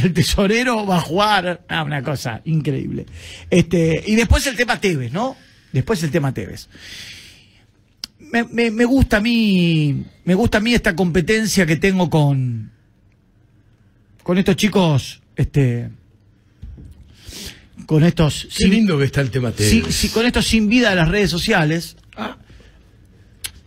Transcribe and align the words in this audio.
el 0.04 0.12
tesorero 0.12 0.86
va 0.86 0.98
a 0.98 1.00
jugar. 1.00 1.64
Ah, 1.68 1.82
una 1.84 2.02
cosa 2.02 2.40
increíble. 2.44 3.06
Este, 3.50 4.02
y 4.06 4.14
después 4.16 4.46
el 4.46 4.56
tema 4.56 4.80
Tevez, 4.80 5.12
¿no? 5.12 5.36
Después 5.72 6.02
el 6.02 6.10
tema 6.10 6.32
Tevez. 6.34 6.68
Me, 8.18 8.44
me- 8.44 8.70
me 8.70 8.84
gusta 8.84 9.16
a 9.16 9.20
mí, 9.20 10.04
me 10.24 10.34
gusta 10.34 10.58
a 10.58 10.60
mí 10.60 10.74
esta 10.74 10.94
competencia 10.94 11.66
que 11.66 11.76
tengo 11.76 12.08
con, 12.10 12.70
con 14.22 14.38
estos 14.38 14.56
chicos, 14.56 15.20
este, 15.36 15.88
con 17.86 18.04
estos 18.04 18.48
Qué 18.56 18.68
lindo 18.68 18.98
que 18.98 19.04
está 19.04 19.20
el 19.20 19.30
tema 19.30 19.50
Tevez. 19.52 19.70
Sí, 19.70 19.82
sí, 19.90 20.08
con 20.10 20.26
esto 20.26 20.42
sin 20.42 20.68
vida 20.68 20.90
de 20.90 20.96
las 20.96 21.08
redes 21.08 21.30
sociales. 21.30 21.96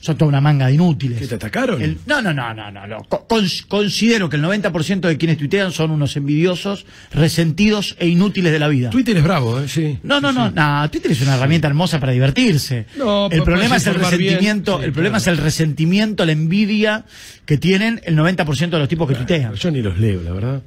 Son 0.03 0.17
toda 0.17 0.27
una 0.27 0.41
manga 0.41 0.67
de 0.67 0.73
inútiles. 0.73 1.17
¿Que 1.17 1.27
te 1.27 1.35
atacaron? 1.35 1.81
El- 1.81 1.97
no, 2.05 2.21
no, 2.21 2.33
no, 2.33 2.53
no, 2.53 2.69
no. 2.69 2.85
no. 2.85 2.97
Co- 3.07 3.25
cons- 3.25 3.65
considero 3.65 4.29
que 4.29 4.35
el 4.35 4.43
90% 4.43 4.99
de 4.99 5.17
quienes 5.17 5.37
tuitean 5.37 5.71
son 5.71 5.91
unos 5.91 6.17
envidiosos, 6.17 6.85
resentidos 7.13 7.95
e 7.99 8.09
inútiles 8.09 8.51
de 8.51 8.59
la 8.59 8.67
vida. 8.67 8.89
Twitter 8.89 9.15
es 9.15 9.23
bravo, 9.23 9.61
¿eh? 9.61 9.69
Sí. 9.69 9.99
No, 10.03 10.19
no, 10.19 10.33
no, 10.33 10.51
no, 10.51 10.89
Twitter 10.91 11.09
es 11.11 11.21
una 11.21 11.35
herramienta 11.35 11.69
hermosa 11.69 12.01
para 12.01 12.11
divertirse. 12.11 12.85
No, 12.97 13.29
el 13.31 13.43
problema 13.43 13.77
es 13.77 13.87
el 13.87 13.95
resentimiento, 13.95 14.79
sí, 14.79 14.83
el 14.83 14.91
problema 14.91 15.19
claro. 15.19 15.31
es 15.33 15.39
el 15.39 15.43
resentimiento, 15.45 16.25
la 16.25 16.33
envidia 16.33 17.05
que 17.45 17.57
tienen 17.57 18.01
el 18.03 18.17
90% 18.17 18.69
de 18.71 18.79
los 18.79 18.89
tipos 18.89 19.07
que 19.07 19.15
tuitean. 19.15 19.53
Yo 19.55 19.71
ni 19.71 19.81
los 19.81 19.97
leo, 19.97 20.21
la 20.21 20.33
verdad. 20.33 20.61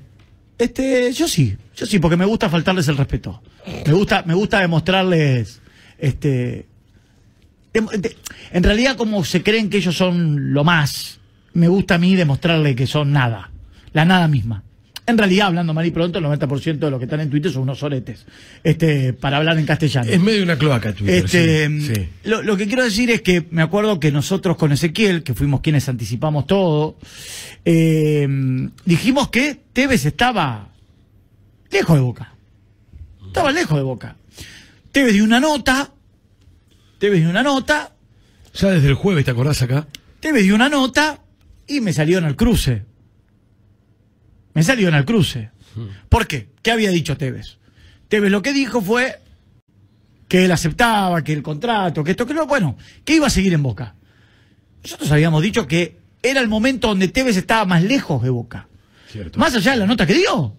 Este, 0.57 1.12
yo 1.12 1.29
sí, 1.29 1.55
yo 1.77 1.84
sí, 1.84 1.98
porque 1.98 2.16
me 2.16 2.24
gusta 2.24 2.48
faltarles 2.48 2.88
el 2.88 2.96
respeto. 2.96 3.43
Me 3.87 3.93
gusta, 3.93 4.23
me 4.27 4.32
gusta 4.32 4.60
demostrarles, 4.60 5.60
este, 5.98 6.65
en 8.53 8.62
realidad 8.62 8.97
como 8.97 9.25
se 9.25 9.43
creen 9.43 9.71
que 9.71 9.79
ellos 9.79 9.97
son 9.97 10.53
lo 10.53 10.65
más, 10.65 11.19
me 11.55 11.69
gusta 11.69 11.97
a 11.97 11.99
mí 11.99 12.15
demostrarle 12.15 12.75
que 12.75 12.87
son 12.87 13.12
nada, 13.12 13.51
la 13.93 14.05
nada 14.05 14.29
misma. 14.29 14.62
En 15.09 15.16
realidad, 15.16 15.47
hablando 15.47 15.73
mal 15.73 15.87
y 15.87 15.93
pronto, 15.93 16.19
el 16.19 16.25
90% 16.25 16.79
de 16.79 16.91
los 16.91 16.99
que 16.99 17.05
están 17.05 17.21
en 17.21 17.30
Twitter 17.30 17.52
son 17.52 17.62
unos 17.62 17.79
soretes, 17.79 18.27
este, 18.65 19.12
para 19.12 19.37
hablar 19.37 19.57
en 19.57 19.65
castellano. 19.65 20.10
Es 20.10 20.21
medio 20.21 20.43
una 20.43 20.59
cloaca 20.59 20.93
Twitter. 20.93 21.24
Este, 21.24 21.68
sí, 21.68 21.95
sí. 21.95 22.09
Lo, 22.24 22.43
lo 22.43 22.57
que 22.57 22.66
quiero 22.66 22.83
decir 22.83 23.10
es 23.10 23.23
que 23.23 23.46
me 23.51 23.63
acuerdo 23.63 24.01
que 24.01 24.11
nosotros 24.11 24.57
con 24.57 24.73
Ezequiel, 24.73 25.23
que 25.23 25.33
fuimos 25.33 25.61
quienes 25.61 25.88
anticipamos 25.88 26.49
todo, 26.49 26.99
eh, 27.65 28.27
dijimos 28.85 29.29
que 29.29 29.57
Tevez 29.73 30.07
estaba 30.07 30.71
lejos 31.71 31.96
de 31.96 32.02
Boca. 32.02 32.35
Estaba 33.29 33.52
lejos 33.52 33.77
de 33.77 33.85
Boca. 33.85 34.16
Tevez 34.90 35.13
dio 35.13 35.23
una 35.23 35.38
nota, 35.38 35.93
Tevez 36.99 37.21
dio 37.21 37.30
una 37.30 37.43
nota, 37.43 37.93
Ya 38.55 38.71
desde 38.71 38.89
el 38.89 38.95
jueves, 38.95 39.25
¿te 39.25 39.30
acordás 39.30 39.61
acá? 39.63 39.87
Tevez 40.21 40.45
dio 40.45 40.55
una 40.55 40.69
nota 40.69 41.21
y 41.66 41.80
me 41.80 41.93
salió 41.93 42.19
en 42.19 42.25
el 42.25 42.37
cruce. 42.37 42.85
Me 44.55 44.63
salió 44.63 44.89
en 44.89 44.95
el 44.95 45.05
cruce. 45.05 45.51
¿Por 46.09 46.27
qué? 46.27 46.49
¿Qué 46.63 46.71
había 46.71 46.91
dicho 46.91 47.19
Tevez? 47.19 47.59
Tevez 48.09 48.30
lo 48.30 48.41
que 48.41 48.55
dijo 48.55 48.80
fue 48.80 49.21
que 50.29 50.45
él 50.45 50.52
aceptaba, 50.52 51.23
que 51.23 51.33
el 51.35 51.43
contrato, 51.43 52.02
que 52.02 52.13
esto, 52.13 52.27
que 52.27 52.33
lo, 52.33 52.47
bueno, 52.47 52.77
que 53.05 53.17
iba 53.17 53.27
a 53.27 53.30
seguir 53.30 53.52
en 53.52 53.63
Boca. 53.63 53.95
Nosotros 54.83 55.11
habíamos 55.13 55.43
dicho 55.43 55.67
que 55.67 55.99
era 56.23 56.41
el 56.41 56.49
momento 56.49 56.89
donde 56.89 57.09
Tevez 57.09 57.37
estaba 57.37 57.67
más 57.67 57.83
lejos 57.83 58.23
de 58.23 58.30
Boca. 58.30 58.69
Cierto. 59.11 59.39
Más 59.39 59.55
allá 59.55 59.73
de 59.73 59.77
la 59.79 59.87
nota 59.87 60.07
que 60.07 60.15
dio. 60.15 60.57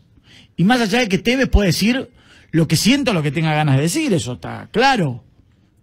Y 0.56 0.64
más 0.64 0.82
allá 0.82 1.00
de 1.00 1.10
que 1.10 1.18
Tevez 1.18 1.50
puede 1.50 1.68
decir 1.68 2.10
lo 2.52 2.68
que 2.68 2.76
siento, 2.76 3.14
lo 3.14 3.24
que 3.24 3.32
tenga 3.32 3.54
ganas 3.54 3.78
de 3.78 3.84
decir, 3.84 4.14
eso 4.14 4.34
está 4.34 4.70
claro. 4.72 5.24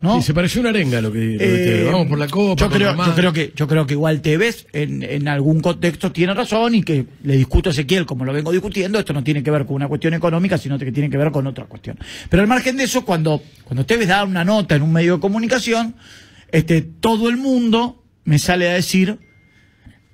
¿No? 0.00 0.19
Y 0.19 0.23
se 0.23 0.34
pareció 0.34 0.61
una 0.61 0.70
arenga 0.70 1.00
lo 1.00 1.11
que, 1.11 1.34
Eh, 1.34 1.39
te- 1.39 1.84
Vamos 1.84 2.06
por 2.09 2.19
la 2.19 2.28
copa. 2.28 2.61
Yo 2.61 2.70
creo, 2.70 2.91
Román. 2.91 3.09
yo 3.11 3.14
creo 3.14 3.33
que 3.33 3.53
yo 3.56 3.67
creo 3.67 3.87
que 3.87 3.95
igual 3.95 4.20
Tevez 4.20 4.67
en, 4.73 5.03
en 5.03 5.28
algún 5.28 5.61
contexto 5.61 6.12
tiene 6.12 6.34
razón 6.34 6.75
y 6.75 6.83
que 6.83 7.06
le 7.23 7.36
discuto 7.36 7.70
a 7.70 7.73
Ezequiel 7.73 8.05
como 8.05 8.25
lo 8.27 8.33
vengo 8.33 8.53
discutiendo, 8.53 8.98
esto 8.98 9.12
no 9.14 9.25
tiene 9.25 9.42
que 9.42 9.51
ver 9.51 9.64
con 9.64 9.77
una 9.77 9.89
cuestión 9.89 10.12
económica, 10.14 10.59
sino 10.59 10.78
que 10.78 10.92
tiene 10.92 11.09
que 11.09 11.17
ver 11.17 11.31
con 11.31 11.47
otra 11.47 11.64
cuestión. 11.64 11.98
Pero 12.28 12.42
al 12.42 12.48
margen 12.48 12.77
de 12.77 12.84
eso, 12.84 13.05
cuando, 13.05 13.42
cuando 13.64 13.86
Tevez 13.86 14.09
da 14.09 14.25
una 14.25 14.45
nota 14.45 14.75
en 14.77 14.83
un 14.83 14.92
medio 14.92 15.14
de 15.14 15.20
comunicación, 15.20 15.95
este, 16.53 16.83
todo 16.83 17.30
el 17.30 17.36
mundo 17.39 18.02
me 18.24 18.39
sale 18.39 18.69
a 18.69 18.74
decir, 18.74 19.19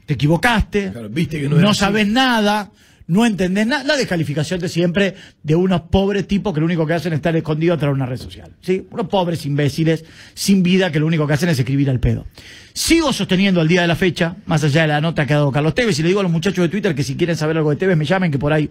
te 0.07 0.15
equivocaste, 0.15 0.91
Claro, 0.93 1.09
viste 1.09 1.41
que 1.41 1.49
no 1.49 1.57
no, 1.57 1.75
sabes 1.75 2.07
nada, 2.07 2.71
no 3.11 3.27
entendés 3.27 3.67
nada, 3.67 3.83
la 3.83 3.97
descalificación 3.97 4.61
de 4.61 4.69
siempre 4.69 5.17
de 5.43 5.57
unos 5.57 5.81
pobres 5.83 6.29
tipos 6.29 6.55
que 6.55 6.61
lo 6.61 6.67
único 6.67 6.87
que 6.87 6.95
hacen 6.95 7.13
es 7.13 7.17
estar 7.17 7.35
escondidos 7.35 7.77
tras 7.77 7.93
una 7.93 8.07
red 8.07 8.19
social. 8.19 8.53
¿sí? 8.61 8.87
Unos 8.93 9.09
pobres 9.09 9.45
imbéciles 9.47 10.05
sin 10.33 10.63
vida 10.63 10.93
que 10.93 11.01
lo 11.01 11.07
único 11.09 11.27
que 11.27 11.33
hacen 11.33 11.49
es 11.49 11.59
escribir 11.59 11.91
al 11.91 11.99
pedo. 11.99 12.25
Sigo 12.73 13.13
sosteniendo 13.13 13.61
al 13.61 13.67
día 13.67 13.83
de 13.83 13.89
la 13.89 13.97
fecha, 13.97 14.37
más 14.47 14.63
allá 14.63 14.83
de 14.83 14.89
la 14.89 15.01
nota 15.01 15.27
que 15.27 15.35
ha 15.35 15.39
dado 15.39 15.51
Carlos 15.51 15.75
Tevez, 15.75 15.99
y 15.99 16.03
le 16.03 16.09
digo 16.09 16.21
a 16.21 16.23
los 16.23 16.31
muchachos 16.31 16.63
de 16.63 16.69
Twitter 16.69 16.95
que 16.95 17.03
si 17.03 17.17
quieren 17.17 17.35
saber 17.35 17.57
algo 17.57 17.71
de 17.71 17.77
Tevez 17.77 17.97
me 17.97 18.05
llamen, 18.05 18.31
que 18.31 18.39
por 18.39 18.53
ahí 18.53 18.71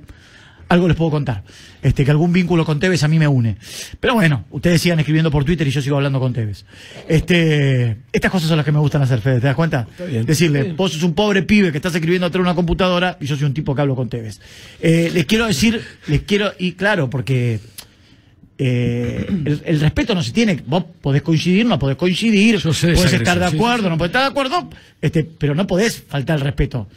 algo 0.70 0.88
les 0.88 0.96
puedo 0.96 1.12
contar. 1.12 1.44
Este, 1.82 2.06
que 2.06 2.12
algún 2.12 2.32
vínculo 2.32 2.64
con 2.64 2.80
Tevez 2.80 3.04
a 3.04 3.08
mí 3.08 3.20
me 3.20 3.28
une. 3.28 3.58
Pero 4.00 4.14
bueno, 4.14 4.46
ustedes 4.52 4.82
sigan 4.82 5.00
escribiendo 5.00 5.32
por 5.32 5.44
Twitter 5.44 5.68
y 5.68 5.72
yo 5.72 5.82
sigo 5.82 5.98
hablando 5.98 6.20
con 6.20 6.32
Tevez. 6.32 6.64
Este, 7.08 7.98
estas 8.14 8.32
cosas 8.32 8.48
son 8.48 8.58
las 8.58 8.66
que 8.66 8.72
me 8.72 8.80
gustan 8.80 9.02
hacer, 9.02 9.20
Fede, 9.20 9.42
¿te 9.42 9.48
das 9.48 9.56
cuenta? 9.56 9.88
Está 9.90 10.06
bien, 10.06 10.26
Decirle, 10.26 10.74
vos 10.74 10.94
sos 10.94 11.04
un 11.04 11.14
pobre 11.14 11.42
pibe 11.44 11.72
que 11.72 11.78
estás 11.78 11.94
escribiendo 11.96 12.28
atrás 12.28 12.40
de 12.40 12.48
una 12.48 12.56
computadora 12.56 13.18
y 13.20 13.26
yo 13.26 13.36
soy 13.36 13.46
un 13.46 13.54
tipo 13.54 13.74
que 13.74 13.82
hablo 13.82 13.96
con 13.96 14.10
Tevez. 14.10 14.40
Eh, 14.80 15.10
les 15.14 15.26
quiero 15.26 15.48
decir, 15.48 15.82
les 16.08 16.22
quiero, 16.22 16.54
y 16.60 16.74
claro, 16.74 17.10
porque 17.10 17.60
eh, 18.60 19.26
el, 19.28 19.62
el 19.66 19.80
respeto 19.80 20.14
no 20.14 20.22
se 20.22 20.34
tiene, 20.34 20.62
vos 20.68 20.84
podés 21.02 21.22
coincidir, 21.22 21.66
no 21.66 21.80
podés 21.80 21.98
coincidir, 21.98 22.62
podés 22.62 22.84
estar 23.14 23.40
de 23.40 23.50
sí, 23.50 23.56
acuerdo, 23.56 23.84
sí. 23.86 23.90
no 23.90 23.98
podés 23.98 24.10
estar 24.10 24.24
de 24.24 24.30
acuerdo, 24.30 24.70
este, 25.02 25.24
pero 25.24 25.56
no 25.56 25.66
podés 25.66 26.04
faltar 26.08 26.38
el 26.38 26.44
respeto. 26.44 26.88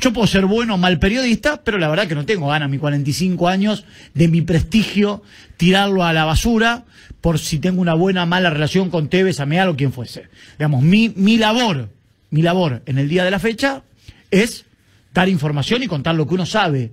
Yo 0.00 0.12
puedo 0.12 0.26
ser 0.26 0.46
bueno 0.46 0.74
o 0.74 0.78
mal 0.78 0.98
periodista, 0.98 1.62
pero 1.64 1.78
la 1.78 1.88
verdad 1.88 2.06
que 2.06 2.14
no 2.14 2.24
tengo 2.24 2.48
ganas, 2.48 2.70
mis 2.70 2.80
45 2.80 3.48
años, 3.48 3.84
de 4.14 4.28
mi 4.28 4.42
prestigio, 4.42 5.22
tirarlo 5.56 6.04
a 6.04 6.12
la 6.12 6.24
basura 6.24 6.84
por 7.20 7.38
si 7.38 7.58
tengo 7.58 7.80
una 7.80 7.94
buena 7.94 8.22
o 8.22 8.26
mala 8.26 8.50
relación 8.50 8.90
con 8.90 9.08
Tevez, 9.08 9.40
Ameal 9.40 9.68
o 9.68 9.76
quien 9.76 9.92
fuese. 9.92 10.28
Digamos, 10.56 10.82
mi, 10.82 11.08
mi 11.16 11.36
labor, 11.36 11.88
mi 12.30 12.42
labor 12.42 12.82
en 12.86 12.98
el 12.98 13.08
día 13.08 13.24
de 13.24 13.30
la 13.30 13.40
fecha 13.40 13.82
es 14.30 14.66
dar 15.12 15.28
información 15.28 15.82
y 15.82 15.88
contar 15.88 16.14
lo 16.14 16.26
que 16.28 16.34
uno 16.34 16.46
sabe. 16.46 16.92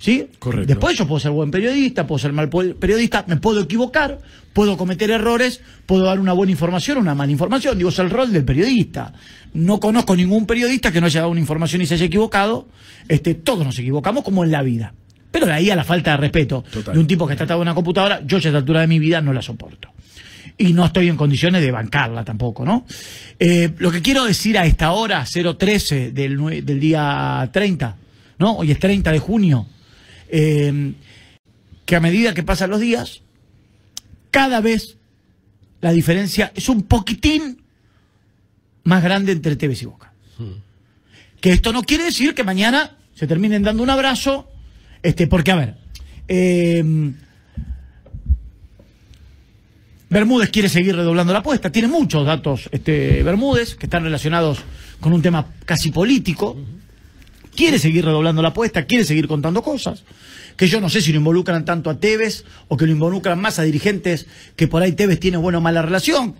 ¿Sí? 0.00 0.26
Correcto. 0.38 0.66
Después 0.66 0.96
yo 0.96 1.06
puedo 1.06 1.20
ser 1.20 1.30
buen 1.30 1.50
periodista, 1.50 2.06
puedo 2.06 2.18
ser 2.18 2.32
mal 2.32 2.48
periodista, 2.48 3.22
me 3.28 3.36
puedo 3.36 3.60
equivocar, 3.60 4.18
puedo 4.54 4.78
cometer 4.78 5.10
errores, 5.10 5.60
puedo 5.84 6.04
dar 6.04 6.18
una 6.18 6.32
buena 6.32 6.52
información 6.52 6.96
una 6.96 7.14
mala 7.14 7.30
información. 7.30 7.76
Digo, 7.76 7.90
es 7.90 7.98
el 7.98 8.08
rol 8.08 8.32
del 8.32 8.44
periodista. 8.44 9.12
No 9.52 9.78
conozco 9.78 10.16
ningún 10.16 10.46
periodista 10.46 10.90
que 10.90 11.00
no 11.00 11.06
haya 11.06 11.20
dado 11.20 11.30
una 11.30 11.40
información 11.40 11.82
y 11.82 11.86
se 11.86 11.94
haya 11.94 12.06
equivocado. 12.06 12.66
Este, 13.08 13.34
todos 13.34 13.66
nos 13.66 13.78
equivocamos 13.78 14.24
como 14.24 14.42
en 14.42 14.50
la 14.50 14.62
vida. 14.62 14.94
Pero 15.30 15.44
de 15.44 15.52
ahí 15.52 15.68
a 15.68 15.76
la 15.76 15.84
falta 15.84 16.12
de 16.12 16.16
respeto 16.16 16.64
Total. 16.72 16.94
de 16.94 17.00
un 17.00 17.06
tipo 17.06 17.26
que 17.26 17.34
está 17.34 17.44
atado 17.44 17.60
a 17.60 17.62
una 17.62 17.74
computadora, 17.74 18.22
yo 18.24 18.38
ya 18.38 18.48
a 18.48 18.50
esta 18.50 18.58
altura 18.58 18.80
de 18.80 18.86
mi 18.86 18.98
vida 18.98 19.20
no 19.20 19.34
la 19.34 19.42
soporto. 19.42 19.90
Y 20.56 20.72
no 20.72 20.86
estoy 20.86 21.08
en 21.08 21.16
condiciones 21.16 21.60
de 21.60 21.70
bancarla 21.70 22.24
tampoco, 22.24 22.64
¿no? 22.64 22.86
Eh, 23.38 23.70
lo 23.78 23.90
que 23.90 24.00
quiero 24.00 24.24
decir 24.24 24.56
a 24.56 24.64
esta 24.64 24.92
hora, 24.92 25.24
013 25.24 26.12
del, 26.12 26.64
del 26.64 26.80
día 26.80 27.48
30, 27.52 27.96
¿no? 28.38 28.56
Hoy 28.56 28.72
es 28.72 28.78
30 28.78 29.12
de 29.12 29.18
junio, 29.18 29.66
eh, 30.30 30.92
que 31.84 31.96
a 31.96 32.00
medida 32.00 32.34
que 32.34 32.42
pasan 32.42 32.70
los 32.70 32.80
días, 32.80 33.22
cada 34.30 34.60
vez 34.60 34.96
la 35.80 35.92
diferencia 35.92 36.52
es 36.54 36.68
un 36.68 36.82
poquitín 36.82 37.62
más 38.84 39.02
grande 39.02 39.32
entre 39.32 39.56
Tevez 39.56 39.82
y 39.82 39.86
Boca. 39.86 40.12
Que 41.40 41.52
esto 41.52 41.72
no 41.72 41.82
quiere 41.82 42.04
decir 42.04 42.34
que 42.34 42.44
mañana 42.44 42.96
se 43.14 43.26
terminen 43.26 43.62
dando 43.62 43.82
un 43.82 43.90
abrazo, 43.90 44.48
este, 45.02 45.26
porque 45.26 45.50
a 45.50 45.56
ver, 45.56 45.74
eh, 46.28 47.12
Bermúdez 50.10 50.50
quiere 50.50 50.68
seguir 50.68 50.96
redoblando 50.96 51.32
la 51.32 51.38
apuesta. 51.38 51.70
Tiene 51.70 51.86
muchos 51.88 52.26
datos 52.26 52.68
este, 52.72 53.22
Bermúdez 53.22 53.76
que 53.76 53.86
están 53.86 54.02
relacionados 54.02 54.58
con 54.98 55.12
un 55.12 55.22
tema 55.22 55.46
casi 55.64 55.92
político. 55.92 56.56
Quiere 57.60 57.78
seguir 57.78 58.06
redoblando 58.06 58.40
la 58.40 58.48
apuesta, 58.48 58.86
quiere 58.86 59.04
seguir 59.04 59.28
contando 59.28 59.60
cosas. 59.60 60.02
Que 60.56 60.66
yo 60.66 60.80
no 60.80 60.88
sé 60.88 61.02
si 61.02 61.12
lo 61.12 61.18
involucran 61.18 61.66
tanto 61.66 61.90
a 61.90 62.00
Tevez 62.00 62.46
o 62.68 62.76
que 62.78 62.86
lo 62.86 62.92
involucran 62.92 63.38
más 63.38 63.58
a 63.58 63.64
dirigentes 63.64 64.26
que 64.56 64.66
por 64.66 64.80
ahí 64.80 64.92
Tevez 64.92 65.20
tiene 65.20 65.36
buena 65.36 65.58
o 65.58 65.60
mala 65.60 65.82
relación. 65.82 66.36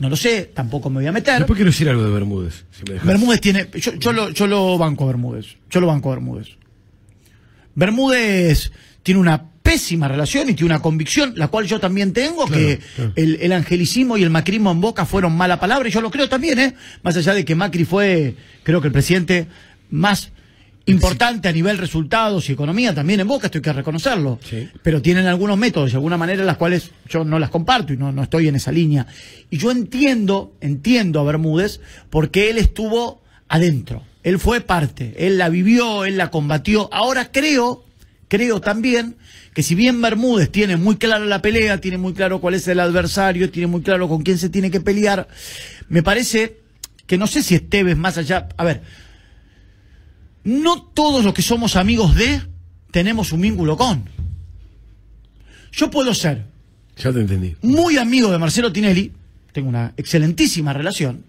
No 0.00 0.08
lo 0.08 0.16
sé, 0.16 0.50
tampoco 0.52 0.90
me 0.90 0.96
voy 0.96 1.06
a 1.06 1.12
meter. 1.12 1.38
Después 1.38 1.56
quiero 1.56 1.70
decir 1.70 1.88
algo 1.88 2.02
de 2.02 2.10
Bermúdez. 2.10 2.64
Si 2.72 2.82
me. 2.90 2.98
Bermúdez 2.98 3.40
tiene. 3.40 3.68
Yo, 3.74 3.94
yo 3.94 4.12
lo, 4.12 4.30
yo 4.30 4.48
lo 4.48 4.76
banco 4.76 5.04
a 5.04 5.06
Bermúdez. 5.06 5.56
Yo 5.70 5.80
lo 5.80 5.86
banco 5.86 6.10
a 6.10 6.16
Bermúdez. 6.16 6.48
Bermúdez 7.76 8.72
tiene 9.04 9.20
una 9.20 9.40
pésima 9.62 10.08
relación 10.08 10.50
y 10.50 10.54
tiene 10.54 10.74
una 10.74 10.82
convicción, 10.82 11.34
la 11.36 11.46
cual 11.46 11.66
yo 11.66 11.78
también 11.78 12.12
tengo, 12.12 12.46
Claro, 12.46 12.60
que 12.60 12.80
claro. 12.96 13.12
El, 13.14 13.38
el 13.40 13.52
angelicismo 13.52 14.16
y 14.16 14.24
el 14.24 14.30
macrismo 14.30 14.72
en 14.72 14.80
boca 14.80 15.06
fueron 15.06 15.36
mala 15.36 15.60
palabra, 15.60 15.88
y 15.88 15.92
yo 15.92 16.00
lo 16.00 16.10
creo 16.10 16.28
también, 16.28 16.58
¿eh? 16.58 16.74
Más 17.04 17.16
allá 17.16 17.34
de 17.34 17.44
que 17.44 17.54
Macri 17.54 17.84
fue, 17.84 18.34
creo 18.64 18.80
que 18.80 18.88
el 18.88 18.92
presidente 18.92 19.46
más 19.90 20.32
importante 20.86 21.48
a 21.48 21.52
nivel 21.52 21.78
resultados 21.78 22.48
y 22.48 22.52
economía 22.52 22.94
también 22.94 23.20
en 23.20 23.28
boca, 23.28 23.46
esto 23.46 23.58
hay 23.58 23.62
que 23.62 23.72
reconocerlo. 23.72 24.38
Sí. 24.42 24.68
Pero 24.82 25.00
tienen 25.00 25.26
algunos 25.26 25.56
métodos, 25.56 25.90
de 25.90 25.96
alguna 25.96 26.16
manera, 26.16 26.44
las 26.44 26.56
cuales 26.56 26.90
yo 27.08 27.24
no 27.24 27.38
las 27.38 27.50
comparto 27.50 27.92
y 27.92 27.96
no, 27.96 28.12
no 28.12 28.22
estoy 28.22 28.48
en 28.48 28.56
esa 28.56 28.72
línea. 28.72 29.06
Y 29.50 29.58
yo 29.58 29.70
entiendo, 29.70 30.52
entiendo 30.60 31.20
a 31.20 31.24
Bermúdez, 31.24 31.80
porque 32.10 32.50
él 32.50 32.58
estuvo 32.58 33.22
adentro. 33.48 34.02
Él 34.22 34.38
fue 34.38 34.60
parte, 34.60 35.14
él 35.18 35.38
la 35.38 35.48
vivió, 35.48 36.04
él 36.04 36.16
la 36.16 36.30
combatió. 36.30 36.88
Ahora 36.92 37.30
creo 37.30 37.84
creo 38.28 38.60
también 38.60 39.16
que 39.52 39.62
si 39.62 39.76
bien 39.76 40.00
Bermúdez 40.02 40.50
tiene 40.50 40.76
muy 40.76 40.96
clara 40.96 41.24
la 41.24 41.40
pelea, 41.40 41.80
tiene 41.80 41.98
muy 41.98 42.14
claro 42.14 42.40
cuál 42.40 42.54
es 42.54 42.66
el 42.66 42.80
adversario, 42.80 43.50
tiene 43.50 43.68
muy 43.68 43.82
claro 43.82 44.08
con 44.08 44.22
quién 44.22 44.38
se 44.38 44.48
tiene 44.48 44.70
que 44.70 44.80
pelear, 44.80 45.28
me 45.88 46.02
parece 46.02 46.58
que 47.06 47.18
no 47.18 47.28
sé 47.28 47.42
si 47.42 47.54
Esteves 47.54 47.96
más 47.96 48.18
allá. 48.18 48.48
A 48.56 48.64
ver, 48.64 48.82
no 50.44 50.82
todos 50.82 51.24
los 51.24 51.34
que 51.34 51.42
somos 51.42 51.76
amigos 51.76 52.14
de 52.14 52.40
tenemos 52.90 53.32
un 53.32 53.40
vínculo 53.40 53.76
con. 53.76 54.04
Yo 55.72 55.90
puedo 55.90 56.14
ser 56.14 56.44
Ya 56.96 57.12
te 57.12 57.20
entendí. 57.20 57.56
muy 57.62 57.98
amigo 57.98 58.30
de 58.30 58.38
Marcelo 58.38 58.72
Tinelli, 58.72 59.12
tengo 59.52 59.68
una 59.68 59.92
excelentísima 59.96 60.72
relación, 60.72 61.24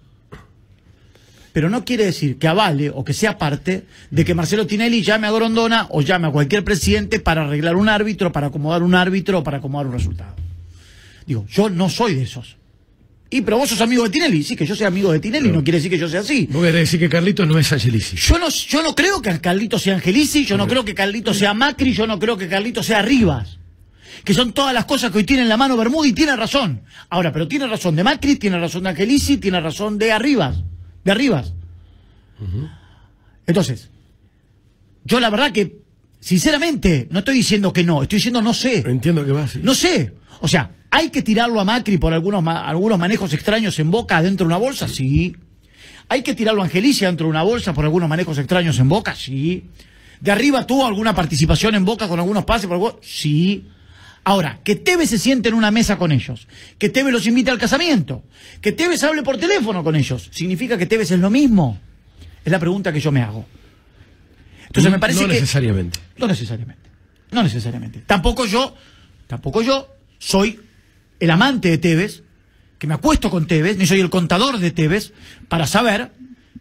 pero 1.53 1.69
no 1.69 1.85
quiere 1.85 2.05
decir 2.05 2.37
que 2.37 2.47
avale 2.47 2.89
o 2.89 3.03
que 3.03 3.13
sea 3.13 3.37
parte 3.37 3.85
de 4.11 4.25
que 4.25 4.35
Marcelo 4.35 4.67
Tinelli 4.67 5.01
llame 5.01 5.27
a 5.27 5.31
Grondona 5.31 5.87
o 5.89 6.01
llame 6.01 6.27
a 6.27 6.31
cualquier 6.31 6.63
presidente 6.63 7.19
para 7.19 7.45
arreglar 7.45 7.77
un 7.77 7.87
árbitro, 7.89 8.31
para 8.31 8.47
acomodar 8.47 8.83
un 8.83 8.93
árbitro 8.93 9.39
o 9.39 9.43
para 9.43 9.57
acomodar 9.57 9.87
un 9.87 9.93
resultado. 9.93 10.35
Digo, 11.25 11.45
yo 11.47 11.69
no 11.69 11.89
soy 11.89 12.13
de 12.15 12.23
esos. 12.23 12.57
Y 13.29 13.41
pero 13.41 13.57
vos 13.57 13.69
sos 13.69 13.81
amigo 13.81 14.03
de 14.03 14.09
Tinelli, 14.11 14.43
sí 14.43 14.55
que 14.55 14.65
yo 14.65 14.75
sea 14.75 14.87
amigo 14.87 15.11
de 15.11 15.19
Tinelli, 15.19 15.49
no 15.49 15.63
quiere 15.63 15.79
decir 15.79 15.89
que 15.89 15.97
yo 15.97 16.07
sea 16.07 16.19
así. 16.19 16.47
Vos 16.51 16.63
querés 16.63 16.81
decir 16.81 16.99
que 16.99 17.09
Carlitos 17.09 17.47
no 17.47 17.57
es 17.57 17.71
Angelici. 17.71 18.15
Yo 18.15 18.37
no, 18.37 18.49
yo 18.49 18.83
no 18.83 18.95
creo 18.95 19.21
que 19.21 19.39
Carlito 19.41 19.79
sea 19.79 19.95
Angelici, 19.95 20.45
yo 20.45 20.57
no 20.57 20.67
creo 20.67 20.85
que 20.85 20.93
Carlito 20.93 21.33
sea 21.33 21.53
Macri, 21.53 21.93
yo 21.93 22.05
no 22.05 22.19
creo 22.19 22.37
que 22.37 22.47
Carlito 22.47 22.83
sea 22.83 23.01
Rivas. 23.01 23.57
Que 24.23 24.33
son 24.33 24.53
todas 24.53 24.73
las 24.73 24.85
cosas 24.85 25.11
que 25.11 25.19
hoy 25.19 25.23
tiene 25.23 25.43
en 25.43 25.49
la 25.49 25.57
mano 25.57 25.75
Bermuda 25.75 26.07
y 26.07 26.13
tiene 26.13 26.35
razón. 26.35 26.81
Ahora, 27.09 27.31
pero 27.31 27.47
tiene 27.47 27.67
razón 27.67 27.95
de 27.95 28.03
Macri, 28.03 28.37
tiene 28.37 28.59
razón 28.59 28.83
de 28.83 28.89
Angelici, 28.89 29.37
tiene 29.37 29.59
razón 29.59 29.97
de 29.97 30.11
Arribas. 30.11 30.63
De 31.03 31.11
Arribas. 31.11 31.53
Entonces, 33.47 33.89
yo 35.03 35.19
la 35.19 35.29
verdad 35.29 35.51
que, 35.51 35.77
sinceramente, 36.19 37.07
no 37.11 37.19
estoy 37.19 37.35
diciendo 37.35 37.73
que 37.73 37.83
no, 37.83 38.03
estoy 38.03 38.17
diciendo 38.17 38.41
no 38.41 38.53
sé. 38.53 38.83
Entiendo 38.87 39.25
que 39.25 39.31
va 39.31 39.43
así. 39.43 39.59
No 39.61 39.75
sé. 39.75 40.13
O 40.41 40.47
sea, 40.47 40.71
¿hay 40.95 41.09
que 41.09 41.21
tirarlo 41.21 41.59
a 41.59 41.65
Macri 41.65 41.97
por 41.97 42.13
algunos, 42.13 42.41
ma- 42.41 42.67
algunos 42.67 42.97
manejos 42.97 43.33
extraños 43.33 43.77
en 43.79 43.91
Boca 43.91 44.21
dentro 44.21 44.45
de 44.45 44.47
una 44.47 44.57
bolsa? 44.57 44.87
Sí. 44.87 45.35
¿Hay 46.07 46.21
que 46.21 46.33
tirarlo 46.35 46.61
a 46.61 46.65
Angelicia 46.65 47.07
dentro 47.07 47.25
de 47.27 47.31
una 47.31 47.43
bolsa 47.43 47.73
por 47.73 47.83
algunos 47.83 48.07
manejos 48.07 48.37
extraños 48.37 48.79
en 48.79 48.87
Boca? 48.89 49.13
Sí. 49.15 49.65
¿De 50.21 50.31
arriba 50.31 50.65
tuvo 50.65 50.85
alguna 50.85 51.13
participación 51.13 51.75
en 51.75 51.83
Boca 51.83 52.07
con 52.07 52.19
algunos 52.19 52.45
pases? 52.45 52.67
Por 52.67 52.75
algo? 52.75 52.99
Sí. 53.03 53.67
Ahora, 54.23 54.59
que 54.63 54.75
Tevez 54.75 55.09
se 55.09 55.19
siente 55.19 55.49
en 55.49 55.55
una 55.55 55.69
mesa 55.69 55.97
con 55.97 56.11
ellos, 56.11 56.47
que 56.79 56.89
Tevez 56.89 57.13
los 57.13 57.27
invite 57.27 57.51
al 57.51 57.59
casamiento, 57.59 58.23
que 58.61 58.71
Tevez 58.71 59.03
hable 59.03 59.21
por 59.21 59.37
teléfono 59.37 59.83
con 59.83 59.95
ellos, 59.95 60.29
¿significa 60.31 60.77
que 60.79 60.85
Tevez 60.87 61.11
es 61.11 61.19
lo 61.19 61.29
mismo? 61.29 61.77
Es 62.43 62.51
la 62.51 62.57
pregunta 62.59 62.91
que 62.91 62.99
yo 62.99 63.11
me 63.11 63.21
hago. 63.21 63.45
Entonces 64.67 64.91
me 64.91 64.99
parece 64.99 65.21
no 65.21 65.27
que... 65.27 65.33
necesariamente. 65.35 65.99
No 66.17 66.27
necesariamente. 66.27 66.89
No 67.31 67.43
necesariamente. 67.43 68.03
Tampoco 68.07 68.45
yo, 68.45 68.75
tampoco 69.27 69.61
yo 69.61 69.87
soy 70.17 70.59
el 71.19 71.31
amante 71.31 71.69
de 71.69 71.77
Tevez, 71.77 72.23
que 72.77 72.87
me 72.87 72.93
acuesto 72.93 73.29
con 73.29 73.47
Tevez, 73.47 73.77
ni 73.77 73.85
soy 73.85 73.99
el 73.99 74.09
contador 74.09 74.59
de 74.59 74.71
Tevez, 74.71 75.13
para 75.47 75.67
saber 75.67 76.11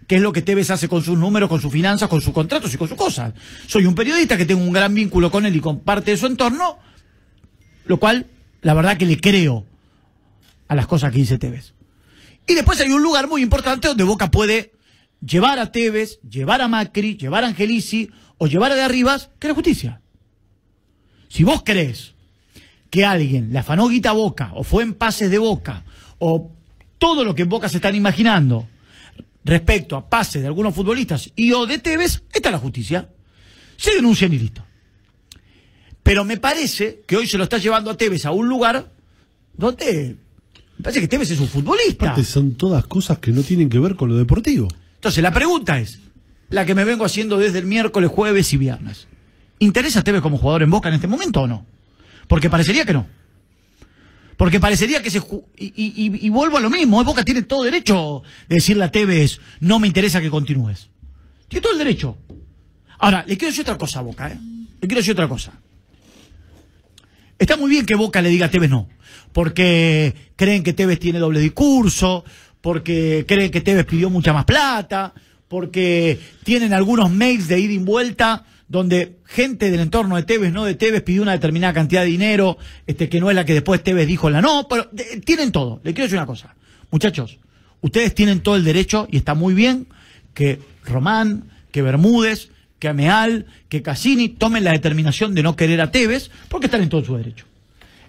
qué 0.07 0.17
es 0.17 0.23
lo 0.23 0.33
que 0.33 0.43
Tevez 0.43 0.71
hace 0.71 0.89
con 0.89 1.03
sus 1.03 1.19
números, 1.19 1.49
con 1.49 1.61
sus 1.61 1.73
finanzas, 1.73 2.09
con 2.09 2.21
sus 2.21 2.33
contratos 2.33 2.73
y 2.73 2.77
con 2.77 2.89
sus 2.89 2.97
cosas. 2.97 3.35
Soy 3.67 3.87
un 3.87 3.95
periodista 3.95 4.37
que 4.37 4.45
tengo 4.45 4.63
un 4.63 4.73
gran 4.73 4.95
vínculo 4.95 5.31
con 5.31 5.47
él 5.47 5.57
y 5.57 5.61
con 5.61 5.81
parte 5.81 6.13
de 6.13 6.17
su 6.17 6.27
entorno, 6.27 6.79
lo 7.87 7.99
cual, 7.99 8.27
la 8.63 8.75
verdad 8.75 8.97
que 8.97 9.07
le 9.07 9.21
creo 9.21 9.67
a 10.69 10.75
las 10.75 10.87
cosas 10.87 11.13
que 11.13 11.19
dice 11.19 11.39
Tevez. 11.39 11.75
Y 12.47 12.55
después 12.55 12.81
hay 12.81 12.91
un 12.91 13.03
lugar 13.03 13.29
muy 13.29 13.43
importante 13.43 13.89
donde 13.89 14.05
Boca 14.05 14.31
puede 14.31 14.73
llevar 15.25 15.59
a 15.59 15.73
Tevez, 15.73 16.21
llevar 16.23 16.61
a 16.61 16.69
Macri, 16.69 17.17
llevar 17.17 17.45
a 17.45 17.49
Angelici 17.49 18.11
o 18.39 18.47
llevar 18.47 18.73
a 18.73 18.75
de 18.75 18.83
Arribas, 18.83 19.31
que 19.39 19.47
es 19.47 19.51
la 19.51 19.55
justicia. 19.55 20.01
Si 21.29 21.45
vos 21.45 21.63
crees 21.65 22.14
que 22.95 23.05
alguien 23.05 23.53
le 23.53 23.59
afanó 23.59 23.89
guita 23.89 24.13
Boca 24.13 24.53
o 24.55 24.63
fue 24.63 24.85
en 24.85 24.95
pases 24.95 25.29
de 25.29 25.39
Boca 25.39 25.83
o 26.21 26.53
todo 26.97 27.25
lo 27.25 27.35
que 27.35 27.43
en 27.43 27.49
Boca 27.49 27.69
se 27.69 27.79
están 27.79 27.97
imaginando 27.97 28.69
respecto 29.45 29.97
a 29.97 30.09
pases 30.09 30.43
de 30.43 30.47
algunos 30.47 30.73
futbolistas 30.73 31.29
y 31.35 31.51
o 31.51 31.67
de 31.67 31.79
Tevez, 31.79 32.23
está 32.33 32.53
la 32.53 32.59
justicia. 32.59 33.09
Se 33.77 33.97
denuncian 33.97 34.33
y 34.33 34.39
listo. 34.39 34.65
Pero 36.05 36.25
me 36.25 36.37
parece 36.37 37.03
que 37.05 37.17
hoy 37.17 37.27
se 37.27 37.37
lo 37.37 37.43
está 37.43 37.59
llevando 37.59 37.91
a 37.91 37.97
Tevez 37.97 38.27
a 38.27 38.31
un 38.31 38.49
lugar 38.49 38.93
donde 39.57 40.15
me 40.79 40.83
parece 40.85 41.01
que 41.01 41.09
Tevez 41.09 41.33
es 41.33 41.41
un 41.41 41.49
futbolista. 41.49 42.05
Aparte, 42.05 42.23
son 42.23 42.55
todas 42.55 42.87
cosas 42.87 43.19
que 43.19 43.33
no 43.33 43.43
tienen 43.43 43.69
que 43.69 43.81
ver 43.81 43.97
con 43.97 44.09
lo 44.09 44.17
deportivo. 44.17 44.69
Entonces, 44.95 45.21
la 45.21 45.33
pregunta 45.33 45.81
es, 45.81 45.99
la 46.49 46.65
que 46.65 46.77
me 46.77 46.85
vengo 46.85 47.05
haciendo 47.05 47.39
desde 47.39 47.59
el 47.59 47.67
miércoles, 47.67 48.09
jueves 48.09 48.53
y 48.53 48.57
viernes. 48.57 49.09
¿Interesa 49.59 49.99
a 49.99 50.05
Tevez 50.05 50.23
como 50.23 50.39
jugador 50.39 50.63
en 50.63 50.71
Boca 50.71 50.89
en 50.91 50.95
este 50.95 51.09
momento 51.09 51.41
o 51.41 51.49
no? 51.49 51.74
Porque 52.29 52.49
parecería 52.51 52.85
que 52.85 52.93
no. 52.93 53.07
Porque 54.37 54.59
parecería 54.59 55.03
que 55.03 55.11
se... 55.11 55.19
y- 55.57 55.73
y- 55.77 56.27
y 56.27 56.29
vuelvo 56.31 56.57
a 56.57 56.61
lo 56.61 56.71
mismo, 56.71 57.01
¿eh? 57.01 57.05
Boca 57.05 57.25
tiene 57.25 57.43
todo 57.43 57.63
derecho 57.63 58.23
de 58.49 58.57
decirle 58.57 58.85
a 58.85 58.91
Tevez, 58.91 59.39
no 59.61 59.79
me 59.79 59.87
interesa 59.87 60.21
que 60.21 60.31
continúes. 60.31 60.89
Tiene 61.49 61.63
todo 61.63 61.73
el 61.73 61.79
derecho. 61.79 62.19
Ahora, 62.99 63.25
le 63.27 63.37
quiero 63.37 63.51
decir 63.53 63.63
otra 63.63 63.79
cosa 63.79 64.01
a 64.01 64.03
Boca, 64.03 64.29
¿eh? 64.33 64.39
Le 64.81 64.89
quiero 64.89 64.97
decir 65.01 65.13
otra 65.13 65.29
cosa. 65.29 65.53
Está 67.39 67.57
muy 67.57 67.71
bien 67.71 67.87
que 67.87 67.95
Boca 67.95 68.23
le 68.23 68.29
diga 68.29 68.47
a 68.47 68.51
Tevez 68.51 68.71
no, 68.71 68.89
porque 69.33 70.15
creen 70.37 70.63
que 70.63 70.73
Tevez 70.73 70.99
tiene 70.99 71.19
doble 71.19 71.41
discurso, 71.41 72.25
porque 72.61 73.25
creen 73.29 73.51
que 73.51 73.61
Tevez 73.61 73.85
pidió 73.87 74.09
mucha 74.09 74.33
más 74.33 74.45
plata, 74.45 75.13
porque 75.49 76.19
tienen 76.45 76.73
algunos 76.73 77.11
mails 77.11 77.49
de 77.49 77.59
ida 77.61 77.73
y 77.75 77.79
vuelta 77.79 78.45
donde 78.75 79.19
gente 79.25 79.71
del 79.71 79.79
entorno 79.79 80.17
de 80.17 80.25
Tevez, 80.25 80.53
no 80.53 80.65
de 80.65 80.75
Tevez, 80.75 81.03
pidió 81.03 81.23
una 81.23 81.31
determinada 81.31 81.73
cantidad 81.73 82.03
de 82.03 82.09
dinero, 82.09 82.59
este, 82.89 83.09
que 83.09 83.21
no 83.21 83.31
es 83.31 83.37
la 83.37 83.45
que 83.45 83.53
después 83.55 83.83
Tevez 83.85 84.09
dijo 84.09 84.29
la 84.31 84.43
no, 84.43 84.67
pero 84.69 84.89
de- 84.91 85.21
tienen 85.25 85.53
todo. 85.53 85.81
Le 85.85 85.95
quiero 85.95 86.07
decir 86.07 86.19
una 86.19 86.27
cosa. 86.27 86.57
Muchachos, 86.91 87.39
ustedes 87.81 88.15
tienen 88.17 88.41
todo 88.41 88.57
el 88.57 88.65
derecho 88.65 89.07
y 89.11 89.17
está 89.17 89.35
muy 89.35 89.55
bien 89.55 89.87
que 90.35 90.59
Román, 90.85 91.45
que 91.71 91.83
Bermúdez, 91.83 92.51
que 92.81 92.89
Ameal, 92.89 93.47
que 93.69 93.81
Cassini 93.81 94.29
tomen 94.29 94.65
la 94.65 94.73
determinación 94.73 95.37
de 95.37 95.45
no 95.45 95.55
querer 95.55 95.81
a 95.81 95.93
Tevez, 95.93 96.31
porque 96.49 96.67
están 96.67 96.83
en 96.83 96.89
todo 96.89 97.05
su 97.05 97.17
derecho. 97.17 97.47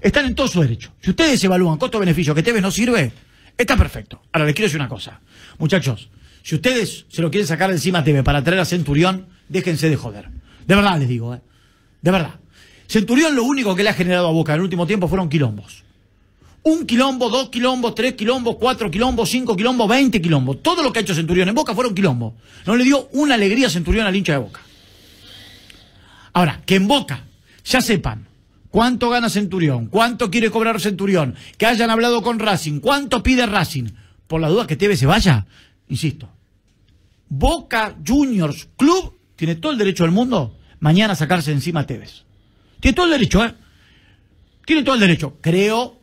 Están 0.02 0.26
en 0.26 0.34
todo 0.34 0.48
su 0.48 0.62
derecho. 0.62 0.92
Si 1.00 1.12
ustedes 1.12 1.44
evalúan 1.44 1.78
costo-beneficio 1.78 2.34
que 2.34 2.42
Tevez 2.42 2.64
no 2.64 2.72
sirve, 2.72 3.12
está 3.56 3.78
perfecto. 3.78 4.22
Ahora 4.34 4.46
les 4.48 4.56
quiero 4.56 4.66
decir 4.66 4.80
una 4.80 4.90
cosa. 4.90 5.22
Muchachos, 5.60 6.10
si 6.42 6.56
ustedes 6.56 7.06
se 7.08 7.22
lo 7.22 7.30
quieren 7.30 7.46
sacar 7.48 7.70
encima 7.70 8.00
a 8.00 8.04
Tevez 8.04 8.24
para 8.24 8.44
traer 8.44 8.60
a 8.62 8.66
Centurión, 8.66 9.28
déjense 9.48 9.90
de 9.92 9.96
joder. 9.96 10.30
De 10.66 10.76
verdad 10.76 11.00
les 11.00 11.08
digo, 11.08 11.34
¿eh? 11.34 11.42
De 12.02 12.12
verdad. 12.12 12.36
Centurión 12.88 13.36
lo 13.36 13.44
único 13.44 13.76
que 13.76 13.84
le 13.84 13.90
ha 13.90 13.94
generado 13.94 14.28
a 14.28 14.32
Boca 14.32 14.54
en 14.54 14.58
el 14.58 14.64
último 14.64 14.86
tiempo 14.86 15.08
fueron 15.08 15.30
quilombos. 15.30 15.84
Un 16.64 16.86
quilombo, 16.86 17.30
dos 17.30 17.50
quilombos, 17.50 17.94
tres 17.94 18.14
quilombos, 18.14 18.56
cuatro 18.60 18.90
quilombos, 18.90 19.30
cinco 19.30 19.56
quilombos, 19.56 19.88
veinte 19.88 20.22
quilombos. 20.22 20.64
Todo 20.64 20.82
lo 20.82 20.92
que 20.92 21.00
ha 21.00 21.02
hecho 21.04 21.14
Centurión 21.14 21.48
en 21.48 21.56
Boca 21.56 21.76
fueron 21.76 21.94
quilombos. 21.94 22.34
No 22.66 22.76
le 22.76 22.84
dio 22.84 23.08
una 23.14 23.36
alegría 23.36 23.68
a 23.68 23.70
Centurión 23.70 24.08
al 24.08 24.16
hincha 24.16 24.34
de 24.34 24.40
Boca. 24.40 24.62
Ahora, 26.34 26.62
que 26.66 26.76
en 26.76 26.88
Boca 26.88 27.24
ya 27.64 27.82
sepan 27.82 28.28
cuánto 28.72 29.10
gana 29.10 29.30
Centurión, 29.30 29.88
cuánto 29.88 30.30
quiere 30.32 30.50
cobrar 30.50 30.82
Centurión, 30.82 31.36
que 31.58 31.66
hayan 31.66 31.92
hablado 31.92 32.22
con 32.24 32.40
Racing, 32.40 32.80
cuánto 32.80 33.24
pide 33.24 33.46
Racing, 33.46 33.86
por 34.28 34.42
la 34.42 34.50
duda 34.50 34.68
que 34.68 34.76
Tevez 34.76 35.00
se 35.00 35.06
vaya, 35.06 35.46
insisto. 35.88 36.30
Boca 37.30 37.96
Juniors 38.06 38.68
Club 38.76 39.15
tiene 39.36 39.56
todo 39.56 39.72
el 39.72 39.78
derecho 39.78 40.04
del 40.04 40.12
mundo 40.12 40.58
mañana 40.80 41.14
a 41.14 41.16
sacarse 41.16 41.52
encima 41.52 41.82
a 41.82 41.88
Tevez. 41.88 42.24
Tiene 42.80 42.96
todo 42.96 43.06
el 43.06 43.12
derecho, 43.12 43.44
¿eh? 43.44 43.54
Tiene 44.66 44.84
todo 44.84 44.96
el 44.96 45.02
derecho. 45.02 45.38
Creo, 45.42 46.00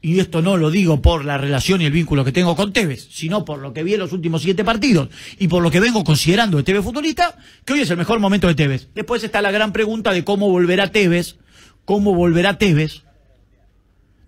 y 0.00 0.18
esto 0.18 0.42
no 0.42 0.56
lo 0.56 0.70
digo 0.70 1.02
por 1.02 1.24
la 1.24 1.38
relación 1.38 1.80
y 1.80 1.86
el 1.86 1.92
vínculo 1.92 2.24
que 2.24 2.32
tengo 2.32 2.56
con 2.56 2.72
Tevez, 2.72 3.08
sino 3.10 3.44
por 3.44 3.58
lo 3.58 3.72
que 3.72 3.82
vi 3.82 3.94
en 3.94 4.00
los 4.00 4.12
últimos 4.12 4.42
siete 4.42 4.64
partidos 4.64 5.08
y 5.38 5.48
por 5.48 5.62
lo 5.62 5.70
que 5.70 5.80
vengo 5.80 6.04
considerando 6.04 6.56
de 6.56 6.62
Tevez 6.62 6.84
futbolista, 6.84 7.36
que 7.64 7.74
hoy 7.74 7.80
es 7.80 7.90
el 7.90 7.96
mejor 7.96 8.20
momento 8.20 8.48
de 8.48 8.54
Tevez. 8.54 8.88
Después 8.94 9.22
está 9.24 9.42
la 9.42 9.50
gran 9.50 9.72
pregunta 9.72 10.12
de 10.12 10.24
cómo 10.24 10.50
volverá 10.50 10.90
Tevez, 10.90 11.36
cómo 11.84 12.14
volverá 12.14 12.58
Tevez 12.58 13.02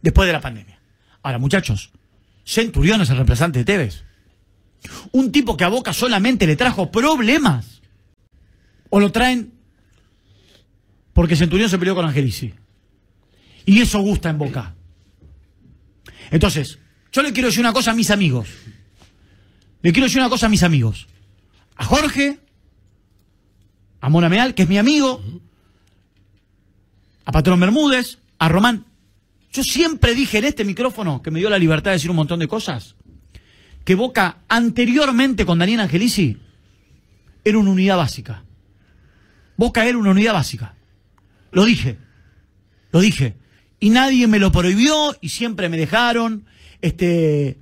después 0.03 0.27
de 0.27 0.33
la 0.33 0.41
pandemia. 0.41 0.81
Ahora, 1.23 1.39
muchachos, 1.39 1.91
Centurión 2.45 3.01
es 3.01 3.11
el 3.11 3.17
reemplazante 3.17 3.61
de 3.61 3.65
Tevez. 3.65 4.05
Un 5.13 5.33
tipo 5.33 5.57
que 5.57 5.65
a 5.65 5.69
Boca 5.69 5.93
solamente 5.93 6.47
le 6.47 6.57
trajo 6.57 6.91
problemas. 6.91 7.81
O 8.95 9.01
lo 9.01 9.11
traen 9.11 9.53
porque 11.13 11.35
Centurión 11.35 11.69
se 11.69 11.81
peleó 11.81 11.97
con 11.97 12.07
Angelici. 12.07 12.55
Y 13.67 13.81
eso 13.81 13.99
gusta 13.99 14.31
en 14.31 14.39
Boca. 14.39 14.77
Entonces, 16.31 16.79
yo 17.11 17.21
le 17.23 17.33
quiero 17.33 17.49
decir 17.49 17.59
una 17.59 17.73
cosa 17.73 17.91
a 17.91 17.95
mis 17.95 18.13
amigos. 18.13 18.47
Le 19.83 19.93
quiero 19.93 20.07
decir 20.07 20.21
una 20.21 20.31
cosa 20.31 20.47
a 20.47 20.49
mis 20.49 20.63
amigos. 20.63 21.09
A 21.75 21.85
Jorge, 21.85 22.39
a 24.01 24.09
Mona 24.11 24.29
Meal, 24.29 24.55
que 24.55 24.63
es 24.63 24.69
mi 24.69 24.79
amigo, 24.79 25.21
a 27.25 27.33
Patrón 27.33 27.59
Bermúdez, 27.59 28.19
a 28.39 28.49
Román. 28.49 28.85
Yo 29.53 29.65
siempre 29.65 30.15
dije 30.15 30.39
en 30.39 30.45
este 30.45 30.65
micrófono, 30.65 31.21
que 31.21 31.33
me 31.33 31.41
dio 31.41 31.51
la 31.51 31.59
libertad 31.59 31.91
de 31.91 31.97
decir 31.97 32.11
un 32.11 32.17
montón 32.17 32.39
de 32.39 32.47
cosas, 32.47 32.95
que 33.85 33.97
Boca 33.97 34.45
anteriormente 34.47 35.45
con 35.45 35.59
Daniel 35.59 35.81
Angelici 35.81 36.39
era 37.43 37.59
una 37.59 37.71
unidad 37.71 37.97
básica. 37.97 38.44
Boca 39.57 39.87
era 39.87 39.99
una 39.99 40.11
unidad 40.11 40.33
básica. 40.33 40.75
Lo 41.53 41.65
dije. 41.65 41.99
Lo 42.93 43.01
dije. 43.01 43.37
Y 43.81 43.91
nadie 43.91 44.27
me 44.27 44.39
lo 44.39 44.51
prohibió 44.53 45.17
y 45.21 45.29
siempre 45.29 45.69
me 45.69 45.77
dejaron. 45.77 46.47
Este, 46.81 47.59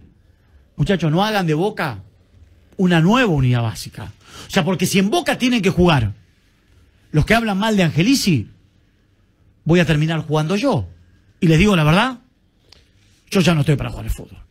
muchachos, 0.77 1.11
no 1.11 1.25
hagan 1.25 1.47
de 1.47 1.55
Boca 1.55 2.03
una 2.77 3.01
nueva 3.01 3.33
unidad 3.33 3.63
básica. 3.63 4.13
O 4.47 4.51
sea, 4.51 4.65
porque 4.65 4.87
si 4.87 4.99
en 4.99 5.11
Boca 5.11 5.39
tienen 5.39 5.63
que 5.63 5.71
jugar 5.71 6.15
los 7.11 7.27
que 7.27 7.35
hablan 7.35 7.59
mal 7.59 7.77
de 7.77 7.83
Angelici, 7.83 8.49
voy 9.65 9.81
a 9.81 9.85
terminar 9.85 10.21
jugando 10.21 10.57
yo. 10.57 10.89
Y 11.41 11.47
les 11.47 11.59
digo 11.59 11.77
la 11.77 11.85
verdad, 11.85 12.21
yo 13.31 13.41
ya 13.41 13.55
no 13.55 13.61
estoy 13.61 13.77
para 13.77 13.91
jugar 13.91 14.07
al 14.07 14.11
fútbol. 14.11 14.43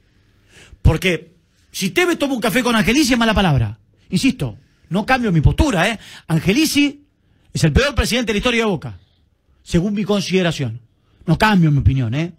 Porque 0.82 1.36
si 1.72 1.92
Tevez 1.92 2.18
toma 2.18 2.34
un 2.34 2.42
café 2.42 2.64
con 2.64 2.76
Angelici 2.76 3.14
es 3.14 3.20
mala 3.20 3.34
palabra. 3.34 3.78
Insisto, 4.10 4.58
no 4.90 5.06
cambio 5.06 5.32
mi 5.32 5.42
postura, 5.42 5.88
¿eh? 5.88 6.00
Angelici 6.28 7.01
es 7.54 7.64
el 7.64 7.74
peor 7.74 7.96
presidente 7.96 8.28
de 8.32 8.34
la 8.34 8.38
historia 8.38 8.60
de 8.62 8.70
Boca, 8.70 9.00
según 9.64 9.94
mi 9.94 10.04
consideración. 10.04 10.80
No 11.26 11.38
cambio 11.38 11.72
mi 11.72 11.80
opinión, 11.80 12.14
¿eh? 12.14 12.34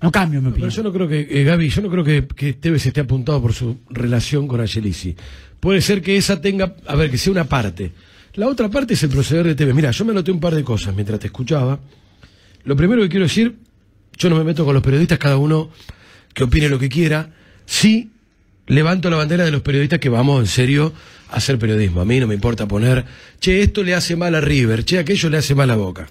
No 0.00 0.10
cambio 0.10 0.40
mi 0.40 0.46
Pero 0.46 0.52
opinión. 0.52 0.70
yo 0.70 0.82
no 0.82 0.92
creo 0.92 1.08
que, 1.08 1.28
eh, 1.30 1.44
Gaby, 1.44 1.68
yo 1.68 1.82
no 1.82 1.90
creo 1.90 2.04
que, 2.04 2.26
que 2.26 2.52
Tevez 2.54 2.84
esté 2.86 3.00
apuntado 3.00 3.40
por 3.40 3.52
su 3.52 3.78
relación 3.90 4.48
con 4.48 4.60
Angelici. 4.60 5.14
Puede 5.60 5.80
ser 5.80 6.02
que 6.02 6.16
esa 6.16 6.40
tenga, 6.40 6.74
a 6.86 6.96
ver, 6.96 7.10
que 7.10 7.18
sea 7.18 7.32
una 7.32 7.44
parte. 7.44 7.92
La 8.34 8.48
otra 8.48 8.68
parte 8.68 8.94
es 8.94 9.02
el 9.02 9.10
proceder 9.10 9.46
de 9.46 9.54
Tevez. 9.54 9.74
Mira, 9.74 9.90
yo 9.90 10.04
me 10.04 10.10
anoté 10.12 10.32
un 10.32 10.40
par 10.40 10.54
de 10.54 10.64
cosas 10.64 10.94
mientras 10.94 11.20
te 11.20 11.26
escuchaba. 11.26 11.78
Lo 12.64 12.76
primero 12.76 13.02
que 13.02 13.08
quiero 13.08 13.26
decir, 13.26 13.56
yo 14.16 14.30
no 14.30 14.36
me 14.36 14.44
meto 14.44 14.64
con 14.64 14.74
los 14.74 14.82
periodistas, 14.82 15.18
cada 15.18 15.36
uno 15.36 15.70
que 16.34 16.44
opine 16.44 16.68
lo 16.68 16.78
que 16.78 16.88
quiera. 16.88 17.30
Sí 17.66 18.10
levanto 18.66 19.10
la 19.10 19.16
bandera 19.16 19.44
de 19.44 19.50
los 19.50 19.62
periodistas 19.62 19.98
que 19.98 20.08
vamos 20.08 20.40
en 20.40 20.46
serio 20.46 20.92
hacer 21.32 21.58
periodismo. 21.58 22.00
A 22.00 22.04
mí 22.04 22.20
no 22.20 22.26
me 22.26 22.34
importa 22.34 22.66
poner, 22.68 23.04
che, 23.40 23.62
esto 23.62 23.82
le 23.82 23.94
hace 23.94 24.16
mal 24.16 24.34
a 24.34 24.40
River, 24.40 24.84
che, 24.84 24.98
aquello 24.98 25.28
le 25.30 25.38
hace 25.38 25.54
mal 25.54 25.70
a 25.70 25.76
Boca. 25.76 26.08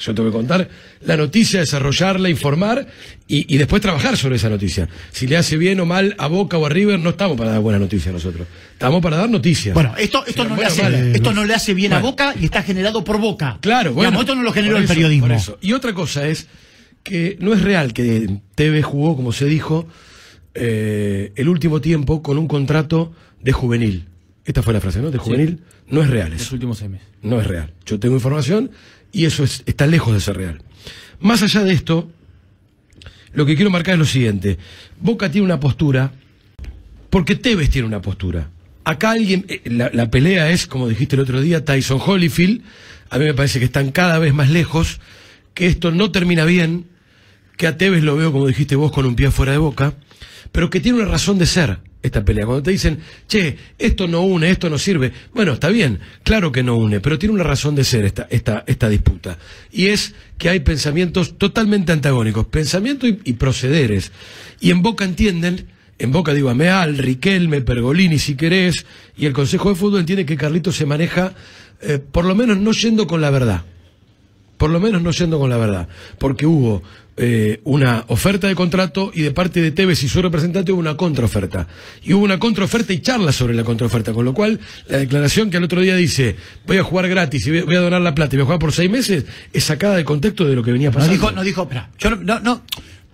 Yo 0.00 0.14
tengo 0.14 0.28
que 0.28 0.36
contar 0.36 0.68
la 1.02 1.16
noticia, 1.16 1.60
desarrollarla, 1.60 2.28
informar 2.28 2.86
y, 3.26 3.52
y 3.52 3.58
después 3.58 3.80
trabajar 3.80 4.16
sobre 4.16 4.36
esa 4.36 4.48
noticia. 4.48 4.88
Si 5.12 5.26
le 5.26 5.36
hace 5.36 5.56
bien 5.56 5.80
o 5.80 5.86
mal 5.86 6.14
a 6.18 6.26
Boca 6.26 6.58
o 6.58 6.66
a 6.66 6.68
River, 6.68 6.98
no 6.98 7.10
estamos 7.10 7.36
para 7.38 7.52
dar 7.52 7.60
buena 7.60 7.78
noticia 7.78 8.12
nosotros. 8.12 8.46
Estamos 8.72 9.02
para 9.02 9.16
dar 9.16 9.30
noticias. 9.30 9.74
Bueno, 9.74 9.94
esto, 9.96 10.24
esto, 10.26 10.44
no, 10.44 10.56
le 10.56 10.64
hace, 10.66 10.82
vale. 10.82 11.12
esto 11.12 11.32
no 11.32 11.44
le 11.44 11.54
hace 11.54 11.72
bien 11.72 11.92
a. 11.92 12.00
Boca 12.00 12.34
y 12.38 12.44
está 12.44 12.62
generado 12.62 13.02
por 13.04 13.18
Boca. 13.18 13.58
Claro, 13.60 13.92
bueno. 13.92 14.10
Digamos, 14.10 14.20
esto 14.22 14.34
no 14.34 14.42
lo 14.42 14.52
generó 14.52 14.76
el 14.76 14.86
periodismo. 14.86 15.28
eso. 15.28 15.58
Y 15.60 15.72
otra 15.72 15.92
cosa 15.94 16.26
es 16.26 16.48
que 17.02 17.36
no 17.40 17.54
es 17.54 17.62
real 17.62 17.92
que 17.92 18.40
TV 18.54 18.82
jugó, 18.82 19.16
como 19.16 19.32
se 19.32 19.44
dijo, 19.46 19.86
eh, 20.54 21.32
el 21.36 21.48
último 21.48 21.80
tiempo 21.80 22.22
con 22.22 22.36
un 22.36 22.48
contrato 22.48 23.12
de 23.40 23.52
juvenil. 23.52 24.06
Esta 24.46 24.62
fue 24.62 24.72
la 24.72 24.80
frase, 24.80 25.00
¿no? 25.02 25.10
De 25.10 25.18
juvenil. 25.18 25.60
No 25.88 26.02
es 26.02 26.08
real 26.08 26.30
Los 26.30 26.40
eso. 26.42 26.54
últimos 26.54 26.78
seis 26.78 26.90
meses. 26.90 27.06
No 27.22 27.40
es 27.40 27.46
real. 27.46 27.72
Yo 27.84 27.98
tengo 28.00 28.14
información 28.14 28.70
y 29.12 29.24
eso 29.26 29.44
es- 29.44 29.62
está 29.66 29.86
lejos 29.86 30.14
de 30.14 30.20
ser 30.20 30.36
real. 30.36 30.62
Más 31.20 31.42
allá 31.42 31.62
de 31.64 31.72
esto, 31.72 32.08
lo 33.32 33.44
que 33.44 33.56
quiero 33.56 33.70
marcar 33.70 33.94
es 33.94 33.98
lo 33.98 34.04
siguiente. 34.06 34.56
Boca 35.00 35.30
tiene 35.30 35.44
una 35.44 35.60
postura 35.60 36.12
porque 37.10 37.34
Tevez 37.34 37.70
tiene 37.70 37.86
una 37.88 38.00
postura. 38.00 38.50
Acá 38.84 39.10
alguien, 39.10 39.44
eh, 39.48 39.62
la, 39.66 39.90
la 39.92 40.10
pelea 40.10 40.50
es, 40.50 40.66
como 40.66 40.88
dijiste 40.88 41.16
el 41.16 41.22
otro 41.22 41.40
día, 41.40 41.64
Tyson 41.64 42.00
Holyfield. 42.04 42.62
A 43.10 43.18
mí 43.18 43.24
me 43.24 43.34
parece 43.34 43.58
que 43.58 43.64
están 43.64 43.90
cada 43.90 44.18
vez 44.18 44.32
más 44.32 44.50
lejos, 44.50 45.00
que 45.54 45.66
esto 45.66 45.90
no 45.90 46.12
termina 46.12 46.44
bien, 46.44 46.86
que 47.56 47.66
a 47.66 47.76
Tevez 47.76 48.02
lo 48.04 48.16
veo, 48.16 48.30
como 48.32 48.46
dijiste 48.46 48.76
vos, 48.76 48.92
con 48.92 49.06
un 49.06 49.16
pie 49.16 49.30
fuera 49.30 49.52
de 49.52 49.58
boca, 49.58 49.94
pero 50.52 50.70
que 50.70 50.80
tiene 50.80 50.98
una 51.00 51.08
razón 51.08 51.38
de 51.38 51.46
ser 51.46 51.78
esta 52.06 52.24
pelea. 52.24 52.46
Cuando 52.46 52.62
te 52.62 52.70
dicen, 52.70 52.98
che, 53.28 53.56
esto 53.78 54.08
no 54.08 54.22
une, 54.22 54.50
esto 54.50 54.70
no 54.70 54.78
sirve. 54.78 55.12
Bueno, 55.34 55.52
está 55.52 55.68
bien, 55.68 56.00
claro 56.22 56.52
que 56.52 56.62
no 56.62 56.76
une, 56.76 57.00
pero 57.00 57.18
tiene 57.18 57.34
una 57.34 57.44
razón 57.44 57.74
de 57.74 57.84
ser 57.84 58.04
esta, 58.04 58.26
esta, 58.30 58.64
esta 58.66 58.88
disputa. 58.88 59.38
Y 59.70 59.86
es 59.86 60.14
que 60.38 60.48
hay 60.48 60.60
pensamientos 60.60 61.38
totalmente 61.38 61.92
antagónicos, 61.92 62.46
pensamientos 62.46 63.10
y, 63.24 63.32
procederes. 63.34 64.12
Y 64.60 64.70
en 64.70 64.82
Boca 64.82 65.04
entienden, 65.04 65.66
en 65.98 66.12
Boca 66.12 66.34
digo 66.34 66.50
Ameal, 66.50 66.98
Riquelme, 66.98 67.60
Pergolini 67.60 68.18
si 68.18 68.34
querés, 68.34 68.86
y 69.16 69.26
el 69.26 69.32
Consejo 69.32 69.70
de 69.70 69.76
Fútbol 69.76 70.00
entiende 70.00 70.26
que 70.26 70.36
Carlito 70.36 70.72
se 70.72 70.86
maneja, 70.86 71.34
eh, 71.82 71.98
por 71.98 72.24
lo 72.24 72.34
menos 72.34 72.58
no 72.58 72.72
yendo 72.72 73.06
con 73.06 73.20
la 73.20 73.30
verdad 73.30 73.64
por 74.56 74.70
lo 74.70 74.80
menos 74.80 75.02
no 75.02 75.10
yendo 75.10 75.38
con 75.38 75.50
la 75.50 75.56
verdad, 75.56 75.88
porque 76.18 76.46
hubo 76.46 76.82
eh, 77.18 77.60
una 77.64 78.04
oferta 78.08 78.46
de 78.46 78.54
contrato 78.54 79.10
y 79.14 79.22
de 79.22 79.30
parte 79.30 79.62
de 79.62 79.70
Tevez 79.70 80.02
y 80.02 80.08
su 80.08 80.20
representante 80.20 80.70
hubo 80.72 80.80
una 80.80 80.96
contraoferta. 80.98 81.66
Y 82.02 82.12
hubo 82.12 82.24
una 82.24 82.38
contraoferta 82.38 82.92
y 82.92 83.00
charla 83.00 83.32
sobre 83.32 83.54
la 83.54 83.64
contraoferta, 83.64 84.12
con 84.12 84.24
lo 84.26 84.34
cual 84.34 84.60
la 84.88 84.98
declaración 84.98 85.50
que 85.50 85.56
al 85.56 85.64
otro 85.64 85.80
día 85.80 85.96
dice 85.96 86.36
voy 86.66 86.76
a 86.78 86.82
jugar 86.82 87.08
gratis 87.08 87.46
y 87.46 87.60
voy 87.62 87.74
a 87.74 87.80
donar 87.80 88.02
la 88.02 88.14
plata 88.14 88.34
y 88.34 88.38
voy 88.38 88.42
a 88.42 88.46
jugar 88.46 88.58
por 88.58 88.72
seis 88.72 88.90
meses 88.90 89.24
es 89.52 89.64
sacada 89.64 89.96
de 89.96 90.04
contexto 90.04 90.44
de 90.44 90.54
lo 90.54 90.62
que 90.62 90.72
venía 90.72 90.88
No 90.88 90.94
pasando. 90.94 91.12
dijo, 91.14 91.30
no 91.32 91.42
dijo, 91.42 91.62
espera, 91.62 91.88
yo 91.98 92.10
no, 92.10 92.16
no, 92.16 92.40
no, 92.40 92.62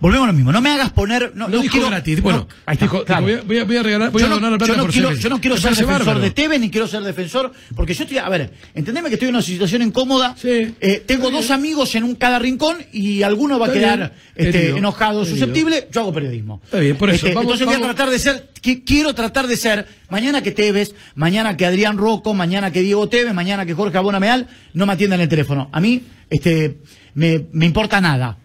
volvemos 0.03 0.25
a 0.25 0.31
lo 0.31 0.33
mismo, 0.33 0.51
no 0.51 0.59
me 0.59 0.69
hagas 0.69 0.91
poner, 0.91 1.31
no, 1.33 1.47
No 1.47 1.55
no 1.55 1.61
dijo 1.61 1.71
quiero- 1.71 1.87
gratis, 1.89 2.21
bueno, 2.21 2.39
no, 2.39 2.47
ahí 2.65 2.73
está, 2.73 2.85
dijo, 2.85 3.05
claro. 3.05 3.21
voy, 3.23 3.33
a, 3.35 3.41
voy 3.41 3.57
a- 3.59 3.63
voy 3.63 3.77
a 3.77 3.83
regalar, 3.83 4.11
voy 4.11 4.19
yo 4.21 4.25
a 4.25 4.29
no, 4.29 4.35
donar 4.35 4.51
la 4.51 4.57
plata 4.57 4.73
yo 4.73 4.77
no 4.77 4.83
por 4.83 4.91
quiero, 4.91 5.13
yo 5.13 5.29
no 5.29 5.39
quiero 5.39 5.55
ser 5.57 5.69
defensor 5.71 5.93
bárbaro. 5.99 6.19
de 6.19 6.31
Tevez 6.31 6.59
ni 6.59 6.69
quiero 6.69 6.87
ser 6.87 7.03
defensor, 7.03 7.53
porque 7.73 7.93
yo 7.93 8.03
estoy, 8.03 8.17
a 8.17 8.27
ver, 8.27 8.51
entendeme 8.75 9.07
que 9.07 9.15
estoy 9.15 9.29
en 9.29 9.35
una 9.35 9.41
situación 9.41 9.81
incómoda. 9.81 10.35
Sí. 10.37 10.75
Eh, 10.81 11.03
tengo 11.07 11.31
dos 11.31 11.41
bien. 11.47 11.53
amigos 11.53 11.95
en 11.95 12.03
un 12.03 12.15
cada 12.15 12.37
rincón 12.37 12.77
y 12.91 13.23
alguno 13.23 13.57
va 13.57 13.67
a 13.67 13.71
quedar 13.71 14.13
este, 14.35 14.69
enojado, 14.71 15.23
susceptible. 15.25 15.87
Yo 15.91 16.01
hago 16.01 16.13
periodismo. 16.13 16.59
Está 16.65 16.79
bien, 16.79 16.97
por 16.97 17.09
eso, 17.09 17.25
Este, 17.25 17.35
vamos- 17.35 17.53
entonces 17.53 17.65
voy 17.65 17.75
a 17.75 17.93
tratar 17.93 18.09
de 18.09 18.19
ser, 18.19 18.49
qui- 18.61 18.83
quiero 18.85 19.15
tratar 19.15 19.47
de 19.47 19.55
ser, 19.55 19.87
mañana 20.09 20.43
que 20.43 20.51
Tevez, 20.51 20.93
mañana 21.15 21.55
que 21.55 21.65
Adrián 21.65 21.97
Rocco, 21.97 22.33
mañana 22.33 22.71
que 22.71 22.81
Diego 22.81 23.07
Tevez, 23.07 23.33
mañana 23.33 23.65
que 23.65 23.73
Jorge 23.73 23.97
Abonameal 23.97 24.47
no 24.73 24.85
me 24.85 24.91
atiendan 24.93 25.21
el 25.21 25.29
teléfono. 25.29 25.69
A 25.71 25.79
mí, 25.79 26.03
este, 26.29 26.77
me, 27.13 27.45
me 27.53 27.65
importa 27.65 28.01
nada. 28.01 28.37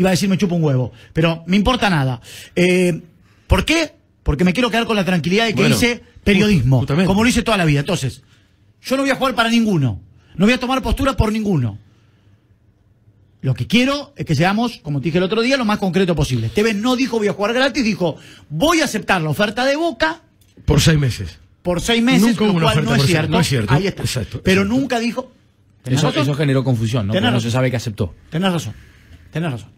Iba 0.00 0.08
a 0.08 0.12
decir 0.12 0.30
me 0.30 0.38
chupa 0.38 0.54
un 0.54 0.64
huevo, 0.64 0.92
pero 1.12 1.44
me 1.46 1.56
importa 1.58 1.90
nada. 1.90 2.22
Eh, 2.56 3.02
¿Por 3.46 3.66
qué? 3.66 3.92
Porque 4.22 4.44
me 4.44 4.54
quiero 4.54 4.70
quedar 4.70 4.86
con 4.86 4.96
la 4.96 5.04
tranquilidad 5.04 5.44
de 5.44 5.52
que 5.54 5.60
Bueno, 5.60 5.76
hice 5.76 6.02
periodismo, 6.24 6.78
justamente. 6.78 7.06
como 7.06 7.22
lo 7.22 7.28
hice 7.28 7.42
toda 7.42 7.58
la 7.58 7.66
vida. 7.66 7.80
Entonces, 7.80 8.22
yo 8.80 8.96
no 8.96 9.02
voy 9.02 9.10
a 9.10 9.16
jugar 9.16 9.34
para 9.34 9.50
ninguno. 9.50 10.00
No 10.36 10.46
voy 10.46 10.54
a 10.54 10.58
tomar 10.58 10.80
postura 10.80 11.18
por 11.18 11.30
ninguno. 11.32 11.76
Lo 13.42 13.52
que 13.52 13.66
quiero 13.66 14.14
es 14.16 14.24
que 14.24 14.34
seamos, 14.34 14.78
como 14.82 15.00
te 15.00 15.04
dije 15.06 15.18
el 15.18 15.24
otro 15.24 15.42
día, 15.42 15.58
lo 15.58 15.66
más 15.66 15.76
concreto 15.76 16.14
posible. 16.16 16.48
Tevez 16.48 16.76
no 16.76 16.96
dijo 16.96 17.18
voy 17.18 17.28
a 17.28 17.34
jugar 17.34 17.52
gratis, 17.52 17.84
dijo 17.84 18.16
voy 18.48 18.80
a 18.80 18.84
aceptar 18.86 19.20
la 19.20 19.28
oferta 19.28 19.66
de 19.66 19.76
Boca 19.76 20.22
Por 20.64 20.80
seis 20.80 20.98
meses. 20.98 21.38
por 21.60 21.82
seis 21.82 22.02
meses, 22.02 22.38
Nunca 22.40 22.46
lo 22.46 22.52
cual 22.60 22.84
no 22.86 22.94
es, 22.94 23.02
cierto. 23.04 23.30
no 23.32 23.40
es 23.40 23.48
cierto. 23.48 23.74
Ahí 23.74 23.86
está. 23.86 24.02
Exacto, 24.02 24.40
Pero 24.42 24.62
exacto. 24.62 24.80
nunca 24.80 24.98
dijo. 24.98 25.30
¿Tenés 25.82 25.98
Eso, 26.02 26.08
eso 26.18 26.34
generó 26.34 26.64
confusión, 26.64 27.06
¿no? 27.06 27.12
Porque 27.12 27.30
no 27.30 27.40
se 27.40 27.50
sabe 27.50 27.70
que 27.70 27.76
aceptó. 27.76 28.14
Tenés 28.30 28.50
razón. 28.52 28.72
Tenés 29.30 29.50
razón. 29.52 29.70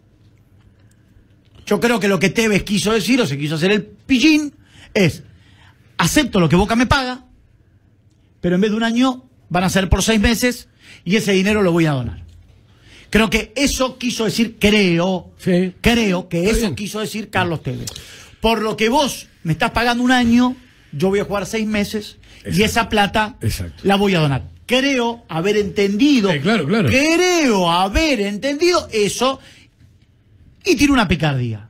Yo 1.65 1.79
creo 1.79 1.99
que 1.99 2.07
lo 2.07 2.19
que 2.19 2.29
Tevez 2.29 2.63
quiso 2.63 2.91
decir, 2.93 3.19
o 3.21 3.25
se 3.27 3.37
quiso 3.37 3.55
hacer 3.55 3.71
el 3.71 3.83
pillín, 3.83 4.53
es 4.93 5.23
acepto 5.97 6.39
lo 6.39 6.49
que 6.49 6.55
Boca 6.55 6.75
me 6.75 6.85
paga, 6.85 7.25
pero 8.41 8.55
en 8.55 8.61
vez 8.61 8.71
de 8.71 8.77
un 8.77 8.83
año 8.83 9.23
van 9.49 9.63
a 9.63 9.69
ser 9.69 9.89
por 9.89 10.03
seis 10.03 10.19
meses 10.19 10.67
y 11.05 11.15
ese 11.15 11.31
dinero 11.31 11.61
lo 11.61 11.71
voy 11.71 11.85
a 11.85 11.91
donar. 11.91 12.23
Creo 13.09 13.29
que 13.29 13.53
eso 13.55 13.97
quiso 13.97 14.25
decir, 14.25 14.57
creo, 14.59 15.31
Sí. 15.37 15.73
creo 15.81 16.27
que 16.29 16.49
eso 16.49 16.73
quiso 16.75 16.99
decir 16.99 17.29
Carlos 17.29 17.61
Tevez. 17.61 17.89
Por 18.41 18.61
lo 18.61 18.75
que 18.75 18.89
vos 18.89 19.27
me 19.43 19.53
estás 19.53 19.71
pagando 19.71 20.03
un 20.03 20.11
año, 20.11 20.55
yo 20.91 21.09
voy 21.09 21.19
a 21.19 21.25
jugar 21.25 21.45
seis 21.45 21.67
meses 21.67 22.17
y 22.51 22.63
esa 22.63 22.89
plata 22.89 23.37
Exacto. 23.41 23.81
la 23.83 23.95
voy 23.95 24.15
a 24.15 24.19
donar. 24.19 24.49
Creo 24.65 25.23
haber 25.29 25.57
entendido, 25.57 26.31
Eh, 26.31 26.41
claro, 26.41 26.65
claro. 26.65 26.89
creo 26.89 27.71
haber 27.71 28.21
entendido 28.21 28.87
eso 28.91 29.39
y 30.63 30.75
tiene 30.75 30.93
una 30.93 31.07
picardía. 31.07 31.69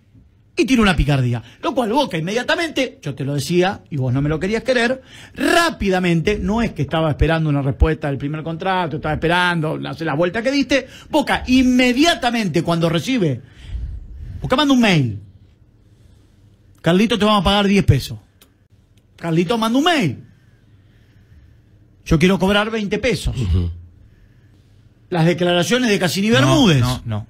Y 0.55 0.65
tiene 0.65 0.83
una 0.83 0.95
picardía. 0.95 1.41
Lo 1.63 1.73
cual 1.73 1.91
Boca 1.91 2.15
inmediatamente, 2.17 2.99
yo 3.01 3.15
te 3.15 3.25
lo 3.25 3.33
decía 3.33 3.81
y 3.89 3.97
vos 3.97 4.13
no 4.13 4.21
me 4.21 4.29
lo 4.29 4.39
querías 4.39 4.63
querer, 4.63 5.01
rápidamente, 5.33 6.37
no 6.39 6.61
es 6.61 6.73
que 6.73 6.83
estaba 6.83 7.09
esperando 7.09 7.49
una 7.49 7.63
respuesta 7.63 8.07
del 8.07 8.19
primer 8.19 8.43
contrato, 8.43 8.97
estaba 8.97 9.15
esperando 9.15 9.77
la, 9.77 9.95
la 9.97 10.13
vuelta 10.13 10.43
que 10.43 10.51
diste, 10.51 10.87
Boca 11.09 11.43
inmediatamente 11.47 12.61
cuando 12.61 12.87
recibe, 12.87 13.41
Boca 14.41 14.55
manda 14.55 14.73
un 14.73 14.81
mail. 14.81 15.19
Carlito 16.81 17.17
te 17.17 17.25
vamos 17.25 17.41
a 17.41 17.45
pagar 17.45 17.65
10 17.65 17.85
pesos. 17.85 18.19
Carlito 19.15 19.57
manda 19.57 19.79
un 19.79 19.85
mail. 19.85 20.23
Yo 22.05 22.19
quiero 22.19 22.37
cobrar 22.37 22.69
20 22.69 22.99
pesos. 22.99 23.35
Las 25.09 25.25
declaraciones 25.25 25.89
de 25.89 25.97
Cassini 25.97 26.29
Bermúdez. 26.29 26.81
No, 26.81 27.01
no. 27.05 27.27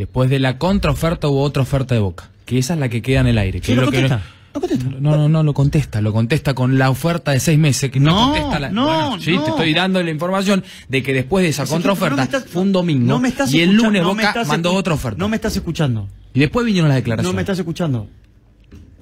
Después 0.00 0.30
de 0.30 0.38
la 0.38 0.56
contraoferta 0.56 1.28
hubo 1.28 1.42
otra 1.42 1.62
oferta 1.62 1.94
de 1.94 2.00
Boca. 2.00 2.30
Que 2.46 2.56
esa 2.56 2.72
es 2.72 2.80
la 2.80 2.88
que 2.88 3.02
queda 3.02 3.20
en 3.20 3.26
el 3.26 3.36
aire. 3.36 3.60
Que 3.60 3.66
Sí, 3.66 3.72
es 3.72 3.76
lo 3.78 3.84
lo 3.84 3.90
que 3.90 3.98
contesta. 4.00 4.22
No 4.54 4.60
contesta. 4.62 4.84
No, 4.98 5.16
no, 5.18 5.28
no 5.28 5.42
lo 5.42 5.52
contesta. 5.52 6.00
Lo 6.00 6.10
contesta 6.14 6.54
con 6.54 6.78
la 6.78 6.88
oferta 6.88 7.32
de 7.32 7.38
seis 7.40 7.58
meses. 7.58 7.90
Que 7.90 8.00
no, 8.00 8.10
No, 8.12 8.32
contesta 8.32 8.58
la. 8.60 8.70
no, 8.70 8.84
Bueno, 8.86 9.20
sí, 9.20 9.34
no. 9.34 9.44
te 9.44 9.50
estoy 9.50 9.74
dando 9.74 10.02
la 10.02 10.10
información 10.10 10.64
de 10.88 11.02
que 11.02 11.12
después 11.12 11.42
de 11.42 11.50
esa 11.50 11.66
contraoferta 11.66 12.26
no 12.32 12.40
fue 12.40 12.62
un 12.62 12.72
domingo. 12.72 13.06
no 13.06 13.20
me 13.20 13.28
estás 13.28 13.52
y 13.52 13.60
el 13.60 13.74
lunes 13.74 14.02
me 14.02 14.08
Boca 14.08 14.28
estás 14.28 14.48
mandó 14.48 14.72
otra 14.72 14.94
oferta. 14.94 15.18
No 15.18 15.28
me 15.28 15.36
estás 15.36 15.54
escuchando. 15.54 16.08
Y 16.32 16.40
después 16.40 16.64
vinieron 16.64 16.88
las 16.88 16.96
declaraciones. 16.96 17.30
No 17.30 17.36
me 17.36 17.42
estás 17.42 17.58
escuchando. 17.58 18.08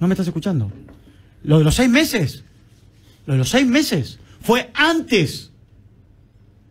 No 0.01 0.09
me 0.09 0.15
estás 0.15 0.27
escuchando. 0.27 0.73
Lo 1.45 1.59
de 1.59 1.65
los 1.65 1.77
seis 1.77 1.89
meses. 1.89 2.43
Lo 3.25 3.35
de 3.35 3.39
los 3.39 3.49
seis 3.49 3.69
meses. 3.69 4.19
Fue 4.43 4.69
antes. 4.75 5.53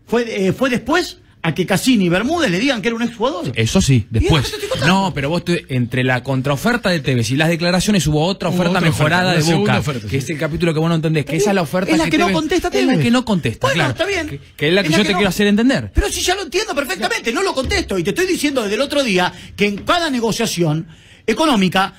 Fue, 0.05 0.47
eh, 0.47 0.51
fue 0.51 0.69
después. 0.69 1.19
A 1.43 1.53
que 1.55 1.65
Cassini 1.65 2.05
y 2.05 2.09
Bermúdez 2.09 2.51
le 2.51 2.59
digan 2.59 2.81
que 2.81 2.89
era 2.89 2.95
un 2.95 3.03
exjugador. 3.03 3.51
Eso 3.55 3.79
sí, 3.81 4.05
después. 4.09 4.49
que. 4.51 4.85
No, 4.85 5.13
pero 5.13 5.29
vos 5.29 5.45
te- 5.45 5.65
entre 5.69 6.03
la 6.03 6.21
contraoferta 6.23 6.89
de 6.89 6.99
Tevez 6.99 7.31
y 7.31 7.37
las 7.37 7.47
declaraciones 7.49 8.05
hubo 8.07 8.23
otra 8.25 8.49
Hubo 8.49 8.55
oferta 8.55 8.71
otra 8.71 8.81
mejorada 8.81 9.31
oferta, 9.31 9.49
de 9.51 9.55
Boca, 9.57 9.79
oferta, 9.79 10.01
que 10.07 10.09
sí. 10.09 10.17
es 10.17 10.29
el 10.31 10.37
capítulo 10.37 10.73
que 10.73 10.79
vos 10.79 10.89
no 10.89 10.95
entendés, 10.95 11.25
que 11.25 11.37
esa 11.37 11.51
es 11.51 11.55
la 11.55 11.61
oferta 11.61 11.91
Es 11.91 11.97
la 11.97 12.09
que 12.09 12.17
no 12.17 12.27
Tevez- 12.29 12.33
contesta 12.33 12.67
Es 12.67 12.73
la 12.73 12.91
Tevez. 12.91 13.03
que 13.05 13.11
no 13.11 13.23
contesta, 13.23 13.67
Bueno, 13.67 13.75
claro. 13.75 13.91
está 13.91 14.05
bien. 14.05 14.27
Que, 14.27 14.39
que 14.57 14.67
es 14.67 14.73
la 14.73 14.83
que 14.83 14.89
yo 14.89 14.97
te 15.03 15.09
no- 15.11 15.17
quiero 15.17 15.29
hacer 15.29 15.47
entender. 15.47 15.91
Pero 15.93 16.09
si 16.09 16.21
ya 16.21 16.35
lo 16.35 16.41
entiendo 16.43 16.75
perfectamente, 16.75 17.31
no 17.31 17.41
lo 17.43 17.53
contesto. 17.53 17.97
Y 17.97 18.03
te 18.03 18.09
estoy 18.09 18.25
diciendo 18.25 18.63
desde 18.63 18.75
el 18.75 18.81
otro 18.81 19.03
día 19.03 19.31
que 19.55 19.65
en 19.67 19.77
cada 19.77 20.09
negociación 20.09 20.87
económica, 21.25 21.93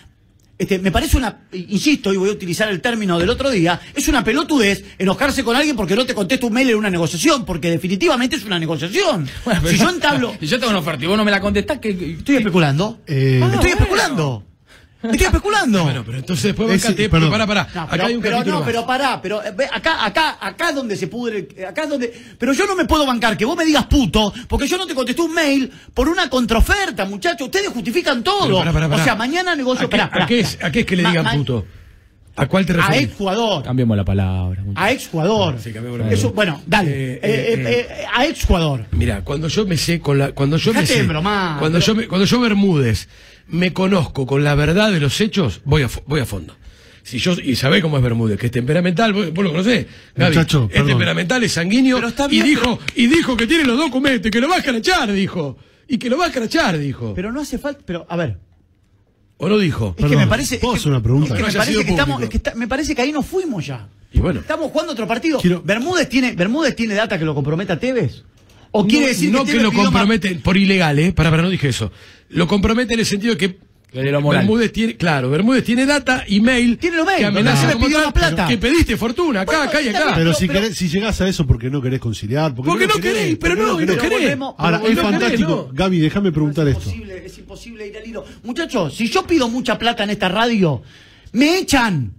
este, 0.58 0.78
me 0.78 0.90
parece 0.90 1.16
una, 1.16 1.42
insisto, 1.52 2.12
y 2.12 2.16
voy 2.16 2.28
a 2.30 2.32
utilizar 2.32 2.68
el 2.68 2.80
término 2.80 3.18
del 3.18 3.30
otro 3.30 3.50
día, 3.50 3.80
es 3.94 4.08
una 4.08 4.24
pelotudez 4.24 4.84
enojarse 4.98 5.44
con 5.44 5.54
alguien 5.56 5.76
porque 5.76 5.94
no 5.94 6.04
te 6.04 6.14
contesta 6.14 6.46
un 6.46 6.52
mail 6.52 6.70
en 6.70 6.76
una 6.76 6.90
negociación, 6.90 7.44
porque 7.44 7.70
definitivamente 7.70 8.36
es 8.36 8.44
una 8.44 8.58
negociación. 8.58 9.28
Bueno, 9.44 9.60
pero- 9.62 9.72
si 9.76 9.78
yo 9.82 9.88
entablo... 9.90 10.34
Si 10.40 10.46
yo 10.46 10.58
tengo 10.58 10.70
una 10.70 10.80
oferta 10.80 11.04
y 11.04 11.06
vos 11.08 11.16
no 11.16 11.24
me 11.24 11.30
la 11.30 11.40
contestás, 11.40 11.78
que 11.78 11.90
Estoy 11.90 12.36
especulando. 12.36 13.00
Eh, 13.06 13.40
estoy 13.42 13.58
bueno. 13.60 13.66
especulando. 13.68 14.44
Estoy 15.02 15.26
especulando. 15.26 15.85
Bueno, 15.85 16.02
pero 16.05 16.19
entonces 16.19 16.43
después 16.45 16.71
Es- 16.73 16.83
bancate, 16.83 17.09
perdón. 17.09 17.31
pará, 17.31 17.47
pará. 17.47 17.69
No, 17.73 17.81
acá 17.83 17.88
pero, 17.93 18.07
hay 18.07 18.14
un 18.17 18.23
pero 18.23 18.45
no, 18.45 18.55
más. 18.57 18.62
pero 18.67 18.87
pará, 18.87 19.21
pero 19.23 19.43
eh, 19.45 19.52
acá, 19.73 20.05
acá, 20.05 20.38
acá 20.40 20.71
es 20.71 20.75
donde 20.75 20.97
se 20.97 21.07
pudre, 21.07 21.49
acá 21.69 21.85
es 21.85 21.88
donde, 21.88 22.12
pero 22.38 22.52
yo 22.52 22.67
no 22.67 22.75
me 22.75 22.85
puedo 22.85 23.07
bancar 23.07 23.37
que 23.37 23.45
vos 23.45 23.57
me 23.57 23.64
digas 23.64 23.85
puto, 23.87 24.33
porque 24.49 24.67
yo 24.67 24.76
no 24.76 24.87
te 24.87 24.95
contesté 24.95 25.23
un 25.23 25.33
mail 25.35 25.71
por 25.95 26.09
una 26.09 26.28
contraoferta, 26.28 27.05
muchachos, 27.05 27.43
ustedes 27.47 27.69
justifican 27.69 28.25
todo. 28.25 28.43
Pero 28.47 28.59
pará, 28.59 28.73
pará, 28.73 28.88
pará. 28.88 29.02
O 29.02 29.05
sea, 29.05 29.14
mañana 29.14 29.55
negocio, 29.55 29.87
¿A 29.87 29.90
qué, 29.90 29.97
pará, 29.97 30.11
pará. 30.11 30.25
a 30.25 30.26
qué 30.26 30.40
es, 30.40 30.59
a 30.62 30.71
qué 30.73 30.81
es 30.81 30.87
que 30.87 30.97
le 30.97 31.02
Ma- 31.05 31.11
digan 31.11 31.25
ma- 31.25 31.33
puto? 31.35 31.64
¿A 32.35 32.47
cuál 32.47 32.64
te 32.67 32.73
A 32.73 32.76
refieres? 32.76 33.02
ex 33.09 33.14
jugador, 33.17 33.64
Cambiemos 33.64 33.97
la 33.97 34.05
palabra. 34.05 34.62
muchachos. 34.62 34.85
a 34.88 34.93
ex 34.93 35.09
jugador. 35.09 35.57
Sí, 35.61 35.73
cambiemos 35.73 35.99
la 36.00 36.11
Eso, 36.12 36.33
palabra. 36.33 36.52
bueno, 36.55 36.62
dale, 36.69 36.90
Eh, 36.90 37.14
eh, 37.14 37.21
eh, 37.23 37.55
eh, 37.67 37.87
eh, 38.02 38.05
a 38.14 38.26
ex 38.26 38.45
jugador. 38.45 38.87
Mira, 38.93 39.23
cuando 39.25 39.49
yo 39.49 39.67
me 39.67 39.76
sé 39.76 39.99
con 40.00 40.19
la, 40.19 40.31
cuando 40.33 40.57
yo 40.57 40.73
me 40.73 40.87
sé, 40.87 41.02
de 41.02 41.09
bromar, 41.09 41.59
cuando 41.59 41.78
pero- 41.81 41.87
yo 41.95 41.95
me, 42.00 42.07
cuando 42.07 42.26
yo 42.26 42.38
Bermúdez 42.40 43.09
me 43.49 43.73
conozco 43.73 44.26
con 44.26 44.45
la 44.45 44.55
verdad 44.55 44.93
de 44.93 45.00
los 45.00 45.21
hechos, 45.21 45.61
voy 45.64 45.83
a, 45.83 45.90
voy 46.07 46.21
a 46.21 46.26
fondo. 46.26 46.55
Si 47.02 47.19
yo, 47.19 47.33
y 47.43 47.57
sabés 47.57 47.81
cómo 47.83 47.97
es 47.97 48.02
Bermúdez, 48.02 48.38
que 48.38 48.47
es 48.47 48.52
temperamental, 48.52 49.14
vos, 49.14 49.33
vos 49.33 49.43
lo 49.45 49.50
conocés, 49.50 49.87
Gaby. 50.14 50.37
Muchacho, 50.37 50.64
es 50.64 50.73
perdón. 50.73 50.88
temperamental, 50.88 51.43
es 51.43 51.52
sanguíneo, 51.52 51.97
Pero 51.97 52.09
está 52.09 52.26
y 52.31 52.43
dijo, 52.43 52.78
y 52.95 53.07
dijo 53.07 53.37
que 53.37 53.47
tiene 53.47 53.64
los 53.64 53.78
documentos, 53.78 54.26
y 54.28 54.31
que 54.31 54.40
lo 54.40 54.49
va 54.49 54.57
a 54.57 54.59
escrachar, 54.59 55.11
dijo. 55.12 55.57
Y 55.88 55.97
que 55.97 56.11
lo 56.11 56.19
va 56.19 56.25
a 56.25 56.28
escrachar, 56.28 56.78
dijo. 56.78 57.14
Pero 57.14 57.33
no 57.33 57.40
hace 57.40 57.57
falta, 57.59 57.81
pero 57.87 58.05
a 58.11 58.17
ver, 58.17 58.38
¿O 59.38 59.49
no 59.49 59.57
dijo? 59.59 59.95
es 59.97 60.05
que 60.07 60.17
me 60.17 60.26
parece, 60.26 60.57
es 60.57 60.61
¿puedo 60.61 60.75
que- 60.83 60.88
una 60.88 61.02
pregunta? 61.02 61.35
es 61.35 61.40
que 61.40 61.47
me 61.47 61.52
parece 61.55 61.85
que 61.85 61.90
estamos, 61.90 62.23
es 62.23 62.28
que 62.28 62.37
está- 62.37 62.55
me 62.55 62.69
parece 62.69 62.95
que 62.95 63.00
ahí 63.02 63.12
nos 63.12 63.25
fuimos 63.25 63.64
ya. 63.67 63.88
Y 64.12 64.19
bueno. 64.21 64.40
Estamos 64.40 64.71
jugando 64.71 64.93
otro 64.93 65.07
partido. 65.07 65.38
Quiero- 65.40 65.62
Bermúdez 65.62 66.09
tiene, 66.09 66.33
Bermúdez 66.33 66.75
tiene 66.76 66.95
data 66.95 67.19
que 67.19 67.25
lo 67.25 67.35
comprometa 67.35 67.75
a 67.75 67.78
Tevez. 67.78 68.25
¿O 68.70 68.87
quiere 68.87 69.06
no, 69.06 69.08
decir 69.08 69.30
no 69.30 69.44
que, 69.44 69.54
lo 69.54 69.70
pidió 69.70 69.82
más- 69.84 69.92
compromete 69.92 70.34
por 70.37 70.56
ilegal, 70.56 70.98
¿eh? 70.98 71.12
Para, 71.12 71.30
para, 71.30 71.42
no 71.42 71.50
dije 71.50 71.68
eso. 71.68 71.90
Lo 72.30 72.46
compromete 72.46 72.94
en 72.94 73.00
el 73.00 73.06
sentido 73.06 73.34
de 73.34 73.38
que 73.38 73.58
Que 73.90 74.02
de 74.02 74.12
lo 74.12 74.20
moral. 74.20 74.42
Bermúdez 74.42 74.70
tiene, 74.70 74.96
claro, 74.98 75.30
Bermúdez 75.30 75.64
tiene 75.64 75.87
data, 75.87 76.22
email, 76.28 76.76
Tiene 76.76 76.98
lo 76.98 77.06
mail, 77.06 77.18
que 77.20 77.25
amenaza 77.25 77.72
como 77.72 77.87
pidió 77.87 78.00
más 78.04 78.12
plata. 78.12 78.46
que 78.46 78.58
pediste 78.58 78.98
fortuna 78.98 79.40
acá, 79.40 79.52
Bueno, 79.56 79.70
acá 79.70 79.80
y 79.80 79.88
acá. 79.88 80.00
Pero 80.04 80.14
pero- 80.16 80.34
si, 80.34 80.46
pero- 80.46 80.60
querés, 80.60 80.76
si 80.76 80.88
llegás 80.90 81.18
a 81.22 81.26
eso, 81.28 81.46
porque 81.46 81.70
no 81.70 81.80
querés 81.80 81.98
conciliar? 81.98 82.54
Porque, 82.54 82.68
Porque 82.70 82.87
no 82.87 82.94
querés, 83.00 83.38
pero 83.40 83.56
no, 83.56 83.80
y 83.80 83.87
no 83.87 83.96
querés. 83.96 84.10
volvemos- 84.20 84.54
Ahora, 84.58 84.82
es 84.87 84.98
fantástico. 84.98 85.68
no. 85.70 85.75
Gaby, 85.75 86.00
déjame 86.00 86.30
preguntar 86.32 86.68
es 86.68 86.76
esto. 86.76 86.90
imposible, 86.90 87.25
es 87.25 87.38
imposible 87.38 87.87
ir 87.88 87.96
al 87.96 88.06
hilo. 88.06 88.25
Muchachos, 88.44 88.94
si 88.94 89.08
yo 89.08 89.26
pido 89.26 89.48
mucha 89.48 89.78
plata 89.78 90.04
en 90.04 90.10
esta 90.10 90.28
radio, 90.28 90.82
me 91.32 91.58
echan. 91.58 92.12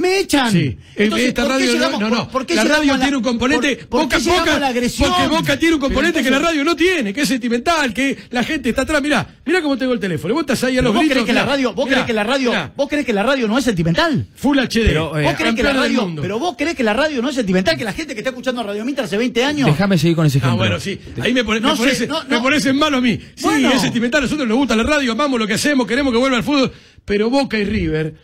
Me 0.00 0.18
echan. 0.20 0.50
Sí, 0.50 0.76
Entonces, 0.96 1.28
esta 1.28 1.42
¿por 1.42 1.50
qué 1.52 1.58
radio 1.58 1.66
no, 1.66 1.72
llegamos- 1.74 2.00
no, 2.00 2.08
por- 2.08 2.18
no. 2.18 2.28
por 2.30 2.46
qué 2.46 2.54
la 2.54 2.64
radio 2.64 2.92
la- 2.96 3.00
tiene 3.00 3.16
un 3.16 3.22
componente, 3.22 3.76
por- 3.76 3.86
por 3.88 4.02
Boca, 4.02 4.18
Boca- 4.18 4.56
a 4.56 4.58
la 4.58 4.68
agresión? 4.68 5.10
porque 5.10 5.28
Boca 5.28 5.58
tiene 5.58 5.74
un 5.74 5.80
componente 5.80 6.14
Pero 6.20 6.24
que 6.24 6.30
la 6.30 6.36
entonces- 6.38 6.56
radio 6.58 6.64
no 6.64 6.76
tiene, 6.76 7.12
que 7.14 7.20
es 7.22 7.28
sentimental, 7.28 7.92
que 7.94 8.16
la 8.30 8.42
gente 8.42 8.68
está 8.70 8.82
atrás, 8.82 9.02
mirá, 9.02 9.26
mirá 9.44 9.60
cómo 9.62 9.76
tengo 9.76 9.92
el 9.92 10.00
teléfono, 10.00 10.34
vos 10.34 10.42
estás 10.42 10.64
ahí 10.64 10.78
a 10.78 10.82
los 10.82 10.92
vos 10.92 11.00
gritos. 11.00 11.14
crees 11.16 11.26
que 11.26 11.32
la 11.32 11.42
mirá, 11.42 11.52
radio, 11.52 11.74
vos 11.74 11.84
mirá, 11.84 11.96
crees 11.96 12.06
que 12.06 12.12
la 12.14 12.24
radio, 12.24 12.50
mirá, 12.50 12.72
vos 12.76 12.88
crees 12.88 13.04
que 13.06 13.12
la 13.12 13.22
radio 13.22 13.48
no 13.48 13.58
es 13.58 13.64
sentimental. 13.64 14.26
Full 14.34 14.58
HD, 14.58 14.86
Pero, 14.86 15.18
eh, 15.18 15.22
¿Vos 15.24 15.34
crees 15.36 15.54
que 15.54 15.62
la 15.62 15.72
radio, 15.72 16.14
pero 16.20 16.38
vos 16.38 16.54
crees 16.56 16.74
que 16.74 16.82
la 16.82 16.94
radio 16.94 17.22
no 17.22 17.28
es 17.28 17.34
sentimental, 17.34 17.76
que 17.76 17.84
la 17.84 17.92
gente 17.92 18.14
que 18.14 18.20
está 18.20 18.30
escuchando 18.30 18.62
Radio 18.62 18.84
Mitre 18.84 19.04
hace 19.04 19.16
20 19.16 19.44
años 19.44 19.66
Déjame 19.66 19.98
seguir 19.98 20.16
con 20.16 20.26
ese 20.26 20.38
Ah, 20.38 20.40
ejemplo. 20.40 20.56
bueno, 20.58 20.80
sí. 20.80 20.98
Ahí 21.20 21.32
me, 21.34 21.44
pone- 21.44 21.60
No 21.60 21.70
me 21.70 21.76
sé, 21.76 21.82
pones, 21.82 22.08
no, 22.08 22.22
me 22.28 22.36
no. 22.36 22.42
pones 22.42 22.64
en 22.66 22.76
malo 22.76 22.96
a 22.96 23.00
mí. 23.00 23.18
Sí, 23.34 23.42
Bueno. 23.44 23.70
es 23.72 23.80
sentimental. 23.82 24.20
A 24.20 24.24
nosotros 24.24 24.48
nos 24.48 24.56
gusta 24.56 24.74
la 24.76 24.82
radio, 24.82 25.12
amamos 25.12 25.38
lo 25.38 25.46
que 25.46 25.54
hacemos, 25.54 25.86
queremos 25.86 26.12
que 26.12 26.18
vuelva 26.18 26.36
el 26.38 26.42
fútbol. 26.42 26.72
Pero 27.04 27.30
Boca 27.30 27.58
y 27.58 27.64
River. 27.64 28.14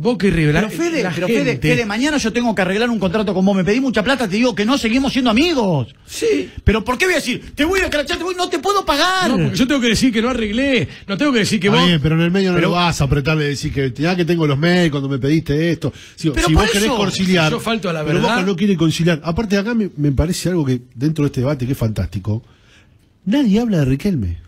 Boca 0.00 0.28
y 0.28 0.30
River. 0.30 0.54
Pero 0.54 0.70
Fede, 0.70 1.02
la 1.02 1.10
pero 1.10 1.26
Fede, 1.26 1.44
gente- 1.52 1.68
Fede, 1.74 1.84
mañana 1.84 2.18
yo 2.18 2.32
tengo 2.32 2.54
que 2.54 2.62
arreglar 2.62 2.88
un 2.88 3.00
contrato 3.00 3.34
con 3.34 3.44
vos, 3.44 3.56
me 3.56 3.64
pedí 3.64 3.80
mucha 3.80 4.04
plata, 4.04 4.28
te 4.28 4.36
digo 4.36 4.54
que 4.54 4.64
no 4.64 4.78
seguimos 4.78 5.12
siendo 5.12 5.28
amigos. 5.28 5.92
Sí. 6.06 6.48
Pero 6.62 6.84
¿por 6.84 6.96
qué 6.96 7.06
voy 7.06 7.14
a 7.14 7.16
decir? 7.16 7.52
Te 7.56 7.64
voy 7.64 7.80
a 7.80 7.90
crachar, 7.90 8.16
te 8.16 8.22
voy, 8.22 8.36
no 8.36 8.48
te 8.48 8.60
puedo 8.60 8.86
pagar. 8.86 9.28
No, 9.28 9.36
porque 9.38 9.56
yo 9.56 9.66
tengo 9.66 9.80
que 9.80 9.88
decir 9.88 10.12
que 10.12 10.22
no 10.22 10.28
arreglé. 10.28 10.86
No 11.08 11.16
tengo 11.18 11.32
que 11.32 11.40
decir 11.40 11.58
que 11.58 11.68
vos. 11.68 11.84
bien, 11.84 12.00
pero 12.00 12.14
en 12.14 12.20
el 12.20 12.30
medio 12.30 12.50
no 12.50 12.56
Pero- 12.58 12.68
lo 12.68 12.74
vas 12.74 13.00
a 13.00 13.04
apretarle 13.04 13.46
y 13.46 13.48
decir 13.48 13.72
que 13.72 13.92
ya 13.92 14.14
que 14.14 14.24
tengo 14.24 14.46
los 14.46 14.56
mails 14.56 14.92
cuando 14.92 15.08
me 15.08 15.18
pediste 15.18 15.72
esto. 15.72 15.92
Si, 16.14 16.30
Pero 16.30 16.48
vos 16.50 16.70
querés 16.70 16.90
conciliar. 16.90 17.50
yo 17.50 17.58
falto 17.58 17.90
a 17.90 17.92
la 17.92 18.04
pero 18.04 18.20
verdad- 18.20 18.36
Boca 18.36 18.46
no 18.46 18.54
quiere 18.54 18.76
conciliar. 18.76 19.20
Aparte, 19.24 19.56
acá 19.58 19.74
me, 19.74 19.90
me 19.96 20.12
parece 20.12 20.48
algo 20.50 20.64
que 20.64 20.80
dentro 20.94 21.24
de 21.24 21.26
este 21.26 21.40
debate 21.40 21.66
que 21.66 21.72
es 21.72 21.78
fantástico. 21.78 22.44
Nadie 23.24 23.58
habla 23.58 23.78
de 23.78 23.84
Riquelme. 23.86 24.38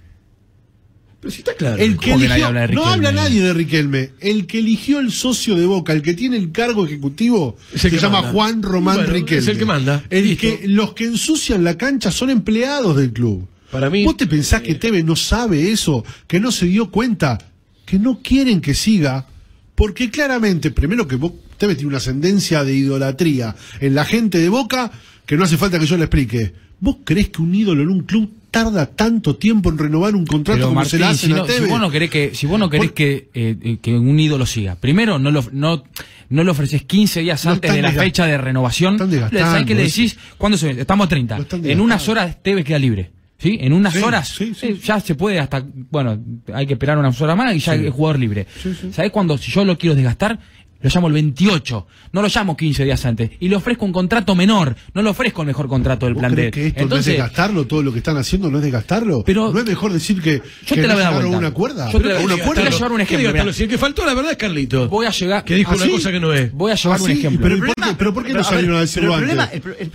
Pero 1.20 1.30
sí 1.33 1.40
está 1.40 1.54
claro. 1.54 1.76
El 1.76 1.98
que 1.98 2.12
¿Cómo 2.12 2.22
que 2.22 2.28
nadie 2.28 2.42
eligió, 2.44 2.46
habla 2.46 2.66
de 2.66 2.74
no 2.74 2.85
habla 2.87 3.12
nadie 3.12 3.42
de 3.42 3.52
Riquelme. 3.52 4.11
El 4.20 4.46
que 4.46 4.59
eligió 4.61 5.00
el 5.00 5.12
socio 5.12 5.54
de 5.54 5.66
Boca, 5.66 5.92
el 5.92 6.00
que 6.00 6.14
tiene 6.14 6.38
el 6.38 6.50
cargo 6.50 6.87
ejecutivo, 6.87 7.59
el 7.74 7.78
se 7.78 7.90
llama 7.90 8.22
manda. 8.22 8.33
Juan 8.33 8.62
Román 8.62 8.96
Bueno, 8.96 9.12
Riquelme. 9.12 9.42
es 9.42 9.48
el 9.48 9.59
que 9.59 9.64
manda. 9.66 10.02
El 10.09 10.24
Listo. 10.24 10.40
que, 10.40 10.66
los 10.68 10.94
que 10.94 11.04
ensucian 11.04 11.62
la 11.62 11.76
cancha 11.76 12.11
son 12.11 12.30
empleados 12.30 12.96
del 12.96 13.12
club. 13.12 13.46
Para 13.70 13.90
mí- 13.90 14.04
¿Vos 14.04 14.16
te 14.16 14.26
pensás 14.26 14.62
que 14.62 14.74
Tevez 14.76 15.04
no 15.04 15.14
sabe 15.14 15.70
eso? 15.70 16.04
¿Que 16.26 16.40
no 16.40 16.50
se 16.50 16.66
dio 16.66 16.90
cuenta? 16.90 17.37
Que 17.85 17.98
no 17.98 18.20
quieren 18.22 18.61
que 18.62 18.72
siga. 18.74 19.26
Porque 19.74 20.11
claramente, 20.11 20.70
primero 20.70 21.06
que 21.06 21.16
vos, 21.16 21.33
Tevez 21.59 21.76
tiene 21.76 21.88
una 21.88 21.98
ascendencia 21.98 22.64
de 22.64 22.74
idolatría 22.74 23.54
en 23.80 23.94
la 23.94 24.06
gente 24.06 24.38
de 24.38 24.48
Boca 24.48 24.90
que 25.26 25.37
no 25.37 25.44
hace 25.44 25.59
falta 25.59 25.78
que 25.78 25.87
yo 25.87 25.96
le 25.98 26.04
explique. 26.04 26.52
¿Vos 26.80 26.96
creés 27.04 27.28
que 27.28 27.42
un 27.42 27.54
ídolo 27.54 27.83
en 27.83 27.90
un 27.90 28.00
club 28.04 28.30
tarda 28.50 28.86
tanto 28.86 29.36
tiempo 29.36 29.70
en 29.70 29.78
renovar 29.78 30.14
un 30.14 30.26
contrato 30.26 30.56
Pero 30.58 30.66
como 30.68 30.76
Martín, 30.76 30.90
se 30.90 30.98
le 30.98 31.04
hacen 31.06 31.28
si, 31.30 31.32
a 31.32 31.36
no- 31.36 31.46
si 31.46 31.64
vos 31.66 31.80
no 31.80 31.90
querés 31.90 32.10
que, 32.10 32.34
si 32.34 32.46
vos 32.46 32.58
no 32.58 32.68
querés 32.70 32.92
que, 32.92 33.28
eh, 33.34 33.56
eh, 33.62 33.78
que 33.80 33.94
un 33.96 34.18
ídolo 34.18 34.46
siga, 34.46 34.76
primero 34.76 35.18
no 35.18 35.30
lo, 35.30 35.44
no, 35.52 35.84
no 36.28 36.44
le 36.44 36.50
ofreces 36.50 36.82
15 36.84 37.20
días 37.20 37.44
antes 37.46 37.72
de 37.72 37.82
la 37.82 37.92
fecha 37.92 38.26
de 38.26 38.36
renovación. 38.38 38.98
¿Sabés 38.98 39.64
qué 39.66 39.74
le 39.74 39.82
decís? 39.84 40.18
¿Cuándo 40.38 40.58
se? 40.58 40.70
Estamos 40.70 41.06
a 41.06 41.08
30. 41.08 41.36
Lo 41.36 41.42
están 41.42 41.64
En 41.64 41.80
unas 41.80 42.08
horas 42.08 42.42
Tevez 42.42 42.64
queda 42.64 42.78
libre. 42.78 43.10
¿Sí? 43.38 43.56
En 43.58 43.72
unas 43.72 43.94
Sí, 43.94 44.00
horas 44.02 44.28
sí, 44.28 44.52
sí. 44.54 44.66
eh, 44.66 44.78
ya 44.84 45.00
se 45.00 45.14
puede 45.14 45.38
hasta, 45.40 45.64
bueno, 45.90 46.18
hay 46.52 46.66
que 46.66 46.74
esperar 46.74 46.98
unas 46.98 47.18
horas 47.22 47.38
más 47.38 47.54
y 47.54 47.58
ya 47.58 47.74
es 47.74 47.90
jugador 47.90 48.18
libre. 48.20 48.46
¿Sabés 48.92 49.10
cuándo? 49.10 49.38
Si 49.38 49.50
yo 49.50 49.64
lo 49.64 49.78
quiero 49.78 49.94
desgastar, 49.96 50.38
lo 50.82 50.88
llamo 50.92 51.06
el 51.08 51.12
28. 51.12 51.86
No 52.12 52.22
lo 52.22 52.28
llamo 52.28 52.56
15 52.56 52.84
días 52.84 53.04
antes. 53.04 53.30
Y 53.40 53.48
le 53.48 53.56
ofrezco 53.56 53.84
un 53.84 53.92
contrato 53.92 54.34
menor. 54.34 54.74
No 54.94 55.02
le 55.02 55.10
ofrezco 55.10 55.42
el 55.42 55.46
mejor 55.48 55.68
contrato 55.68 56.06
del 56.06 56.14
¿Vos 56.14 56.20
plan 56.20 56.32
crees 56.32 56.46
D. 56.46 56.50
que 56.52 56.66
esto 56.68 56.78
no 56.78 56.84
es 56.84 56.90
Entonces, 56.90 57.12
desgastarlo? 57.14 57.66
Todo 57.66 57.82
lo 57.82 57.92
que 57.92 57.98
están 57.98 58.16
haciendo 58.16 58.50
no 58.50 58.58
es 58.58 58.64
desgastarlo. 58.64 59.22
Pero- 59.24 59.52
¿No 59.52 59.58
es 59.58 59.66
mejor 59.66 59.92
decir 59.92 60.20
que, 60.22 60.42
Yo 60.66 60.74
que 60.74 60.80
te 60.82 60.86
la 60.88 60.94
voy 60.94 61.02
a 61.02 61.10
dar 61.10 61.22
a 61.22 61.26
una 61.26 61.50
cuerda? 61.50 61.90
Yo 61.92 62.00
te 62.00 62.08
la- 62.08 62.18
¿A 62.18 62.20
una 62.20 62.36
te 62.36 62.42
cuerda? 62.42 62.62
voy 62.62 62.68
a 62.72 62.74
llevar 62.76 62.92
un 62.92 62.98
¿Qué 62.98 63.14
ejemplo. 63.14 63.52
Si 63.52 63.62
el 63.64 63.68
que 63.68 63.78
faltó, 63.78 64.04
la 64.06 64.14
verdad, 64.14 64.32
es 64.32 64.38
Carlito. 64.38 64.88
voy 64.88 65.06
a 65.06 65.10
llegar. 65.10 65.44
Que 65.44 65.54
dijo 65.54 65.72
¿Ah, 65.72 65.76
una 65.76 65.84
sí? 65.84 65.90
cosa 65.92 66.10
que 66.10 66.20
no 66.20 66.32
es. 66.32 66.52
Voy 66.52 66.72
a 66.72 66.74
llevar 66.76 66.98
Ah, 66.98 67.02
un 67.02 67.06
sí, 67.10 67.18
ejemplo. 67.18 67.42
pero- 67.42 67.54
el 67.54 67.60
¿por 67.60 67.68
qué- 67.68 67.74
problema- 67.74 67.98
pero 67.98 68.14
por 68.14 68.24
qué 68.26 68.32
no 68.32 68.40
a 68.40 68.44
salieron 68.44 68.76
a 68.76 68.80
decirlo 68.80 69.12
el 69.14 69.18
problema, 69.20 69.44
el- 69.52 69.92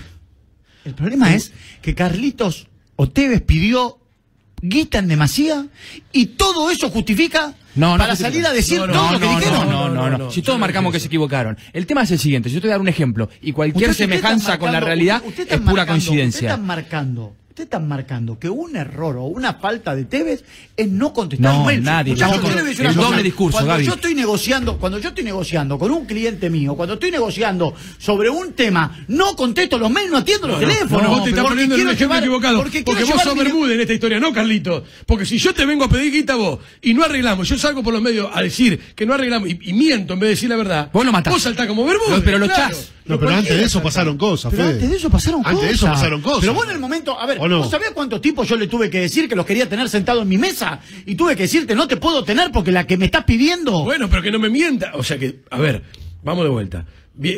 el 0.86 0.94
problema 0.94 1.34
es 1.34 1.52
que 1.82 1.96
Carlitos 1.96 2.68
Oteves 2.96 3.42
pidió 3.42 3.98
guita 4.70 5.00
en 5.00 5.08
demasía 5.08 5.66
y 6.12 6.26
todo 6.28 6.70
eso 6.72 6.90
justifica 6.90 7.54
No, 7.76 7.92
no 7.92 7.98
para 7.98 8.12
justifica. 8.12 8.32
salir 8.32 8.48
a 8.48 8.54
decir 8.54 8.80
No, 8.80 8.88
no, 8.88 8.94
todo 8.94 9.06
No, 9.06 9.12
lo 9.14 9.20
que 9.20 9.26
no, 9.26 9.40
dijeron. 9.40 9.60
no, 9.60 9.66
no, 9.66 9.90
no, 9.90 9.94
no, 9.96 10.10
no. 10.10 10.18
no, 10.26 10.32
Si 10.32 10.42
todos 10.42 10.58
no 10.58 10.62
marcamos 10.62 10.92
que 10.94 11.00
se 11.00 11.08
equivocaron. 11.08 11.58
El 11.74 11.86
tema 11.86 12.04
es 12.04 12.12
el 12.12 12.20
siguiente. 12.20 12.50
Yo 12.50 12.60
te 12.62 12.68
voy 12.68 12.72
a 12.72 12.74
dar 12.76 12.82
un 12.82 12.88
ejemplo. 12.88 13.30
Y 13.42 13.52
cualquier 13.52 13.94
semejanza 13.94 14.58
con 14.60 14.72
la 14.72 14.80
realidad 14.80 15.22
es 15.26 15.46
pura 15.46 15.60
marcando- 15.60 15.86
coincidencia. 15.92 16.50
están 16.52 16.66
marcando. 16.66 17.36
Ustedes 17.56 17.68
están 17.68 17.88
marcando 17.88 18.38
que 18.38 18.50
un 18.50 18.76
error 18.76 19.16
o 19.16 19.24
una 19.28 19.54
falta 19.54 19.96
de 19.96 20.04
Tevez 20.04 20.44
es 20.76 20.90
no 20.90 21.14
contestar 21.14 21.54
No, 21.54 21.62
un 21.62 21.68
mail. 21.68 21.82
nadie. 21.84 22.12
Muchachos, 22.12 22.36
El 22.36 22.42
yo 22.42 22.48
doble- 22.50 22.56
le 22.56 22.62
voy 22.62 22.68
a 22.68 22.70
decir 22.72 22.86
el 22.86 22.92
una 22.92 22.96
cosa. 22.98 23.10
doble 23.10 23.24
discurso, 23.24 23.56
Cuando 23.56 23.72
Gaby. 23.72 23.86
yo 23.86 23.94
estoy 23.94 24.14
negociando, 24.16 24.78
cuando 24.78 25.00
yo 25.00 25.08
estoy 25.08 25.24
negociando 25.24 25.80
con 25.80 25.92
un 25.92 26.06
cliente 26.06 26.50
mío, 26.50 26.76
cuando 26.76 26.96
estoy 26.96 27.12
negociando 27.12 27.74
sobre 27.98 28.30
un 28.30 28.52
tema, 28.52 29.06
no 29.08 29.38
contesto 29.38 29.78
los 29.78 29.90
mails, 29.90 30.12
no 30.12 30.18
atiendo 30.18 30.50
los 30.50 30.60
No, 30.60 30.68
no, 30.68 30.74
teléfonos. 30.74 31.08
vos 31.08 31.24
te 31.24 31.30
estás 31.30 31.44
porque 31.46 31.54
poniendo 31.56 31.76
en 31.76 31.80
un 31.82 31.86
quiero 31.88 31.92
ejemplo 31.94 32.18
equivocado. 32.20 32.58
Porque, 32.62 32.84
Porque, 32.84 33.04
vos 33.06 33.22
sos 33.22 33.34
mi- 33.36 33.44
Bermúdez 33.46 33.76
en 33.76 33.80
esta 33.80 33.94
historia, 33.94 34.20
no 34.20 34.34
Carlito. 34.34 34.84
Porque 35.06 35.26
si 35.26 35.38
yo 35.38 35.54
te 35.54 35.66
vengo 35.66 35.86
a 35.86 35.88
pedir 35.88 36.12
guita 36.12 36.36
vos 36.36 36.60
y 36.82 36.94
no 36.94 37.06
arreglamos, 37.06 37.48
yo 37.48 37.58
salgo 37.58 37.82
por 37.84 37.94
los 37.94 38.02
medios 38.02 38.30
a 38.34 38.42
decir 38.42 38.78
que 38.94 39.06
no 39.06 39.14
arreglamos 39.14 39.48
y, 39.48 39.58
y 39.62 39.72
miento 39.72 40.12
en 40.16 40.20
vez 40.20 40.28
de 40.28 40.32
decir 40.32 40.50
la 40.50 40.58
verdad. 40.58 40.90
Vos 40.92 41.06
lo 41.06 41.14
matás. 41.14 41.32
Vos 41.32 41.42
saltás 41.42 41.68
como 41.68 41.86
Bermúdez. 41.86 42.22
Pero 42.26 42.38
lo 42.38 42.48
claro. 42.48 42.76
No, 43.06 43.20
pero 43.20 43.36
antes 43.36 43.56
de 43.56 43.64
eso 43.64 43.84
pasaron 43.84 44.18
cosas, 44.18 44.50
Pero 44.52 44.64
Fede. 44.64 44.74
antes 44.74 44.90
de 44.90 44.98
eso 44.98 45.10
pasaron 45.12 45.40
Antes 45.42 45.54
cosas. 45.54 45.68
de 45.70 45.76
eso 45.76 45.86
pasaron 45.86 46.22
cosas. 46.24 46.40
Pero 46.40 46.56
vos 46.56 46.66
en 46.66 46.72
el 46.72 46.80
momento, 46.80 47.20
a 47.20 47.28
ver, 47.28 47.38
¿O 47.46 47.50
no? 47.50 47.58
¿vos 47.60 47.70
sabés 47.70 47.92
cuántos 47.92 48.22
tipos 48.22 48.48
yo 48.48 48.56
le 48.56 48.68
tuve 48.68 48.90
que 48.90 49.00
decir 49.00 49.30
que 49.30 49.36
los 49.36 49.46
quería 49.46 49.70
tener 49.70 49.90
sentado 49.90 50.22
en 50.22 50.28
mi 50.28 50.38
mesa? 50.38 50.80
Y 51.06 51.16
tuve 51.16 51.36
que 51.36 51.44
decirte, 51.44 51.76
no 51.76 51.88
te 51.88 51.98
puedo 51.98 52.24
tener 52.24 52.52
porque 52.52 52.72
la 52.72 52.86
que 52.88 52.98
me 52.98 53.06
estás 53.06 53.24
pidiendo. 53.24 53.84
Bueno, 53.84 54.10
pero 54.10 54.22
que 54.22 54.32
no 54.32 54.40
me 54.40 54.50
mienta. 54.50 54.92
O 54.96 55.04
sea 55.04 55.18
que, 55.18 55.42
a 55.50 55.60
ver, 55.60 55.84
vamos 56.24 56.44
de 56.44 56.50
vuelta. 56.50 56.86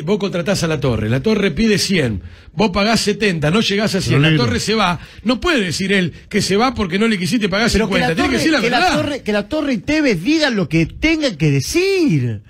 Vos 0.04 0.18
contratás 0.18 0.64
a 0.64 0.66
la 0.66 0.80
torre, 0.80 1.08
la 1.08 1.22
torre 1.22 1.52
pide 1.52 1.78
100, 1.78 2.20
vos 2.52 2.70
pagás 2.70 3.00
70, 3.00 3.48
no 3.52 3.60
llegás 3.60 3.94
a 3.94 4.00
100, 4.00 4.20
la 4.20 4.36
torre 4.36 4.58
se 4.58 4.74
va. 4.74 4.98
No 5.22 5.40
puede 5.40 5.60
decir 5.60 5.92
él 5.92 6.12
que 6.28 6.42
se 6.42 6.56
va 6.56 6.74
porque 6.74 6.98
no 6.98 7.06
le 7.06 7.16
quisiste 7.16 7.48
pagar 7.48 7.70
Pero 7.70 7.88
que 7.88 7.94
50, 7.94 8.08
la, 8.08 8.14
tiene 8.16 8.28
que 8.28 8.34
torre, 8.34 8.38
decir 8.38 8.52
la 8.52 8.60
que, 8.60 8.70
la 8.70 8.80
verdad. 8.80 8.96
torre, 8.96 9.22
que 9.22 9.32
la 9.32 9.48
Torre 9.48 9.72
y 9.74 9.78
Tevez 9.78 10.20
digan 10.20 10.56
lo 10.56 10.68
que 10.68 10.86
tengan 10.86 11.36
que 11.36 11.52
decir. 11.52 12.40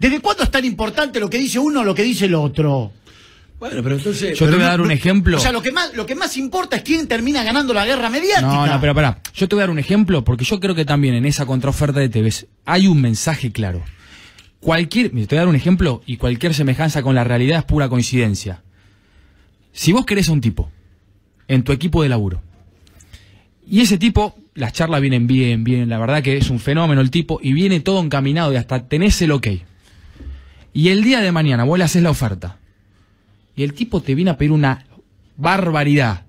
¿Desde 0.00 0.18
cuándo 0.18 0.42
es 0.42 0.50
tan 0.50 0.64
importante 0.64 1.20
lo 1.20 1.30
que 1.30 1.38
dice 1.38 1.60
uno 1.60 1.82
o 1.82 1.84
lo 1.84 1.94
que 1.94 2.02
dice 2.02 2.24
el 2.24 2.34
otro? 2.34 2.92
Bueno, 3.62 3.80
pero 3.80 3.94
entonces. 3.94 4.36
Yo 4.36 4.46
te 4.50 4.56
voy 4.56 4.64
a 4.64 4.70
dar 4.70 4.80
un 4.80 4.90
ejemplo. 4.90 5.36
O 5.36 5.40
sea, 5.40 5.52
lo 5.52 5.62
que 5.62 5.70
más, 5.70 5.94
lo 5.94 6.04
que 6.04 6.16
más 6.16 6.36
importa 6.36 6.78
es 6.78 6.82
quién 6.82 7.06
termina 7.06 7.44
ganando 7.44 7.72
la 7.72 7.86
guerra 7.86 8.10
mediática. 8.10 8.40
No, 8.40 8.66
no, 8.66 8.80
pero 8.80 8.92
pará. 8.92 9.20
Yo 9.34 9.46
te 9.46 9.54
voy 9.54 9.60
a 9.60 9.66
dar 9.66 9.70
un 9.70 9.78
ejemplo 9.78 10.24
porque 10.24 10.44
yo 10.44 10.58
creo 10.58 10.74
que 10.74 10.84
también 10.84 11.14
en 11.14 11.26
esa 11.26 11.46
contraoferta 11.46 12.00
de 12.00 12.08
TVs 12.08 12.48
hay 12.64 12.88
un 12.88 13.00
mensaje 13.00 13.52
claro. 13.52 13.80
Cualquier, 14.58 15.10
te 15.10 15.14
voy 15.14 15.36
a 15.36 15.40
dar 15.42 15.46
un 15.46 15.54
ejemplo 15.54 16.02
y 16.06 16.16
cualquier 16.16 16.54
semejanza 16.54 17.04
con 17.04 17.14
la 17.14 17.22
realidad 17.22 17.60
es 17.60 17.64
pura 17.64 17.88
coincidencia. 17.88 18.64
Si 19.70 19.92
vos 19.92 20.06
querés 20.06 20.28
a 20.28 20.32
un 20.32 20.40
tipo 20.40 20.68
en 21.46 21.62
tu 21.62 21.70
equipo 21.70 22.02
de 22.02 22.08
laburo 22.08 22.42
y 23.64 23.82
ese 23.82 23.96
tipo, 23.96 24.34
las 24.54 24.72
charlas 24.72 25.00
vienen 25.00 25.28
bien, 25.28 25.62
bien, 25.62 25.88
la 25.88 26.00
verdad 26.00 26.20
que 26.20 26.36
es 26.36 26.50
un 26.50 26.58
fenómeno 26.58 27.00
el 27.00 27.12
tipo 27.12 27.38
y 27.40 27.52
viene 27.52 27.78
todo 27.78 28.00
encaminado 28.00 28.52
y 28.52 28.56
hasta 28.56 28.88
tenés 28.88 29.22
el 29.22 29.30
ok. 29.30 29.46
Y 30.72 30.88
el 30.88 31.04
día 31.04 31.20
de 31.20 31.30
mañana 31.30 31.62
vos 31.62 31.78
le 31.78 31.84
haces 31.84 32.02
la 32.02 32.10
oferta 32.10 32.58
y 33.54 33.62
el 33.62 33.74
tipo 33.74 34.00
te 34.00 34.14
viene 34.14 34.30
a 34.30 34.36
pedir 34.36 34.52
una 34.52 34.86
barbaridad 35.36 36.26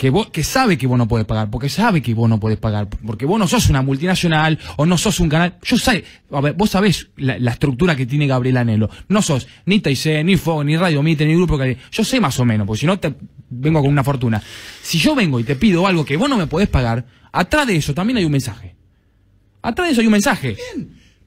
que, 0.00 0.08
vos, 0.08 0.30
que 0.30 0.42
sabe 0.42 0.78
que 0.78 0.86
vos 0.86 0.96
no 0.96 1.06
podés 1.06 1.26
pagar, 1.26 1.50
porque 1.50 1.68
sabe 1.68 2.00
que 2.00 2.14
vos 2.14 2.26
no 2.26 2.40
podés 2.40 2.56
pagar, 2.56 2.88
porque 2.88 3.26
vos 3.26 3.38
no 3.38 3.46
sos 3.46 3.68
una 3.68 3.82
multinacional 3.82 4.58
o 4.76 4.86
no 4.86 4.96
sos 4.96 5.20
un 5.20 5.28
canal. 5.28 5.58
Yo 5.62 5.76
sé, 5.76 6.04
a 6.32 6.40
ver, 6.40 6.54
vos 6.54 6.70
sabés 6.70 7.10
la, 7.16 7.34
estructura 7.50 7.94
que 7.94 8.06
tiene 8.06 8.26
Gabriel 8.26 8.56
Anelo. 8.56 8.88
No 9.08 9.20
sos 9.20 9.46
ni 9.66 9.80
TIC, 9.80 10.24
ni 10.24 10.38
Fog, 10.38 10.64
ni 10.64 10.78
Radio 10.78 11.02
Mite, 11.02 11.26
ni 11.26 11.34
Grupo 11.34 11.58
Cali. 11.58 11.76
Yo 11.92 12.02
sé 12.02 12.18
más 12.18 12.40
o 12.40 12.46
menos, 12.46 12.66
porque 12.66 12.80
si 12.80 12.86
no 12.86 12.98
te 12.98 13.14
vengo 13.50 13.82
con 13.82 13.90
una 13.90 14.02
fortuna. 14.02 14.42
Si 14.80 14.98
yo 14.98 15.14
vengo 15.14 15.38
y 15.38 15.44
te 15.44 15.54
pido 15.54 15.86
algo 15.86 16.02
que 16.02 16.16
vos 16.16 16.30
no 16.30 16.38
me 16.38 16.46
podés 16.46 16.70
pagar, 16.70 17.04
atrás 17.30 17.66
de 17.66 17.76
eso 17.76 17.92
también 17.92 18.16
hay 18.16 18.24
un 18.24 18.32
mensaje. 18.32 18.74
Atrás 19.60 19.88
de 19.88 19.92
eso 19.92 20.00
hay 20.00 20.06
un 20.06 20.12
mensaje. 20.12 20.56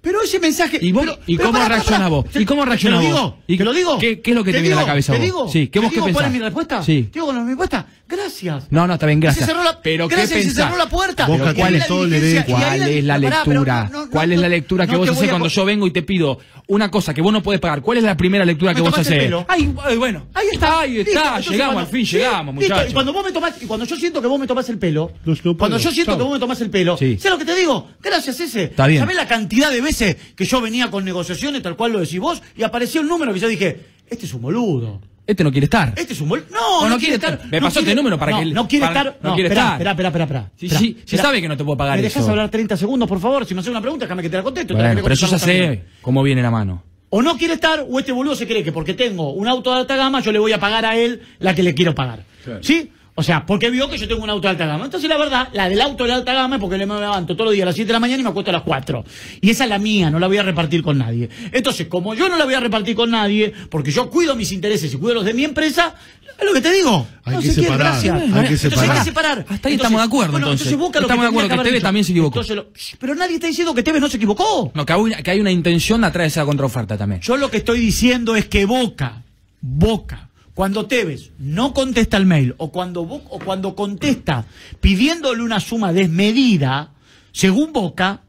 Pero 0.04 0.22
ese 0.22 0.38
mensaje. 0.38 0.80
¿Y 0.82 0.92
vos- 0.92 1.06
pero- 1.06 1.18
y 1.26 1.38
pero 1.38 1.48
cómo 1.48 1.60
pará, 1.60 1.76
reacciona 1.76 2.10
vos? 2.10 2.26
te- 2.30 2.42
¿Y 2.42 2.46
cómo 2.46 2.64
te 2.64 2.68
reacciona 2.68 2.98
lo 2.98 3.02
vos? 3.02 3.08
digo? 3.10 3.38
¿Y 3.48 3.58
¿Te 3.58 3.64
lo 3.64 3.74
digo? 3.74 3.98
qué- 3.98 4.20
qué 4.20 4.32
es 4.32 4.36
lo 4.36 4.44
que 4.44 4.52
te 4.52 4.60
viene 4.60 4.74
a 4.74 4.76
la 4.76 4.82
digo? 4.82 4.88
cabeza 4.92 5.14
¿Te 5.14 5.18
vos? 5.20 5.26
digo? 5.26 5.48
Sí, 5.50 5.60
¿qué 5.68 5.68
¿Te 5.68 5.80
vos 5.80 5.90
qué 5.90 5.96
digo 5.96 6.04
¿Cuál 6.04 6.10
es 6.12 6.16
pensás? 6.18 6.34
mi 6.34 6.40
respuesta? 6.40 6.84
Sí. 6.84 7.04
¿Te 7.04 7.12
digo 7.14 7.26
con 7.28 7.42
mi 7.42 7.48
respuesta? 7.48 7.88
Gracias. 8.16 8.68
No, 8.70 8.88
no, 8.88 8.94
está 8.94 9.06
bien, 9.06 9.20
Y 9.20 9.22
se 9.22 9.26
gracias. 9.26 9.46
cerró 9.48 9.64
la- 9.64 9.82
pero 9.82 10.08
¿qué 10.08 10.16
gracias, 10.16 10.40
y 10.40 10.44
se 10.50 10.56
cerró 10.56 10.78
la 10.78 10.88
puerta. 10.88 11.26
Pero 11.26 11.54
¿cuál 11.56 11.76
es 11.76 13.04
la 13.04 13.18
lectura? 13.18 13.90
no, 13.92 14.06
no, 14.06 14.10
¿Cuál 14.10 14.30
no, 14.30 14.36
es 14.36 14.42
la 14.42 14.50
lectura 14.50 14.88
que 14.88 14.96
vos 14.96 15.10
haces 15.10 15.30
cuando 15.30 15.48
yo 15.48 15.66
vengo 15.66 15.88
y 15.88 15.92
te 15.92 16.04
pido 16.04 16.40
una 16.68 16.90
cosa 16.92 17.14
que 17.14 17.22
vos 17.22 17.34
no 17.34 17.42
podés 17.42 17.60
pagar? 17.60 17.82
¿Cuál 17.82 17.98
es 17.98 18.04
la 18.04 18.16
primera 18.16 18.46
lectura 18.46 18.72
Me 18.72 18.76
que 18.76 18.82
vos 18.82 18.98
haces? 18.98 19.32
Ay, 19.48 19.74
ay, 19.84 19.98
bueno. 19.98 20.28
Ahí 20.34 20.48
está. 20.54 20.82
Ahí 20.82 21.00
está. 21.00 21.40
Llegamos, 21.40 21.84
al 21.84 21.88
fin 21.88 22.06
sí, 22.06 22.18
llegamos, 22.18 22.56
muchachos. 22.56 22.92
Y 22.92 22.94
cuando 22.94 23.14
vos 23.14 23.26
me 23.26 23.32
tomás, 23.32 23.62
y 23.62 23.66
cuando 23.66 23.86
yo 23.86 23.96
siento 23.96 24.22
que 24.22 24.28
vos 24.28 24.40
me 24.40 24.48
tomás 24.48 24.70
el 24.70 24.78
pelo, 24.78 25.12
cuando 25.58 25.78
yo 25.78 25.92
siento 25.92 26.18
que 26.18 26.24
vos 26.24 26.34
me 26.34 26.40
tomás 26.40 26.62
el 26.62 26.70
pelo. 26.70 26.98
¿sabes 26.98 27.24
lo 27.26 27.38
que 27.38 27.46
te 27.46 27.56
digo? 27.56 27.90
Gracias, 28.02 28.40
ese. 28.40 28.64
Está 28.66 28.88
bien. 28.88 29.02
¿Sabés 29.02 29.16
la 29.16 29.28
cantidad 29.28 29.72
de 29.72 29.82
veces 29.82 30.16
que 30.36 30.46
yo 30.46 30.62
venía 30.62 30.90
con 30.90 31.04
negociaciones, 31.06 31.62
tal 31.62 31.76
cual 31.76 31.94
lo 31.94 32.00
decís 32.00 32.20
vos, 32.20 32.42
y 32.56 32.64
apareció 32.64 33.02
un 33.02 33.08
número 33.08 33.34
que 33.34 33.40
yo 33.40 33.48
dije, 33.48 33.86
este 34.10 34.26
es 34.26 34.34
un 34.34 34.42
boludo. 34.42 35.02
Este 35.26 35.44
no 35.44 35.52
quiere 35.52 35.66
estar. 35.66 35.94
Este 35.96 36.14
es 36.14 36.20
un 36.22 36.30
boludo. 36.30 36.46
No, 36.52 36.82
no, 36.84 36.90
no 36.90 36.98
quiere 36.98 37.16
estar. 37.16 37.40
Me 37.50 37.60
no 37.60 37.68
pasó 37.68 37.80
este 37.80 37.96
número 37.96 38.20
para 38.20 38.32
no, 38.34 38.38
que 38.38 38.44
él- 38.44 38.54
No 38.54 38.68
quiere 38.68 38.86
para- 38.88 39.00
estar. 39.12 39.18
no 39.22 39.34
quiere 39.36 39.50
estar. 39.50 39.72
espera, 39.74 39.92
espera, 39.92 40.10
espera, 40.10 40.24
espera. 40.26 40.52
Sí, 40.58 40.98
sí, 41.06 41.18
sabe 41.18 41.42
que 41.42 41.48
no 41.48 41.56
te 41.56 41.64
puedo 41.64 41.78
pagar 41.78 41.96
¿Me 41.98 42.02
dejas 42.04 42.22
eso. 42.24 42.32
hablar 42.32 42.50
30 42.50 42.76
segundos, 42.76 43.08
por 43.08 43.20
favor? 43.22 43.46
Si 43.46 43.54
me 43.54 43.62
haces 43.62 43.72
una 43.72 43.80
pregunta, 43.82 44.06
déjame 44.06 44.22
que 44.22 44.30
te 44.30 44.38
la 44.38 44.44
contesto. 44.44 44.74
Bueno, 44.74 45.00
pero 45.02 45.16
yo 45.16 45.28
ya 45.28 45.40
sé 45.40 45.84
cómo 46.02 46.24
viene 46.24 46.42
la 46.42 46.52
mano. 46.52 46.84
O 47.10 47.22
no 47.22 47.38
quiere 47.38 47.54
estar, 47.54 47.86
o 47.88 48.00
este 48.00 48.12
boludo 48.12 48.36
se 48.36 48.48
cree 48.48 48.64
que 48.64 48.72
porque 48.72 48.96
tengo 48.96 49.34
un 49.34 49.48
auto 49.48 49.72
de 49.72 49.82
alta 49.82 49.96
gama, 49.96 50.20
yo 50.20 50.32
le 50.32 50.40
voy 50.40 50.52
a 50.52 50.60
pagar 50.60 50.84
a 50.86 50.98
él 50.98 51.22
la 51.40 51.54
que 51.56 51.62
le 51.64 51.74
quiero 51.76 51.94
pagar. 51.96 52.24
Claro. 52.44 52.60
¿Sí? 52.64 52.92
O 53.16 53.22
sea, 53.22 53.46
porque 53.46 53.70
vio 53.70 53.88
que 53.90 53.98
yo 54.00 54.08
tengo 54.08 54.24
un 54.24 54.30
auto 54.32 54.48
de 54.48 54.50
alta 54.54 54.66
gama. 54.66 54.86
Entonces, 54.86 55.08
la 55.08 55.18
verdad, 55.18 55.50
la 55.54 55.70
del 55.70 55.80
auto 55.82 56.06
de 56.06 56.14
alta 56.14 56.34
gama 56.34 56.56
es 56.56 56.60
porque 56.62 56.78
me 56.78 56.86
levanto 57.00 57.36
todos 57.36 57.46
los 57.46 57.54
días 57.54 57.64
a 57.64 57.66
las 57.68 57.76
7 57.76 57.86
de 57.88 57.94
la 57.94 58.00
mañana 58.00 58.22
y 58.22 58.24
me 58.24 58.30
acuesto 58.32 58.50
a 58.50 58.54
las 58.54 58.64
4. 58.64 59.06
Y 59.40 59.52
esa 59.52 59.66
es 59.66 59.70
la 59.70 59.78
mía, 59.78 60.10
no 60.10 60.18
la 60.18 60.26
voy 60.28 60.38
a 60.38 60.44
repartir 60.44 60.82
con 60.82 60.98
nadie. 60.98 61.30
Entonces, 61.52 61.86
como 61.88 62.16
yo 62.16 62.28
no 62.28 62.38
la 62.38 62.46
voy 62.46 62.56
a 62.56 62.60
repartir 62.60 62.96
con 62.96 63.12
nadie, 63.12 63.54
porque 63.70 63.92
yo 63.92 64.10
cuido 64.10 64.36
mis 64.36 64.52
intereses 64.52 64.92
y 64.94 64.98
cuido 64.98 65.14
los 65.14 65.26
de 65.26 65.34
mi 65.36 65.44
empresa, 65.44 65.94
es 66.40 66.44
lo 66.44 66.54
que 66.54 66.62
te 66.62 66.72
digo. 66.74 67.06
Hay 67.26 67.36
No 67.36 67.42
que 67.42 67.48
quiere, 67.50 67.64
separar, 67.64 67.94
hay 67.94 68.02
que 68.02 68.08
Entonces 68.10 68.64
hay 68.66 68.70
separar. 68.72 68.98
que 68.98 69.04
separar. 69.04 69.40
Hasta 69.42 69.52
ahí 69.54 69.54
Entonces, 69.54 69.74
estamos 69.76 70.02
de 70.02 70.06
acuerdo, 70.08 70.32
bueno, 70.32 70.52
entonces. 70.52 70.76
Boca 70.76 71.00
lo 71.00 71.06
Estamos 71.06 71.22
que 71.22 71.26
de 71.26 71.30
acuerdo 71.30 71.48
que 71.50 71.54
haber 71.54 71.66
Tevez 71.68 71.84
también 71.84 72.04
se 72.06 72.12
equivocó. 72.14 72.40
Entonces 72.42 72.56
lo- 72.56 72.68
pero 73.00 73.14
nadie 73.14 73.36
está 73.36 73.46
diciendo 73.46 73.76
que 73.76 73.84
Tevez 73.84 74.02
no 74.02 74.10
se 74.10 74.18
equivocó. 74.18 74.72
No, 74.74 74.86
que 74.88 74.94
hay, 74.94 75.00
una- 75.00 75.18
que 75.22 75.30
hay 75.30 75.40
una 75.40 75.52
intención 75.52 76.04
atrás 76.04 76.24
de 76.24 76.28
esa 76.30 76.46
contraoferta 76.46 76.98
también. 76.98 77.22
Yo 77.22 77.38
lo 77.38 77.52
que 77.52 77.58
estoy 77.58 77.80
diciendo 77.80 78.36
es 78.36 78.46
que 78.46 78.66
Boca, 78.66 79.22
Boca, 79.62 80.30
cuando 80.54 80.86
Tevez 80.86 81.32
no 81.40 81.74
contesta 81.74 82.18
el 82.18 82.26
mail 82.26 82.54
o 82.58 82.72
cuando, 82.72 83.02
o 83.02 83.40
cuando 83.40 83.76
contesta 83.76 84.46
pidiéndole 84.80 85.42
una 85.42 85.60
suma 85.60 85.92
desmedida, 85.94 86.92
según 87.32 87.74
Boca, 87.74 88.22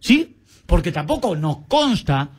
¿sí? 0.00 0.36
Porque 0.66 0.92
tampoco 0.92 1.34
nos 1.34 1.58
consta 1.66 2.30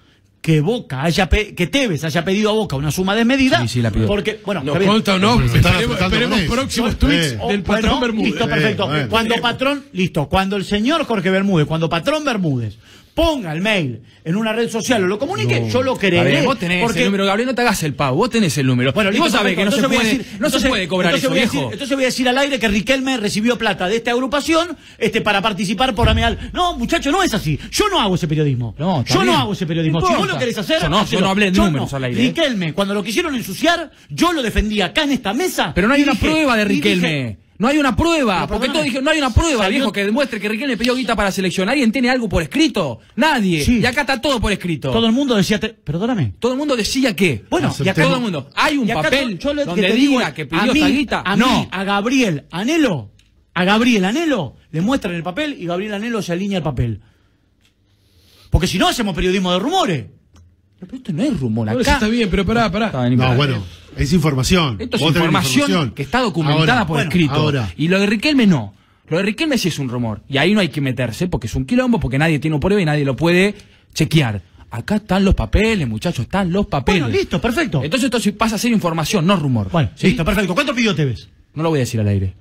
que 0.41 0.61
Boca 0.61 1.03
haya 1.03 1.27
pe- 1.27 1.53
que 1.53 1.67
Tevez 1.67 2.03
haya 2.05 2.23
pedido 2.23 2.51
a 2.51 2.53
Boca 2.53 2.77
una 2.77 2.91
suma 2.91 3.13
desmedida. 3.13 3.59
Sí, 3.63 3.67
sí, 3.67 3.81
la 3.81 3.91
pidió. 3.91 4.07
Porque, 4.07 4.39
bueno, 4.45 4.61
No 4.63 4.67
está 4.71 4.79
bien. 4.79 4.91
consta 4.91 5.15
o 5.15 5.19
no, 5.19 5.41
esperemos, 5.43 6.39
próximos 6.43 6.91
Eh, 6.93 6.95
tweets 6.95 7.37
Oh, 7.41 7.49
del 7.49 7.61
patrón 7.63 7.99
bueno, 7.99 7.99
Bermúdez. 7.99 8.29
Listo, 8.31 8.47
perfecto. 8.47 8.83
Eh, 8.83 8.87
bueno. 8.87 9.09
Cuando 9.09 9.35
patrón, 9.41 9.83
listo. 9.91 10.29
Cuando 10.29 10.55
el 10.55 10.63
señor 10.63 11.03
Jorge 11.05 11.29
Bermúdez, 11.29 11.67
cuando 11.67 11.89
patrón 11.89 12.23
Bermúdez 12.23 12.77
ponga 13.13 13.51
el 13.51 13.61
mail 13.61 14.01
en 14.23 14.35
una 14.35 14.53
red 14.53 14.69
social 14.69 15.03
o 15.03 15.07
lo 15.07 15.19
comunique, 15.19 15.67
yo 15.69 15.81
lo 15.83 15.97
creeré. 15.97 16.31
ver, 16.31 16.45
vos 16.45 16.57
tenés 16.57 16.83
porque- 16.83 16.99
el 16.99 17.05
número, 17.05 17.25
Gabriel, 17.25 17.47
no 17.47 17.55
te 17.55 17.61
hagas 17.61 17.83
el 17.83 17.93
pavo, 17.93 18.17
vos 18.17 18.29
tenés 18.29 18.57
el 18.57 18.67
número. 18.67 18.93
Bueno, 18.93 19.11
y 19.11 19.17
vos 19.19 19.31
sabés 19.31 19.55
que 19.55 19.65
no, 19.65 19.71
se 19.71 19.81
puede, 19.87 20.03
decir- 20.03 20.25
no 20.39 20.49
se 20.49 20.87
cobrar 20.87 21.15
eso, 21.15 21.29
voy 21.29 21.39
viejo. 21.39 21.53
decir- 21.53 21.69
entonces 21.73 21.95
voy 21.95 22.03
a 22.03 22.07
decir 22.07 22.29
al 22.29 22.37
aire 22.37 22.59
que 22.59 22.67
Riquelme 22.67 23.17
recibió 23.17 23.57
plata 23.57 23.87
de 23.87 23.97
esta 23.97 24.11
agrupación 24.11 24.77
este, 24.97 25.21
para 25.21 25.41
participar 25.41 25.93
por 25.95 26.07
Ameal. 26.09 26.51
No, 26.53 26.75
muchacho, 26.77 27.11
no 27.11 27.23
es 27.23 27.33
así. 27.33 27.59
Yo 27.71 27.89
no 27.89 27.99
hago 27.99 28.15
ese 28.15 28.27
periodismo. 28.27 28.75
No, 28.77 29.03
yo 29.05 29.23
no 29.23 29.37
hago 29.37 29.53
ese 29.53 29.65
periodismo. 29.65 29.99
Si 30.01 30.13
vos 30.13 30.27
lo 30.27 30.37
querés 30.37 30.57
hacer, 30.57 30.81
Yo 30.81 30.89
no, 30.89 31.05
yo 31.05 31.19
no 31.19 31.29
hablé 31.29 31.51
de 31.51 31.57
números 31.57 31.93
al 31.93 32.03
aire, 32.05 32.21
¿eh? 32.21 32.27
Riquelme, 32.27 32.73
cuando 32.73 32.93
lo 32.93 33.03
quisieron 33.03 33.35
ensuciar, 33.35 33.91
yo 34.09 34.31
lo 34.33 34.41
defendí 34.41 34.81
acá 34.81 35.03
en 35.03 35.11
esta 35.11 35.33
mesa. 35.33 35.73
Pero 35.73 35.87
no 35.87 35.93
hay 35.93 36.03
una 36.03 36.13
dije- 36.13 36.25
prueba 36.29 36.55
de 36.57 36.65
Riquelme. 36.65 37.37
No 37.59 37.67
hay 37.67 37.77
una 37.77 37.95
prueba. 37.95 38.47
Pero 38.47 38.47
porque 38.59 38.69
todos 38.69 38.85
dijeron, 38.85 39.03
no 39.05 39.11
hay 39.11 39.19
una 39.19 39.31
prueba, 39.33 39.63
Salió- 39.65 39.77
viejo, 39.79 39.91
que 39.91 40.05
demuestre 40.05 40.39
que 40.39 40.49
Riquelme 40.49 40.77
pidió 40.77 40.95
guita 40.95 41.15
para 41.15 41.27
la 41.27 41.31
selección. 41.31 41.69
¿Alguien 41.69 41.91
tiene 41.91 42.09
algo 42.09 42.27
por 42.27 42.41
escrito? 42.41 42.99
Nadie. 43.15 43.63
Sí. 43.63 43.79
Y 43.79 43.85
acá 43.85 44.01
está 44.01 44.19
todo 44.19 44.39
por 44.41 44.51
escrito. 44.51 44.89
Todo 44.91 45.05
el 45.05 45.11
mundo 45.11 45.35
decía, 45.35 45.59
te- 45.59 45.69
perdóname. 45.69 46.33
Todo 46.39 46.53
el 46.53 46.57
mundo 46.57 46.75
decía 46.75 47.15
que. 47.15 47.43
Bueno, 47.49 47.71
y 47.83 47.87
acá 47.87 48.01
todo 48.03 48.15
el 48.15 48.21
mundo. 48.21 48.49
¿Hay 48.55 48.77
un 48.77 48.87
papel 48.87 49.37
yo- 49.37 49.51
que 49.53 49.65
donde 49.65 49.81
te 49.87 49.93
digo 49.93 50.13
diga 50.19 50.33
que 50.33 50.45
pidió 50.47 50.71
a 50.71 50.73
mí, 50.73 50.79
esta 50.79 50.89
guita? 50.89 51.21
A 51.25 51.35
No. 51.35 51.47
mí, 51.61 51.67
a 51.69 51.83
Gabriel 51.83 52.45
Anelo, 52.49 53.11
a 53.53 53.63
Gabriel 53.65 54.05
Anelo, 54.05 54.55
le 54.71 54.81
muestran 54.81 55.13
el 55.15 55.21
papel 55.23 55.55
y 55.59 55.65
Gabriel 55.65 55.93
Anelo 55.93 56.21
se 56.21 56.31
alinea 56.31 56.57
el 56.59 56.63
papel. 56.63 57.01
Porque 58.49 58.67
si 58.67 58.79
no 58.79 58.87
hacemos 58.87 59.13
periodismo 59.13 59.51
de 59.51 59.59
rumores. 59.59 60.05
Pero 60.79 60.95
esto 60.95 61.11
no 61.13 61.23
es 61.23 61.39
rumor. 61.39 61.69
Acá 61.69 61.83
sí 61.83 61.89
está 61.91 62.07
bien, 62.07 62.29
pero 62.29 62.45
pará, 62.45 62.71
pará. 62.71 63.09
No, 63.09 63.35
bueno, 63.35 63.63
es 63.97 64.13
información. 64.13 64.77
Esto 64.79 64.95
es 64.97 65.03
información, 65.03 65.91
que 65.91 66.03
está 66.03 66.19
documentada 66.21 66.59
Ahora, 66.73 66.87
por 66.87 66.95
bueno, 66.97 67.09
escrito. 67.09 67.33
Ahora, 67.33 67.73
Y 67.77 67.87
lo 67.89 67.99
de 67.99 68.05
Riquelme 68.05 68.47
no. 68.47 68.73
Lo 69.09 69.17
de 69.17 69.23
Riquelme 69.23 69.57
sí 69.57 69.67
es 69.69 69.79
un 69.79 69.89
rumor. 69.89 70.21
Y 70.29 70.37
ahí 70.37 70.53
no 70.53 70.59
hay 70.61 70.69
que 70.69 70.81
meterse 70.81 71.27
porque 71.27 71.47
es 71.47 71.55
un 71.55 71.65
quilombo, 71.65 71.99
porque 71.99 72.17
nadie 72.17 72.39
tiene 72.39 72.57
prueba 72.59 72.81
y 72.81 72.85
nadie 72.85 73.03
lo 73.05 73.15
puede 73.15 73.55
chequear. 73.93 74.41
Acá 74.71 74.97
están 74.97 75.25
los 75.25 75.33
papeles, 75.33 75.87
muchachos, 75.87 76.25
están 76.25 76.51
los 76.51 76.67
papeles. 76.67 77.01
Bueno, 77.01 77.17
listo, 77.17 77.41
perfecto. 77.41 77.83
Entonces 77.83 78.05
esto 78.05 78.19
sí 78.19 78.31
pasa 78.33 78.55
a 78.55 78.59
ser 78.59 78.71
información, 78.71 79.25
no 79.25 79.35
rumor. 79.35 79.69
Bueno, 79.71 79.89
¿Sí? 79.95 80.07
listo, 80.07 80.23
perfecto. 80.23 80.53
¿Cuánto 80.53 80.75
pidió 80.75 80.93
Tevez? 80.95 81.27
No 81.55 81.63
lo 81.63 81.69
voy 81.69 81.79
a 81.79 81.81
decir 81.81 81.99
al 81.99 82.07
aire. 82.07 82.35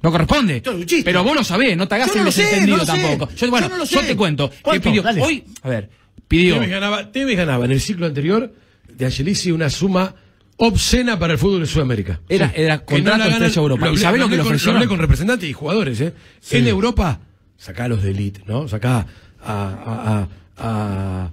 No 0.00 0.10
corresponde. 0.12 0.62
Pero 1.04 1.24
vos 1.24 1.34
lo 1.36 1.44
sabés, 1.44 1.76
no 1.76 1.86
te 1.88 1.96
hagas 1.96 2.08
Yo 2.08 2.14
no 2.14 2.20
el 2.20 2.24
lo 2.26 2.32
sé, 2.32 2.42
desentendido 2.42 2.76
no 2.78 2.84
lo 2.84 2.92
sé. 2.92 3.02
tampoco. 3.02 3.32
Yo, 3.34 3.50
bueno, 3.50 3.66
Yo 3.66 3.72
no 3.72 3.78
lo 3.78 3.84
yo 3.84 4.00
sé. 4.00 4.06
te 4.06 4.16
cuento. 4.16 4.50
Que 4.72 4.80
pidió. 4.80 5.02
Dale. 5.02 5.20
Hoy, 5.22 5.44
a 5.62 5.68
ver, 5.68 5.90
pidió. 6.38 6.54
Tevez 6.54 6.70
ganaba, 6.70 7.12
Tevez 7.12 7.36
ganaba 7.36 7.64
en 7.64 7.70
el 7.72 7.80
ciclo 7.80 8.06
anterior 8.06 8.52
de 8.92 9.04
Angelici 9.06 9.50
una 9.52 9.70
suma 9.70 10.14
obscena 10.56 11.18
para 11.18 11.32
el 11.32 11.38
fútbol 11.38 11.60
de 11.60 11.66
Sudamérica. 11.66 12.20
Era- 12.28 12.52
era 12.54 12.78
Que 12.78 12.84
contrato 12.96 13.18
la 13.18 13.24
ganan- 13.24 13.42
Estrella 13.42 13.62
Europa. 13.62 13.86
¿Y 13.86 13.88
hablé- 13.90 14.00
sabés 14.00 14.20
lo 14.20 14.26
que 14.28 14.34
hablé 14.34 14.36
le 14.36 14.42
con- 14.42 14.46
ofrecieron? 14.52 14.76
hablé 14.76 14.88
con 14.88 14.98
representantes 14.98 15.48
y 15.48 15.52
jugadores, 15.52 16.00
¿eh? 16.00 16.12
En 16.50 16.68
Europa, 16.68 17.20
sacá 17.56 17.84
a 17.84 17.88
los 17.88 18.02
de 18.02 18.10
elite, 18.10 18.42
¿no? 18.46 18.68
Sacá 18.68 19.06
a, 19.40 19.52
a, 19.52 20.28
a- 20.58 21.24
a, 21.24 21.30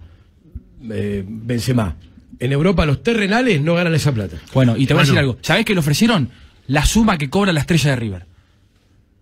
eh, 0.91 1.23
Benzema. 1.27 1.95
En 2.39 2.51
Europa 2.53 2.85
los 2.85 3.03
terrenales 3.03 3.61
no 3.61 3.75
ganan 3.75 3.93
esa 3.93 4.13
plata. 4.13 4.37
Bueno, 4.53 4.77
y 4.77 4.85
te 4.87 4.93
voy 4.93 5.01
a 5.01 5.03
decir 5.03 5.19
algo. 5.19 5.37
¿Sabés 5.41 5.65
qué 5.65 5.73
le 5.73 5.79
ofrecieron? 5.81 6.29
La 6.67 6.85
suma 6.85 7.17
que 7.17 7.29
cobra 7.29 7.51
la 7.51 7.59
estrella 7.59 7.89
de 7.91 7.95
River. 7.97 8.25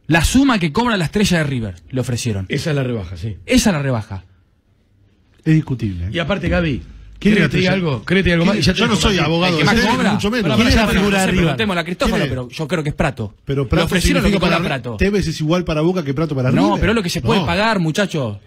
La 0.05 0.23
suma 0.23 0.59
que 0.59 0.71
cobra 0.71 0.95
la 0.97 1.05
estrella 1.05 1.39
de 1.39 1.43
River 1.43 1.75
le 1.89 1.99
ofrecieron. 2.01 2.45
Esa 2.49 2.69
es 2.69 2.75
la 2.75 2.83
rebaja, 2.83 3.17
sí. 3.17 3.37
Esa 3.45 3.71
la 3.71 3.81
rebaja. 3.81 4.23
Es 5.49 5.55
discutible. 5.55 6.09
Y 6.11 6.19
aparte, 6.19 6.49
Gaby, 6.49 6.81
¿Quién 7.19 7.33
¿querés 7.33 7.45
es 7.45 7.49
que 7.49 7.51
te 7.51 7.57
diga 7.57 7.71
la 7.71 7.75
algo? 7.77 8.05
¿Querés 8.05 8.23
que 8.23 8.29
te 8.29 8.29
diga 8.29 8.33
algo 8.35 8.45
más? 8.45 8.53
¿Quién- 8.53 8.63
Y 8.63 8.65
ya 8.67 8.73
te 8.73 8.79
yo 8.79 8.87
no 8.87 8.95
soy 8.95 9.17
abogado 9.17 9.59
más 9.65 9.75
cobra. 9.81 10.13
mucho 10.13 10.29
menos. 10.31 10.55
¿Quién 10.55 10.67
es 10.67 10.75
la 10.75 10.87
figura 10.87 11.17
no 11.19 11.25
River? 11.25 11.35
Preguntémosle 11.43 11.81
a 11.81 11.83
Cristófalo, 11.83 12.25
pero 12.29 12.49
yo 12.49 12.67
creo 12.67 12.83
que 12.83 12.89
es 12.89 12.95
Prato. 12.95 13.33
Pero 13.45 13.67
Prato 13.67 13.85
ofrecieron 13.85 14.23
lo 14.23 14.29
que 14.31 14.39
para 14.39 14.59
Prato. 14.59 14.95
Tevez 14.97 15.27
es 15.27 15.39
igual 15.41 15.63
para 15.63 15.81
Boca 15.81 16.03
que 16.03 16.13
Prato 16.13 16.35
para 16.35 16.51
No, 16.51 16.65
River. 16.67 16.79
pero 16.79 16.91
es 16.91 16.95
lo 16.95 17.03
que 17.03 17.09
se 17.09 17.21
puede 17.21 17.39
No. 17.39 17.45
pagar, 17.45 17.79
muchachos. 17.79 18.37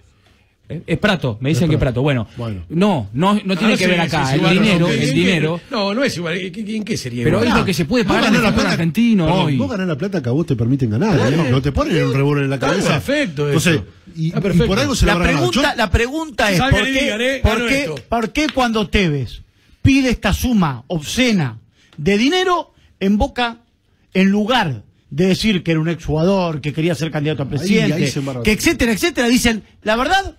Es 0.86 0.98
Prato, 0.98 1.36
me 1.40 1.48
dicen 1.48 1.66
no 1.66 1.74
es 1.74 1.80
Prato. 1.80 2.00
Bueno, 2.00 2.28
bueno, 2.36 2.64
no, 2.68 3.08
no, 3.12 3.34
no 3.34 3.56
tiene 3.56 3.74
ah, 3.74 3.76
que 3.76 3.84
sí, 3.84 3.90
ver 3.90 4.00
acá. 4.00 4.26
Sí, 4.26 4.38
sí, 4.38 4.44
el 4.44 4.50
dinero, 4.50 4.86
no, 4.86 4.92
el 4.92 5.14
dinero. 5.14 5.60
no, 5.70 5.94
no 5.94 6.04
es 6.04 6.16
igual. 6.16 6.38
¿En 6.38 6.84
qué 6.84 6.96
sería? 6.96 7.24
Pero 7.24 7.38
igual? 7.38 7.48
es 7.48 7.54
lo 7.58 7.64
que 7.64 7.74
se 7.74 7.84
puede 7.86 8.04
pagar 8.04 8.26
al 8.26 8.42
la 8.42 8.54
plata, 8.54 8.72
argentino 8.72 9.26
no, 9.26 9.34
hoy. 9.44 9.56
Vos 9.56 9.68
ganás 9.68 9.88
la 9.88 9.98
plata 9.98 10.22
que 10.22 10.28
a 10.28 10.32
vos 10.32 10.46
te 10.46 10.54
permiten 10.54 10.90
ganar. 10.90 11.18
¿eh? 11.32 11.50
No 11.50 11.60
te 11.60 11.72
ponen 11.72 12.04
un 12.04 12.14
revólver 12.14 12.44
en 12.44 12.50
la 12.50 12.58
cabeza. 12.58 12.78
Está 12.78 13.00
perfecto, 13.00 13.50
eso. 13.50 13.70
Entonces, 13.70 13.94
y, 14.14 14.30
perfecto. 14.30 14.64
y, 14.64 14.68
por 14.68 14.78
algo 14.78 14.94
se 14.94 15.06
la, 15.06 15.14
la 15.14 15.24
pregunta. 15.24 15.74
La 15.76 15.90
pregunta 15.90 16.52
es: 16.52 16.60
¿por 16.60 16.84
qué, 16.84 16.92
digan, 16.92 17.20
eh? 17.20 17.40
por, 17.42 17.68
qué, 17.68 17.90
¿por 18.08 18.32
qué 18.32 18.46
cuando 18.54 18.88
Tevez 18.88 19.42
pide 19.82 20.10
esta 20.10 20.32
suma 20.32 20.84
obscena 20.86 21.58
de 21.96 22.16
dinero 22.16 22.72
en 23.00 23.18
boca, 23.18 23.58
en 24.14 24.30
lugar 24.30 24.84
de 25.10 25.26
decir 25.26 25.62
que 25.62 25.72
era 25.72 25.80
un 25.80 25.88
exjugador, 25.88 26.60
que 26.60 26.72
quería 26.72 26.94
ser 26.94 27.10
candidato 27.10 27.42
a 27.42 27.48
presidente, 27.48 27.94
ahí, 27.94 28.04
ahí 28.04 28.42
que 28.44 28.52
etcétera, 28.52 28.92
etcétera, 28.92 29.28
dicen, 29.28 29.64
la 29.82 29.96
verdad, 29.96 30.36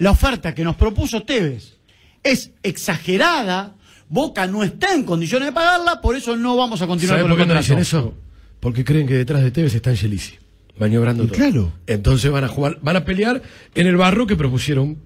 la 0.00 0.10
oferta 0.10 0.54
que 0.54 0.64
nos 0.64 0.76
propuso 0.76 1.22
Tevez 1.22 1.76
es 2.22 2.50
exagerada, 2.62 3.76
Boca 4.08 4.46
no 4.46 4.64
está 4.64 4.94
en 4.94 5.04
condiciones 5.04 5.48
de 5.48 5.52
pagarla, 5.52 6.00
por 6.00 6.16
eso 6.16 6.36
no 6.36 6.56
vamos 6.56 6.82
a 6.82 6.86
continuar 6.86 7.20
con 7.22 7.30
el 7.30 7.36
contrato. 7.38 7.60
Dicen 7.60 7.78
eso? 7.78 8.14
Porque 8.58 8.84
creen 8.84 9.06
que 9.06 9.14
detrás 9.14 9.42
de 9.42 9.50
Tevez 9.50 9.74
está 9.74 9.90
Angelici, 9.90 10.38
maniobrando 10.78 11.24
y. 11.24 11.28
Claro. 11.28 11.72
Entonces 11.86 12.30
van 12.30 12.44
a 12.44 12.48
jugar, 12.48 12.78
van 12.82 12.96
a 12.96 13.04
pelear 13.04 13.42
en 13.74 13.86
el 13.86 13.96
barro 13.96 14.26
que 14.26 14.36
propusieron 14.36 14.96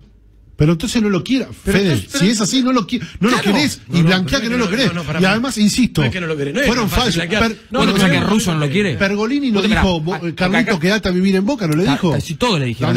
pero 0.56 0.72
entonces 0.72 1.02
no 1.02 1.08
lo 1.08 1.24
quiera, 1.24 1.48
Fede. 1.52 1.94
Entonces, 1.94 2.20
si 2.20 2.30
es 2.30 2.40
así, 2.40 2.62
no 2.62 2.72
lo, 2.72 2.86
qui... 2.86 2.98
no 2.98 3.28
claro. 3.28 3.36
lo 3.36 3.42
querés. 3.42 3.80
Y 3.92 3.98
no, 3.98 4.04
blanquea 4.04 4.40
que 4.40 4.48
no 4.48 4.56
lo 4.56 4.70
querés. 4.70 4.90
y 5.20 5.24
además, 5.24 5.58
insisto, 5.58 6.02
fueron 6.02 6.88
fallos. 6.88 7.24
No, 7.70 7.84
no, 7.84 7.94
que 7.94 8.20
Russo 8.20 8.52
no 8.52 8.60
lo 8.60 8.70
quiere. 8.70 8.94
Pergolini 8.94 9.50
no 9.50 9.62
dijo, 9.62 10.02
Carlito, 10.34 10.78
quédate 10.78 11.08
a 11.08 11.12
vivir 11.12 11.36
en 11.36 11.44
Boca, 11.44 11.66
no 11.66 11.76
le 11.76 11.84
dijo. 11.84 12.20
Si 12.20 12.34
todo 12.34 12.58
le 12.58 12.66
dijeron. 12.66 12.94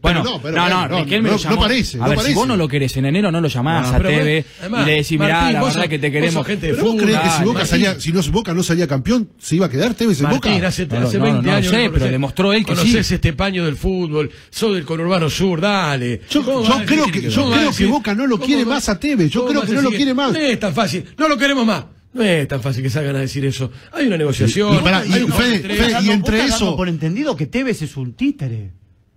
Bueno, 0.00 0.22
no, 0.24 0.40
no, 0.68 0.88
no 0.88 1.50
No 1.50 1.58
parece. 1.58 1.98
A 2.00 2.08
ver, 2.08 2.20
si 2.20 2.34
vos 2.34 2.46
no 2.46 2.56
lo 2.56 2.68
querés 2.68 2.96
en 2.96 3.06
enero, 3.06 3.30
no 3.30 3.40
lo 3.40 3.48
llamás 3.48 3.92
a 3.92 3.98
TV 3.98 4.44
y 4.62 4.84
le 4.84 4.92
decís, 4.92 5.18
mirá, 5.18 5.50
la 5.52 5.62
verdad 5.62 5.88
que 5.88 5.98
te 5.98 6.10
queremos. 6.10 6.46
¿Vos 6.80 6.96
crees 6.96 7.18
que 7.18 8.00
si 8.00 8.30
Boca 8.30 8.54
no 8.54 8.62
salía 8.62 8.86
campeón, 8.86 9.30
se 9.38 9.56
iba 9.56 9.66
a 9.66 9.68
quedar 9.68 9.94
Tevez 9.94 10.20
en 10.20 10.30
Boca? 10.30 10.50
hace 10.66 10.84
20 10.86 11.50
años. 11.50 11.72
No 11.72 11.78
sé, 11.78 11.90
pero 11.92 12.06
demostró 12.06 12.52
él 12.52 12.64
que 12.64 12.74
sí. 12.74 12.80
Conocés 12.80 13.10
este 13.10 13.32
paño 13.32 13.64
del 13.64 13.76
fútbol, 13.76 14.30
sos 14.50 14.74
del 14.74 14.84
conurbano 14.84 15.28
sur, 15.28 15.60
dale. 15.60 16.22
Yo 16.30 16.44
creo 16.86 16.99
yo 17.06 17.50
creo 17.50 17.72
que 17.72 17.86
Boca 17.86 18.14
no 18.14 18.26
lo 18.26 18.38
quiere 18.38 18.64
más 18.64 18.88
a 18.88 18.98
Tevez. 18.98 19.30
Yo 19.30 19.46
creo 19.46 19.62
que 19.62 19.72
no 19.72 19.82
lo 19.82 19.90
quiere 19.90 20.14
más. 20.14 20.32
No 20.32 20.38
es 20.38 20.58
tan 20.58 20.74
fácil. 20.74 21.04
No 21.16 21.28
lo 21.28 21.36
queremos 21.36 21.66
más. 21.66 21.84
No 22.12 22.22
es 22.22 22.48
tan 22.48 22.60
fácil 22.60 22.82
que 22.82 22.90
salgan 22.90 23.14
a 23.16 23.20
decir 23.20 23.44
eso. 23.44 23.70
Hay 23.92 24.06
una 24.06 24.16
negociación. 24.16 24.74
Y, 24.74 24.78
para, 24.78 25.06
y, 25.06 25.12
hay 25.12 25.22
un, 25.22 25.32
Fede, 25.32 25.60
Fede, 25.60 26.02
y 26.02 26.10
entre 26.10 26.44
eso. 26.44 26.76
por 26.76 26.88
entendido 26.88 27.36
que 27.36 27.46
Tevez 27.46 27.82
es 27.82 27.96
un 27.96 28.14
títere. 28.14 28.72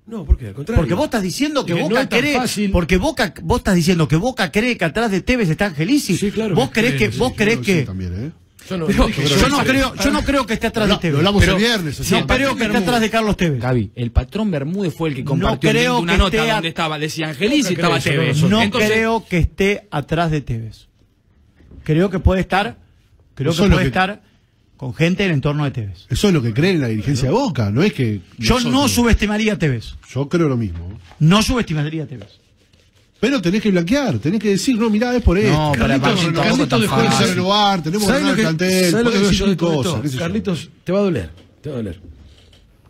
No, 0.06 0.26
porque 0.26 0.48
al 0.48 0.54
contrario. 0.54 0.82
Porque 0.82 0.94
vos 0.94 1.06
estás 1.06 1.24
diciendo 1.24 1.66
que, 1.66 1.74
Boca 1.74 2.08
cree. 2.08 2.40
Porque 2.72 2.98
Boca, 2.98 3.34
vos 3.42 3.60
estás 3.60 3.76
diciendo 3.76 4.08
que 4.08 4.18
Boca 4.18 4.52
cree 4.52 4.78
que 4.78 4.86
atrás 4.86 5.10
de 5.10 5.22
Tevez 5.22 5.50
está 5.50 5.68
Angelici. 5.68 6.18
Sí, 6.18 6.30
claro. 6.30 6.56
Vos 6.56 6.70
crees 6.72 6.96
que, 6.96 7.08
vos 7.18 7.34
crees 7.36 7.60
que. 7.60 7.80
¿eh? 7.80 8.32
Yo 8.70 8.78
no, 8.78 8.88
creo, 10.24 10.46
que 10.46 10.54
esté 10.54 10.68
atrás 10.68 10.88
de 10.88 10.98
Tevez. 10.98 11.22
Lo 11.22 11.32
no 11.32 11.40
creo 11.40 12.56
que 12.56 12.64
esté 12.66 12.78
atrás 12.78 13.02
de 13.02 13.10
Carlos 13.10 13.38
Tevez. 13.38 13.62
Gaby, 13.62 13.92
el 13.96 14.12
patrón 14.12 14.52
Bermúdez 14.52 14.94
fue 14.96 15.10
el 15.10 15.16
que 15.16 15.24
compartió 15.24 15.74
no 15.74 16.00
una 16.00 16.18
nota 16.18 16.54
donde 16.54 16.70
estaba, 16.70 17.00
decía 17.00 17.30
Angelis 17.30 17.70
y 17.70 17.74
estaba 17.74 18.00
Tevez. 18.00 18.42
No 18.44 18.70
creo 18.70 19.26
que 19.26 19.38
esté 19.40 19.88
atrás 19.92 20.32
de 20.32 20.42
Tevez. 20.42 20.88
Creo 21.84 22.10
que 22.10 22.20
puede 22.20 22.42
estar, 22.42 22.78
creo 23.36 23.54
que 23.54 23.70
puede 23.70 23.88
estar 23.88 24.22
con 24.78 24.94
gente 24.94 25.24
del 25.24 25.34
entorno 25.34 25.66
de 25.66 25.72
Tevez. 25.72 26.06
Eso 26.10 26.28
es 26.28 26.34
lo 26.34 26.42
que 26.42 26.54
cree 26.54 26.72
en 26.72 26.82
la 26.82 26.88
dirigencia 26.88 27.30
de 27.30 27.34
Boca, 27.34 27.72
no 27.72 27.84
es 27.84 27.94
que... 27.94 28.22
Yo 28.38 28.60
no 28.60 28.88
subestimaría 28.88 29.54
a 29.54 29.58
Tevez. 29.58 29.96
Yo 30.10 30.30
creo 30.30 30.50
lo 30.50 30.58
mismo. 30.58 31.00
No 31.20 31.42
subestimaría 31.42 32.04
a 32.04 32.08
Tevez. 32.08 32.43
Pero 33.24 33.42
tenés 33.42 33.62
que 33.62 33.72
blanquear, 33.72 34.20
tenés 34.20 34.38
que 34.38 34.50
decir, 34.50 34.78
no, 34.78 34.90
mirá, 34.90 35.16
es 35.16 35.24
por 35.24 35.38
esto. 35.38 35.54
No, 35.54 35.72
Carlitos, 35.72 36.26
Carlitos 36.34 36.82
dejó 36.82 37.02
de 37.02 37.12
ser 37.12 37.28
renovar, 37.30 37.82
tenemos 37.82 38.12
que 38.12 38.18
el 38.18 38.36
plantel, 38.36 39.04
que 39.12 39.18
decir 39.18 39.56
cosas. 39.56 40.16
Carlitos, 40.18 40.70
te 40.84 40.92
va 40.92 41.00
a 41.00 41.02
doler, 41.04 41.30
te 41.62 41.70
va 41.70 41.76
a 41.76 41.78
doler. 41.78 42.02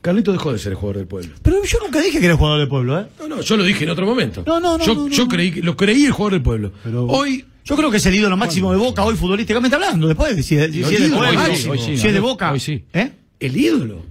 Carlito 0.01 0.31
dejó 0.31 0.51
de 0.51 0.57
ser 0.57 0.71
el 0.71 0.75
jugador 0.75 0.97
del 0.97 1.05
pueblo. 1.05 1.35
Pero 1.43 1.63
yo 1.63 1.77
nunca 1.83 2.01
dije 2.01 2.17
que 2.17 2.25
era 2.25 2.33
el 2.33 2.39
jugador 2.39 2.57
del 2.61 2.67
pueblo, 2.67 2.99
¿eh? 2.99 3.05
No, 3.19 3.27
no, 3.27 3.41
yo 3.41 3.57
lo 3.57 3.63
dije 3.63 3.83
en 3.83 3.91
otro 3.91 4.07
momento. 4.07 4.43
No, 4.47 4.59
no, 4.59 4.79
no. 4.79 4.83
Yo, 4.83 4.95
no, 4.95 5.01
no, 5.03 5.09
yo 5.09 5.27
lo 5.61 5.77
creí 5.77 6.05
el 6.05 6.11
jugador 6.11 6.33
del 6.33 6.41
pueblo. 6.41 6.71
Pero... 6.83 7.05
Hoy. 7.05 7.45
Yo 7.63 7.75
creo 7.77 7.91
que 7.91 7.97
es 7.97 8.05
el 8.07 8.15
ídolo 8.15 8.35
máximo 8.35 8.71
de 8.71 8.79
Boca 8.79 9.03
hoy 9.03 9.15
futbolísticamente 9.15 9.75
hablando. 9.75 10.07
Después, 10.07 10.35
si, 10.37 10.41
si, 10.41 10.57
es 10.57 10.71
de 10.71 11.09
Boca. 11.11 11.55
Si 11.55 11.93
es 11.93 12.13
de 12.13 12.19
Boca. 12.19 12.51
Hoy 12.51 12.59
sí. 12.59 12.83
¿Eh? 12.91 13.11
El 13.39 13.55
ídolo. 13.55 14.03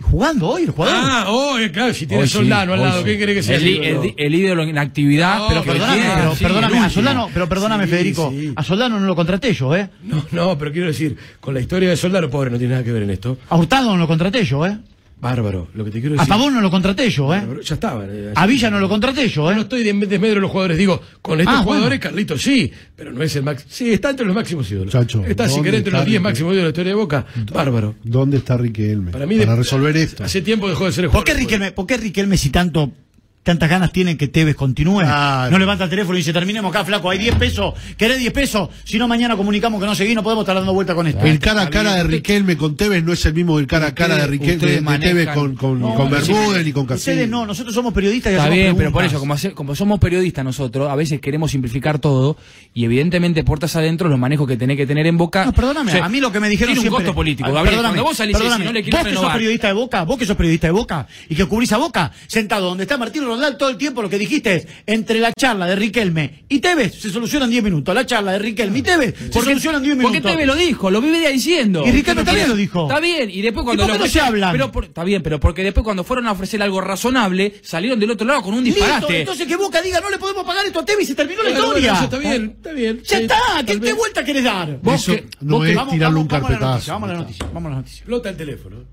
Jugando 0.00 0.48
hoy, 0.48 0.62
el 0.62 0.70
jugador. 0.70 0.96
Ah, 0.96 1.26
hoy, 1.28 1.70
claro, 1.70 1.92
si 1.92 2.06
tiene 2.06 2.22
hoy 2.22 2.28
Soldano 2.28 2.72
al 2.72 2.80
lado, 2.80 3.04
¿qué 3.04 3.12
sí. 3.12 3.16
quiere 3.16 3.34
que 3.34 3.42
sea? 3.42 3.56
El, 3.56 4.14
el, 4.16 4.34
ídolo 4.34 4.62
en 4.62 4.78
actividad, 4.78 5.46
pero, 5.48 5.64
perdóname, 5.64 6.02
pero, 6.16 6.34
perdóname, 6.34 6.78
a 6.78 6.90
Soldano, 6.90 7.30
pero 7.34 7.48
perdóname, 7.48 7.86
Federico, 7.86 8.32
a 8.54 8.62
Soldano 8.62 9.00
no 9.00 9.06
lo 9.06 9.16
contraté 9.16 9.52
yo, 9.52 9.74
¿eh? 9.74 9.90
No, 10.04 10.24
no, 10.30 10.56
pero 10.56 10.72
quiero 10.72 10.86
decir, 10.86 11.16
con 11.40 11.52
la 11.52 11.60
historia 11.60 11.90
de 11.90 11.96
Soldano, 11.96 12.30
pobre, 12.30 12.50
no 12.50 12.58
tiene 12.58 12.72
nada 12.74 12.84
que 12.84 12.92
ver 12.92 13.02
en 13.02 13.10
esto. 13.10 13.38
A 13.48 13.56
Hurtado 13.56 13.90
no 13.90 13.96
lo 13.96 14.06
contraté 14.06 14.44
yo, 14.44 14.64
¿eh? 14.66 14.78
Bárbaro, 15.20 15.68
lo 15.74 15.84
que 15.84 15.90
te 15.90 16.00
quiero 16.00 16.14
decir. 16.14 16.32
A 16.32 16.36
Pavón 16.36 16.54
no 16.54 16.60
lo 16.60 16.70
contraté 16.70 17.10
yo, 17.10 17.34
¿eh? 17.34 17.42
Ya 17.64 17.74
estaba. 17.74 18.04
Eh, 18.08 18.32
a 18.34 18.46
Villa 18.46 18.70
no 18.70 18.78
lo 18.78 18.88
contraté 18.88 19.28
yo, 19.28 19.50
¿eh? 19.50 19.54
No 19.54 19.62
estoy 19.62 19.82
de 19.82 19.92
desmedro 19.92 20.36
de 20.36 20.40
los 20.42 20.50
jugadores. 20.50 20.78
Digo, 20.78 21.00
con 21.20 21.40
estos 21.40 21.56
ah, 21.56 21.62
jugadores, 21.62 21.98
bueno. 21.98 22.02
Carlitos 22.02 22.40
sí, 22.40 22.72
pero 22.94 23.12
no 23.12 23.22
es 23.22 23.34
el 23.34 23.42
máximo. 23.42 23.68
Sí, 23.72 23.92
está 23.92 24.10
entre 24.10 24.26
los 24.26 24.34
máximos 24.34 24.70
ídolos. 24.70 24.92
Chacho, 24.92 25.24
está 25.24 25.48
sin 25.48 25.64
querer 25.64 25.78
entre 25.78 25.92
los 25.92 26.04
10 26.04 26.22
máximos 26.22 26.52
ídolos 26.52 26.56
de 26.56 26.62
la 26.62 26.68
historia 26.68 26.92
de 26.92 26.96
Boca. 26.96 27.26
Mm. 27.34 27.52
Bárbaro. 27.52 27.94
¿Dónde 28.04 28.36
está 28.36 28.56
Riquelme? 28.56 29.10
Para 29.10 29.26
mí, 29.26 29.38
resolver 29.38 29.96
esto. 29.96 30.22
Hace 30.22 30.40
tiempo 30.42 30.68
dejó 30.68 30.86
de 30.86 30.92
ser 30.92 31.04
el 31.04 31.10
¿Por 31.10 31.24
qué 31.24 31.34
Riquelme, 31.34 31.72
¿Por 31.72 31.86
qué 31.86 31.96
Riquelme 31.96 32.36
si 32.36 32.50
tanto 32.50 32.92
tantas 33.48 33.70
ganas 33.70 33.92
tienen 33.92 34.18
que 34.18 34.28
Tevez 34.28 34.54
continúe. 34.54 35.02
No 35.02 35.58
levanta 35.58 35.84
el 35.84 35.88
teléfono 35.88 36.18
y 36.18 36.20
dice, 36.20 36.34
terminemos 36.34 36.68
acá, 36.68 36.84
flaco, 36.84 37.08
hay 37.08 37.16
10 37.16 37.36
pesos, 37.36 37.72
querés 37.96 38.18
10 38.18 38.30
pesos, 38.34 38.68
si 38.84 38.98
no 38.98 39.08
mañana 39.08 39.38
comunicamos 39.38 39.80
que 39.80 39.86
no 39.86 39.94
seguís, 39.94 40.14
no 40.14 40.22
podemos 40.22 40.42
estar 40.42 40.54
dando 40.54 40.74
vuelta 40.74 40.94
con 40.94 41.06
esto. 41.06 41.24
El 41.24 41.38
cara 41.38 41.62
a 41.62 41.70
cara 41.70 41.94
de 41.94 42.04
Riquelme 42.04 42.58
con 42.58 42.76
Tevez 42.76 43.02
no 43.02 43.14
es 43.14 43.24
el 43.24 43.32
mismo 43.32 43.56
que 43.56 43.62
el 43.62 43.66
cara 43.66 43.86
a 43.86 43.94
cara 43.94 44.16
de 44.16 44.26
Riquelme 44.26 44.82
de 44.82 44.98
Tevez 44.98 45.28
con, 45.30 45.56
con, 45.56 45.80
con 45.80 46.10
Bermúdez 46.10 46.62
ni 46.62 46.72
con 46.72 46.84
Casillas. 46.84 47.26
No, 47.26 47.46
nosotros 47.46 47.74
somos 47.74 47.94
periodistas 47.94 48.34
y 48.34 48.36
Está 48.36 48.50
bien, 48.50 48.76
pero 48.76 48.92
por 48.92 49.02
eso, 49.02 49.18
como, 49.54 49.74
somos 49.74 49.98
periodistas 49.98 50.44
nosotros, 50.44 50.90
a 50.90 50.94
veces 50.94 51.18
queremos 51.18 51.50
simplificar 51.50 51.98
todo 51.98 52.36
y 52.74 52.84
evidentemente 52.84 53.44
puertas 53.44 53.74
adentro 53.76 54.10
los 54.10 54.18
manejos 54.18 54.46
que 54.46 54.58
tenés 54.58 54.76
que 54.76 54.86
tener 54.86 55.06
en 55.06 55.16
Boca. 55.16 55.46
No, 55.46 55.54
perdóname, 55.54 55.92
a 55.98 56.08
mí 56.10 56.20
lo 56.20 56.30
que 56.30 56.40
me 56.40 56.50
dijeron 56.50 56.76
es 56.76 56.84
un 56.84 56.90
costo 56.90 57.14
político, 57.14 57.48
ah, 57.56 57.62
perdóname, 57.62 58.02
vos 58.02 58.14
salís 58.14 58.36
¿Vos 58.38 59.04
que 59.04 59.14
sos 59.14 59.32
periodista 59.32 59.68
de 59.68 59.72
Boca, 59.72 60.04
vos 60.04 60.18
que 60.18 60.26
sos 60.26 60.36
periodista 60.36 60.66
de 60.66 60.72
Boca 60.72 61.06
y 61.30 61.34
que 61.34 61.46
cubrís 61.46 61.72
a 61.72 61.78
Boca, 61.78 62.12
sentado 62.26 62.68
donde 62.68 62.84
está 62.84 62.98
Martín 62.98 63.24
Rodríguez 63.24 63.37
todo 63.58 63.68
el 63.68 63.76
tiempo 63.76 64.02
lo 64.02 64.10
que 64.10 64.18
dijiste 64.18 64.54
es, 64.54 64.66
entre 64.86 65.20
la 65.20 65.32
charla 65.32 65.66
de 65.66 65.76
Riquelme 65.76 66.44
y 66.48 66.58
Tevez 66.60 66.94
se 66.94 67.10
solucionan 67.10 67.50
10 67.50 67.62
minutos, 67.62 67.94
la 67.94 68.04
charla 68.04 68.32
de 68.32 68.38
Riquelme 68.38 68.78
y 68.78 68.82
Tevez 68.82 69.14
se 69.16 69.40
solucionan 69.40 69.82
10 69.82 69.96
minutos. 69.96 70.20
Porque 70.20 70.32
Tevez 70.32 70.46
lo 70.46 70.54
dijo, 70.54 70.90
lo 70.90 71.00
vive 71.00 71.30
diciendo. 71.30 71.84
Y 71.86 71.90
Riquelme 71.90 72.24
también 72.24 72.48
lo 72.48 72.56
dijo. 72.56 72.88
Está 72.88 73.00
bien, 73.00 73.30
y 73.30 73.42
después 73.42 73.64
cuando 73.64 73.86
no 73.86 74.06
se 74.06 74.20
hablan? 74.20 74.52
Pero 74.52 74.72
está 74.82 75.04
bien, 75.04 75.22
pero 75.22 75.40
porque 75.40 75.62
después 75.62 75.84
cuando 75.84 76.04
fueron 76.04 76.26
a 76.26 76.32
ofrecer 76.32 76.62
algo 76.62 76.80
razonable, 76.80 77.60
salieron 77.62 77.98
del 77.98 78.10
otro 78.10 78.26
lado 78.26 78.42
con 78.42 78.54
un 78.54 78.64
disparate. 78.64 79.20
Entonces 79.20 79.46
que 79.46 79.56
Boca 79.56 79.80
diga, 79.82 80.00
no 80.00 80.10
le 80.10 80.18
podemos 80.18 80.44
pagar 80.44 80.66
esto 80.66 80.80
a 80.80 80.84
Tevez 80.84 81.04
y 81.04 81.06
se 81.06 81.14
terminó 81.14 81.42
la 81.42 81.50
historia. 81.50 82.00
Está 82.02 82.18
bien, 82.18 82.54
está 82.56 82.72
bien. 82.72 83.02
Ya 83.04 83.18
está, 83.18 83.38
¿qué, 83.66 83.92
vuelta 83.92 84.24
querés 84.24 84.44
dar? 84.44 84.78
Vos 84.82 85.02
Eso 85.02 85.12
que, 85.12 85.26
no 85.40 85.56
vos 85.56 85.66
es 85.66 85.70
que, 85.70 85.76
vamos, 85.76 85.94
tirarle 85.94 86.14
vamos, 86.14 86.22
un 86.22 86.28
carpetazo. 86.28 86.92
Vamos 86.92 87.10
a 87.10 87.12
la 87.12 87.18
noticia, 87.20 87.46
vamos 87.52 87.66
a 87.66 87.70
la 87.70 87.76
noticia. 87.76 88.04
El 88.28 88.36
teléfono. 88.36 88.84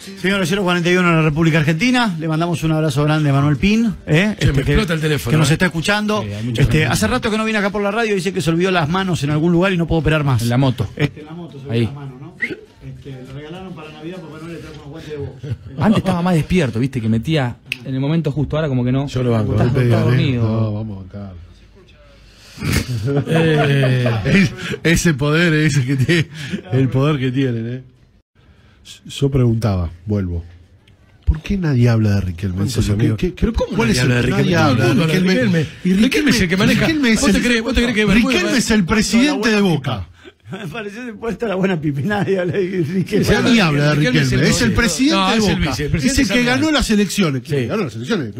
Señor 0.00 0.46
041 0.46 1.08
en 1.08 1.16
la 1.16 1.22
República 1.22 1.58
Argentina, 1.58 2.16
le 2.18 2.26
mandamos 2.26 2.62
un 2.62 2.72
abrazo 2.72 3.04
grande 3.04 3.28
a 3.28 3.32
Manuel 3.34 3.58
Pin, 3.58 3.94
¿eh? 4.06 4.34
Este, 4.38 4.52
me 4.52 4.62
explota 4.62 4.86
que, 4.88 4.92
el 4.94 5.00
teléfono. 5.00 5.30
Que 5.30 5.36
nos 5.36 5.50
¿eh? 5.50 5.52
está 5.52 5.66
escuchando. 5.66 6.22
Sí, 6.22 6.52
este, 6.56 6.86
hace 6.86 7.06
rato 7.06 7.30
que 7.30 7.36
no 7.36 7.44
viene 7.44 7.58
acá 7.58 7.70
por 7.70 7.82
la 7.82 7.90
radio, 7.90 8.14
dice 8.14 8.32
que 8.32 8.40
se 8.40 8.50
olvidó 8.50 8.70
las 8.70 8.88
manos 8.88 9.22
en 9.24 9.30
algún 9.30 9.52
lugar 9.52 9.72
y 9.72 9.76
no 9.76 9.86
puedo 9.86 10.00
operar 10.00 10.24
más. 10.24 10.42
En 10.42 10.48
la 10.48 10.56
moto. 10.56 10.88
Este, 10.96 11.20
en 11.20 11.26
la 11.26 11.32
moto 11.32 11.60
se 11.60 11.68
olvidó 11.68 11.84
las 11.84 11.94
manos, 11.94 12.20
¿no? 12.20 12.36
Este, 12.40 13.10
le 13.10 13.32
regalaron 13.32 13.74
para 13.74 13.92
Navidad 13.92 14.18
porque 14.20 14.46
no 14.46 14.52
le 14.52 14.58
trajo 14.58 14.74
unos 14.76 14.88
guantes 14.88 15.10
de 15.10 15.16
voz. 15.18 15.30
Antes 15.78 15.98
estaba 15.98 16.22
más 16.22 16.34
despierto, 16.34 16.78
viste, 16.80 17.00
que 17.00 17.08
metía 17.08 17.56
en 17.84 17.94
el 17.94 18.00
momento 18.00 18.32
justo, 18.32 18.56
ahora 18.56 18.68
como 18.68 18.84
que 18.84 18.92
no. 18.92 19.06
Yo 19.06 19.22
lo 19.22 19.32
banco, 19.32 19.52
estás, 19.52 19.66
golpea, 19.66 19.84
estás 19.84 20.04
dormido. 20.04 20.42
No, 20.42 20.72
vamos 20.72 21.06
acá. 21.06 21.32
eh, 23.26 24.10
es, 24.26 24.54
ese 24.82 25.14
poder 25.14 25.52
es 25.54 25.76
el 25.76 25.86
que 25.86 25.96
tiene, 25.96 26.28
el 26.72 26.88
poder 26.88 27.18
que 27.18 27.30
tienen, 27.30 27.66
eh. 27.68 27.82
Yo 29.06 29.30
preguntaba, 29.30 29.90
vuelvo. 30.06 30.44
¿Por 31.24 31.40
qué 31.42 31.56
nadie 31.56 31.88
habla 31.88 32.16
de 32.16 32.20
Riquelme? 32.22 32.66
¿Cuál 33.76 33.90
es 33.90 33.98
el 33.98 34.02
habla 34.02 34.14
de 34.16 34.22
Riquelme? 34.22 34.42
Nadie 34.42 34.56
habla 34.56 34.88
de 34.88 34.94
Riquelme. 34.94 35.32
Riquelme. 35.32 35.66
Riquelme. 35.84 36.02
Riquelme 36.02 36.30
es 36.30 36.40
el 36.40 36.48
que 36.48 36.56
maneja. 36.56 36.88
¿Vos 37.20 37.32
te 37.32 37.40
crees, 37.40 37.94
que 37.94 38.06
Riquelme 38.06 38.58
es 38.58 38.70
el 38.72 38.84
presidente 38.84 39.50
de 39.50 39.60
Boca. 39.60 40.08
Me 40.52 40.66
pareció 40.66 41.16
puesto 41.18 41.46
la 41.46 41.54
buena 41.54 41.80
pipinaria. 41.80 42.44
Ya 42.44 43.40
ni 43.42 43.58
habla 43.60 43.90
de 43.90 43.94
Riquelme. 43.94 44.48
Es 44.48 44.62
el 44.62 44.72
presidente 44.72 45.40
de 45.40 46.06
es 46.06 46.18
el 46.18 46.28
que 46.28 46.44
ganó 46.44 46.70
las 46.70 46.90
elecciones. 46.90 47.42
Sí. 47.44 47.66
Ganó 47.66 47.84
las 47.84 47.94
elecciones. 47.94 48.34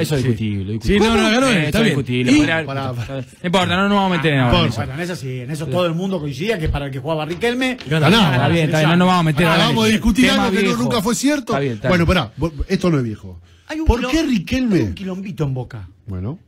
Eso 0.00 0.16
es 0.16 0.24
discutible. 0.24 0.80
No, 0.98 1.16
no, 1.16 2.94
No 2.94 3.18
importa, 3.44 3.76
no 3.76 3.88
nos 3.88 4.24
en. 4.24 4.38
Ah, 4.38 4.50
bueno, 4.50 4.94
en 4.94 5.00
eso 5.00 5.16
sí. 5.16 5.40
En 5.40 5.50
eso 5.50 5.66
todo 5.66 5.86
el 5.86 5.94
mundo 5.94 6.20
coincidía 6.20 6.58
que 6.58 6.68
para 6.68 6.86
el 6.86 6.90
que 6.90 6.98
jugaba 6.98 7.24
Riquelme. 7.24 7.78
No 7.88 8.00
nos 8.00 8.10
vamos 8.10 9.20
a 9.20 9.22
meter 9.22 9.46
ahora. 9.46 9.66
Vamos 9.66 9.84
a 9.86 9.88
discutir 9.88 10.30
algo 10.30 10.50
que 10.50 10.62
nunca 10.62 11.02
fue 11.02 11.14
cierto. 11.14 11.56
Bueno, 11.88 12.06
pará. 12.06 12.32
Esto 12.68 12.90
no 12.90 12.98
es 12.98 13.04
viejo. 13.04 13.40
¿Por 13.86 14.08
qué 14.10 14.22
Riquelme? 14.22 14.82
un 14.82 14.94
quilombito 14.94 15.44
en 15.44 15.54
Boca. 15.54 15.88
Bueno. 16.06 16.38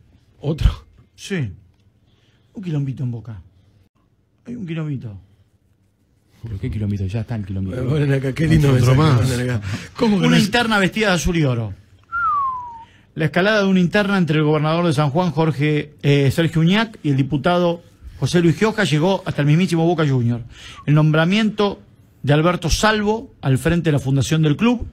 ¿Otro? 0.41 0.87
Sí. 1.17 1.51
Un 2.53 2.63
quilombito 2.63 3.03
en 3.03 3.11
Boca. 3.11 3.43
Hay 4.49 4.57
un 4.57 4.67
quilombito. 4.67 5.15
¿Pero 6.43 6.59
qué 6.59 6.71
kilómetro? 6.71 7.07
Ya 7.07 7.21
está 7.21 7.37
el 7.37 7.45
kilómetro. 7.45 7.87
Ponen 7.87 8.13
acá, 8.15 8.33
qué 8.33 8.47
lindo 8.47 8.73
Otro 8.73 8.95
más. 8.95 9.21
¿Cómo 9.95 10.17
que 10.19 10.27
Una 10.27 10.31
no 10.31 10.37
es- 10.37 10.45
interna 10.47 10.79
vestida 10.79 11.09
de 11.09 11.15
azul 11.15 11.37
y 11.37 11.45
oro. 11.45 11.75
La 13.15 13.27
escalada 13.27 13.63
de 13.63 13.67
una 13.69 13.81
interna 13.81 14.17
entre 14.17 14.39
el 14.39 14.45
gobernador 14.45 14.87
de 14.87 14.93
San 14.95 15.11
Juan, 15.11 15.33
Jorge 15.33 15.95
eh, 16.03 16.31
Sergio 16.33 16.63
Uñac, 16.63 16.99
y 17.03 17.11
el 17.11 17.17
diputado 17.17 17.83
José 18.21 18.41
Luis 18.41 18.57
Gioja 18.57 18.85
llegó 18.85 19.23
hasta 19.27 19.43
el 19.43 19.49
mismísimo 19.49 19.85
Boca 19.85 20.09
Junior. 20.09 20.41
El 20.87 20.95
nombramiento 20.95 21.81
de 22.23 22.33
Alberto 22.33 22.71
Salvo 22.71 23.35
al 23.43 23.59
frente 23.59 23.89
de 23.91 23.93
la 23.93 23.99
fundación 23.99 24.41
del 24.43 24.57
club, 24.57 24.87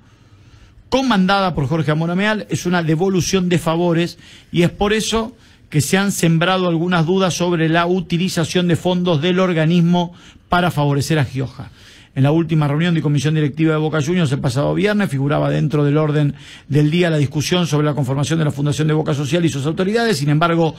comandada 0.90 1.56
por 1.56 1.68
Jorge 1.68 1.92
Amorameal, 1.92 2.46
es 2.50 2.66
una 2.66 2.84
devolución 2.84 3.48
de 3.48 3.60
favores 3.60 4.18
y 4.52 4.64
es 4.64 4.70
por 4.72 4.92
eso 4.92 5.36
que 5.70 5.82
se 5.82 5.98
han 5.98 6.12
sembrado 6.12 6.68
algunas 6.68 7.06
dudas 7.06 7.34
sobre 7.34 7.70
la 7.70 7.86
utilización 7.86 8.68
de 8.68 8.76
fondos 8.76 9.22
del 9.22 9.40
organismo 9.40 10.14
para 10.50 10.72
favorecer 10.72 11.20
a 11.20 11.26
Gioja. 11.26 11.72
En 12.16 12.24
la 12.24 12.32
última 12.32 12.66
reunión 12.70 12.96
de 12.96 13.02
comisión 13.02 13.36
directiva 13.36 13.74
de 13.74 13.78
Boca 13.78 14.02
Juniors 14.02 14.32
el 14.32 14.40
pasado 14.40 14.74
viernes 14.74 15.10
figuraba 15.10 15.50
dentro 15.50 15.84
del 15.84 15.98
orden 15.98 16.34
del 16.70 16.90
día 16.90 17.10
la 17.10 17.18
discusión 17.18 17.68
sobre 17.68 17.86
la 17.86 17.94
conformación 17.94 18.40
de 18.40 18.46
la 18.46 18.52
Fundación 18.52 18.88
de 18.88 18.94
Boca 18.94 19.14
Social 19.14 19.44
y 19.44 19.50
sus 19.50 19.66
autoridades. 19.66 20.18
Sin 20.20 20.30
embargo, 20.30 20.76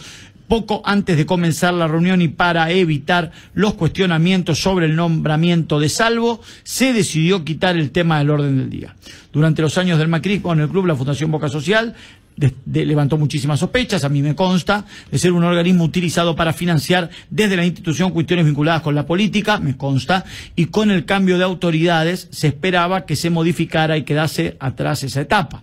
poco 0.49 0.81
antes 0.83 1.18
de 1.18 1.27
comenzar 1.27 1.75
la 1.75 1.88
reunión 1.88 2.22
y 2.22 2.29
para 2.29 2.70
evitar 2.70 3.33
los 3.53 3.75
cuestionamientos 3.75 4.61
sobre 4.61 4.87
el 4.87 4.96
nombramiento 4.96 5.79
de 5.79 5.90
Salvo, 5.90 6.40
se 6.62 6.94
decidió 6.94 7.44
quitar 7.44 7.77
el 7.77 7.90
tema 7.90 8.18
del 8.18 8.31
orden 8.31 8.57
del 8.57 8.70
día. 8.70 8.96
Durante 9.31 9.61
los 9.61 9.77
años 9.77 9.99
del 9.99 10.09
macrismo 10.09 10.55
en 10.55 10.61
el 10.61 10.70
club, 10.70 10.87
la 10.87 10.96
Fundación 10.96 11.31
Boca 11.31 11.51
Social 11.51 11.94
de- 12.37 12.55
de- 12.64 12.85
levantó 12.87 13.16
muchísimas 13.16 13.59
sospechas, 13.61 14.05
a 14.05 14.09
mí 14.09 14.22
me 14.22 14.35
consta, 14.35 14.85
de 15.11 15.18
ser 15.18 15.33
un 15.33 15.44
organismo 15.44 15.85
utilizado 15.85 16.37
para 16.37 16.53
financiar 16.53 17.11
desde 17.31 17.57
la 17.57 17.64
institución 17.64 18.11
cuestiones 18.11 18.44
vinculadas 18.44 18.83
con 18.83 18.94
la 18.94 19.07
política, 19.07 19.59
me 19.59 19.77
consta, 19.77 20.25
y 20.55 20.66
con 20.66 20.90
el 20.90 21.05
cambio 21.05 21.38
de 21.38 21.44
autoridades 21.44 22.29
se 22.31 22.49
esperaba 22.49 23.07
que 23.07 23.16
se 23.16 23.31
modificara 23.31 23.96
y 23.96 24.03
quedase 24.03 24.57
atrás 24.61 25.03
esa 25.03 25.20
etapa. 25.22 25.62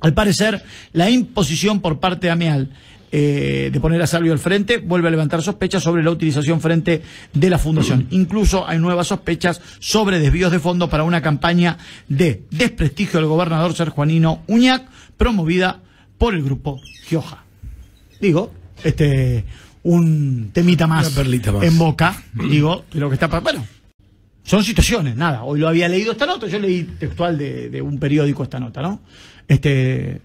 Al 0.00 0.12
parecer, 0.14 0.62
la 0.92 1.08
imposición 1.10 1.80
por 1.80 1.98
parte 2.00 2.26
de 2.26 2.30
Ameal 2.32 2.70
eh, 3.16 3.70
de 3.72 3.80
poner 3.80 4.02
a 4.02 4.08
Salvio 4.08 4.32
al 4.32 4.40
frente 4.40 4.78
vuelve 4.78 5.06
a 5.06 5.10
levantar 5.12 5.40
sospechas 5.40 5.82
sobre 5.84 6.02
la 6.02 6.10
utilización 6.10 6.60
frente 6.60 7.00
de 7.32 7.48
la 7.48 7.58
fundación. 7.58 8.08
Incluso 8.10 8.68
hay 8.68 8.80
nuevas 8.80 9.06
sospechas 9.06 9.60
sobre 9.78 10.18
desvíos 10.18 10.50
de 10.50 10.58
fondos 10.58 10.88
para 10.90 11.04
una 11.04 11.22
campaña 11.22 11.78
de 12.08 12.42
desprestigio 12.50 13.20
del 13.20 13.28
gobernador 13.28 13.72
serjuanino 13.72 14.42
Uñac, 14.48 14.82
promovida 15.16 15.80
por 16.18 16.34
el 16.34 16.42
grupo 16.42 16.80
Gioja. 17.06 17.44
Digo, 18.20 18.52
este 18.82 19.44
un 19.82 20.50
temita 20.52 20.86
más, 20.86 21.08
Una 21.08 21.16
perlita 21.16 21.52
más. 21.52 21.62
en 21.64 21.76
boca, 21.76 22.22
digo, 22.32 22.84
de 22.92 23.00
lo 23.00 23.08
que 23.10 23.14
está 23.14 23.28
pa- 23.28 23.40
bueno, 23.40 23.66
son 24.42 24.64
situaciones, 24.64 25.14
nada. 25.16 25.42
Hoy 25.44 25.60
lo 25.60 25.68
había 25.68 25.88
leído 25.88 26.12
esta 26.12 26.24
nota, 26.26 26.46
yo 26.46 26.58
leí 26.58 26.84
textual 26.84 27.36
de, 27.36 27.68
de 27.68 27.82
un 27.82 27.98
periódico 27.98 28.42
esta 28.42 28.58
nota, 28.58 28.80
¿no? 28.80 29.00
Este, 29.46 30.20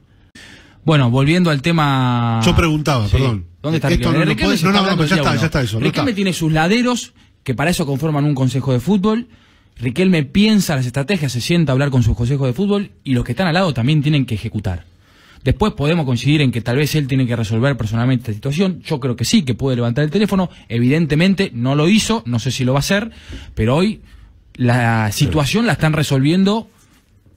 Bueno, 0.86 1.12
volviendo 1.12 1.50
al 1.52 1.62
tema. 1.62 2.40
Yo 2.46 2.56
preguntaba, 2.56 3.06
Sí. 3.08 3.18
perdón. 3.18 3.46
¿Dónde 3.62 3.78
está 3.78 3.90
Esto 3.90 3.98
Riquelme? 4.12 4.20
no 4.20 4.32
Riquelme 4.32 4.56
no, 4.64 4.72
no, 4.96 5.06
ya 5.06 5.16
está, 5.18 5.32
uno. 5.32 5.40
ya 5.42 5.46
está 5.48 5.62
eso, 5.62 5.78
no 5.80 5.86
Riquelme 5.86 6.12
está. 6.12 6.16
tiene 6.16 6.32
sus 6.34 6.54
laderos, 6.54 7.14
que 7.44 7.54
para 7.54 7.70
eso 7.72 7.86
conforman 7.86 8.24
un 8.24 8.34
consejo 8.34 8.72
de 8.72 8.80
fútbol. 8.80 9.28
Riquelme 9.80 10.24
piensa 10.24 10.76
las 10.76 10.86
estrategias, 10.86 11.32
se 11.32 11.42
sienta 11.42 11.72
a 11.72 11.74
hablar 11.74 11.90
con 11.90 12.04
sus 12.04 12.16
consejos 12.16 12.48
de 12.48 12.54
fútbol 12.54 12.92
y 13.04 13.14
los 13.14 13.24
que 13.24 13.32
están 13.32 13.48
al 13.48 13.54
lado 13.54 13.74
también 13.74 14.02
tienen 14.02 14.26
que 14.26 14.36
ejecutar. 14.36 14.86
Después 15.44 15.72
podemos 15.74 16.06
coincidir 16.06 16.42
en 16.42 16.52
que 16.52 16.60
tal 16.60 16.76
vez 16.76 16.94
él 16.96 17.08
tiene 17.08 17.26
que 17.26 17.34
resolver 17.36 17.78
personalmente 17.78 18.24
esta 18.24 18.34
situación. 18.34 18.82
Yo 18.86 19.00
creo 19.00 19.16
que 19.16 19.24
sí, 19.24 19.44
que 19.44 19.56
puede 19.56 19.78
levantar 19.78 20.04
el 20.04 20.12
teléfono. 20.12 20.50
Evidentemente 20.68 21.50
no 21.54 21.76
lo 21.76 21.88
hizo, 21.88 22.24
no 22.26 22.40
sé 22.40 22.52
si 22.52 22.66
lo 22.66 22.74
va 22.74 22.80
a 22.80 22.82
hacer, 22.82 23.10
pero 23.56 23.78
hoy 23.78 24.02
la 24.56 25.10
situación 25.14 25.66
la 25.66 25.74
están 25.74 25.94
resolviendo 25.94 26.68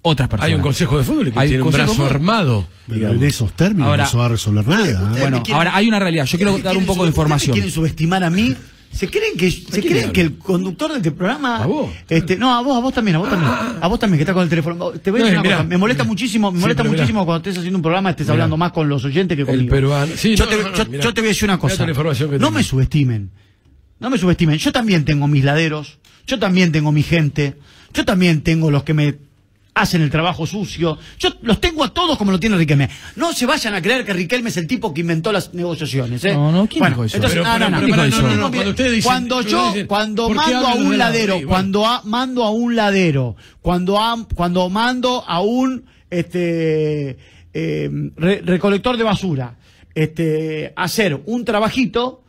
otras 0.04 0.28
personas. 0.28 0.48
Hay 0.48 0.54
un 0.56 0.62
consejo 0.62 0.98
de 0.98 1.04
fútbol 1.04 1.32
que 1.32 1.38
Hay 1.38 1.48
tiene 1.48 1.62
un 1.62 1.70
brazo 1.70 1.92
fútbol. 1.94 2.06
armado. 2.08 2.66
Pero 2.88 3.12
en 3.12 3.22
esos 3.22 3.52
términos 3.52 3.86
Ahora- 3.86 4.02
no 4.02 4.10
se 4.10 4.16
va 4.16 4.24
a 4.26 4.28
resolver 4.30 4.66
nada. 4.66 5.16
¿eh? 5.16 5.20
Bueno, 5.20 5.42
ahora 5.52 5.76
hay 5.76 5.86
una 5.86 6.00
realidad. 6.00 6.24
Yo 6.24 6.38
quiero 6.38 6.58
dar 6.58 6.76
un 6.76 6.86
poco 6.86 7.02
de 7.04 7.08
información. 7.10 7.54
¿Quieren 7.54 7.70
subestimar 7.70 8.24
a 8.24 8.30
mí? 8.30 8.52
¿Se 8.92 9.08
creen 9.08 9.36
que, 9.36 9.50
se 9.50 9.80
creen 9.80 9.98
habla? 10.00 10.12
que 10.12 10.20
el 10.20 10.38
conductor 10.38 10.90
de 10.90 10.98
este 10.98 11.10
programa. 11.12 11.62
¿A 11.62 11.66
vos? 11.66 11.90
Este, 12.08 12.36
no, 12.36 12.54
a 12.54 12.60
vos, 12.62 12.76
a 12.76 12.80
vos 12.80 12.92
también, 12.92 13.16
a 13.16 13.20
vos 13.20 13.30
también. 13.30 13.50
A 13.80 13.88
vos 13.88 13.98
también, 13.98 14.18
que 14.18 14.22
está 14.22 14.34
con 14.34 14.42
el 14.42 14.48
teléfono. 14.50 14.90
Te 14.92 15.10
voy 15.10 15.20
a 15.20 15.22
No, 15.22 15.26
decir 15.26 15.38
una 15.38 15.42
mirá, 15.42 15.56
cosa, 15.56 15.68
me 15.68 15.78
molesta 15.78 16.04
muchísimo, 16.04 16.50
me 16.52 16.58
Sí, 16.58 16.60
molesta 16.62 16.82
mirá. 16.84 16.92
muchísimo 16.94 17.24
cuando 17.24 17.38
estés 17.48 17.58
haciendo 17.58 17.78
un 17.78 17.82
programa 17.82 18.10
estés 18.10 18.28
hablando 18.28 18.56
más 18.56 18.70
con 18.72 18.88
los 18.88 19.04
oyentes 19.04 19.34
que 19.34 19.42
El 19.42 19.46
conmigo. 19.48 19.70
peruano. 19.70 20.12
Sí, 20.16 20.36
yo, 20.36 20.44
no, 20.44 20.50
te, 20.50 20.56
no, 20.62 20.74
yo- 20.76 21.00
yo 21.00 21.14
te 21.14 21.20
voy 21.22 21.28
a 21.28 21.32
decir 21.32 21.44
una 21.48 21.58
cosa. 21.58 21.86
No 22.38 22.50
me 22.50 22.62
subestimen. 22.62 23.30
No 23.98 24.10
me 24.10 24.18
subestimen. 24.18 24.58
Yo 24.58 24.72
también 24.72 25.04
tengo 25.04 25.26
mis 25.26 25.42
laderos. 25.44 25.98
Yo 26.26 26.38
también 26.38 26.70
tengo 26.70 26.92
mi 26.92 27.02
gente. 27.02 27.56
Yo 27.94 28.04
también 28.04 28.42
tengo 28.42 28.70
los 28.70 28.82
que 28.84 28.94
me 28.94 29.14
hacen 29.74 30.02
el 30.02 30.10
trabajo 30.10 30.46
sucio. 30.46 30.98
Yo 31.18 31.30
los 31.42 31.60
tengo 31.60 31.82
a 31.84 31.94
todos 31.94 32.18
como 32.18 32.30
lo 32.30 32.38
tiene 32.38 32.56
Riquelme. 32.56 32.90
No 33.16 33.32
se 33.32 33.46
vayan 33.46 33.74
a 33.74 33.80
creer 33.80 34.04
que 34.04 34.12
Riquelme 34.12 34.50
es 34.50 34.56
el 34.58 34.66
tipo 34.66 34.92
que 34.92 35.00
inventó 35.00 35.32
las 35.32 35.54
negociaciones. 35.54 36.22
¿eh? 36.24 36.34
No, 36.34 36.52
no, 36.52 36.66
¿quién 36.66 36.80
Bueno, 36.80 36.94
dijo 36.96 37.04
eso? 37.04 37.16
Entonces, 37.16 37.38
Pero, 37.40 37.48
no, 37.48 37.54
pero, 37.58 37.70
no, 37.70 37.70
no, 37.70 37.76
pero, 37.76 37.86
dijo 37.86 37.96
pará, 37.96 38.08
eso. 38.08 38.22
no, 38.22 38.28
no, 38.28 38.34
no, 38.36 38.50
cuando 38.50 38.70
ustedes 38.70 38.92
dicen- 38.92 39.08
Cuando 39.10 39.40
yo, 39.42 39.72
cuando 39.86 40.26
¿por 40.28 40.44
qué 40.44 40.52
mando 40.52 40.68
a 40.68 40.74
un 40.74 40.90
de 40.90 40.96
la 40.98 41.04
ladero, 41.06 41.34
ley? 41.34 41.44
Bueno. 41.44 41.48
cuando 41.48 41.86
a- 41.86 42.02
mando 42.04 42.44
a 42.44 42.50
un 42.50 42.76
ladero, 42.76 43.36
cuando 43.62 43.98
a- 44.00 44.26
cuando 44.34 44.68
mando 44.68 45.24
a 45.26 45.40
un 45.40 45.84
este 46.10 47.16
eh, 47.54 47.90
re- 48.16 48.42
recolector 48.44 48.96
de 48.96 49.04
basura, 49.04 49.56
este 49.94 50.72
hacer 50.76 51.20
un 51.26 51.44
trabajito 51.44 52.21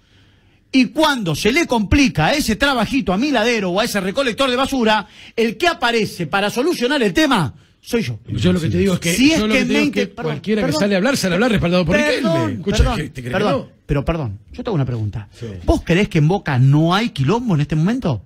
y 0.74 0.88
cuando 0.88 1.36
se 1.36 1.52
le 1.54 1.66
complica 1.68 2.34
ese 2.34 2.56
trabajito 2.58 3.14
a 3.14 3.18
mi 3.18 3.32
ladero 3.32 3.70
o 3.70 3.80
a 3.80 3.86
ese 3.86 4.02
recolector 4.02 4.50
de 4.50 4.56
basura, 4.58 5.08
el 5.36 5.56
que 5.56 5.68
aparece 5.68 6.28
para 6.28 6.50
solucionar 6.50 7.02
el 7.04 7.14
tema 7.14 7.54
soy 7.80 8.02
yo. 8.02 8.18
Yo 8.28 8.52
lo 8.54 8.60
que 8.62 8.70
te 8.70 8.78
digo 8.78 8.94
es 8.96 9.00
que, 9.02 9.14
Si 9.14 9.32
es 9.34 9.40
yo 9.40 9.48
lo 9.48 9.54
que 9.54 9.66
te 9.66 9.74
digo 9.74 9.82
es 9.84 9.92
que 9.92 10.08
perdón, 10.08 10.32
cualquiera 10.32 10.62
perdón. 10.62 10.80
que 10.80 10.84
sale 10.84 10.96
a 10.96 10.98
hablar, 10.98 11.18
sale 11.18 11.34
a 11.34 11.36
hablar 11.36 11.52
respaldado 11.52 11.86
por 11.86 11.96
Riquelme. 11.98 12.22
Perdón, 12.22 12.52
Escucha, 12.54 12.78
perdón, 12.78 12.96
¿qué- 12.98 13.04
te 13.04 13.22
crees 13.22 13.26
que 13.26 13.32
perdón, 13.32 13.52
no? 13.52 13.70
pero 13.86 14.06
perdón, 14.06 14.40
yo 14.54 14.64
te 14.64 14.70
hago 14.70 14.76
una 14.76 14.86
pregunta. 14.86 15.28
¿Vos 15.66 15.82
creés 15.86 16.08
que 16.10 16.18
en 16.20 16.28
Boca 16.28 16.58
no 16.60 16.96
hay 16.96 17.10
quilombo 17.10 17.56
en 17.56 17.62
este 17.62 17.76
momento? 17.76 18.24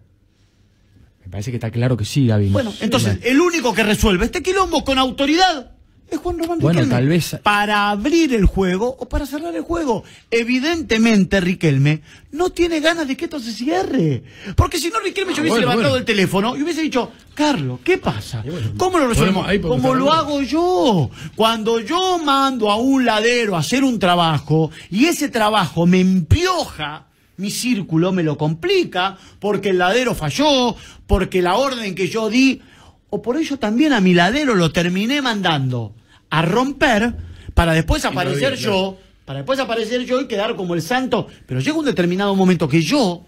Me 1.26 1.32
parece 1.32 1.52
que 1.52 1.58
está 1.58 1.72
claro 1.72 1.98
que 1.98 2.06
sí, 2.06 2.28
Gaby. 2.28 2.50
Bueno, 2.50 2.72
entonces, 2.80 3.18
el 3.24 3.42
único 3.42 3.74
que 3.74 3.84
resuelve 3.84 4.26
este 4.26 4.42
quilombo 4.42 4.86
con 4.86 4.98
autoridad 4.98 5.72
es 6.10 6.18
Juan 6.20 6.38
Román 6.40 6.60
Bueno, 6.60 6.80
Riquelme. 6.80 6.96
tal 6.96 7.08
vez- 7.08 7.36
Para 7.44 7.90
abrir 7.90 8.34
el 8.34 8.46
juego 8.46 8.96
o 9.00 9.08
para 9.10 9.26
cerrar 9.26 9.54
el 9.56 9.62
juego. 9.62 10.04
Evidentemente, 10.32 11.40
Riquelme 11.42 12.02
no 12.32 12.50
tiene 12.50 12.80
ganas 12.80 13.08
de 13.08 13.18
que 13.18 13.26
esto 13.26 13.40
se 13.40 13.52
cierre. 13.52 14.24
Porque 14.56 14.78
si 14.80 14.90
no, 14.90 15.00
Riquelme 15.00 15.34
yo 15.34 15.42
hubiese 15.42 15.50
bueno, 15.50 15.62
levantado 15.62 15.90
bueno. 15.90 15.98
el 16.00 16.06
teléfono 16.06 16.56
y 16.56 16.64
hubiese 16.64 16.82
dicho, 16.82 17.12
Carlos, 17.34 17.80
¿qué 17.84 17.98
pasa? 17.98 18.44
¿Cómo 18.78 18.98
lo 19.00 19.08
resolvemos? 19.08 19.46
Como 19.62 19.94
lo 19.94 20.12
hago 20.12 20.42
yo. 20.42 21.10
Cuando 21.36 21.80
yo 21.82 22.18
mando 22.20 22.72
a 22.72 22.78
un 22.78 23.06
ladero 23.06 23.56
a 23.56 23.60
hacer 23.60 23.84
un 23.84 24.00
trabajo 24.00 24.72
y 24.90 25.06
ese 25.06 25.30
trabajo 25.30 25.86
me 25.86 26.00
empioja 26.00 27.08
mi 27.38 27.52
círculo, 27.52 28.12
me 28.12 28.24
lo 28.24 28.36
complica, 28.38 29.18
porque 29.40 29.70
el 29.70 29.78
ladero 29.78 30.16
falló, 30.16 30.76
porque 31.06 31.42
la 31.44 31.56
orden 31.56 31.94
que 31.94 32.08
yo 32.08 32.30
di, 32.30 32.62
o 33.10 33.22
por 33.22 33.38
ello 33.38 33.58
también 33.58 33.94
a 33.94 34.02
mi 34.02 34.14
ladero 34.14 34.56
lo 34.56 34.72
terminé 34.72 35.22
mandando 35.22 35.96
a 36.30 36.42
romper 36.42 37.16
para 37.54 37.74
después 37.74 38.06
aparecer 38.06 38.56
yo, 38.56 38.98
para 39.26 39.40
después 39.40 39.60
aparecer 39.60 40.06
yo 40.06 40.22
y 40.22 40.28
quedar 40.28 40.56
como 40.56 40.74
el 40.74 40.82
santo. 40.82 41.28
Pero 41.46 41.60
llega 41.60 41.78
un 41.78 41.86
determinado 41.86 42.36
momento 42.36 42.68
que 42.68 42.82
yo 42.82 43.26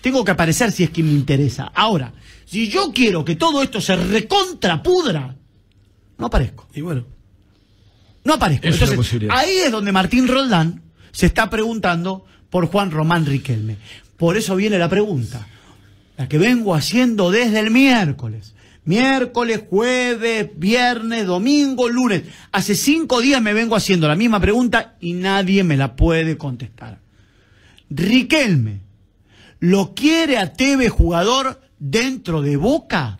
tengo 0.00 0.24
que 0.24 0.32
aparecer 0.32 0.70
si 0.72 0.84
es 0.84 0.90
que 0.90 1.02
me 1.02 1.12
interesa. 1.12 1.72
Ahora, 1.74 2.12
si 2.44 2.68
yo 2.68 2.92
quiero 2.92 3.24
que 3.24 3.36
todo 3.36 3.62
esto 3.62 3.80
se 3.80 3.96
recontrapudra, 3.96 5.34
no 6.18 6.26
aparezco. 6.26 6.68
Y 6.74 6.80
bueno, 6.82 7.04
No 8.24 8.34
aparezco. 8.34 8.68
Es 8.68 8.80
Entonces, 8.80 9.30
ahí 9.30 9.58
es 9.64 9.72
donde 9.72 9.90
Martín 9.90 10.28
Roldán 10.28 10.82
se 11.10 11.26
está 11.26 11.50
preguntando 11.50 12.24
por 12.50 12.66
Juan 12.66 12.90
Román 12.90 13.26
Riquelme. 13.26 13.78
Por 14.16 14.36
eso 14.36 14.54
viene 14.54 14.78
la 14.78 14.88
pregunta, 14.88 15.48
la 16.16 16.28
que 16.28 16.38
vengo 16.38 16.74
haciendo 16.74 17.30
desde 17.30 17.58
el 17.58 17.70
miércoles. 17.70 18.54
Miércoles, 18.84 19.62
jueves, 19.70 20.48
viernes, 20.56 21.24
domingo, 21.26 21.88
lunes. 21.88 22.22
Hace 22.50 22.74
cinco 22.74 23.20
días 23.20 23.40
me 23.40 23.54
vengo 23.54 23.76
haciendo 23.76 24.08
la 24.08 24.16
misma 24.16 24.40
pregunta 24.40 24.96
y 25.00 25.12
nadie 25.12 25.62
me 25.62 25.76
la 25.76 25.94
puede 25.94 26.36
contestar. 26.36 26.98
Riquelme, 27.90 28.80
¿lo 29.60 29.94
quiere 29.94 30.38
a 30.38 30.52
Teve 30.52 30.88
jugador 30.88 31.60
dentro 31.78 32.42
de 32.42 32.56
Boca? 32.56 33.18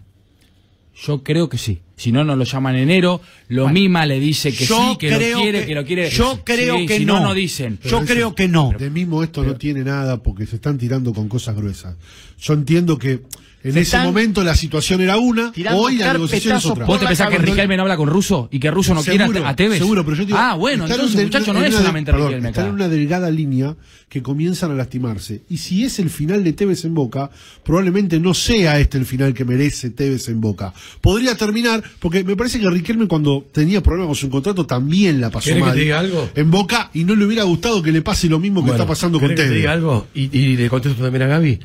Yo 1.05 1.23
creo 1.23 1.49
que 1.49 1.59
sí. 1.59 1.81
Si 1.97 2.11
no, 2.11 2.25
nos 2.25 2.37
lo 2.37 2.43
llaman 2.45 2.75
en 2.75 2.83
enero. 2.83 3.21
Lo 3.49 3.63
Bueno, 3.65 3.75
mima 3.75 4.07
le 4.07 4.19
dice 4.19 4.53
que 4.53 4.65
yo 4.65 4.91
sí, 4.93 4.99
que 4.99 5.11
lo 5.11 5.17
creo 5.19 5.39
quiere, 5.41 5.61
que- 5.61 5.67
que, 5.67 5.75
lo 5.77 5.85
quiere. 5.85 6.11
yo 6.11 6.41
creo 6.45 6.79
Sí, 6.79 6.87
que 6.87 6.99
si 6.99 7.05
no. 7.05 7.21
no, 7.21 7.27
no 7.29 7.35
dicen. 7.35 7.79
Yo 7.85 8.05
creo 8.05 8.35
que 8.35 8.49
no. 8.49 8.73
De 8.77 8.91
mismo 8.91 9.23
esto 9.23 9.45
no 9.45 9.55
tiene 9.55 9.85
nada 9.85 10.21
porque 10.23 10.45
se 10.47 10.57
están 10.57 10.79
tirando 10.79 11.13
con 11.13 11.29
cosas 11.29 11.55
gruesas. 11.55 11.95
Yo 12.41 12.55
entiendo 12.55 12.99
que 12.99 13.23
En 13.65 13.73
Se 13.75 13.81
ese 13.83 13.99
momento 13.99 14.43
la 14.43 14.57
situación 14.57 15.01
era 15.03 15.19
una, 15.19 15.53
hoy 15.75 15.97
la 15.97 16.13
negociación 16.15 16.57
es 16.57 16.67
otra. 16.67 16.85
¿Vos 16.85 16.99
te 16.99 17.05
la 17.05 17.11
pensás 17.11 17.29
que. 17.31 17.39
Riquelme 17.39 17.77
no 17.77 17.83
habla 17.83 17.97
con 17.97 18.09
Russo 18.09 18.49
y 18.51 18.59
que 18.59 18.71
Russo 18.71 18.93
no 18.93 19.03
quiere 19.03 19.23
a 19.45 19.55
Tevez? 19.55 19.79
Seguro, 19.79 20.05
pero 20.05 20.17
yo 20.17 20.25
digo, 20.25 20.37
Ah, 20.41 20.55
bueno, 20.55 20.85
están 20.85 20.97
entonces 20.99 21.19
en- 21.21 21.27
muchacho 21.27 21.53
no 21.53 21.63
es 21.63 21.69
una- 21.71 21.79
solamente 21.79 22.11
Riquelme 22.13 22.49
Están 22.49 22.67
en 22.67 22.75
una 22.75 22.89
delgada 22.89 23.31
línea 23.31 23.77
que 24.09 24.21
comienzan 24.23 24.73
a 24.73 24.75
lastimarse. 24.75 25.43
Y 25.49 25.59
si 25.59 25.85
es 25.85 25.99
el 26.01 26.11
final 26.11 26.43
de 26.45 26.53
Tevez 26.53 26.85
en 26.85 26.95
Boca, 26.95 27.31
probablemente 27.65 28.19
no 28.19 28.35
sea 28.35 28.81
este 28.81 28.99
el 28.99 29.07
final 29.07 29.33
que 29.33 29.45
merece 29.45 29.91
Tevez 29.91 30.29
en 30.29 30.41
Boca. 30.41 30.73
Podría 31.01 31.37
terminar, 31.37 31.83
porque 32.01 32.25
me 32.25 32.37
parece 32.37 32.59
que 32.59 32.69
Riquelme 32.69 33.07
cuando 33.07 33.47
tenía 33.53 33.81
problemas 33.83 34.09
con 34.09 34.17
su 34.17 34.29
contrato 34.31 34.67
también 34.67 35.21
la 35.21 35.31
pasó 35.31 35.45
¿Querés 35.47 35.63
que 35.63 35.67
mal. 35.67 35.75
te 35.75 35.81
diga 35.81 36.01
algo? 36.01 36.29
En 36.35 36.51
Boca 36.51 36.91
y 36.95 37.05
no 37.05 37.15
le 37.15 37.25
hubiera 37.27 37.45
gustado 37.45 37.81
que 37.83 37.93
le 37.93 38.03
pase 38.03 38.29
lo 38.29 38.39
mismo 38.41 38.65
que 38.65 38.73
está 38.73 38.87
pasando 38.87 39.19
con 39.21 39.29
¿querés 39.29 39.37
que 39.37 39.43
te 39.45 39.49
Tevez. 39.51 39.61
diga 39.63 39.73
algo? 39.73 40.09
Y, 40.15 40.37
y 40.37 40.57
le 40.57 40.69
contesto 40.69 41.01
también 41.03 41.23
a 41.23 41.27
Gaby. 41.29 41.61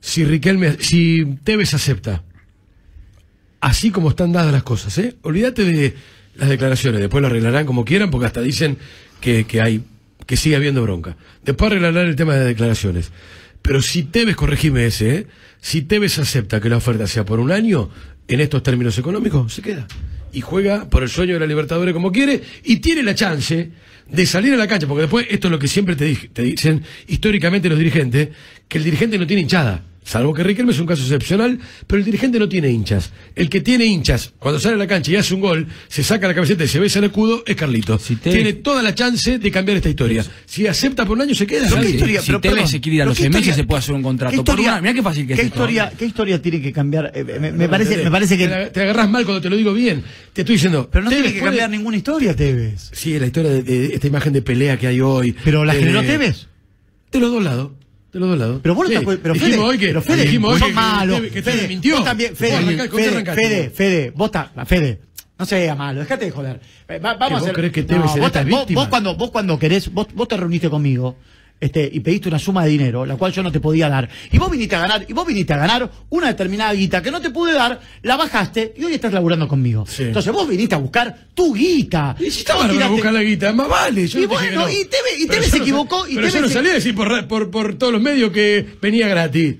Si 0.00 0.24
Riquelme, 0.24 0.76
si 0.80 1.38
Tevez 1.44 1.74
acepta, 1.74 2.22
así 3.60 3.90
como 3.90 4.10
están 4.10 4.32
dadas 4.32 4.52
las 4.52 4.62
cosas, 4.62 4.96
¿eh? 4.98 5.16
Olvídate 5.22 5.64
de 5.64 5.94
las 6.36 6.48
declaraciones, 6.48 7.00
después 7.00 7.20
lo 7.20 7.28
arreglarán 7.28 7.66
como 7.66 7.84
quieran, 7.84 8.10
porque 8.10 8.26
hasta 8.26 8.40
dicen 8.40 8.78
que, 9.20 9.44
que 9.44 9.60
hay, 9.60 9.82
que 10.26 10.36
sigue 10.36 10.56
habiendo 10.56 10.82
bronca. 10.82 11.16
Después 11.44 11.70
arreglarán 11.70 12.06
el 12.06 12.16
tema 12.16 12.34
de 12.34 12.44
declaraciones. 12.44 13.10
Pero 13.62 13.82
si 13.82 14.04
Tevez, 14.04 14.36
corregime 14.36 14.86
ese, 14.86 15.14
¿eh? 15.14 15.26
Si 15.60 15.82
Tevez 15.82 16.18
acepta 16.18 16.60
que 16.60 16.68
la 16.68 16.76
oferta 16.76 17.06
sea 17.06 17.24
por 17.24 17.40
un 17.40 17.50
año, 17.50 17.90
en 18.28 18.40
estos 18.40 18.62
términos 18.62 18.96
económicos, 18.98 19.52
se 19.52 19.62
queda. 19.62 19.86
Y 20.32 20.40
juega 20.40 20.88
por 20.88 21.02
el 21.02 21.08
sueño 21.08 21.34
de 21.34 21.40
la 21.40 21.46
Libertadores 21.46 21.94
como 21.94 22.12
quiere, 22.12 22.42
y 22.64 22.76
tiene 22.76 23.02
la 23.02 23.14
chance 23.14 23.70
de 24.08 24.26
salir 24.26 24.54
a 24.54 24.56
la 24.56 24.66
cancha, 24.66 24.86
porque 24.86 25.02
después 25.02 25.26
esto 25.30 25.48
es 25.48 25.52
lo 25.52 25.58
que 25.58 25.68
siempre 25.68 25.96
te, 25.96 26.14
te 26.32 26.42
dicen 26.42 26.82
históricamente 27.06 27.68
los 27.68 27.78
dirigentes, 27.78 28.28
que 28.66 28.78
el 28.78 28.84
dirigente 28.84 29.18
no 29.18 29.26
tiene 29.26 29.42
hinchada. 29.42 29.84
Salvo 30.08 30.32
que 30.32 30.42
Riquelme 30.42 30.72
es 30.72 30.80
un 30.80 30.86
caso 30.86 31.02
excepcional, 31.02 31.58
pero 31.86 31.98
el 31.98 32.04
dirigente 32.06 32.38
no 32.38 32.48
tiene 32.48 32.70
hinchas. 32.70 33.10
El 33.34 33.50
que 33.50 33.60
tiene 33.60 33.84
hinchas, 33.84 34.32
cuando 34.38 34.58
sale 34.58 34.76
a 34.76 34.78
la 34.78 34.86
cancha 34.86 35.10
y 35.12 35.16
hace 35.16 35.34
un 35.34 35.40
gol, 35.42 35.66
se 35.88 36.02
saca 36.02 36.26
la 36.26 36.34
camiseta 36.34 36.64
y 36.64 36.68
se 36.68 36.78
besa 36.78 36.98
el 37.00 37.04
escudo, 37.04 37.42
es 37.46 37.54
Carlito. 37.56 37.98
Si 37.98 38.16
te- 38.16 38.30
Tiene 38.30 38.54
toda 38.54 38.82
la 38.82 38.94
chance 38.94 39.38
de 39.38 39.50
cambiar 39.50 39.76
esta 39.76 39.90
historia. 39.90 40.24
Si 40.46 40.66
acepta 40.66 41.04
por 41.04 41.16
un 41.18 41.22
año, 41.24 41.34
se 41.34 41.46
queda. 41.46 41.66
Pero 41.68 41.82
qué 41.82 41.90
historia- 41.90 42.20
si 42.22 42.26
pero, 42.28 42.40
Tevez 42.40 42.70
se 42.70 42.80
quiere 42.80 42.96
ir 42.96 43.02
a 43.02 43.04
los 43.04 43.18
seis 43.18 43.28
meses, 43.28 43.40
historia- 43.48 43.54
se 43.62 43.64
puede 43.66 43.78
hacer 43.80 43.94
un 43.96 44.02
contrato. 44.02 44.30
¿Qué 44.30 44.36
Por 44.38 44.44
historia, 44.54 44.72
una- 44.72 44.80
mirá 44.80 44.94
qué 44.94 45.02
fácil 45.02 45.26
que 45.26 45.32
es 45.34 45.40
¿qué 45.40 45.46
historia, 45.46 45.90
¿eh? 45.92 45.96
¿Qué 45.98 46.06
historia 46.06 46.40
tiene 46.40 46.62
que 46.62 46.72
cambiar? 46.72 47.12
Eh, 47.14 47.24
me, 47.24 47.38
me 47.52 47.64
No, 47.66 47.70
parece, 47.70 47.96
me 48.02 48.10
parece 48.10 48.38
que. 48.38 48.48
te 48.72 48.80
agarrás 48.82 49.10
mal 49.10 49.24
cuando 49.26 49.42
te 49.42 49.50
lo 49.50 49.56
digo 49.58 49.74
bien. 49.74 50.02
Te 50.32 50.40
estoy 50.40 50.54
diciendo. 50.54 50.88
Pero 50.90 51.04
no 51.04 51.10
Tevez 51.10 51.22
tiene 51.24 51.34
que 51.34 51.40
puede- 51.40 51.50
cambiar 51.58 51.70
ninguna 51.70 51.98
historia, 51.98 52.34
Tevez. 52.34 52.90
Sí, 52.94 53.18
la 53.18 53.26
historia 53.26 53.50
de, 53.50 53.62
de 53.62 53.94
esta 53.94 54.06
imagen 54.06 54.32
de 54.32 54.40
pelea 54.40 54.78
que 54.78 54.86
hay 54.86 55.02
hoy. 55.02 55.34
Pero 55.44 55.66
la 55.66 55.74
de- 55.74 55.80
generó 55.80 56.00
Tevez. 56.02 56.46
De 57.12 57.20
los 57.20 57.30
dos 57.30 57.44
lados. 57.44 57.72
De 58.12 58.18
los 58.20 58.28
dos 58.30 58.38
lados. 58.38 58.60
Pero 58.62 58.74
vos 58.74 58.88
no 58.88 59.00
Sí. 59.00 59.06
pero 59.22 59.34
Fede, 59.34 59.58
hoy 59.58 59.78
que, 59.78 59.86
pero 59.88 60.02
Fede, 60.02 60.22
dijimos 60.22 60.54
hoy 60.54 60.68
que, 60.68 60.72
malo. 60.74 61.16
que, 61.20 61.30
que 61.30 61.42
Tevez 61.42 61.54
Fede, 61.60 61.68
mintió. 61.68 61.96
Vos 61.96 62.04
también, 62.04 62.34
Fede, 62.36 62.50
¿Con 62.52 62.66
qué 62.68 62.88
Fede, 63.04 63.08
arrancaste? 63.14 63.42
Fede, 63.42 63.70
Fede, 63.70 64.12
vos 64.14 64.30
ta- 64.30 64.50
Fede, 64.66 65.00
no 65.38 65.44
seas 65.46 65.76
malo, 65.76 66.00
dejate 66.00 66.24
de 66.24 66.30
joder. 66.30 66.60
Eh, 66.88 66.98
va- 66.98 67.14
vamos 67.14 67.18
¿Que 67.18 67.24
a 67.24 67.28
vos 67.28 67.42
hacer- 67.42 67.54
crees 67.54 67.72
que 67.72 67.82
No, 67.84 68.02
vos, 68.48 68.66
vos 68.74 68.88
cuando, 68.88 69.14
vos 69.14 69.30
cuando 69.30 69.58
querés, 69.58 69.92
vos, 69.92 70.06
vos 70.14 70.26
te 70.26 70.36
reuniste 70.36 70.70
conmigo. 70.70 71.16
Este, 71.60 71.90
y 71.92 71.98
pediste 72.00 72.28
una 72.28 72.38
suma 72.38 72.64
de 72.64 72.70
dinero, 72.70 73.04
la 73.04 73.16
cual 73.16 73.32
yo 73.32 73.42
no 73.42 73.50
te 73.50 73.58
podía 73.58 73.88
dar. 73.88 74.08
Y 74.30 74.38
vos 74.38 74.48
viniste 74.48 74.76
a 74.76 74.80
ganar, 74.80 75.04
y 75.08 75.12
vos 75.12 75.26
viniste 75.26 75.52
a 75.54 75.56
ganar 75.56 75.90
una 76.10 76.28
determinada 76.28 76.72
guita 76.72 77.02
que 77.02 77.10
no 77.10 77.20
te 77.20 77.30
pude 77.30 77.52
dar, 77.52 77.80
la 78.02 78.16
bajaste 78.16 78.74
y 78.76 78.84
hoy 78.84 78.94
estás 78.94 79.12
laburando 79.12 79.48
conmigo. 79.48 79.84
Sí. 79.88 80.04
Entonces 80.04 80.32
vos 80.32 80.48
viniste 80.48 80.76
a 80.76 80.78
buscar 80.78 81.26
tu 81.34 81.52
guita. 81.52 82.14
Y 82.20 82.30
si 82.30 82.40
estaba 82.40 82.60
para 82.60 82.72
tiraste- 82.74 82.90
buscar 82.92 83.12
la 83.12 83.22
guita, 83.22 83.52
más 83.52 83.68
vale. 83.68 84.06
Yo 84.06 84.18
Y 84.20 84.22
no 84.22 84.28
te 84.28 84.34
bueno, 84.34 84.60
no. 84.62 84.70
y 84.70 84.84
Tevez- 84.84 85.36
yo 85.36 85.42
se 85.42 85.56
equivocó, 85.56 86.06
y 86.08 86.14
pero 86.14 86.26
yo 86.28 86.32
Tevez 86.34 86.48
no 86.48 86.54
salí 86.54 86.68
a 86.70 86.74
decir 86.74 86.94
por, 86.94 87.26
por, 87.26 87.50
por 87.50 87.74
todos 87.76 87.92
los 87.92 88.02
medios 88.02 88.30
que 88.30 88.64
venía 88.80 89.08
gratis. 89.08 89.56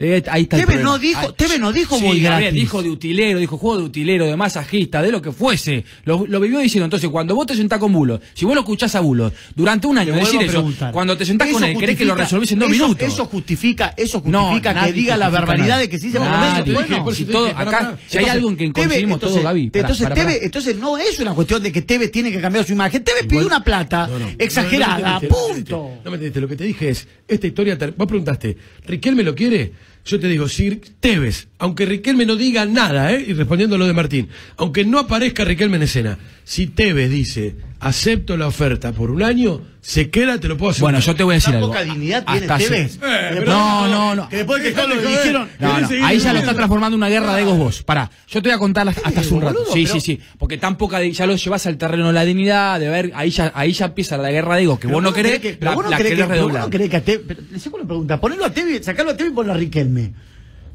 Eh, 0.00 0.22
ahí 0.30 0.42
está 0.42 0.56
Tevez 0.58 0.80
no 0.80 0.96
dijo- 0.96 1.32
Tevez 1.34 1.58
no 1.58 1.72
dijo 1.72 1.98
Sí, 1.98 2.04
muy 2.04 2.20
Gabriel, 2.20 2.52
gratis. 2.52 2.60
dijo 2.60 2.82
de 2.84 2.90
utilero, 2.90 3.38
dijo 3.40 3.58
juego 3.58 3.78
de 3.78 3.82
utilero, 3.84 4.26
de 4.26 4.36
masajista, 4.36 5.02
de 5.02 5.10
lo 5.10 5.20
que 5.20 5.32
fuese. 5.32 5.84
Lo, 6.04 6.24
lo 6.26 6.38
vivió 6.38 6.60
diciendo. 6.60 6.84
Entonces, 6.84 7.10
cuando 7.10 7.34
vos 7.34 7.46
te 7.46 7.56
sentás 7.56 7.80
con 7.80 7.92
Bulos, 7.92 8.20
si 8.34 8.44
vos 8.44 8.54
lo 8.54 8.60
escuchás 8.60 8.94
a 8.94 9.00
Bulos 9.00 9.32
durante 9.56 9.86
un 9.88 9.98
año 9.98 10.14
Te 10.14 10.20
decir 10.20 10.40
eso, 10.42 10.64
cuando 10.92 11.16
te 11.16 11.24
sentás 11.26 11.48
con 11.50 11.64
él, 11.64 11.76
querés 11.76 11.96
que 11.98 12.04
lo 12.04 12.14
resolvés 12.14 12.52
en 12.52 12.60
dos 12.60 12.70
eso- 12.70 12.84
minutos. 12.84 13.08
Eso 13.08 13.24
justifica, 13.26 13.94
eso 13.96 14.22
No, 14.24 14.50
justifica 14.50 14.84
que 14.84 14.92
diga 14.92 15.16
la 15.16 15.30
barbaridad 15.30 15.66
nada. 15.66 15.80
de 15.80 15.88
que 15.88 15.98
sí 15.98 16.10
se 16.12 16.18
va 16.18 16.62
bueno. 16.64 17.12
si 17.12 17.24
todo, 17.24 17.46
acá, 17.48 17.98
si 18.06 18.18
hay 18.18 18.26
algo 18.26 18.50
en 18.50 18.56
que 18.56 18.72
coincidimos 18.72 19.18
todos, 19.20 19.42
Gaby. 19.42 19.70
pará, 19.70 19.80
entonces, 19.80 20.04
pará, 20.04 20.14
pará. 20.14 20.30
Tevez- 20.30 20.38
entonces 20.42 20.76
no 20.76 20.96
es 20.98 21.18
una 21.18 21.34
cuestión 21.34 21.62
de 21.62 21.72
que 21.72 21.82
Tevez 21.82 22.12
tiene 22.12 22.30
que 22.30 22.40
cambiar 22.40 22.64
su 22.64 22.72
imagen. 22.72 23.02
Tevez 23.02 23.26
pidió 23.26 23.46
una 23.46 23.64
plata 23.64 24.08
exagerada, 24.38 25.20
punto. 25.20 25.90
No 26.04 26.10
me 26.10 26.16
entendiste. 26.16 26.40
Lo 26.40 26.46
que 26.48 26.56
te 26.56 26.64
dije 26.64 26.90
es, 26.90 27.06
esta 27.26 27.46
historia, 27.46 27.76
vos 27.96 28.06
preguntaste, 28.06 28.56
¿Riquelme 28.86 29.22
lo 29.22 29.34
quiere? 29.34 29.72
Yo 30.04 30.18
te 30.18 30.28
digo, 30.28 30.48
si 30.48 30.80
Tevez, 31.00 31.48
aunque 31.58 31.84
Riquelme 31.86 32.24
no 32.24 32.36
diga 32.36 32.64
nada, 32.64 33.12
¿eh? 33.12 33.24
y 33.28 33.32
respondiendo 33.34 33.76
a 33.76 33.78
lo 33.78 33.86
de 33.86 33.92
Martín, 33.92 34.28
aunque 34.56 34.84
no 34.84 34.98
aparezca 34.98 35.44
Riquelme 35.44 35.76
en 35.76 35.82
escena, 35.82 36.18
si 36.44 36.68
Tevez 36.68 37.10
dice, 37.10 37.56
acepto 37.80 38.36
la 38.36 38.48
oferta 38.48 38.90
por 38.92 39.10
un 39.10 39.22
año, 39.22 39.60
se 39.80 40.10
queda, 40.10 40.40
te 40.40 40.48
lo 40.48 40.56
puedo 40.56 40.70
asegurar. 40.72 40.94
Bueno, 40.94 41.06
yo 41.06 41.14
te 41.14 41.22
voy 41.22 41.34
a 41.34 41.36
decir 41.36 41.54
algo. 41.54 41.68
poca 41.68 41.84
dignidad 41.84 42.24
tiene 42.24 42.46
Tevez. 42.46 42.98
Eh, 43.02 43.42
No, 43.46 43.86
no, 43.86 44.14
no. 44.16 44.28
Que 44.28 44.38
después 44.38 44.62
que 44.62 44.72
todo 44.72 44.88
lo 44.88 44.94
que 44.96 45.00
Dejate 45.02 45.18
dijeron. 45.22 45.42
joder. 45.48 45.60
No, 45.60 45.68
¿Querés 45.68 45.82
no, 45.82 45.88
seguir 45.88 46.04
ahí 46.04 46.18
ya 46.18 46.32
lo 46.32 46.38
está 46.40 46.54
transformando 46.54 46.94
en 46.96 46.98
una 46.98 47.08
guerra 47.08 47.34
de 47.36 47.42
egos 47.42 47.56
vos. 47.58 47.82
Pará, 47.84 48.10
yo 48.26 48.42
te 48.42 48.48
voy 48.48 48.56
a 48.56 48.58
contar 48.58 48.88
hasta 48.88 49.08
hace 49.20 49.32
un 49.34 49.42
rato. 49.42 49.64
Sí, 49.72 49.82
pero- 49.84 49.94
sí, 49.94 50.00
sí. 50.00 50.20
Porque 50.38 50.58
tan 50.58 50.76
poca, 50.76 51.02
ya 51.04 51.26
lo 51.26 51.36
llevas 51.36 51.66
al 51.66 51.76
terreno 51.78 52.08
de 52.08 52.12
la 52.14 52.24
dignidad, 52.24 52.80
de 52.80 52.88
ver, 52.88 53.12
ahí 53.14 53.30
ya, 53.30 53.52
ahí 53.54 53.72
ya 53.72 53.86
empieza 53.86 54.16
la 54.18 54.30
guerra 54.32 54.56
de 54.56 54.62
egos, 54.64 54.78
que 54.80 54.88
Pero 54.88 54.96
vos 54.96 55.02
no 55.04 55.12
querés, 55.12 55.38
que, 55.38 55.56
la, 55.60 55.74
vos 55.74 55.84
no 55.88 55.96
querés 55.96 56.42
vos 56.42 56.52
no 56.52 56.70
querés 56.70 56.90
que 56.90 56.96
a 56.96 57.00
Tevez, 57.04 57.38
le 57.52 57.58
saco 57.60 57.76
una 57.76 57.86
pregunta, 57.86 58.20
ponelo 58.20 58.44
a 58.44 58.50
Tevez, 58.50 58.84
sacalo 58.84 59.10
a 59.10 59.16
Tevez 59.16 59.32
por 59.32 59.46
la 59.46 59.54
Riquelme, 59.54 60.12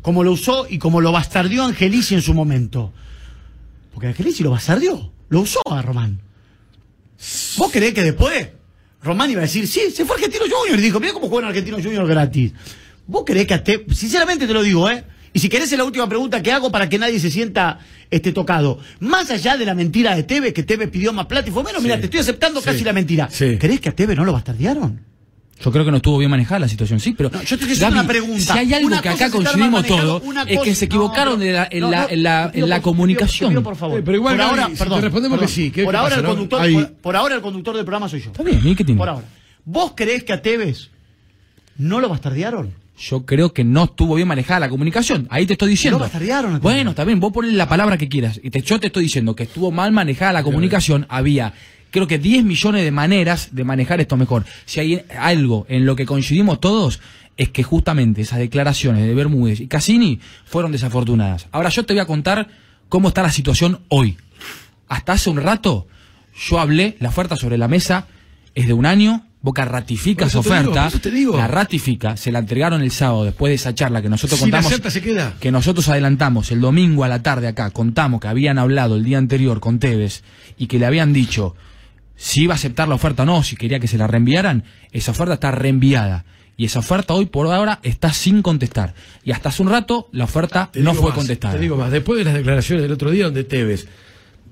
como 0.01 0.23
lo 0.23 0.31
usó 0.31 0.67
y 0.69 0.77
como 0.79 1.01
lo 1.01 1.11
bastardió 1.11 1.65
Angelici 1.65 2.15
en 2.15 2.21
su 2.21 2.33
momento. 2.33 2.93
Porque 3.93 4.07
Angelici 4.07 4.41
lo 4.41 4.51
bastardió, 4.51 5.11
lo 5.29 5.41
usó 5.41 5.59
a 5.69 5.81
Román. 5.81 6.19
¿Vos 7.63 7.71
querés 7.71 7.93
que 7.93 8.03
después 8.03 8.49
Román 9.01 9.31
iba 9.31 9.39
a 9.39 9.43
decir, 9.43 9.65
sí, 9.69 9.89
se 9.89 10.03
fue 10.03 10.17
Argentino 10.17 10.43
Junior 10.51 10.77
y 10.77 10.81
dijo, 10.81 10.99
mira 10.99 11.13
cómo 11.13 11.29
juega 11.29 11.45
en 11.47 11.49
Argentino 11.51 11.77
Junior 11.81 12.05
gratis? 12.05 12.51
¿Vos 13.07 13.23
querés 13.23 13.47
que 13.47 13.53
a 13.53 13.63
Tevez, 13.63 13.97
sinceramente 13.97 14.45
te 14.45 14.53
lo 14.53 14.61
digo, 14.63 14.89
¿eh? 14.89 15.01
Y 15.31 15.39
si 15.39 15.47
querés 15.47 15.71
es 15.71 15.77
la 15.77 15.85
última 15.85 16.09
pregunta 16.09 16.43
que 16.43 16.51
hago 16.51 16.69
para 16.73 16.89
que 16.89 16.99
nadie 16.99 17.21
se 17.21 17.31
sienta 17.31 17.79
este 18.11 18.33
tocado. 18.33 18.79
Más 18.99 19.31
allá 19.31 19.55
de 19.55 19.63
la 19.65 19.75
mentira 19.75 20.13
de 20.13 20.23
Tevez, 20.23 20.53
que 20.53 20.63
Tevez 20.63 20.89
pidió 20.89 21.13
más 21.13 21.25
plata 21.27 21.47
y 21.47 21.51
fue, 21.53 21.63
bueno, 21.63 21.79
mira, 21.79 21.95
Sí. 21.95 22.01
te 22.01 22.05
estoy 22.07 22.19
aceptando 22.19 22.59
Sí. 22.59 22.65
casi 22.65 22.83
la 22.83 22.91
mentira. 22.91 23.29
Sí. 23.31 23.57
¿Querés 23.57 23.79
que 23.79 23.87
a 23.87 23.95
Tevez 23.95 24.17
no 24.17 24.25
lo 24.25 24.33
bastardearon? 24.33 24.99
Yo 25.61 25.71
creo 25.71 25.85
que 25.85 25.91
no 25.91 25.97
estuvo 25.97 26.17
bien 26.17 26.29
manejada 26.31 26.59
la 26.59 26.67
situación, 26.67 26.99
sí, 26.99 27.13
pero. 27.13 27.29
No, 27.29 27.41
yo 27.41 27.57
te 27.57 27.65
haciendo 27.65 27.87
una 27.87 28.07
pregunta. 28.07 28.53
Si 28.53 28.59
hay 28.59 28.73
algo 28.73 28.87
Una 28.87 29.01
que 29.01 29.09
acá 29.09 29.29
coincidimos 29.29 29.85
todos, 29.85 30.21
es 30.47 30.59
que 30.59 30.75
se 30.75 30.85
equivocaron 30.85 31.39
no, 31.39 31.45
en 31.45 31.53
la, 31.53 31.67
en 31.71 31.79
no, 31.81 31.89
la, 31.91 32.01
no, 32.03 32.09
en 32.09 32.23
la, 32.23 32.45
te 32.47 32.53
pido 32.53 32.65
en 32.65 32.69
la 32.69 32.75
por- 32.77 32.83
comunicación. 32.83 33.49
pido 33.51 33.63
por 33.63 33.75
favor. 33.75 33.99
Eh, 33.99 34.03
pero 34.03 34.17
igual, 34.17 34.35
por 34.35 34.45
Gaby, 34.45 34.59
ahora, 34.61 34.75
si 34.75 34.83
te 34.83 35.01
respondemos 35.01 35.21
perdón. 35.21 35.39
que 35.39 35.47
sí, 35.47 35.71
¿qué- 35.71 35.83
por 35.83 35.93
qué 35.93 35.97
ahora 35.97 36.09
pasa, 36.09 36.19
el 36.19 36.23
no? 36.23 36.29
conductor, 36.29 36.71
por, 36.73 36.93
por 36.95 37.15
ahora 37.15 37.35
el 37.35 37.41
conductor 37.41 37.75
del 37.75 37.85
programa 37.85 38.09
soy 38.09 38.21
yo. 38.21 38.31
Está 38.31 38.43
bien, 38.43 38.59
¿y 38.63 38.75
qué 38.75 38.83
tiene? 38.83 38.97
Por 38.99 39.09
ahora. 39.09 39.25
¿Vos 39.65 39.93
creés 39.95 40.23
que 40.25 40.33
a 40.33 40.41
Tevez 40.41 40.89
no 41.77 41.99
lo 42.01 42.09
bastardearon? 42.09 42.73
Yo 42.99 43.25
creo 43.25 43.53
que 43.53 43.63
no 43.63 43.85
estuvo 43.85 44.15
bien 44.15 44.27
manejada 44.27 44.59
la 44.59 44.69
comunicación. 44.69 45.27
Ahí 45.31 45.45
te 45.45 45.53
estoy 45.53 45.69
diciendo. 45.69 45.97
Lo 45.97 46.03
bastardearon, 46.03 46.59
Bueno, 46.61 46.91
está 46.91 47.03
bien, 47.05 47.19
vos 47.19 47.31
ponle 47.33 47.51
la 47.53 47.67
palabra 47.67 47.97
que 47.97 48.07
quieras. 48.09 48.39
Y 48.43 48.49
te, 48.51 48.61
yo 48.61 48.79
te 48.79 48.87
estoy 48.87 49.03
diciendo 49.03 49.35
que 49.35 49.43
estuvo 49.43 49.71
mal 49.71 49.91
manejada 49.91 50.31
la 50.33 50.43
comunicación. 50.43 51.05
Había, 51.09 51.53
creo 51.93 52.07
que 52.07 52.17
10 52.17 52.43
millones 52.43 52.83
de 52.83 52.91
maneras 52.91 53.49
de 53.51 53.63
manejar 53.63 54.01
esto 54.01 54.17
mejor. 54.17 54.43
Si 54.65 54.79
hay 54.79 55.05
algo 55.17 55.65
en 55.69 55.85
lo 55.85 55.95
que 55.95 56.07
coincidimos 56.07 56.59
todos, 56.59 56.99
es 57.37 57.49
que 57.49 57.61
justamente 57.61 58.21
esas 58.21 58.39
declaraciones 58.39 59.05
de 59.05 59.13
Bermúdez 59.13 59.59
y 59.59 59.67
Cassini 59.67 60.19
fueron 60.43 60.71
desafortunadas. 60.71 61.47
Ahora 61.51 61.69
yo 61.69 61.85
te 61.85 61.93
voy 61.93 62.01
a 62.01 62.05
contar 62.05 62.47
cómo 62.89 63.09
está 63.09 63.21
la 63.21 63.31
situación 63.31 63.79
hoy. 63.89 64.17
Hasta 64.89 65.13
hace 65.13 65.29
un 65.29 65.37
rato, 65.37 65.87
yo 66.49 66.59
hablé, 66.59 66.97
la 66.99 67.09
oferta 67.09 67.35
sobre 67.35 67.59
la 67.59 67.67
mesa 67.67 68.07
es 68.55 68.65
de 68.67 68.73
un 68.73 68.87
año. 68.87 69.27
Boca 69.41 69.65
ratifica 69.65 70.25
digo, 70.25 70.39
oferta, 70.39 70.89
digo. 71.11 71.35
la 71.37 71.47
ratifica, 71.47 72.15
se 72.15 72.31
la 72.31 72.39
entregaron 72.39 72.81
el 72.81 72.91
sábado 72.91 73.25
después 73.25 73.51
de 73.51 73.55
esa 73.55 73.75
charla 73.75 74.01
que 74.01 74.07
nosotros 74.07 74.39
Si 74.39 74.45
contamos, 74.45 74.71
acepta, 74.71 74.89
se 74.89 75.01
queda. 75.01 75.35
que 75.39 75.51
nosotros 75.51 75.89
adelantamos 75.89 76.49
el 76.51 76.61
domingo 76.61 77.03
a 77.03 77.09
la 77.09 77.21
tarde 77.21 77.49
acá, 77.49 77.69
contamos 77.71 78.21
que 78.21 78.29
habían 78.29 78.57
hablado 78.57 78.95
el 78.95 79.03
día 79.03 79.17
anterior 79.17 79.59
con 79.59 79.79
Tevez 79.79 80.23
y 80.57 80.67
que 80.67 80.79
le 80.79 80.85
habían 80.85 81.11
dicho 81.11 81.55
si 82.15 82.43
iba 82.43 82.53
a 82.53 82.55
aceptar 82.55 82.87
la 82.87 82.95
oferta 82.95 83.23
o 83.23 83.25
no, 83.25 83.43
si 83.43 83.55
quería 83.55 83.79
que 83.79 83.87
se 83.87 83.97
la 83.97 84.07
reenviaran, 84.07 84.63
esa 84.91 85.11
oferta 85.11 85.35
está 85.35 85.51
reenviada. 85.51 86.25
Y 86.55 86.65
esa 86.65 86.79
oferta 86.79 87.13
hoy 87.13 87.25
por 87.25 87.47
ahora 87.47 87.79
está 87.81 88.13
sin 88.13 88.41
contestar. 88.41 88.93
Y 89.23 89.31
hasta 89.31 89.49
hace 89.49 89.63
un 89.63 89.69
rato 89.69 90.07
la 90.11 90.25
oferta 90.25 90.69
Te 90.71 90.81
no 90.81 90.93
fue 90.93 91.09
más, 91.09 91.15
contestada. 91.15 91.55
Te 91.55 91.59
digo 91.59 91.75
más, 91.75 91.91
después 91.91 92.19
de 92.19 92.25
las 92.25 92.35
declaraciones 92.35 92.83
del 92.83 92.91
otro 92.91 93.09
día 93.09 93.25
donde 93.25 93.43
Tevez 93.43 93.87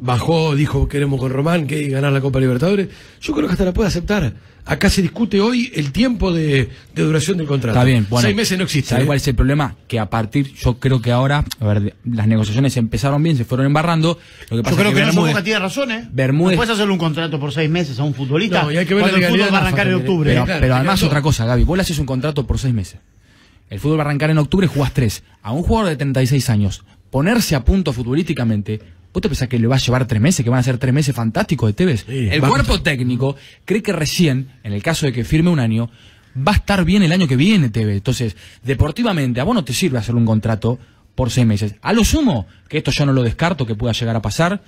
bajó, 0.02 0.56
dijo 0.56 0.88
queremos 0.90 1.20
con 1.20 1.32
Román 1.32 1.68
que 1.68 1.88
ganar 1.88 2.12
la 2.12 2.20
Copa 2.20 2.40
Libertadores, 2.40 2.90
yo 3.22 3.34
creo 3.34 3.48
que 3.48 3.54
hasta 3.54 3.64
la 3.66 3.72
puede 3.74 3.88
aceptar. 3.88 4.34
Acá 4.64 4.92
se 4.92 5.02
discute 5.02 5.42
hoy 5.42 5.72
el 5.74 5.92
tiempo 5.92 6.32
de, 6.32 6.70
de 6.94 7.02
duración 7.04 7.38
del 7.38 7.48
contrato. 7.48 7.80
Está 7.80 7.84
bien, 7.84 8.06
bueno. 8.10 8.24
Seis 8.28 8.36
meses 8.36 8.58
no 8.60 8.64
existe. 8.66 8.90
¿Sabes 8.90 9.04
¿eh? 9.04 9.06
cuál 9.08 9.18
es 9.18 9.28
el 9.28 9.34
problema? 9.34 9.76
Que 9.88 9.98
a 10.00 10.08
partir, 10.10 10.54
yo 10.54 10.78
creo 10.80 11.02
que 11.02 11.12
ahora, 11.12 11.44
a 11.60 11.66
ver, 11.66 11.96
las 12.06 12.28
negociaciones 12.28 12.78
empezaron 12.78 13.24
bien, 13.24 13.38
se 13.38 13.44
fueron 13.46 13.66
embarrando. 13.66 14.20
Lo 14.52 14.58
que 14.58 14.64
pasa 14.64 14.76
Yo 14.76 14.80
creo 14.82 14.90
es 14.92 14.96
que, 14.98 15.02
que, 15.02 15.08
Bermúdez- 15.18 15.30
Boca 15.30 15.44
tiene 15.44 15.60
razón, 15.60 15.92
¿eh? 15.92 16.08
Bermúdez- 16.14 16.52
No 16.52 16.56
puedes 16.58 16.70
hacerle 16.70 16.94
un 16.94 17.00
contrato 17.00 17.40
por 17.40 17.52
seis 17.52 17.70
meses 17.72 17.98
a 18.00 18.04
un 18.04 18.14
futbolista 18.14 18.64
No, 18.64 18.72
y 18.72 18.78
hay 18.78 18.86
que 18.86 18.94
ver 18.94 19.04
la 19.06 19.10
cuando 19.10 19.26
el 19.28 19.34
fútbol 19.34 19.54
va 19.54 19.58
a 19.58 19.62
arrancar 19.62 19.88
en 19.88 19.94
también, 19.94 20.10
octubre. 20.12 20.30
Pero, 20.32 20.46
Claro, 20.46 20.62
pero 20.62 20.76
además 20.76 21.04
otra 21.04 21.22
cosa, 21.24 21.46
Gaby, 21.48 21.64
vos 21.64 21.78
le 21.78 21.82
haces 21.82 21.98
un 21.98 22.06
contrato 22.06 22.46
por 22.46 22.60
seis 22.60 22.74
meses. 22.74 23.00
El 23.72 23.80
fútbol 23.80 23.98
va 23.98 24.04
a 24.04 24.06
arrancar 24.08 24.30
en 24.30 24.38
octubre 24.38 24.66
y 24.68 24.70
jugás 24.70 24.94
tres. 24.94 25.24
A 25.42 25.54
un 25.54 25.64
jugador 25.64 25.90
de 25.90 25.96
36 25.96 26.50
años, 26.52 26.84
ponerse 27.10 27.56
a 27.56 27.64
punto 27.66 27.94
futbolísticamente, 27.94 28.80
¿vos 29.14 29.22
te 29.22 29.30
pensás 29.30 29.48
que 29.48 29.60
le 29.60 29.68
va 29.68 29.76
a 29.76 29.80
llevar 29.80 30.08
tres 30.08 30.22
meses, 30.22 30.44
que 30.44 30.50
van 30.50 30.60
a 30.60 30.64
ser 30.64 30.78
tres 30.78 30.94
meses 30.94 31.16
fantásticos 31.16 31.70
de 31.70 31.74
Tevez? 31.74 32.06
Sí, 32.08 32.30
el 32.30 32.42
cuerpo 32.42 32.82
técnico 32.82 33.36
cree 33.66 33.84
que 33.84 33.94
recién, 33.94 34.52
en 34.64 34.74
el 34.74 34.82
caso 34.82 35.06
de 35.06 35.14
que 35.14 35.24
firme 35.24 35.50
un 35.50 35.60
año, 35.60 35.90
va 36.36 36.54
a 36.54 36.56
estar 36.56 36.86
bien 36.86 37.04
el 37.04 37.12
año 37.12 37.28
que 37.28 37.36
viene 37.36 37.70
Tevez. 37.70 37.98
Entonces, 37.98 38.36
deportivamente, 38.64 39.42
a 39.42 39.44
vos 39.44 39.56
no 39.56 39.64
te 39.64 39.74
sirve 39.74 39.98
hacer 39.98 40.16
un 40.16 40.26
contrato 40.26 40.80
por 41.16 41.30
seis 41.30 41.46
meses. 41.46 41.76
A 41.82 41.94
lo 41.94 42.04
sumo, 42.04 42.48
que 42.68 42.78
esto 42.78 42.92
yo 42.92 43.06
no 43.06 43.14
lo 43.14 43.24
descarto 43.24 43.66
que 43.66 43.76
pueda 43.76 43.94
llegar 43.94 44.16
a 44.16 44.22
pasar, 44.22 44.64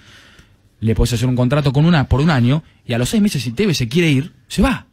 le 0.79 0.95
puedes 0.95 1.13
hacer 1.13 1.27
un 1.27 1.35
contrato 1.35 1.71
con 1.71 1.85
una 1.85 2.09
por 2.09 2.19
un 2.19 2.29
año 2.29 2.63
y 2.85 2.93
a 2.93 2.97
los 2.97 3.09
seis 3.09 3.23
meses 3.23 3.43
si 3.43 3.51
Tevez 3.51 3.77
se 3.77 3.87
quiere 3.87 4.09
ir, 4.09 4.33
se 4.47 4.61
va. 4.61 4.87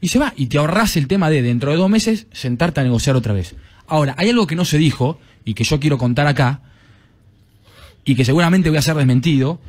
Y 0.00 0.08
se 0.08 0.18
va. 0.18 0.32
Y 0.36 0.46
te 0.46 0.58
ahorras 0.58 0.96
el 0.96 1.08
tema 1.08 1.30
de 1.30 1.42
dentro 1.42 1.70
de 1.70 1.76
dos 1.76 1.90
meses 1.90 2.26
sentarte 2.30 2.80
a 2.80 2.84
negociar 2.84 3.16
otra 3.16 3.32
vez. 3.32 3.56
Ahora, 3.86 4.14
hay 4.16 4.30
algo 4.30 4.46
que 4.46 4.54
no 4.54 4.64
se 4.64 4.78
dijo 4.78 5.18
y 5.44 5.54
que 5.54 5.64
yo 5.64 5.80
quiero 5.80 5.98
contar 5.98 6.26
acá 6.26 6.62
y 8.04 8.14
que 8.14 8.24
seguramente 8.24 8.68
voy 8.68 8.78
a 8.78 8.82
ser 8.82 8.96
desmentido 8.96 9.60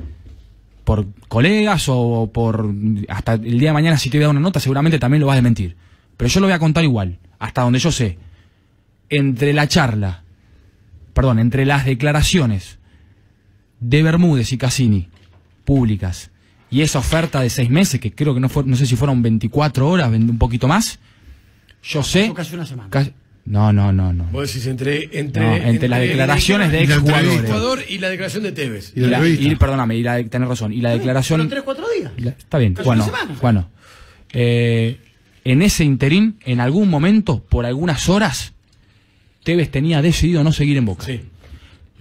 por 0.84 1.08
colegas 1.28 1.86
o 1.88 2.30
por 2.32 2.74
hasta 3.10 3.34
el 3.34 3.58
día 3.60 3.70
de 3.70 3.74
mañana 3.74 3.98
si 3.98 4.10
te 4.10 4.18
voy 4.18 4.26
a 4.26 4.28
dar 4.28 4.36
una 4.36 4.42
nota 4.42 4.60
seguramente 4.60 5.00
también 5.00 5.22
lo 5.22 5.28
vas 5.28 5.34
a 5.34 5.38
desmentir. 5.38 5.76
Pero 6.18 6.30
yo 6.30 6.40
lo 6.40 6.48
voy 6.48 6.54
a 6.54 6.60
contar 6.60 6.84
igual, 6.84 7.20
hasta 7.40 7.62
donde 7.62 7.80
yo 7.80 7.92
sé. 7.92 8.18
Entre 9.10 9.54
la 9.54 9.68
charla, 9.68 10.24
perdón, 11.14 11.40
entre 11.40 11.66
las 11.66 11.86
declaraciones 11.86 12.80
de 13.80 14.04
Bermúdez 14.04 14.52
y 14.52 14.58
Cassini 14.58 15.10
públicas 15.64 16.32
y 16.72 16.82
esa 16.82 17.00
oferta 17.00 17.42
de 17.42 17.50
seis 17.50 17.70
meses, 17.70 18.00
que 18.00 18.14
creo 18.14 18.34
que 18.34 18.40
no 18.40 18.50
fue, 18.50 18.64
no 18.66 18.76
sé 18.76 18.86
si 18.86 18.96
fueron 18.96 19.22
24 19.22 19.88
horas, 19.88 20.10
un 20.10 20.38
poquito 20.38 20.68
más, 20.68 21.00
yo 21.84 22.02
sé... 22.04 22.32
Casi 22.36 22.56
una 22.56 22.66
semana. 22.66 22.90
Casi- 22.90 23.14
no, 23.46 23.72
no, 23.72 23.92
no, 23.92 24.12
no. 24.12 24.26
Vos 24.32 24.48
decís 24.48 24.66
entre, 24.68 25.20
entre, 25.20 25.44
No, 25.44 25.56
entre 25.56 25.88
las 25.88 26.00
declaraciones 26.00 26.72
de 26.72 26.84
exjugadores. 26.84 27.90
y 27.90 28.00
la 28.00 28.10
declaración 28.10 28.44
de 28.44 28.52
Tevez. 28.52 28.92
Y 28.96 29.02
la 29.02 29.28
Y 29.28 29.56
perdóname, 29.56 29.96
y 29.96 30.04
la, 30.04 30.16
de- 30.16 30.24
tenés 30.26 30.48
razón. 30.50 30.74
Y 30.74 30.82
la 30.82 30.92
declaración. 30.92 31.38
Fueron 31.40 31.50
tres, 31.50 31.64
cuatro 31.64 31.86
días. 31.98 32.12
La- 32.18 32.32
está 32.32 32.58
bien, 32.58 32.74
bueno, 32.84 33.10
bueno. 33.42 33.70
Eh, 34.34 35.00
en 35.44 35.62
ese 35.62 35.84
interín, 35.84 36.38
en 36.46 36.60
algún 36.60 36.90
momento, 36.90 37.44
por 37.44 37.66
algunas 37.66 38.10
horas, 38.10 38.54
Tevez 39.44 39.70
tenía 39.70 40.02
decidido 40.02 40.44
no 40.44 40.52
seguir 40.52 40.78
en 40.78 40.86
Boca. 40.86 41.06
Sí. 41.06 41.22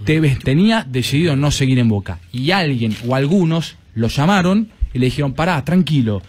Tevez 0.05 0.38
tenía 0.38 0.84
decidido 0.88 1.36
no 1.36 1.51
seguir 1.51 1.78
en 1.78 1.88
Boca. 1.88 2.18
Y 2.32 2.51
alguien 2.53 2.97
o 3.07 3.14
algunos 3.14 3.76
lo 3.95 4.09
llamaron 4.09 4.70
y 4.92 4.99
le 4.99 5.07
dijeron, 5.07 5.34
pará, 5.34 5.62
tranquilo, 5.64 6.22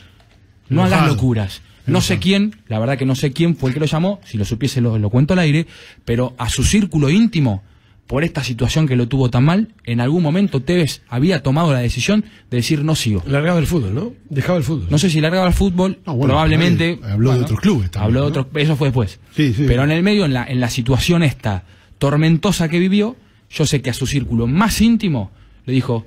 no 0.69 0.83
hagas 0.83 1.07
locuras. 1.07 1.61
No 1.87 2.01
sé 2.01 2.19
quién, 2.19 2.55
la 2.67 2.79
verdad 2.79 2.97
que 2.97 3.05
no 3.05 3.15
sé 3.15 3.31
quién 3.31 3.55
fue 3.55 3.69
el 3.69 3.73
que 3.73 3.79
lo 3.79 3.85
llamó, 3.85 4.19
si 4.25 4.37
lo 4.37 4.45
supiese 4.45 4.81
lo, 4.81 4.97
lo 4.97 5.09
cuento 5.09 5.33
al 5.33 5.39
aire, 5.39 5.67
pero 6.03 6.33
a 6.37 6.49
su 6.49 6.63
círculo 6.63 7.09
íntimo, 7.09 7.63
por 8.07 8.23
esta 8.23 8.43
situación 8.43 8.87
que 8.87 8.95
lo 8.95 9.07
tuvo 9.07 9.29
tan 9.31 9.43
mal, 9.45 9.69
en 9.83 9.99
algún 9.99 10.21
momento 10.21 10.61
Tevez 10.61 11.01
había 11.09 11.41
tomado 11.41 11.73
la 11.73 11.79
decisión 11.79 12.23
de 12.51 12.57
decir 12.57 12.83
no 12.83 12.95
sigo. 12.95 13.23
Largaba 13.25 13.57
el 13.59 13.65
fútbol, 13.65 13.95
¿no? 13.95 14.13
Dejaba 14.29 14.59
el 14.59 14.63
fútbol. 14.63 14.87
No 14.91 14.99
sé 14.99 15.09
si 15.09 15.21
largaba 15.21 15.47
el 15.47 15.53
fútbol, 15.53 15.99
No, 16.05 16.13
bueno, 16.15 16.33
probablemente. 16.33 16.99
Habló 17.03 17.33
de 17.33 17.41
otros 17.41 17.59
clubes 17.59 17.89
también, 17.89 18.05
Habló 18.05 18.19
de 18.19 18.25
¿no? 18.25 18.41
otros, 18.41 18.47
eso 18.61 18.75
fue 18.75 18.89
después. 18.89 19.19
Sí, 19.35 19.53
sí. 19.53 19.63
Pero 19.67 19.83
en 19.83 19.91
el 19.91 20.03
medio, 20.03 20.25
en 20.25 20.33
la, 20.33 20.45
en 20.45 20.59
la 20.59 20.69
situación 20.69 21.23
esta 21.23 21.63
tormentosa 21.97 22.69
que 22.69 22.77
vivió, 22.77 23.15
yo 23.49 23.65
sé 23.65 23.81
que 23.81 23.89
a 23.89 23.93
su 23.93 24.05
círculo 24.05 24.45
más 24.45 24.81
íntimo 24.81 25.31
le 25.65 25.73
dijo, 25.73 26.05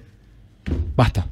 basta. 0.96 1.26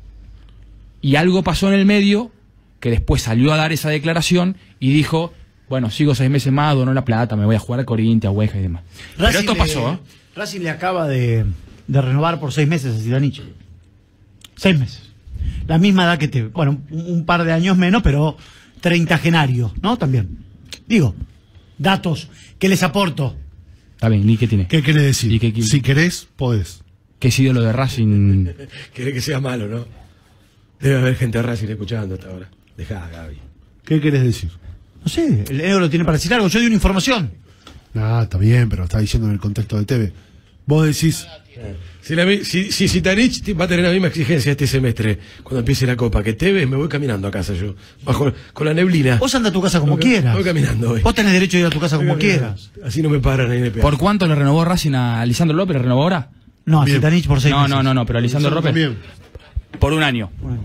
Y 1.01 1.15
algo 1.15 1.45
pasó 1.45 1.69
en 1.69 1.75
el 1.79 1.87
medio 1.87 2.33
que 2.81 2.91
después 2.91 3.23
salió 3.23 3.53
a 3.53 3.57
dar 3.57 3.73
esa 3.73 3.89
declaración 3.91 4.57
y 4.81 4.93
dijo, 4.93 5.33
bueno, 5.69 5.91
sigo 5.91 6.15
seis 6.15 6.31
meses 6.31 6.53
más, 6.53 6.75
dono 6.75 6.93
la 6.95 7.05
plata, 7.05 7.37
me 7.37 7.45
voy 7.45 7.57
a 7.57 7.59
jugar 7.59 7.81
a 7.81 7.85
Corinthians, 7.85 8.27
a 8.27 8.31
Hueja 8.31 8.59
y 8.59 8.63
demás. 8.63 8.83
Pero 9.17 9.27
Racing 9.29 9.41
esto 9.41 9.53
le- 9.55 9.59
pasó, 9.59 9.93
¿eh? 9.93 9.99
Racing 10.37 10.61
le 10.61 10.71
acaba 10.71 11.09
de, 11.09 11.45
de 11.87 12.01
renovar 12.01 12.39
por 12.41 12.53
seis 12.53 12.69
meses 12.69 12.95
a 12.95 12.99
Zidanich. 12.99 13.43
Seis 14.57 14.79
meses. 14.79 15.03
La 15.67 15.79
misma 15.79 16.05
edad 16.05 16.19
que 16.19 16.29
te. 16.29 16.45
Bueno, 16.45 16.81
un, 16.91 17.07
un 17.07 17.25
par 17.27 17.45
de 17.45 17.53
años 17.53 17.77
menos, 17.77 18.03
pero 18.03 18.37
treintagenario, 18.81 19.75
¿no? 19.83 19.97
También. 19.97 20.39
Digo, 20.87 21.15
datos 21.79 22.29
que 22.59 22.69
les 22.69 22.83
aporto. 22.83 23.37
Está 23.95 24.09
bien, 24.09 24.27
ni 24.27 24.37
qué 24.37 24.47
tiene. 24.47 24.67
¿Qué 24.69 24.83
querés 24.83 25.03
decir? 25.03 25.33
¿Y 25.33 25.39
qué- 25.41 25.53
qué- 25.53 25.63
Si 25.63 25.81
querés, 25.81 26.29
podés. 26.37 26.83
Que 27.19 27.29
es 27.29 27.39
ídolo 27.39 27.63
de 27.63 27.73
Racing. 27.73 28.47
Quiere 28.95 29.13
que 29.13 29.21
sea 29.21 29.41
malo, 29.41 29.67
¿no? 29.69 29.87
Debe 30.81 30.99
haber 30.99 31.17
gente 31.17 31.39
de 31.39 31.43
Racing 31.43 31.69
escuchando 31.69 32.15
hasta 32.15 32.29
ahora. 32.29 32.49
Dejá, 32.77 33.09
Gaby. 33.13 33.39
¿Qué 33.85 34.01
querés 34.01 34.23
decir? 34.23 34.51
No 35.03 35.09
sé, 35.09 35.45
el 35.49 35.57
negro 35.59 35.89
tiene 35.89 36.05
para 36.05 36.17
decir 36.19 36.33
algo. 36.35 36.49
Yo 36.49 36.59
di 36.61 36.67
una 36.67 36.75
información. 36.75 37.31
Ah, 37.95 38.21
está 38.25 38.37
bien, 38.39 38.69
pero 38.69 38.85
está 38.85 38.99
diciendo 38.99 39.29
en 39.29 39.35
el 39.35 39.41
contexto 39.41 39.79
de 39.79 39.85
TV. 39.85 40.13
Vos 40.67 40.85
decís, 40.85 41.27
Si, 42.03 42.15
la, 42.15 42.27
si, 42.45 42.71
si 42.73 42.89
Zitanich 42.89 43.43
va 43.59 43.65
a 43.65 43.69
tener 43.69 43.85
la 43.85 43.93
misma 43.93 44.09
exigencia 44.09 44.51
este 44.53 44.67
semestre, 44.67 45.19
cuando 45.43 45.61
empiece 45.61 45.87
la 45.87 45.97
Copa, 45.97 46.23
que 46.23 46.33
Tevez, 46.35 46.69
me 46.69 46.77
voy 46.77 46.89
caminando 46.89 47.27
a 47.29 47.31
casa 47.31 47.55
yo. 47.55 47.75
Bajo, 48.05 48.33
con 48.53 48.67
la 48.67 48.75
neblina. 48.75 49.17
Vos 49.17 49.35
anda 49.37 49.49
a 49.49 49.53
tu 49.53 49.63
casa 49.63 49.79
como 49.81 49.93
Voy- 49.93 50.03
quieras. 50.03 50.35
voy 50.35 50.45
caminando 50.45 50.91
hoy. 50.91 51.01
Vos 51.03 51.15
tenés 51.15 51.33
derecho 51.33 51.57
a 51.57 51.61
ir 51.61 51.67
a 51.67 51.71
tu 51.71 51.81
casa 51.81 51.97
como 51.97 52.17
quieras. 52.19 52.71
Así 52.85 53.01
no 53.01 53.09
me 53.09 53.21
paran 53.21 53.51
ahí 53.51 53.59
en 53.59 53.65
el 53.65 53.71
peaje. 53.73 53.83
¿Por 53.83 53.97
cuánto 53.97 54.27
le 54.27 54.35
renovó 54.35 54.65
Racing 54.65 54.93
a 54.95 55.25
Lisandro 55.25 55.57
López? 55.57 55.77
¿Le 55.77 55.83
renovó 55.83 56.03
ahora? 56.03 56.31
No, 56.65 56.83
a 56.83 56.85
Bien. 56.85 56.99
Zitanich 56.99 57.27
por 57.29 57.41
seis 57.41 57.55
No, 57.55 57.63
meses. 57.63 57.77
no, 57.77 57.83
no, 57.85 57.95
no, 57.95 58.05
pero 58.05 58.19
a 58.19 58.23
Lisandro 58.23 58.51
López. 58.51 58.67
también. 58.71 58.97
Por 59.79 59.93
un 59.93 60.03
año. 60.03 60.31
Bueno. 60.43 60.65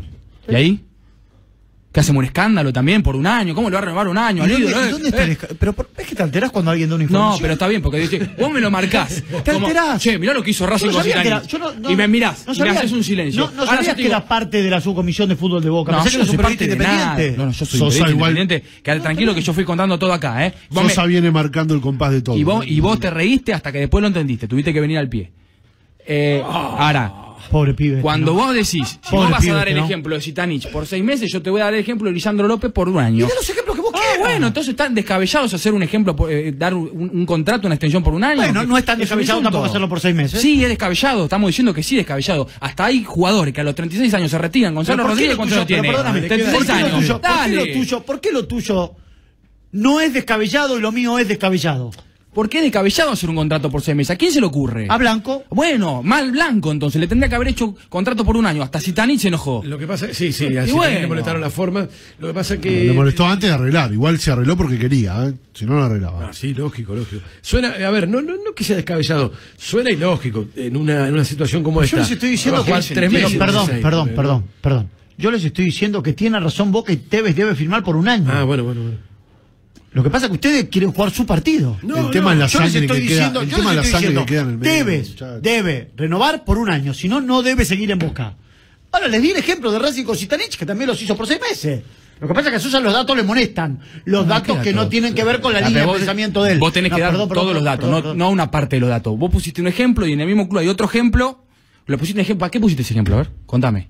¿Y 0.50 0.56
ahí? 0.56 0.80
¿Qué 1.92 2.00
hacemos 2.00 2.20
un 2.20 2.26
escándalo 2.26 2.72
también 2.72 3.04
por 3.04 3.18
un 3.18 3.28
año? 3.28 3.54
¿Cómo 3.54 3.70
le 3.70 3.74
va 3.74 3.80
a 3.80 3.82
renovar 3.84 4.08
un 4.08 4.18
año? 4.18 4.44
¿Y 4.44 4.46
al 4.46 4.52
dónde, 4.52 4.68
ídolo, 4.70 4.86
eh? 4.86 4.92
dónde 4.92 5.10
está 5.10 5.24
el 5.24 5.32
esca- 5.38 5.48
Pero 5.60 5.74
por- 5.74 5.90
es 5.98 6.08
que 6.08 6.16
te 6.16 6.24
alterás 6.24 6.50
cuando 6.50 6.72
alguien 6.72 6.88
da 6.88 6.96
una 6.96 7.04
información. 7.04 7.34
No, 7.36 7.42
pero 7.42 7.54
está 7.54 7.68
bien, 7.68 7.82
porque 7.82 7.98
dice, 8.00 8.30
vos 8.40 8.50
me 8.50 8.62
lo 8.62 8.72
marcás. 8.72 9.22
Te 9.44 9.52
Como, 9.52 9.68
alterás. 9.68 10.02
Che, 10.02 10.18
mirá 10.18 10.34
lo 10.34 10.42
que 10.42 10.52
hizo 10.52 10.66
Racing 10.66 10.86
con 10.88 10.96
sabía 10.96 11.22
que 11.22 11.28
era- 11.28 11.42
Zitanich. 11.42 11.52
yo 11.52 11.58
no- 11.60 11.74
no- 11.82 11.92
Y 11.92 11.96
me 11.98 12.08
mirás, 12.08 12.48
no 12.48 12.54
y 12.54 12.56
me 12.60 12.66
sabía- 12.66 12.80
haces 12.80 12.92
un 12.94 13.04
silencio. 13.04 13.42
No, 13.44 13.52
no 13.52 13.60
Ahora 13.64 13.72
sabía 13.76 13.82
yo 13.82 13.90
te 13.92 13.96
que 13.98 14.02
digo, 14.04 14.16
era 14.16 14.26
parte 14.26 14.64
de 14.64 14.70
la 14.70 14.80
subcomisión 14.80 15.28
de 15.28 15.36
fútbol 15.36 15.62
de 15.62 15.70
Boca. 15.70 15.92
No, 15.92 16.06
yo 16.06 16.12
que 16.12 16.18
no 16.20 16.26
soy 16.26 16.38
parte 16.38 16.66
de 16.68 16.76
nada. 16.78 16.94
independiente. 17.22 17.38
No, 17.38 17.46
no, 17.48 17.52
yo 17.52 17.66
soy 17.66 18.12
independiente. 18.14 18.64
Quedate 18.82 19.02
tranquilo 19.02 19.36
que 19.36 19.42
yo 19.42 19.52
fui 19.52 19.66
contando 19.66 20.00
todo 20.00 20.14
acá, 20.14 20.46
¿eh? 20.46 20.54
Vos 20.70 20.84
me- 20.86 20.90
Sosa 20.92 21.06
viene 21.08 21.30
marcando 21.30 21.74
el 21.74 21.82
compás 21.82 22.14
de 22.14 22.22
todo. 22.22 22.38
y, 22.38 22.44
vos, 22.46 22.66
y 22.66 22.80
vos 22.80 23.02
te 23.02 23.10
reíste 23.10 23.54
hasta 23.54 23.70
que 23.70 23.80
después 23.80 24.02
lo 24.02 24.08
entendiste. 24.08 24.48
Tuviste 24.48 24.72
que 24.72 24.80
venir 24.80 24.98
al 24.98 25.10
pie. 25.10 25.30
Eh, 26.08 26.42
ahora, 26.46 27.14
Pobre 27.52 27.74
pibe. 27.74 28.02
Cuando 28.02 28.28
¿no? 28.34 28.38
vos 28.40 28.54
decís, 28.54 28.88
si 28.88 28.98
Pobre 29.10 29.24
vos 29.24 29.32
vas 29.32 29.42
pibe, 29.42 29.52
a 29.52 29.56
dar 29.56 29.68
el 29.70 29.76
¿no? 29.78 29.84
ejemplo 29.86 30.16
de 30.16 30.22
Zitanich 30.22 30.68
por 30.72 30.88
seis 30.88 31.04
meses, 31.04 31.30
yo 31.32 31.42
te 31.42 31.50
voy 31.50 31.62
a 31.62 31.66
dar 31.66 31.74
el 31.74 31.82
ejemplo 31.82 32.08
de 32.08 32.14
Lisandro 32.14 32.48
López 32.48 32.72
por 32.72 32.88
un 32.88 32.98
año. 33.00 33.28
De 33.28 33.34
los 33.36 33.50
ejemplos 33.50 33.76
que 33.76 33.82
vos 33.82 33.92
Ah, 33.94 34.00
quieras. 34.00 34.20
bueno, 34.22 34.48
entonces 34.48 34.72
están 34.72 34.96
descabellados 34.96 35.54
hacer 35.54 35.74
un 35.74 35.84
ejemplo, 35.84 36.16
eh, 36.30 36.54
dar 36.58 36.74
un, 36.74 37.10
un 37.14 37.26
contrato, 37.26 37.68
una 37.68 37.76
extensión 37.76 38.02
por 38.04 38.14
un 38.14 38.24
año. 38.24 38.38
Bueno, 38.38 38.64
no 38.64 38.78
es 38.78 38.86
tan 38.86 38.98
descabellado 39.00 39.42
tampoco 39.42 39.66
hacerlo 39.66 39.90
por 39.90 40.00
seis 40.00 40.16
meses. 40.16 40.40
Sí, 40.42 40.64
es 40.64 40.70
descabellado, 40.70 41.26
estamos 41.26 41.48
diciendo 41.50 41.74
que 41.74 41.84
sí, 41.84 41.96
descabellado. 41.98 42.48
Hasta 42.62 42.86
hay 42.86 43.04
jugadores 43.04 43.54
que 43.54 43.62
a 43.62 43.64
los 43.66 43.76
36 43.76 44.14
años 44.14 44.32
se 44.32 44.38
retiran. 44.38 44.74
Gonzalo 44.74 44.98
Pero 45.04 45.10
¿por 45.10 45.18
qué 45.18 45.28
Rodríguez, 45.28 45.34
lo 45.34 45.38
¿cuántos 45.38 45.58
tuyo- 45.58 45.60
años 45.60 45.68
tiene? 45.68 45.82
pero 45.82 45.98
perdóname, 45.98 46.28
36 46.28 46.56
¿por 46.58 46.66
qué 46.66 46.72
lo 46.82 46.86
años. 46.88 47.00
tuyo- 47.00 47.22
¿Por 47.22 47.30
qué 47.32 47.38
Dale. 47.38 47.56
lo 47.56 47.74
tuyo? 47.74 48.02
¿Por 48.04 48.22
qué 48.22 48.32
lo 48.32 48.48
tuyo 48.48 48.96
no 49.74 50.00
es 50.02 50.14
descabellado 50.14 50.78
y 50.78 50.82
lo 50.82 50.92
mío 50.92 51.20
es 51.20 51.28
descabellado? 51.28 51.92
¿Por 52.34 52.48
qué 52.48 52.60
es 52.60 52.64
descabellado 52.64 53.12
hacer 53.12 53.30
un 53.30 53.36
contrato 53.36 53.70
por 53.70 53.82
seis 53.82 53.96
meses? 53.98 54.12
¿A 54.12 54.16
quién 54.16 54.32
se 54.32 54.40
le 54.40 54.46
ocurre? 54.46 54.86
A 54.90 54.98
Blanco. 54.98 55.44
Bueno, 55.50 56.02
mal 56.02 56.32
blanco 56.32 56.72
entonces, 56.72 57.02
le 57.02 57.08
tendría 57.08 57.28
que 57.28 57.36
haber 57.36 57.50
hecho 57.50 57.76
contrato 57.90 58.24
por 58.24 58.38
un 58.38 58.46
año. 58.46 58.64
Hasta 58.64 58.80
Zitanich 58.80 59.20
se 59.20 59.28
enojó. 59.28 59.62
Lo 59.66 59.78
que 59.78 59.86
pasa, 59.86 60.08
sí, 60.14 60.32
sí, 60.32 60.56
así 60.56 60.72
bueno. 60.72 61.00
le 61.02 61.08
molestaron 61.08 61.42
las 61.42 61.52
formas. 61.54 61.90
Lo 62.20 62.28
que 62.28 62.34
pasa 62.34 62.58
que. 62.58 62.86
Le 62.86 62.94
molestó 62.94 63.26
antes 63.26 63.50
de 63.50 63.54
arreglar. 63.56 63.92
Igual 63.92 64.18
se 64.18 64.32
arregló 64.32 64.56
porque 64.56 64.80
quería, 64.80 65.28
¿eh? 65.28 65.34
Si 65.54 65.66
no, 65.66 65.74
no 65.74 65.84
arreglaba. 65.84 66.28
Ah, 66.30 66.34
sí, 66.34 66.54
lógico, 66.54 66.96
lógico. 66.96 67.22
Suena, 67.42 67.70
a 67.86 67.90
ver, 67.90 68.08
no, 68.08 68.22
no, 68.22 68.34
no 68.36 68.54
que 68.56 68.64
sea 68.64 68.78
descabellado, 68.78 69.34
suena 69.58 69.92
ilógico 69.92 70.46
en 70.56 70.78
una, 70.78 71.08
en 71.10 71.14
una 71.14 71.26
situación 71.26 71.64
como 71.64 71.82
Yo 71.82 71.86
esta. 71.86 71.98
les 71.98 72.12
estoy 72.12 72.30
diciendo 72.30 72.62
a 72.62 72.66
que. 72.66 72.94
tres 72.94 73.12
meses, 73.12 73.36
perdón, 73.38 73.66
seis, 73.68 73.82
perdón, 73.82 74.06
pero- 74.08 74.16
perdón, 74.16 74.44
perdón. 74.62 74.90
Yo 75.18 75.30
les 75.32 75.44
estoy 75.44 75.66
diciendo 75.66 76.02
que 76.02 76.14
tiene 76.14 76.40
razón 76.40 76.72
Boca 76.72 76.94
y 76.94 76.98
Tevez 76.98 77.36
debe 77.36 77.56
firmar 77.56 77.84
por 77.84 77.98
un 77.98 78.08
año. 78.08 78.32
Ah, 78.32 78.44
bueno, 78.44 78.64
bueno, 78.64 78.82
bueno. 78.84 78.98
Lo 79.94 80.04
que 80.04 80.10
pasa 80.10 80.26
es 80.26 80.30
que 80.30 80.36
ustedes 80.36 80.66
quieren 80.70 80.92
jugar 80.94 81.12
su 81.12 81.26
partido. 81.26 81.78
No, 81.84 81.98
el 81.98 82.12
tema 82.12 82.32
es 82.34 82.40
la 82.40 82.48
sangre 82.50 82.80
estoy 82.80 83.02
que 83.02 83.08
queda, 83.08 83.16
diciendo, 83.18 83.42
el 83.42 83.50
yo 83.50 83.58
tema 83.58 83.74
la 83.74 83.82
estoy 83.82 83.92
sangre 83.92 84.08
diciendo, 84.10 84.26
que 84.26 84.32
queda 84.34 84.42
en 84.42 84.50
el 84.50 84.58
medio. 84.58 84.74
debes, 84.86 85.16
debe 85.42 85.92
renovar 85.98 86.46
por 86.46 86.58
un 86.58 86.70
año, 86.70 86.94
si 86.94 87.10
no, 87.10 87.20
no 87.20 87.42
debe 87.44 87.66
seguir 87.66 87.92
en 87.92 88.00
Boca. 88.00 88.36
Ahora 88.94 89.08
les 89.08 89.22
di 89.22 89.32
el 89.32 89.38
ejemplo 89.38 89.72
de 89.72 89.80
Racing 89.80 90.04
con 90.04 90.16
que 90.18 90.66
también 90.66 90.88
los 90.90 91.02
hizo 91.02 91.16
por 91.18 91.28
seis 91.28 91.40
meses. 91.42 91.82
Lo 92.22 92.28
que 92.28 92.34
pasa 92.34 92.48
es 92.48 92.52
que 92.52 92.58
a 92.58 92.60
Sosa 92.60 92.80
los 92.80 92.94
datos 92.94 93.18
le 93.18 93.24
molestan. 93.24 93.80
Los 94.06 94.28
datos 94.28 94.58
¿qué 94.60 94.66
que 94.66 94.72
no 94.74 94.82
datos? 94.82 94.92
tienen 94.92 95.16
que 95.16 95.24
ver 95.24 95.42
con 95.42 95.54
la 95.54 95.60
Ah, 95.60 95.68
línea 95.68 95.86
de 95.86 95.92
pensamiento 95.94 96.44
de 96.44 96.52
él. 96.54 96.60
Vos 96.60 96.72
tenés 96.72 96.92
No, 96.92 96.96
que 96.98 97.02
dar 97.02 97.12
perdón, 97.12 97.30
perdón, 97.30 97.44
todos 97.44 97.56
los 97.56 97.64
datos, 97.64 97.80
perdón, 97.86 97.96
no, 97.96 98.02
perdón. 98.04 98.18
no 98.20 98.30
una 98.30 98.52
parte 98.52 98.76
de 98.76 98.80
los 98.82 98.90
datos. 98.90 99.18
Vos 99.18 99.32
pusiste 99.32 99.60
un 99.60 99.68
ejemplo 99.68 100.06
y 100.08 100.14
en 100.14 100.22
el 100.22 100.28
mismo 100.28 100.48
club 100.48 100.60
hay 100.60 100.68
otro 100.68 100.86
ejemplo. 100.86 101.44
Lo 101.88 101.98
pusiste 101.98 102.20
un 102.20 102.22
ejemplo. 102.22 102.46
¿A 102.46 102.52
qué 102.52 102.60
pusiste 102.60 102.84
ese 102.84 102.94
ejemplo? 102.94 103.16
A 103.16 103.18
ver, 103.20 103.30
contame. 103.48 103.90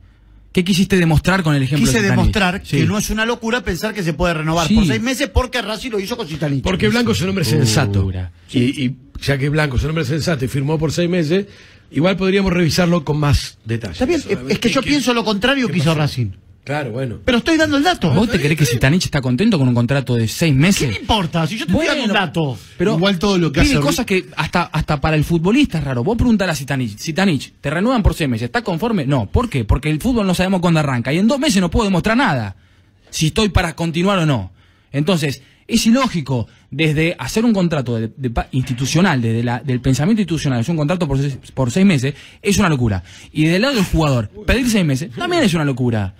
¿Qué 0.51 0.63
quisiste 0.65 0.97
demostrar 0.97 1.43
con 1.43 1.55
el 1.55 1.63
ejemplo 1.63 1.87
Quise 1.87 2.01
de 2.01 2.09
demostrar 2.09 2.61
Sí. 2.65 2.77
que 2.79 2.85
no 2.85 2.97
es 2.97 3.09
una 3.09 3.25
locura 3.25 3.63
pensar 3.63 3.93
que 3.93 4.03
se 4.03 4.13
puede 4.13 4.33
renovar 4.33 4.67
Sí. 4.67 4.75
por 4.75 4.85
seis 4.85 5.01
meses 5.01 5.29
porque 5.29 5.61
Racing 5.61 5.91
lo 5.91 5.99
hizo 5.99 6.17
con 6.17 6.27
Zitanich. 6.27 6.61
Porque 6.63 6.89
Blanco 6.89 7.13
es 7.13 7.21
un 7.21 7.29
hombre 7.29 7.45
sensato. 7.45 8.11
Y, 8.51 8.59
y 8.85 8.95
ya 9.21 9.37
que 9.37 9.47
Blanco 9.49 9.77
es 9.77 9.83
un 9.83 9.89
hombre 9.91 10.03
sensato 10.05 10.43
y 10.43 10.47
firmó 10.49 10.77
por 10.77 10.91
seis 10.91 11.09
meses, 11.09 11.45
igual 11.91 12.17
podríamos 12.17 12.51
revisarlo 12.51 13.05
con 13.05 13.17
más 13.17 13.59
detalle. 13.63 13.93
Está 13.93 14.05
bien, 14.05 14.21
es, 14.27 14.37
es 14.49 14.59
que 14.59 14.69
yo 14.69 14.81
pienso 14.81 15.13
lo 15.13 15.23
contrario 15.23 15.69
que 15.69 15.77
hizo 15.77 15.95
Racing. 15.95 16.31
Claro, 16.63 16.91
bueno. 16.91 17.17
Pero 17.25 17.39
estoy 17.39 17.57
dando 17.57 17.77
el 17.77 17.83
dato. 17.83 18.11
¿Vos 18.13 18.29
te 18.29 18.39
crees 18.39 18.55
que 18.57 18.65
Sitanich 18.67 19.05
está 19.05 19.19
contento 19.19 19.57
con 19.57 19.67
un 19.67 19.73
contrato 19.73 20.13
de 20.15 20.27
seis 20.27 20.53
¿Qué 20.53 20.59
meses? 20.59 20.89
me 20.89 20.95
importa? 20.97 21.47
Si 21.47 21.57
yo 21.57 21.65
te 21.65 21.71
estoy 21.71 21.87
dando 21.87 22.03
un 22.03 22.09
Bueno, 22.09 22.25
dato. 22.25 22.57
Pero 22.77 22.93
Igual 22.97 23.17
todo 23.17 23.37
lo 23.39 23.51
que 23.51 23.61
pide 23.61 23.73
hace- 23.73 23.81
cosas 23.81 24.05
que 24.05 24.25
hasta, 24.37 24.63
hasta 24.63 25.01
para 25.01 25.15
el 25.15 25.23
futbolista 25.23 25.79
es 25.79 25.83
raro. 25.83 26.03
Vos 26.03 26.15
preguntar 26.17 26.49
a 26.51 26.55
Sitanich, 26.55 26.97
Sitanich, 26.97 27.53
¿te 27.59 27.69
renuevan 27.71 28.03
por 28.03 28.13
seis 28.13 28.29
meses? 28.29 28.45
¿Estás 28.45 28.61
conforme? 28.61 29.05
No. 29.07 29.25
¿Por 29.25 29.49
qué? 29.49 29.65
Porque 29.65 29.89
el 29.89 29.99
fútbol 29.99 30.27
no 30.27 30.35
sabemos 30.35 30.61
cuándo 30.61 30.79
arranca. 30.79 31.11
Y 31.11 31.17
en 31.17 31.27
dos 31.27 31.39
meses 31.39 31.59
no 31.61 31.71
puedo 31.71 31.85
demostrar 31.85 32.15
nada. 32.15 32.55
Si 33.09 33.27
estoy 33.27 33.49
para 33.49 33.75
continuar 33.75 34.19
o 34.19 34.25
no. 34.27 34.51
Entonces, 34.91 35.41
es 35.73 35.85
ilógico 35.85 36.47
desde 36.69 37.15
hacer 37.19 37.43
un 37.43 37.53
contrato 37.53 37.95
de- 37.99 38.11
de 38.15 38.29
pa- 38.29 38.47
institucional, 38.51 39.21
desde 39.21 39.43
la, 39.43 39.59
del 39.59 39.81
pensamiento 39.81 40.21
institucional, 40.21 40.61
es 40.61 40.69
un 40.69 40.77
contrato 40.77 41.05
por 41.07 41.17
seis, 41.17 41.37
por 41.53 41.69
seis 41.69 41.85
meses, 41.85 42.13
es 42.41 42.57
una 42.59 42.69
locura. 42.69 43.03
Y 43.33 43.43
del 43.45 43.61
lado 43.61 43.75
del 43.75 43.83
jugador, 43.83 44.29
pedir 44.45 44.69
seis 44.69 44.85
meses, 44.85 45.11
también 45.11 45.43
es 45.43 45.53
una 45.53 45.65
locura. 45.65 46.15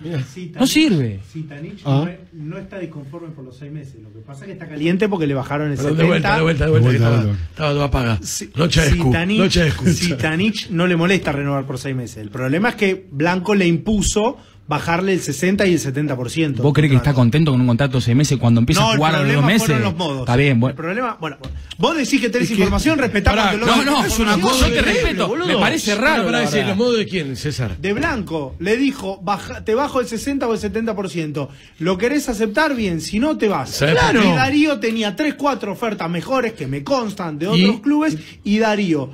No 0.54 0.66
sirve. 0.66 1.20
Sitanich 1.32 1.80
Ah. 1.84 2.06
no, 2.34 2.58
está 2.58 2.78
disconforme 2.78 3.28
por 3.28 3.44
los 3.44 3.56
seis 3.56 3.72
meses. 3.72 3.94
Lo 4.02 4.12
que 4.12 4.18
pasa 4.18 4.40
es 4.42 4.46
que 4.48 4.52
está 4.52 4.68
caliente 4.68 5.08
porque 5.08 5.26
le 5.26 5.34
bajaron 5.34 5.70
el 5.70 5.76
Perdón, 5.76 5.96
70. 5.96 6.02
de 6.02 6.08
vuelta, 6.08 6.36
de 6.36 6.42
vuelta, 6.42 6.64
de 6.66 6.70
vuelta, 6.70 6.86
vuelta, 6.88 7.04
estaba, 7.06 7.20
de 7.22 7.26
vuelta. 7.28 7.44
estaba 7.50 7.70
todo 7.72 7.84
apagado. 7.84 8.18
Si- 8.22 8.50
Noche 8.54 8.80
de 8.82 8.86
escu, 8.88 9.10
Sitanich- 9.12 9.38
noche 9.38 9.60
de 9.62 9.68
escucha. 9.68 9.92
Sitanich 9.92 10.68
no 10.70 10.86
le 10.86 10.96
molesta 10.96 11.32
renovar 11.32 11.64
por 11.66 11.78
seis 11.78 11.96
meses. 11.96 12.18
El 12.18 12.28
problema 12.30 12.70
es 12.70 12.74
que 12.74 13.06
Blanco 13.10 13.54
le 13.54 13.66
impuso 13.66 14.36
bajarle 14.68 15.12
el 15.12 15.20
60 15.20 15.66
y 15.66 15.74
el 15.74 15.80
70%. 15.80 16.56
¿Vos 16.62 16.72
crees 16.72 16.90
que 16.90 16.96
está 16.96 17.12
contento 17.12 17.50
con 17.50 17.60
un 17.60 17.66
contrato 17.66 17.98
de 17.98 18.00
seis 18.00 18.16
meses 18.16 18.38
cuando 18.38 18.60
empieza 18.60 18.80
No, 18.80 18.88
a 18.88 18.92
el 18.92 18.96
jugar 18.98 19.14
a 19.16 19.22
los 19.22 19.34
dos 19.34 19.44
meses? 19.44 19.80
los 19.80 19.96
modos. 19.96 20.20
Está 20.20 20.36
bien, 20.36 20.52
El 20.52 20.58
bueno. 20.58 20.76
problema, 20.76 21.16
bueno, 21.20 21.36
vos 21.78 21.96
decís 21.96 22.20
que 22.20 22.30
tenés 22.30 22.48
Es 22.50 22.56
que- 22.56 22.62
información, 22.62 22.98
respetamos 22.98 23.38
Pará, 23.40 23.50
que 23.52 23.58
lo- 23.58 23.66
No, 23.66 23.84
no, 23.84 24.04
es 24.04 24.18
una 24.18 24.36
yo 24.36 24.42
cosa 24.42 24.66
te 24.68 24.72
terrible, 24.74 25.00
respeto. 25.02 25.28
boludo. 25.28 25.46
Me 25.48 25.56
parece 25.56 25.94
raro. 25.94 26.24
para 26.24 26.40
decir. 26.40 26.64
¿los 26.64 26.76
modos 26.76 26.96
de 26.96 27.06
quién, 27.06 27.36
César? 27.36 27.76
De 27.78 27.92
Blanco 27.92 28.54
le 28.60 28.76
dijo, 28.76 29.20
baja- 29.22 29.64
te 29.64 29.74
bajo 29.74 30.00
el 30.00 30.06
60 30.06 30.46
o 30.48 30.54
el 30.54 30.60
70%. 30.60 31.48
¿Lo 31.80 31.98
querés 31.98 32.28
aceptar? 32.28 32.74
Bien, 32.74 33.00
si 33.00 33.18
no 33.18 33.36
te 33.36 33.48
vas. 33.48 33.70
¿Sabés 33.70 33.96
por 33.96 34.20
qué? 34.22 34.28
Y 34.28 34.32
Darío 34.32 34.78
tenía 34.80 35.16
3, 35.16 35.34
4 35.34 35.72
ofertas 35.72 36.08
mejores 36.08 36.52
que 36.52 36.66
me 36.66 36.82
constan 36.84 37.38
de 37.38 37.46
¿Y? 37.56 37.64
otros 37.64 37.80
clubes 37.80 38.16
y 38.44 38.58
Darío, 38.58 39.10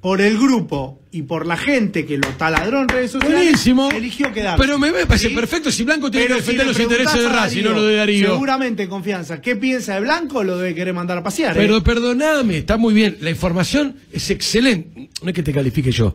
por 0.00 0.20
el 0.20 0.38
grupo 0.38 1.02
y 1.12 1.22
por 1.22 1.46
la 1.46 1.56
gente 1.56 2.06
que 2.06 2.16
lo 2.16 2.28
taladró 2.28 2.80
en 2.82 2.88
redes 2.88 3.10
sociales, 3.10 3.38
Buenísimo. 3.38 3.90
eligió 3.90 4.32
quedarse. 4.32 4.62
Pero 4.62 4.78
me 4.78 4.92
parece 4.92 5.28
¿Sí? 5.28 5.34
perfecto 5.34 5.70
si 5.70 5.84
Blanco 5.84 6.10
tiene 6.10 6.26
Pero 6.26 6.36
que 6.36 6.40
defender 6.40 6.66
si 6.66 6.72
los 6.72 6.80
intereses 6.80 7.22
de 7.22 7.28
Racing, 7.28 7.64
no 7.64 7.72
lo 7.72 7.84
de 7.84 7.96
Darío. 7.96 8.32
Seguramente 8.32 8.88
confianza. 8.88 9.40
¿Qué 9.40 9.56
piensa 9.56 9.94
de 9.94 10.00
Blanco? 10.00 10.42
Lo 10.42 10.56
debe 10.56 10.74
querer 10.74 10.94
mandar 10.94 11.18
a 11.18 11.22
pasear. 11.22 11.56
¿eh? 11.56 11.60
Pero 11.60 11.82
perdoname, 11.82 12.58
está 12.58 12.76
muy 12.76 12.94
bien. 12.94 13.18
La 13.20 13.30
información 13.30 13.96
es 14.12 14.30
excelente. 14.30 15.10
No 15.22 15.28
es 15.28 15.34
que 15.34 15.42
te 15.42 15.52
califique 15.52 15.90
yo. 15.90 16.14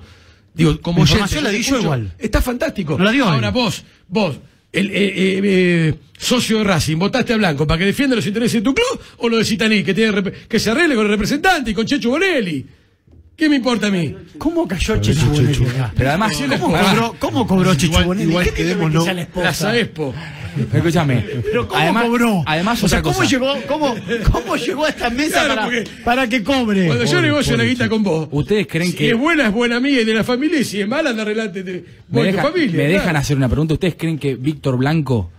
Digo, 0.54 0.80
como 0.82 1.00
La 1.00 1.04
oyente, 1.04 1.22
información 1.22 1.44
la 1.44 1.50
di 1.52 1.62
yo 1.62 1.80
igual. 1.80 2.14
Está 2.18 2.42
fantástico. 2.42 2.98
No 2.98 3.04
la 3.04 3.12
dio 3.12 3.26
Ahora 3.26 3.52
vos, 3.52 3.84
vos, 4.08 4.38
el 4.72 4.88
eh, 4.88 4.94
eh, 4.96 5.42
eh, 5.44 5.94
socio 6.18 6.60
de 6.60 6.64
Racing, 6.64 6.98
votaste 6.98 7.34
a 7.34 7.38
Blanco 7.38 7.68
para 7.68 7.78
que 7.78 7.86
defienda 7.86 8.16
los 8.16 8.26
intereses 8.26 8.54
de 8.54 8.62
tu 8.62 8.74
club 8.74 9.00
o 9.18 9.30
lo 9.30 9.38
de 9.38 9.46
Citaní, 9.46 9.84
que, 9.84 9.94
tiene 9.94 10.32
que 10.48 10.60
se 10.60 10.72
arregle 10.72 10.96
con 10.96 11.06
el 11.06 11.12
representante 11.12 11.72
y 11.72 11.74
con 11.74 11.86
Checho 11.86 12.10
Bonelli. 12.10 12.66
¿Qué 13.36 13.50
me 13.50 13.58
importa 13.58 13.88
a 13.88 13.92
mí? 13.92 14.16
¿Cómo 14.38 14.66
cayó 14.68 14.94
acá? 14.94 15.92
Pero 15.96 16.10
además, 16.10 16.38
¿Cómo 16.38 16.72
cobró, 16.72 17.16
cómo 17.20 17.48
cobró 17.48 17.74
Igual- 17.74 18.22
igual 18.22 18.46
¿Qué 18.46 18.52
tiene 18.52 18.72
que 18.72 18.78
quedémonos- 18.78 19.06
la 19.14 19.22
esposa? 19.22 19.46
La 19.46 19.54
Saespo. 19.54 20.14
escúchame. 20.74 21.26
Pero 21.44 21.68
¿cómo 21.68 21.82
además, 21.82 22.04
cobró? 22.06 22.44
Además, 22.46 22.82
o 22.84 22.88
sea, 22.88 23.02
¿cómo 23.02 23.16
cosa. 23.18 23.30
llegó, 23.30 23.54
cómo, 23.68 23.94
cómo 24.32 24.56
llegó 24.56 24.86
a 24.86 24.90
esta 24.90 25.10
mesa 25.10 25.44
Claro, 25.46 25.62
para, 25.70 25.84
para 26.06 26.30
que 26.30 26.44
cobre? 26.44 26.88
Cuando 26.88 27.04
yo 27.04 27.22
negocio 27.22 27.58
la 27.58 27.66
guita 27.66 27.90
con 27.90 28.04
vos. 28.04 28.30
¿Ustedes 28.32 28.68
creen 28.68 28.92
si 28.92 28.98
que- 28.98 29.10
es 29.12 29.18
buena, 29.18 29.48
es 29.48 29.52
buena 29.54 29.82
mía 29.82 30.00
y 30.02 30.06
de 30.06 30.14
la 30.14 30.24
familia, 30.24 30.60
y 30.62 30.64
si 30.64 30.80
es 30.80 30.88
mala, 30.88 31.10
anda 31.10 31.24
adelante 31.24 31.62
de 31.64 31.74
Me, 31.74 31.84
vos 32.08 32.28
y 32.28 32.30
tu 32.32 32.36
deja- 32.38 32.42
familia. 32.44 32.72
me 32.72 32.78
claro. 32.86 32.94
dejan 32.94 33.16
hacer 33.18 33.36
una 33.36 33.50
pregunta. 33.50 33.74
¿Ustedes 33.74 33.96
creen 33.98 34.18
que 34.18 34.36
Víctor 34.36 34.78
Blanco 34.78 35.30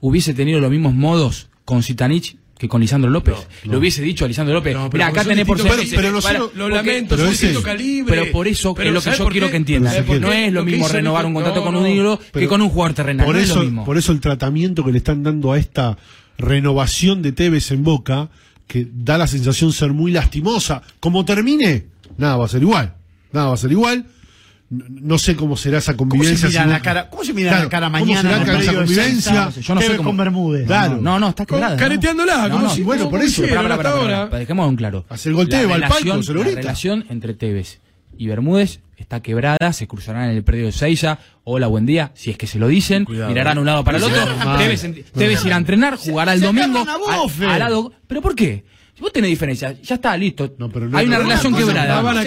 hubiese 0.00 0.34
tenido 0.34 0.60
los 0.60 0.70
mismos 0.70 0.94
modos 0.94 1.48
con 1.64 1.82
Sitanich 1.82 2.36
que 2.58 2.68
con 2.68 2.80
Lisandro 2.80 3.10
López? 3.10 3.34
Lo 3.64 3.78
hubiese 3.78 4.00
dicho 4.02 4.24
a 4.24 4.28
Lisandro 4.28 4.54
López. 4.54 4.74
No, 4.74 4.88
Mira, 4.92 5.08
acá 5.08 5.24
tenés 5.24 5.44
por 5.44 5.60
pero- 5.60 5.74
pero 5.94 6.20
Para- 6.20 6.38
Lo 6.54 6.68
lamento, 6.68 7.16
pero 7.16 7.62
calibre. 7.62 8.14
Pero 8.16 8.32
por 8.32 8.46
eso 8.48 8.74
Pero 8.74 8.88
es 8.88 8.94
lo 8.94 9.00
que 9.00 9.04
¿sabes 9.04 9.18
yo 9.18 9.28
quiero 9.28 9.50
que 9.50 9.64
¿sabes 9.64 10.20
no 10.20 10.32
es 10.32 10.52
lo 10.52 10.60
Lo 10.60 10.64
mismo 10.66 10.88
renovar 10.88 11.26
un 11.26 11.34
contrato 11.34 11.60
no, 11.60 11.64
con 11.66 11.74
no. 11.74 11.80
un 11.80 11.86
ídolo 11.88 12.20
que 12.32 12.46
con 12.46 12.60
un 12.62 12.68
jugador 12.70 12.94
terrenal. 12.94 13.26
Por 13.26 13.34
no 13.34 13.40
es 13.40 13.46
eso, 13.50 13.56
lo 13.56 13.62
mismo. 13.64 13.84
por 13.84 13.98
eso 13.98 14.12
el 14.12 14.20
tratamiento 14.20 14.84
que 14.84 14.92
le 14.92 14.98
están 14.98 15.22
dando 15.22 15.52
a 15.52 15.58
esta 15.58 15.98
renovación 16.38 17.22
de 17.22 17.32
Tevez 17.32 17.70
en 17.70 17.82
Boca, 17.82 18.28
que 18.66 18.86
da 18.92 19.18
la 19.18 19.26
sensación 19.26 19.72
ser 19.72 19.92
muy 19.92 20.12
lastimosa, 20.12 20.82
como 21.00 21.24
termine, 21.24 21.86
nada 22.16 22.36
va 22.36 22.44
a 22.46 22.48
ser 22.48 22.62
igual. 22.62 22.94
Nada 23.32 23.48
va 23.48 23.54
a 23.54 23.58
ser 23.58 23.72
igual. 23.72 24.06
No, 24.78 24.84
no 24.88 25.18
sé 25.18 25.36
cómo 25.36 25.56
será 25.56 25.78
esa 25.78 25.96
¿Cómo 25.96 26.10
convivencia. 26.10 26.48
se 26.48 26.52
mira 26.52 26.62
si 26.64 26.68
la 26.68 26.74
vos- 26.76 26.82
cara, 26.84 27.10
cómo 27.10 27.24
se 27.24 27.32
mira 27.32 27.50
Claro, 27.50 27.64
la 27.64 27.70
cara 27.70 27.86
¿cómo 27.86 27.98
mañana 28.06 28.20
será 28.22 28.36
en 28.54 28.60
esa 28.60 28.74
convivencia? 28.74 29.32
Yo 29.50 29.74
no 29.74 29.80
sé 29.80 29.86
Tevez 29.86 29.96
cómo- 29.98 30.08
con 30.10 30.16
Bermúdez. 30.16 30.66
Claro. 30.66 30.98
No, 31.00 31.18
no, 31.20 31.28
está 31.28 31.46
claro. 31.46 31.76
careteándola, 31.76 32.48
como 32.50 32.70
si- 32.70 32.82
bueno, 32.82 33.08
por 33.10 33.22
eso. 33.22 33.42
Dejemos 33.42 34.68
un 34.68 34.76
claro. 34.76 35.04
Hace 35.08 35.28
el 35.28 35.34
golteo, 35.34 35.72
al 35.72 35.80
palco, 35.82 36.22
se 36.22 36.32
lo 36.32 36.44
La 36.44 36.50
relación 36.50 37.04
entre 37.10 37.34
Tevez 37.34 37.80
y 38.16 38.26
Bermúdez 38.26 38.80
está 38.96 39.20
quebrada, 39.20 39.72
se 39.72 39.86
cruzarán 39.86 40.30
en 40.30 40.36
el 40.36 40.44
predio 40.44 40.66
de 40.66 40.72
Seiza. 40.72 41.18
Hola, 41.42 41.66
buen 41.66 41.84
día. 41.84 42.12
Si 42.14 42.30
es 42.30 42.38
que 42.38 42.46
se 42.46 42.58
lo 42.58 42.68
dicen, 42.68 43.04
Cuidado. 43.04 43.28
mirarán 43.28 43.58
un 43.58 43.66
lado 43.66 43.84
para 43.84 43.98
el 43.98 44.04
otro. 44.04 44.24
Tevez, 44.58 44.84
en- 44.84 45.04
Tevez 45.04 45.44
irá 45.44 45.56
a 45.56 45.58
entrenar, 45.58 45.96
jugará 45.96 46.32
el 46.32 46.40
domingo. 46.40 46.84
al- 46.86 47.48
al 47.50 47.58
lado- 47.58 47.92
¿Pero 48.06 48.22
por 48.22 48.34
qué? 48.34 48.64
Si 48.94 49.00
vos 49.02 49.12
tenés 49.12 49.30
diferencia, 49.30 49.76
ya 49.82 49.96
está, 49.96 50.16
listo. 50.16 50.54
No, 50.56 50.70
pero 50.70 50.88
no- 50.88 50.96
Hay 50.96 51.06
una 51.06 51.18
relación 51.18 51.52
quebrada. 51.54 51.96
la 51.96 52.00
van 52.00 52.18
a 52.18 52.22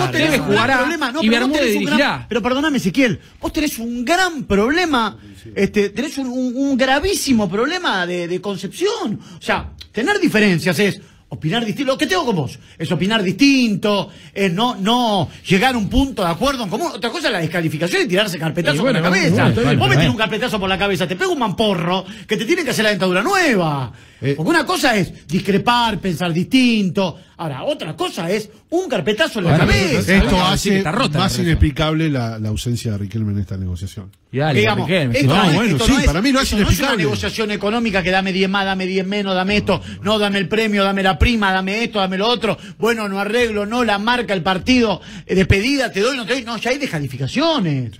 vos 0.00 0.10
tenés 0.10 0.30
gran 0.30 0.38
jugará 0.38 0.76
no, 1.12 1.22
y 1.22 1.28
Bermúdez 1.28 1.72
dirigirá. 1.72 2.26
pero 2.28 2.40
perdóname, 2.42 2.78
Ezequiel, 2.78 3.20
vos 3.40 3.52
tenés 3.52 3.78
un 3.78 4.04
gran 4.06 4.44
problema, 4.44 5.18
este, 5.54 5.90
tenés 5.90 6.16
un, 6.16 6.28
un- 6.28 6.56
un 6.56 6.76
gravísimo 6.78 7.48
problema 7.48 8.06
de, 8.06 8.26
de 8.26 8.40
concepción. 8.40 9.20
O 9.38 9.42
sea, 9.42 9.72
tener 9.92 10.18
diferencias 10.18 10.78
es 10.78 11.00
opinar 11.30 11.64
distinto. 11.64 11.92
Lo 11.92 11.98
que 11.98 12.06
tengo 12.06 12.24
con 12.24 12.36
vos 12.36 12.58
es 12.78 12.90
opinar 12.90 13.22
distinto, 13.22 14.10
es 14.32 14.52
no, 14.52 14.76
no 14.76 15.28
llegar 15.46 15.74
a 15.74 15.78
un 15.78 15.88
punto 15.88 16.24
de 16.24 16.30
acuerdo 16.30 16.64
en 16.64 16.70
común. 16.70 16.88
Otra 16.94 17.10
cosa 17.10 17.28
es 17.28 17.32
la 17.32 17.40
descalificación 17.40 18.02
y 18.02 18.08
tirarse 18.08 18.38
carpetazo 18.38 18.82
por 18.82 18.92
la 18.92 19.02
cabeza. 19.02 19.50
bueno, 19.50 19.78
vos 19.78 19.88
me 19.88 19.96
bien. 19.96 20.10
un 20.10 20.16
carpetazo 20.16 20.58
por 20.58 20.68
la 20.68 20.78
cabeza, 20.78 21.06
te 21.06 21.16
pego 21.16 21.32
un 21.32 21.38
mamporro 21.38 22.04
que 22.26 22.36
te 22.36 22.44
tiene 22.44 22.64
que 22.64 22.70
hacer 22.70 22.84
la 22.84 22.90
dentadura 22.90 23.22
nueva. 23.22 23.92
Eh. 24.20 24.34
Porque 24.36 24.50
una 24.50 24.66
cosa 24.66 24.96
es 24.96 25.26
discrepar, 25.26 25.98
pensar 25.98 26.32
distinto. 26.32 27.18
Ahora, 27.40 27.62
otra 27.62 27.94
cosa 27.96 28.28
es 28.30 28.50
un 28.70 28.88
carpetazo 28.88 29.38
en 29.38 29.44
la 29.46 29.50
Bueno, 29.52 29.66
cabeza. 29.66 30.12
Esto 30.16 30.30
sí, 30.30 30.36
hace 30.44 30.70
que 30.70 30.76
está 30.78 30.90
rota 30.92 31.18
más 31.20 31.38
inexplicable 31.38 32.10
la, 32.10 32.38
la 32.40 32.48
ausencia 32.48 32.90
de 32.92 32.98
Riquelme 32.98 33.32
en 33.32 33.38
esta 33.38 33.56
negociación. 33.56 34.10
Y 34.32 34.38
dale, 34.38 34.58
Digamos, 34.60 34.88
Riquelme, 34.88 35.18
esto 35.20 35.34
No, 35.36 35.44
bueno, 35.52 35.62
esto 35.76 35.86
sí, 35.86 35.92
no 35.92 35.98
es- 36.00 36.06
para 36.06 36.20
mí 36.20 36.32
no 36.32 36.40
es 36.40 36.44
esto 36.44 36.56
no 36.56 36.62
es 36.62 36.66
una 36.66 36.72
inexplicable. 36.72 37.04
negociación 37.04 37.50
económica 37.52 38.02
que 38.02 38.10
dame 38.10 38.32
10 38.32 38.50
más, 38.50 38.64
dame 38.64 38.86
10 38.86 39.06
menos, 39.06 39.34
dame 39.36 39.56
esto, 39.56 39.80
no, 40.02 40.18
dame 40.18 40.38
el 40.38 40.48
premio, 40.48 40.82
dame 40.82 41.02
la 41.04 41.16
prima, 41.16 41.52
dame 41.52 41.84
esto, 41.84 42.00
dame 42.00 42.18
lo 42.18 42.26
otro, 42.28 42.58
bueno, 42.76 43.08
no 43.08 43.20
arreglo, 43.20 43.64
no, 43.66 43.84
la 43.84 43.98
marca, 43.98 44.34
el 44.34 44.42
partido, 44.42 45.00
eh, 45.24 45.34
despedida, 45.36 45.92
te 45.92 46.00
doy, 46.00 46.16
no 46.16 46.26
te 46.26 46.32
doy, 46.34 46.42
no, 46.44 46.56
ya 46.58 46.70
hay 46.70 46.78
descalificaciones. 46.78 47.92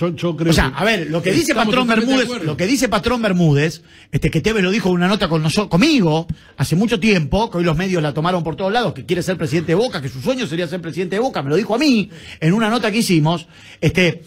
Yo, 0.00 0.08
yo 0.16 0.34
creo 0.34 0.50
O 0.50 0.54
sea, 0.54 0.68
a 0.68 0.82
ver, 0.82 1.08
lo 1.10 1.20
que 1.20 1.30
dice 1.30 1.54
Patrón 1.54 1.86
Bermúdez, 1.86 2.26
lo 2.42 2.56
que 2.56 2.66
dice 2.66 2.88
Patrón 2.88 3.20
Bermúdez, 3.20 3.82
este 4.10 4.30
que 4.30 4.40
Tevez 4.40 4.62
lo 4.62 4.70
dijo 4.70 4.88
en 4.88 4.94
una 4.94 5.08
nota 5.08 5.28
con 5.28 5.42
nosotros, 5.42 5.68
conmigo, 5.68 6.26
hace 6.56 6.74
mucho 6.74 6.98
tiempo, 6.98 7.50
que 7.50 7.58
hoy 7.58 7.64
los 7.64 7.76
medios 7.76 8.02
la 8.02 8.14
tomaron 8.14 8.42
por 8.42 8.56
todos 8.56 8.72
lados, 8.72 8.94
que 8.94 9.04
quiere 9.04 9.22
ser 9.22 9.36
presidente 9.36 9.72
de 9.72 9.76
Boca, 9.76 10.00
que 10.00 10.08
su 10.08 10.22
sueño 10.22 10.46
sería 10.46 10.66
ser 10.66 10.80
presidente 10.80 11.16
de 11.16 11.20
Boca, 11.20 11.42
me 11.42 11.50
lo 11.50 11.56
dijo 11.56 11.74
a 11.74 11.78
mí, 11.78 12.08
en 12.40 12.54
una 12.54 12.70
nota 12.70 12.90
que 12.90 12.98
hicimos, 12.98 13.46
este 13.82 14.22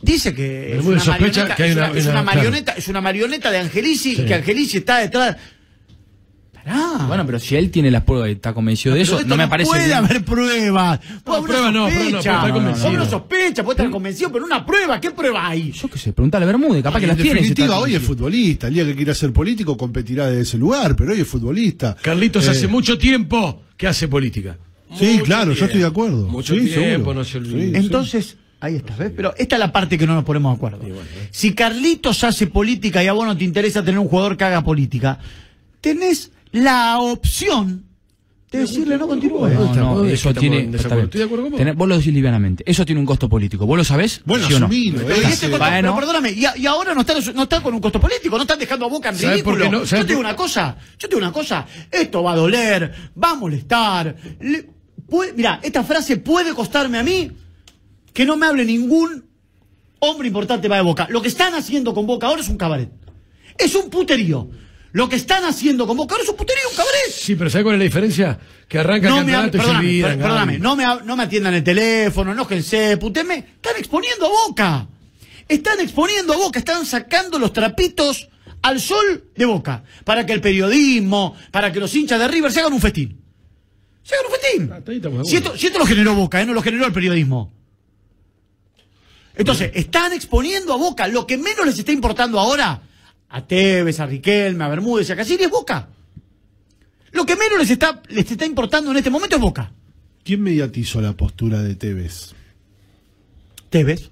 dice 0.00 0.34
que 0.34 0.78
es 0.78 0.84
una, 0.84 1.04
marioneta, 1.04 1.54
que 1.54 1.62
hay 1.64 1.70
es, 1.70 1.76
una- 1.76 1.90
una, 1.90 1.98
es 1.98 2.04
una- 2.06 2.12
una 2.12 2.22
claro. 2.22 2.36
marioneta, 2.36 2.72
es 2.72 2.88
una 2.88 3.00
marioneta 3.00 3.50
de 3.50 3.58
Angelici, 3.58 4.16
que 4.16 4.34
Angelici 4.34 4.78
está 4.78 4.98
detrás. 4.98 5.36
Pará. 6.68 7.06
Bueno, 7.06 7.24
pero 7.26 7.38
si 7.38 7.56
él 7.56 7.70
tiene 7.70 7.90
las 7.90 8.02
pruebas 8.04 8.28
y 8.28 8.32
está 8.32 8.52
convencido 8.52 8.94
de 8.94 9.00
eso, 9.02 9.20
no 9.24 9.36
me 9.36 9.48
parece. 9.48 9.70
Puede 9.70 9.86
bien. 9.86 9.96
haber 9.98 10.24
pruebas. 10.24 11.00
Puede 11.24 11.38
haber 11.38 11.48
pruebas 11.50 11.72
no, 11.72 11.72
pruebas 11.72 11.72
no, 11.72 11.82
puede 11.84 12.10
sospecha. 12.10 12.34
estar 12.36 12.52
convencido. 12.52 13.26
Puede 13.64 13.72
estar 13.72 13.90
convencido, 13.90 14.32
pero 14.32 14.44
una 14.44 14.64
prueba, 14.66 15.00
¿qué 15.00 15.10
prueba 15.10 15.48
hay? 15.48 15.72
Yo 15.72 15.88
qué 15.88 15.98
sé, 15.98 16.12
preguntale 16.12 16.44
a 16.44 16.46
Bermúdez, 16.46 16.82
capaz 16.82 16.98
que 16.98 17.04
en 17.04 17.08
las 17.08 17.16
tiene. 17.16 17.40
si 17.40 17.48
definitiva, 17.48 17.78
hoy 17.78 17.94
es 17.94 18.02
futbolista. 18.02 18.68
El 18.68 18.74
día 18.74 18.84
que 18.84 18.94
quiera 18.94 19.14
ser 19.14 19.32
político 19.32 19.76
competirá 19.76 20.26
desde 20.26 20.42
ese 20.42 20.58
lugar, 20.58 20.94
pero 20.96 21.12
hoy 21.12 21.20
es 21.20 21.26
futbolista. 21.26 21.96
Carlitos 22.02 22.46
Eh, 22.46 22.50
hace 22.50 22.68
mucho 22.68 22.98
tiempo 22.98 23.62
que 23.76 23.86
hace 23.86 24.08
política. 24.08 24.56
Sí, 24.98 25.12
Mucho 25.14 25.24
claro, 25.24 25.52
yo 25.52 25.64
estoy 25.66 25.80
de 25.80 25.86
acuerdo. 25.86 26.28
Mucho 26.28 26.54
Sí, 26.54 26.66
tiempo, 26.66 27.12
no 27.12 27.22
se 27.24 27.38
olvide. 27.38 27.72
Sí. 27.72 27.76
Entonces, 27.76 28.36
ahí 28.60 28.76
está, 28.76 28.96
¿ves? 28.96 29.12
Pero 29.14 29.34
esta 29.36 29.56
es 29.56 29.60
la 29.60 29.70
parte 29.70 29.98
que 29.98 30.06
no 30.06 30.14
nos 30.14 30.24
ponemos 30.24 30.52
de 30.52 30.56
acuerdo. 30.56 30.80
Si 31.30 31.52
Carlitos 31.54 32.24
hace 32.24 32.46
política 32.46 33.04
y 33.04 33.06
a 33.06 33.12
vos 33.12 33.26
no 33.26 33.36
te 33.36 33.44
interesa 33.44 33.84
tener 33.84 33.98
un 33.98 34.08
jugador 34.08 34.36
que 34.36 34.44
haga 34.44 34.64
política, 34.64 35.18
tenés 35.82 36.30
la 36.52 36.98
opción 37.00 37.84
de 38.50 38.60
decirle 38.60 38.96
no 38.96 39.06
continúe. 39.06 39.48
No, 39.48 39.74
no, 39.74 39.94
¿dónde 39.96 40.14
eso 40.14 40.32
tiene. 40.32 40.66
vos. 40.66 41.76
Vos 41.76 41.88
lo 41.88 41.98
decís 41.98 42.14
livianamente. 42.14 42.64
Eso 42.66 42.86
tiene 42.86 42.98
un 43.00 43.06
costo 43.06 43.28
político. 43.28 43.66
¿Vos 43.66 43.76
lo 43.76 43.84
sabés? 43.84 44.22
Bueno, 44.24 44.46
¿Sí 44.46 44.54
o 44.54 44.58
no? 44.60 44.66
asumilo. 44.66 45.02
Pero, 45.06 45.20
y 45.20 45.24
eh, 45.24 45.28
este 45.28 45.50
costo- 45.50 45.58
bueno. 45.66 45.94
pero 45.94 45.96
perdóname, 45.96 46.30
y, 46.32 46.46
a- 46.46 46.56
y 46.56 46.64
ahora 46.66 46.94
no 46.94 47.02
está, 47.02 47.14
no 47.34 47.42
está 47.42 47.60
con 47.60 47.74
un 47.74 47.80
costo 47.80 48.00
político, 48.00 48.36
no 48.36 48.42
están 48.42 48.58
dejando 48.58 48.86
a 48.86 48.88
Boca 48.88 49.10
en 49.10 49.16
¿Sabe 49.16 49.42
por 49.42 49.54
ridículo. 49.56 49.64
qué 49.64 49.70
no? 49.82 49.86
¿Sabe 49.86 50.00
Yo 50.02 50.06
te 50.06 50.12
digo 50.12 50.20
por- 50.22 50.26
una 50.30 50.36
cosa, 50.36 50.76
yo 50.98 51.08
te 51.08 51.14
digo 51.14 51.18
una 51.26 51.32
cosa, 51.32 51.66
esto 51.90 52.22
va 52.22 52.32
a 52.32 52.36
doler, 52.36 52.92
va 53.22 53.30
a 53.32 53.34
molestar. 53.34 54.16
le- 54.40 54.70
puede- 55.08 55.34
mira, 55.34 55.60
esta 55.62 55.84
frase 55.84 56.16
puede 56.16 56.54
costarme 56.54 56.98
a 56.98 57.02
mí 57.02 57.30
que 58.14 58.24
no 58.24 58.36
me 58.38 58.46
hable 58.46 58.64
ningún 58.64 59.26
hombre 60.00 60.28
importante 60.28 60.68
va 60.68 60.76
de 60.76 60.82
Boca. 60.82 61.06
Lo 61.10 61.20
que 61.20 61.28
están 61.28 61.54
haciendo 61.54 61.92
con 61.92 62.06
Boca 62.06 62.26
ahora 62.28 62.40
es 62.40 62.48
un 62.48 62.56
cabaret. 62.56 62.90
Es 63.58 63.74
un 63.74 63.90
puterío. 63.90 64.48
Lo 64.98 65.08
que 65.08 65.14
están 65.14 65.44
haciendo 65.44 65.86
con 65.86 65.96
ahora 65.96 66.16
es 66.24 66.28
un 66.28 66.34
puterío, 66.34 66.64
cabaret. 66.76 67.12
Sí, 67.12 67.36
pero 67.36 67.48
¿sabes 67.48 67.62
cuál 67.62 67.76
es 67.76 67.78
la 67.78 67.84
diferencia? 67.84 68.36
Que 68.66 68.80
arranca 68.80 69.08
No 69.08 69.20
el 69.20 69.26
me, 69.26 69.32
campeonato 69.32 69.56
y 69.56 69.60
se 69.60 70.02
perdóname, 70.02 70.02
per- 70.02 70.18
perdóname, 70.18 70.58
no 70.58 70.74
me, 70.74 70.84
no 71.04 71.16
me 71.16 71.22
atiendan 71.22 71.54
el 71.54 71.62
teléfono, 71.62 72.32
enójense, 72.32 72.96
putenme. 72.96 73.36
Están 73.36 73.76
exponiendo 73.78 74.26
a 74.26 74.28
Boca. 74.28 74.88
Están 75.46 75.78
exponiendo 75.78 76.32
a 76.32 76.36
Boca, 76.38 76.58
están 76.58 76.84
sacando 76.84 77.38
los 77.38 77.52
trapitos 77.52 78.28
al 78.60 78.80
sol 78.80 79.30
de 79.36 79.44
Boca. 79.44 79.84
Para 80.02 80.26
que 80.26 80.32
el 80.32 80.40
periodismo, 80.40 81.36
para 81.52 81.72
que 81.72 81.78
los 81.78 81.94
hinchas 81.94 82.18
de 82.18 82.26
River 82.26 82.50
se 82.50 82.58
hagan 82.58 82.72
un 82.72 82.80
festín. 82.80 83.22
Se 84.02 84.16
hagan 84.16 84.26
un 84.26 84.32
festín. 84.32 84.72
Ah, 84.72 85.22
esto, 85.36 85.56
si 85.56 85.66
esto 85.68 85.78
lo 85.78 85.86
generó 85.86 86.16
Boca, 86.16 86.42
¿eh? 86.42 86.44
no 86.44 86.54
lo 86.54 86.60
generó 86.62 86.86
el 86.86 86.92
periodismo. 86.92 87.52
Entonces, 89.36 89.70
están 89.74 90.12
exponiendo 90.12 90.72
a 90.72 90.76
Boca. 90.76 91.06
Lo 91.06 91.24
que 91.24 91.38
menos 91.38 91.64
les 91.64 91.78
está 91.78 91.92
importando 91.92 92.40
ahora, 92.40 92.82
a 93.30 93.46
Tevez, 93.46 94.00
a 94.00 94.06
Riquelme, 94.06 94.64
a 94.64 94.68
Bermúdez 94.68 95.08
y 95.08 95.12
a 95.12 95.16
Casillas, 95.16 95.42
es 95.46 95.50
Boca. 95.50 95.88
Lo 97.12 97.24
que 97.26 97.36
menos 97.36 97.58
les 97.58 97.70
está, 97.70 98.02
les 98.08 98.30
está 98.30 98.44
importando 98.46 98.90
en 98.90 98.96
este 98.98 99.10
momento 99.10 99.36
es 99.36 99.42
Boca. 99.42 99.72
¿Quién 100.24 100.42
mediatizó 100.42 101.00
la 101.00 101.12
postura 101.14 101.62
de 101.62 101.74
Tevez? 101.74 102.32
Tevez. 103.70 104.10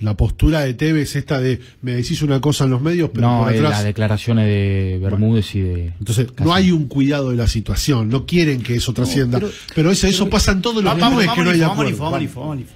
La 0.00 0.16
postura 0.16 0.60
de 0.62 0.74
Tevez, 0.74 1.14
esta 1.14 1.40
de 1.40 1.60
me 1.80 1.92
decís 1.92 2.20
una 2.22 2.40
cosa 2.40 2.64
en 2.64 2.70
los 2.70 2.82
medios, 2.82 3.10
pero 3.14 3.28
No, 3.28 3.44
por 3.44 3.52
eh, 3.52 3.58
atrás. 3.58 3.70
las 3.70 3.84
declaraciones 3.84 4.46
de 4.46 4.98
Bermúdez 5.00 5.54
y 5.54 5.60
de. 5.60 5.86
Entonces, 5.98 6.26
no 6.42 6.52
hay 6.52 6.72
un 6.72 6.88
cuidado 6.88 7.30
de 7.30 7.36
la 7.36 7.46
situación, 7.46 8.08
no 8.08 8.26
quieren 8.26 8.60
que 8.62 8.74
eso 8.74 8.92
trascienda. 8.92 9.40
pero, 9.74 9.92
eso, 9.92 10.08
eso 10.08 10.28
pasa 10.28 10.50
en 10.50 10.62
todos 10.62 10.82
los 10.82 10.92
Va- 10.92 10.98
vamos, 10.98 11.24
vamos, 11.24 11.34
que 11.38 11.44
no 11.44 11.50
hay 11.50 11.56
Lifo, 11.58 11.68
vamos, 11.68 11.84
acuerdo. 11.86 12.66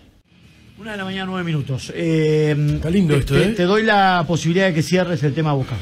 Una 0.80 0.92
de 0.92 0.96
la 0.98 1.04
mañana, 1.04 1.26
nueve 1.26 1.44
minutos. 1.44 1.92
Eh, 1.94 2.54
Está 2.76 2.88
lindo 2.90 3.14
te- 3.14 3.20
esto, 3.20 3.34
te, 3.34 3.42
¿eh? 3.42 3.48
te 3.48 3.62
doy 3.64 3.82
la 3.82 4.24
posibilidad 4.26 4.66
de 4.66 4.74
que 4.74 4.82
cierres 4.82 5.22
el 5.24 5.34
tema 5.34 5.52
Boca. 5.52 5.74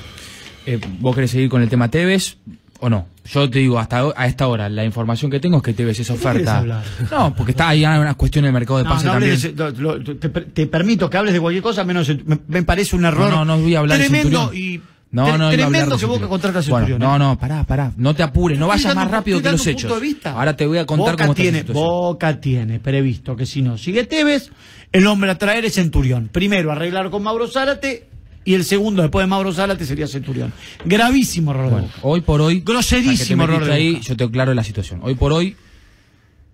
Eh, 0.65 0.81
¿Vos 1.01 1.15
querés 1.15 1.31
seguir 1.31 1.49
con 1.51 1.61
el 1.63 1.69
tema 1.69 1.91
Tevez 1.91 2.39
o 2.81 2.89
no? 2.89 3.07
Yo 3.31 3.49
te 3.51 3.59
digo, 3.59 3.79
hasta 3.79 4.05
a 4.17 4.27
esta 4.27 4.47
hora, 4.47 4.69
la 4.71 4.85
información 4.85 5.31
que 5.31 5.39
tengo 5.39 5.59
es 5.59 5.63
que 5.63 5.75
Tevez 5.75 6.01
es 6.01 6.09
oferta. 6.11 6.59
hablar? 6.59 6.85
No, 7.11 7.35
porque 7.35 7.51
está 7.53 7.69
ahí 7.69 7.85
hay 7.85 7.99
unas 7.99 8.17
cuestiones 8.17 8.49
de 8.49 8.53
mercado 8.53 8.79
de 8.79 8.85
No, 8.85 8.91
pase 8.91 9.05
no 9.07 9.13
también. 9.13 9.33
hables 9.33 9.43
de 9.43 9.49
ese- 9.51 9.81
lo- 9.83 9.99
lo- 9.99 10.17
te, 10.17 10.29
te 10.31 10.67
permito 10.67 11.11
que 11.11 11.17
hables 11.19 11.35
de 11.35 11.41
cualquier 11.41 11.63
cosa, 11.63 11.85
menos 11.85 12.09
me, 12.25 12.39
me 12.49 12.63
parece 12.63 12.97
un 12.97 13.05
error. 13.05 13.29
No, 13.31 13.45
no, 13.45 13.57
no 13.57 13.63
voy 13.63 13.75
a 13.75 13.81
hablar 13.81 13.99
de 13.99 14.09
tremendo 14.09 14.53
y 14.55 14.81
No, 15.11 15.27
tre- 15.29 15.39
no, 15.39 15.51
tremendo 15.51 15.97
que 15.97 16.05
Boca 16.07 16.29
contrata 16.29 16.59
a 16.59 16.63
Bueno, 16.63 16.87
Centurión. 16.87 16.99
no, 17.01 17.19
no, 17.19 17.39
pará, 17.39 17.65
pará. 17.65 17.93
No 17.97 18.15
te 18.15 18.23
apures, 18.23 18.59
no 18.59 18.67
vayas 18.67 18.95
más 18.95 19.11
rápido 19.11 19.41
que 19.41 19.53
los 19.53 19.67
hechos. 19.67 19.93
Ahora 20.25 20.57
te 20.57 20.67
voy 20.67 20.79
a 20.79 20.87
contar 20.87 21.13
Boca 21.13 21.25
cómo 21.25 21.35
tiene. 21.35 21.63
Boca 21.63 22.41
tiene 22.41 22.81
previsto 22.81 23.37
que 23.37 23.47
si 23.47 23.63
no 23.63 23.79
sigue 23.79 24.05
Tevez, 24.05 24.51
el 24.93 25.07
hombre 25.07 25.31
a 25.31 25.39
traer 25.39 25.65
es 25.65 25.75
Centurión. 25.75 26.29
Primero 26.33 26.73
arreglar 26.73 27.11
con 27.11 27.23
Mauro 27.23 27.47
Zárate 27.49 28.09
y 28.45 28.55
el 28.55 28.65
segundo 28.65 29.03
después 29.03 29.25
de 29.25 29.29
Mauro 29.29 29.53
Zárate 29.53 29.87
sería 29.87 30.07
Centurión. 30.07 30.53
Gravísimo 30.85 31.53
error 31.53 31.71
Bueno, 31.71 31.89
hoy 32.03 32.21
por 32.21 32.41
hoy. 32.41 32.61
Groserísimo 32.65 33.45
error 33.45 33.71
ahí, 33.71 34.01
yo 34.01 34.17
te 34.17 34.25
aclaro 34.25 34.55
la 34.55 34.65
situación. 34.65 35.01
Hoy 35.03 35.15
por 35.15 35.33
hoy, 35.33 35.57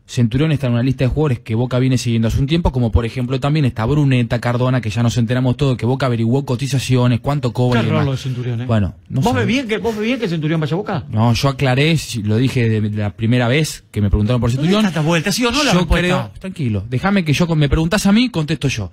Centurión 0.04 0.52
está 0.52 0.66
en 0.66 0.74
una 0.74 0.82
lista 0.82 1.04
de 1.04 1.08
jugadores 1.08 1.40
que 1.40 1.54
Boca 1.54 1.78
viene 1.78 1.96
siguiendo 1.96 2.28
hace 2.28 2.38
un 2.40 2.46
tiempo, 2.46 2.72
como 2.72 2.92
por 2.92 3.06
ejemplo 3.06 3.38
también 3.40 3.64
está 3.64 3.84
Bruneta, 3.86 4.40
Cardona, 4.40 4.80
que 4.80 4.90
ya 4.90 5.02
nos 5.02 5.16
enteramos 5.16 5.56
todo, 5.56 5.76
que 5.76 5.86
Boca 5.86 6.06
averiguó 6.06 6.44
cotizaciones, 6.44 7.20
cuánto 7.20 7.50
Qué 7.50 7.54
cobra. 7.54 7.80
y 7.80 7.84
error 7.84 7.92
demás. 7.92 8.06
lo 8.06 8.12
de 8.12 8.18
Centurión, 8.18 8.60
¿eh? 8.60 8.66
Bueno, 8.66 8.94
no 9.08 9.20
¿Vos, 9.20 9.34
ves 9.34 9.46
bien 9.46 9.68
que, 9.68 9.78
¿Vos 9.78 9.96
ves 9.96 10.04
bien 10.04 10.18
que 10.20 10.28
Centurión 10.28 10.60
vaya 10.60 10.74
a 10.74 10.76
Boca? 10.76 11.04
No, 11.08 11.32
yo 11.32 11.48
aclaré, 11.48 11.96
lo 12.24 12.36
dije 12.36 12.68
de, 12.68 12.90
la 12.90 13.10
primera 13.10 13.48
vez 13.48 13.84
que 13.90 14.02
me 14.02 14.10
preguntaron 14.10 14.40
por 14.40 14.50
Centurión. 14.50 14.82
tantas 14.82 15.04
vueltas, 15.04 15.34
¿sí 15.34 15.46
o 15.46 15.50
no 15.50 15.62
la 15.62 15.72
yo 15.72 15.78
respuesta? 15.78 15.98
creo, 16.06 16.30
tranquilo, 16.38 16.84
déjame 16.90 17.24
que 17.24 17.32
yo, 17.32 17.46
me 17.54 17.68
preguntás 17.68 18.04
a 18.06 18.12
mí, 18.12 18.28
contesto 18.28 18.68
yo. 18.68 18.90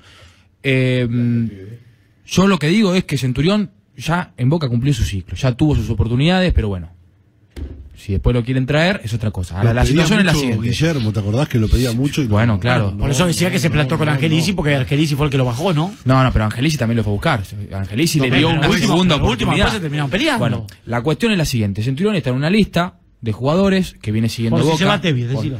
Eh, 0.63 1.07
yo 2.25 2.47
lo 2.47 2.59
que 2.59 2.67
digo 2.67 2.93
es 2.93 3.03
que 3.03 3.17
Centurión 3.17 3.71
ya 3.97 4.33
en 4.37 4.49
Boca 4.49 4.69
cumplió 4.69 4.93
su 4.93 5.03
ciclo, 5.03 5.35
ya 5.35 5.51
tuvo 5.53 5.75
sus 5.75 5.89
oportunidades, 5.89 6.53
pero 6.53 6.69
bueno, 6.69 6.91
si 7.99 8.13
después 8.13 8.33
lo 8.33 8.43
quieren 8.43 8.65
traer 8.65 9.01
es 9.03 9.13
otra 9.13 9.29
cosa. 9.31 9.57
Ahora, 9.57 9.73
la 9.73 9.85
situación 9.85 10.19
es 10.19 10.25
la 10.25 10.33
siguiente. 10.33 10.67
Guillermo, 10.67 11.11
¿te 11.11 11.19
acordás 11.19 11.47
que 11.49 11.59
lo 11.59 11.67
pedía 11.67 11.91
mucho? 11.91 12.21
Y 12.21 12.25
no- 12.25 12.31
Bueno, 12.31 12.59
claro. 12.59 12.95
Por 12.97 13.11
eso 13.11 13.27
decía 13.27 13.51
que 13.51 13.59
se 13.59 13.69
plantó 13.69 13.97
con 13.97 14.07
Angelici, 14.09 14.53
porque 14.53 14.75
Angelici 14.75 15.15
fue 15.15 15.25
el 15.25 15.31
que 15.31 15.37
lo 15.37 15.45
bajó, 15.45 15.73
¿no? 15.73 15.93
No, 16.05 16.23
no, 16.23 16.31
pero 16.31 16.45
Angelici 16.45 16.77
también 16.77 16.97
lo 16.97 17.03
fue 17.03 17.11
a 17.11 17.15
buscar. 17.15 17.43
Angelici 17.73 18.19
No, 18.19 18.25
le 18.25 18.37
dio 18.37 18.49
una 18.49 18.71
segunda 18.77 19.15
oportunidad. 19.17 19.71
se 19.71 19.79
terminaron 19.79 20.09
peleando. 20.09 20.39
Bueno, 20.39 20.67
la 20.85 21.01
cuestión 21.01 21.31
es 21.33 21.37
la 21.37 21.45
siguiente. 21.45 21.83
Centurión 21.83 22.15
está 22.15 22.29
en 22.29 22.37
una 22.37 22.49
lista 22.49 22.95
de 23.21 23.31
jugadores 23.33 23.95
que 24.01 24.11
viene 24.13 24.29
siguiendo 24.29 24.55
Por 24.57 24.63
si 24.65 24.71
Boca. 24.71 24.77
se 24.79 24.85
va 24.85 25.01
Tevez, 25.01 25.25
Por- 25.27 25.35
decilo. 25.43 25.59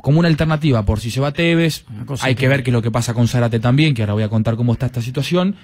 como 0.00 0.20
una 0.20 0.28
alternativa 0.28 0.84
por 0.84 1.00
si 1.00 1.10
se 1.10 1.20
va 1.20 1.32
Tevez. 1.32 1.84
Hay 2.20 2.34
que- 2.36 2.42
que 2.42 2.48
ver 2.48 2.62
qué 2.62 2.70
es 2.70 2.74
lo 2.74 2.82
que 2.82 2.90
pasa 2.92 3.12
con 3.12 3.26
Zárate 3.26 3.58
también, 3.58 3.92
que 3.94 4.02
ahora 4.02 4.12
voy 4.12 4.22
a 4.22 4.28
contar 4.28 4.54
cómo 4.54 4.72
está 4.72 4.86
esta 4.86 5.02
situación. 5.02 5.56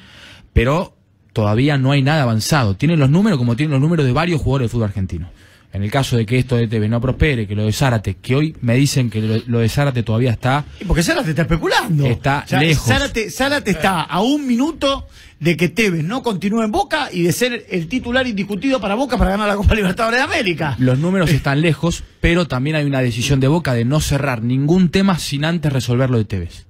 Pero 0.52 0.96
todavía 1.32 1.76
no 1.78 1.92
hay 1.92 2.02
nada 2.02 2.22
avanzado. 2.22 2.74
Tienen 2.76 2.98
los 2.98 3.10
números 3.10 3.38
como 3.38 3.56
tienen 3.56 3.72
los 3.72 3.80
números 3.80 4.06
de 4.06 4.12
varios 4.12 4.40
jugadores 4.40 4.64
del 4.64 4.70
fútbol 4.70 4.88
argentino. 4.88 5.28
En 5.76 5.82
el 5.82 5.90
caso 5.90 6.16
de 6.16 6.24
que 6.24 6.38
esto 6.38 6.56
de 6.56 6.68
Tevez 6.68 6.88
no 6.88 7.00
prospere, 7.00 7.46
que 7.46 7.54
lo 7.54 7.64
de 7.66 7.72
Zárate, 7.72 8.14
que 8.14 8.34
hoy 8.34 8.56
me 8.62 8.74
dicen 8.74 9.10
que 9.10 9.20
lo, 9.20 9.42
lo 9.46 9.58
de 9.58 9.68
Zárate 9.68 10.02
todavía 10.02 10.30
está. 10.30 10.64
Y 10.80 10.84
Porque 10.86 11.02
Zárate 11.02 11.30
está 11.30 11.42
especulando. 11.42 12.06
Está 12.06 12.44
lejos. 12.60 12.86
Zárate, 12.88 13.30
Zárate 13.30 13.70
está 13.72 14.00
a 14.00 14.20
un 14.22 14.46
minuto 14.46 15.06
de 15.38 15.54
que 15.56 15.68
Tevez 15.68 16.02
no 16.02 16.22
continúe 16.22 16.62
en 16.62 16.72
Boca 16.72 17.10
y 17.12 17.22
de 17.24 17.32
ser 17.32 17.66
el 17.68 17.88
titular 17.88 18.26
indiscutido 18.26 18.80
para 18.80 18.94
Boca 18.94 19.18
para 19.18 19.32
ganar 19.32 19.46
la 19.48 19.56
Copa 19.56 19.74
Libertadores 19.74 20.18
de 20.20 20.24
América. 20.24 20.76
Los 20.78 20.98
números 20.98 21.30
están 21.30 21.60
lejos, 21.60 22.04
pero 22.22 22.46
también 22.48 22.76
hay 22.76 22.86
una 22.86 23.00
decisión 23.00 23.38
de 23.38 23.48
Boca 23.48 23.74
de 23.74 23.84
no 23.84 24.00
cerrar 24.00 24.42
ningún 24.42 24.88
tema 24.88 25.18
sin 25.18 25.44
antes 25.44 25.70
resolver 25.72 26.08
lo 26.08 26.16
de 26.16 26.24
Tevez. 26.24 26.64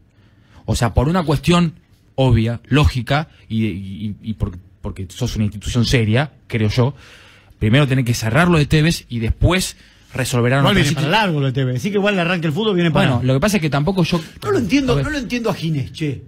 O 0.65 0.75
sea, 0.75 0.95
por 0.95 1.09
una 1.09 1.23
cuestión 1.23 1.75
obvia, 2.17 2.61
lógica, 2.65 3.29
y, 3.49 3.67
y- 3.67 4.17
y 4.21 4.33
por- 4.35 4.59
porque 4.83 5.07
sos 5.11 5.37
una 5.37 5.45
institución 5.45 5.85
seria, 5.85 6.33
creo 6.49 6.69
yo, 6.71 6.95
primero 7.59 7.87
tenés 7.87 8.05
que 8.05 8.15
cerrar 8.15 8.49
lo 8.49 8.59
de 8.59 8.67
Tevez 8.67 9.05
y 9.09 9.19
después 9.19 9.77
resolverán 10.15 10.61
Igual 10.61 10.77
viene 10.77 10.93
para 10.93 11.09
largo 11.09 11.41
lo 11.41 11.47
de 11.47 11.53
Tevez. 11.53 11.83
Sí 11.83 11.91
que 11.91 11.99
igual 11.99 12.17
le 12.17 12.23
arranque 12.23 12.47
el 12.47 12.53
fútbol, 12.53 12.75
viene 12.75 12.91
para 12.91 13.11
Bueno, 13.11 13.27
lo 13.27 13.35
que 13.35 13.41
pasa 13.41 13.57
es 13.57 13.63
que 13.63 13.71
tampoco 13.71 14.03
yo... 14.05 14.21
No 14.43 14.51
lo 14.51 14.59
entiendo, 14.59 15.03
no 15.03 15.11
lo 15.11 15.19
entiendo 15.19 15.51
a 15.51 15.55
Ginés, 15.55 15.93
che. 15.93 16.23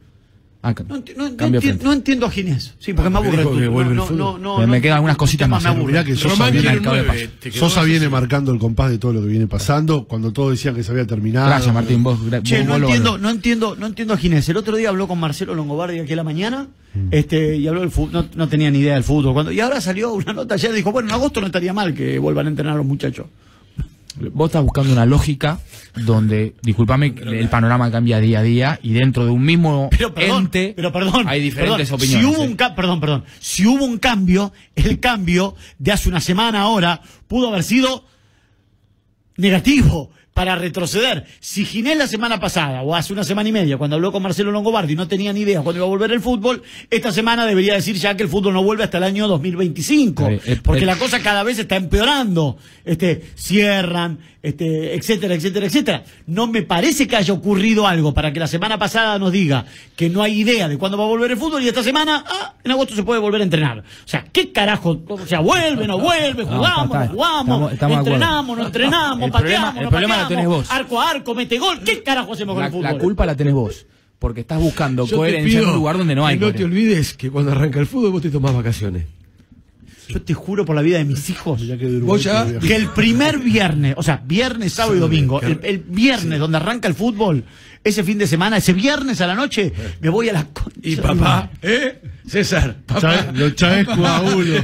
Ah, 0.60 0.74
No, 0.88 0.96
enti- 0.96 1.14
no- 1.16 1.28
no 1.30 1.36
cambio 1.36 1.60
enti- 1.60 1.64
frente. 1.64 1.84
no 1.84 1.92
entiendo 1.92 2.26
a 2.26 2.30
Ginés. 2.32 2.74
Sí, 2.80 2.92
porque 2.92 3.10
me 3.10 3.18
aburre. 3.18 3.30
que 3.30 3.42
el 3.42 3.94
No, 3.94 4.06
fútbol. 4.06 4.16
no, 4.18 4.38
no, 4.38 4.58
Me- 4.58 4.66
me 4.66 4.76
no, 4.78 4.82
quedan 4.82 4.96
algunas 4.96 5.16
cositas 5.16 5.48
más, 5.48 5.62
me 5.62 6.04
que 6.04 6.16
Sosa 6.16 6.50
viene, 6.50 8.00
Sosa 8.00 8.10
marcando 8.10 8.50
el 8.50 8.58
compás 8.58 8.90
de 8.90 8.98
todo 8.98 9.12
lo 9.12 9.20
que 9.22 9.28
viene 9.28 9.46
pasando. 9.46 10.06
Cuando 10.08 10.32
todos 10.32 10.50
decían 10.50 10.74
que 10.74 10.82
se 10.82 10.90
había 10.90 11.06
terminado. 11.06 11.46
Gracias, 11.46 11.72
Martín. 11.72 12.02
Vos, 12.02 12.18
gra- 12.20 12.42
Che, 12.42 12.58
vos- 12.64 12.66
no 12.66 12.74
entiendo, 12.76 13.18
no 13.18 13.30
entiendo, 13.30 13.76
no 13.76 13.86
entiendo 13.86 14.14
a 14.14 14.16
Ginés. 14.16 14.48
El 14.48 14.56
otro 14.56 14.76
día 14.76 14.88
habló 14.88 15.06
con 15.06 15.20
Marcelo 15.20 15.54
Longobardi 15.54 16.00
aquí 16.00 16.12
a 16.14 16.16
la 16.16 16.24
mañana, 16.24 16.66
este, 17.12 17.56
y 17.56 17.68
habló 17.68 17.80
del 17.82 17.90
fútbol, 17.92 18.12
no, 18.12 18.26
no 18.34 18.48
tenía 18.48 18.68
ni 18.72 18.78
idea 18.80 18.94
del 18.94 19.04
fútbol. 19.04 19.34
Cuando, 19.34 19.52
y 19.52 19.60
ahora 19.60 19.80
salió 19.80 20.12
una 20.12 20.32
nota 20.32 20.54
ayer, 20.54 20.72
dijo, 20.72 20.90
bueno, 20.90 21.08
en 21.08 21.14
agosto 21.14 21.40
no 21.40 21.46
estaría 21.46 21.72
mal 21.72 21.94
que 21.94 22.18
vuelvan 22.18 22.46
a 22.46 22.48
entrenar 22.50 22.74
a 22.74 22.78
los 22.78 22.86
muchachos. 22.86 23.26
Vos 24.32 24.48
estás 24.48 24.64
buscando 24.64 24.92
una 24.92 25.06
lógica 25.06 25.60
donde, 25.96 26.54
discúlpame, 26.62 27.14
el 27.16 27.48
panorama 27.48 27.90
cambia 27.90 28.20
día 28.20 28.40
a 28.40 28.42
día 28.42 28.80
y 28.82 28.92
dentro 28.92 29.24
de 29.24 29.30
un 29.30 29.44
mismo 29.44 29.88
Pero 29.90 30.14
perdón, 30.14 30.44
ente 30.44 30.72
pero 30.76 30.92
perdón, 30.92 31.26
hay 31.28 31.40
diferentes 31.40 31.88
perdón. 31.88 32.00
opiniones. 32.00 32.26
Si 32.26 32.34
hubo 32.34 32.44
un 32.44 32.52
¿eh? 32.52 32.72
perdón, 32.74 33.00
perdón. 33.00 33.24
Si 33.40 33.66
hubo 33.66 33.84
un 33.84 33.98
cambio, 33.98 34.52
el 34.74 35.00
cambio 35.00 35.54
de 35.78 35.92
hace 35.92 36.08
una 36.08 36.20
semana 36.20 36.62
ahora 36.62 37.00
pudo 37.26 37.48
haber 37.48 37.62
sido 37.62 38.04
negativo 39.36 40.10
para 40.38 40.54
retroceder. 40.54 41.24
Si 41.40 41.64
Ginés 41.64 41.96
la 41.98 42.06
semana 42.06 42.38
pasada 42.38 42.82
o 42.82 42.94
hace 42.94 43.12
una 43.12 43.24
semana 43.24 43.48
y 43.48 43.52
media 43.52 43.76
cuando 43.76 43.96
habló 43.96 44.12
con 44.12 44.22
Marcelo 44.22 44.52
Longobardi 44.52 44.94
no 44.94 45.08
tenía 45.08 45.32
ni 45.32 45.40
idea 45.40 45.62
cuándo 45.62 45.78
iba 45.80 45.86
a 45.86 45.88
volver 45.88 46.12
el 46.12 46.20
fútbol, 46.20 46.62
esta 46.90 47.10
semana 47.10 47.44
debería 47.44 47.74
decir 47.74 47.96
ya 47.96 48.16
que 48.16 48.22
el 48.22 48.28
fútbol 48.28 48.54
no 48.54 48.62
vuelve 48.62 48.84
hasta 48.84 48.98
el 48.98 49.04
año 49.04 49.26
2025, 49.26 50.22
Está 50.22 50.28
bien, 50.28 50.58
eh, 50.58 50.60
porque 50.62 50.84
eh. 50.84 50.86
la 50.86 50.96
cosa 50.96 51.20
cada 51.20 51.42
vez 51.42 51.58
está 51.58 51.74
empeorando. 51.74 52.56
Este, 52.84 53.22
cierran, 53.34 54.18
este, 54.42 54.94
etcétera, 54.94 55.34
etcétera, 55.34 55.66
etcétera. 55.66 56.04
No 56.26 56.46
me 56.46 56.62
parece 56.62 57.06
que 57.06 57.16
haya 57.16 57.34
ocurrido 57.34 57.86
algo 57.86 58.14
para 58.14 58.32
que 58.32 58.40
la 58.40 58.46
semana 58.46 58.78
pasada 58.78 59.18
nos 59.18 59.30
diga 59.32 59.66
que 59.96 60.08
no 60.08 60.22
hay 60.22 60.40
idea 60.40 60.68
de 60.68 60.78
cuándo 60.78 60.96
va 60.96 61.04
a 61.04 61.08
volver 61.08 61.30
el 61.32 61.36
fútbol 61.36 61.62
y 61.62 61.68
esta 61.68 61.82
semana, 61.82 62.24
ah, 62.26 62.54
en 62.64 62.70
agosto 62.70 62.94
se 62.94 63.02
puede 63.02 63.20
volver 63.20 63.40
a 63.40 63.44
entrenar. 63.44 63.80
O 63.80 63.82
sea, 64.08 64.24
¿qué 64.32 64.52
carajo? 64.52 65.00
O 65.08 65.26
sea, 65.26 65.40
vuelve, 65.40 65.86
no 65.86 65.98
vuelve, 65.98 66.44
jugamos, 66.44 66.88
no 66.88 67.02
está- 67.02 67.12
jugamos, 67.12 67.44
estamos- 67.46 67.72
estamos 67.72 67.98
entrenamos, 67.98 68.58
no 68.58 68.66
entrenamos, 68.66 69.22
El 69.24 69.30
pateamos, 69.32 69.74
problema- 69.74 70.16
no 70.16 70.22
el 70.22 70.27
tenés 70.28 70.46
vos. 70.46 70.70
arco 70.70 71.00
a 71.00 71.10
arco, 71.10 71.34
mete 71.34 71.58
gol. 71.58 71.80
¿Qué 71.84 72.02
carajo 72.02 72.32
hacemos 72.34 72.54
con 72.54 72.60
La, 72.60 72.66
el 72.66 72.72
fútbol? 72.72 72.84
la 72.84 72.98
culpa 72.98 73.26
la 73.26 73.34
tenés 73.36 73.54
vos, 73.54 73.86
porque 74.18 74.40
estás 74.42 74.60
buscando 74.60 75.06
Yo 75.06 75.16
coherencia 75.16 75.60
en 75.60 75.66
un 75.66 75.74
lugar 75.74 75.98
donde 75.98 76.14
no 76.14 76.26
hay. 76.26 76.38
que 76.38 76.44
No 76.46 76.52
te 76.52 76.64
olvides 76.64 77.14
que 77.14 77.30
cuando 77.30 77.52
arranca 77.52 77.80
el 77.80 77.86
fútbol 77.86 78.10
vos 78.12 78.22
te 78.22 78.30
tomás 78.30 78.54
vacaciones. 78.54 79.04
Yo 80.08 80.22
te 80.22 80.32
juro 80.32 80.64
por 80.64 80.74
la 80.74 80.80
vida 80.80 80.96
de 80.96 81.04
mis 81.04 81.28
hijos. 81.28 81.66
Ya 81.66 81.76
que 81.76 81.84
de 81.84 81.96
Uruguay 81.98 82.16
Vos 82.16 82.24
ya- 82.24 82.44
todavía. 82.46 82.60
que 82.60 82.76
el 82.76 82.88
primer 82.88 83.38
viernes, 83.40 83.92
o 83.98 84.02
sea, 84.02 84.22
viernes, 84.24 84.72
sábado 84.72 84.96
y 84.96 85.00
domingo, 85.00 85.42
el, 85.42 85.60
el 85.62 85.78
viernes 85.80 86.38
donde 86.40 86.56
arranca 86.56 86.88
el 86.88 86.94
fútbol, 86.94 87.44
ese 87.84 88.02
fin 88.02 88.16
de 88.16 88.26
semana, 88.26 88.56
ese 88.56 88.72
viernes 88.72 89.20
a 89.20 89.26
la 89.26 89.34
noche, 89.34 89.70
me 90.00 90.08
voy 90.08 90.30
a 90.30 90.32
la 90.32 90.44
concha 90.46 90.78
Y 90.82 90.96
papá, 90.96 91.50
¿eh? 91.60 92.00
César, 92.26 92.76
papá. 92.86 93.26
Los 93.34 93.54
Chávez 93.54 93.86
Coahulo. 93.86 94.54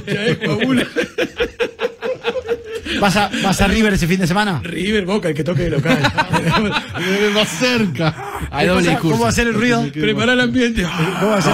¿Vas 3.04 3.16
a, 3.16 3.30
¿Vas 3.42 3.60
a 3.60 3.68
River 3.68 3.92
ese 3.92 4.06
fin 4.06 4.18
de 4.18 4.26
semana? 4.26 4.60
River, 4.64 5.04
Boca, 5.04 5.28
el 5.28 5.34
que 5.34 5.44
toque 5.44 5.64
de 5.64 5.70
local. 5.70 5.98
Más 7.34 7.48
cerca. 7.50 8.14
Hay 8.50 8.64
¿Qué 8.64 8.70
doble 8.70 8.82
cosa- 8.84 8.90
discurso. 8.92 9.10
¿Cómo 9.12 9.22
va 9.24 9.28
a 9.28 9.32
ser 9.32 9.46
el 9.48 9.52
ruido? 9.54 9.86
Preparar 9.92 10.30
el 10.30 10.40
ambiente. 10.40 10.82
¿Cómo 11.20 11.30
va 11.32 11.36
a 11.36 11.42
ser? 11.42 11.52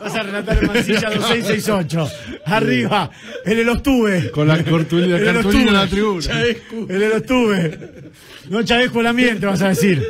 Vas 0.00 0.14
a 0.14 0.22
relatar 0.22 0.58
en 0.58 0.66
Mansilla 0.66 1.10
2668. 1.10 2.08
Arriba, 2.46 3.10
en 3.44 3.58
el 3.58 3.68
Ostuve. 3.68 4.30
Con 4.30 4.48
la 4.48 4.54
el 4.54 4.64
cartulina 4.64 5.16
en 5.18 5.24
la 5.26 5.40
Ostuve. 5.40 5.86
tribuna. 5.88 6.42
En 6.88 7.02
el 7.02 7.12
Ostuve. 7.12 7.78
No 8.48 8.62
Chavescu 8.62 9.00
el 9.00 9.06
ambiente, 9.08 9.44
vas 9.44 9.60
a 9.60 9.68
decir. 9.68 10.02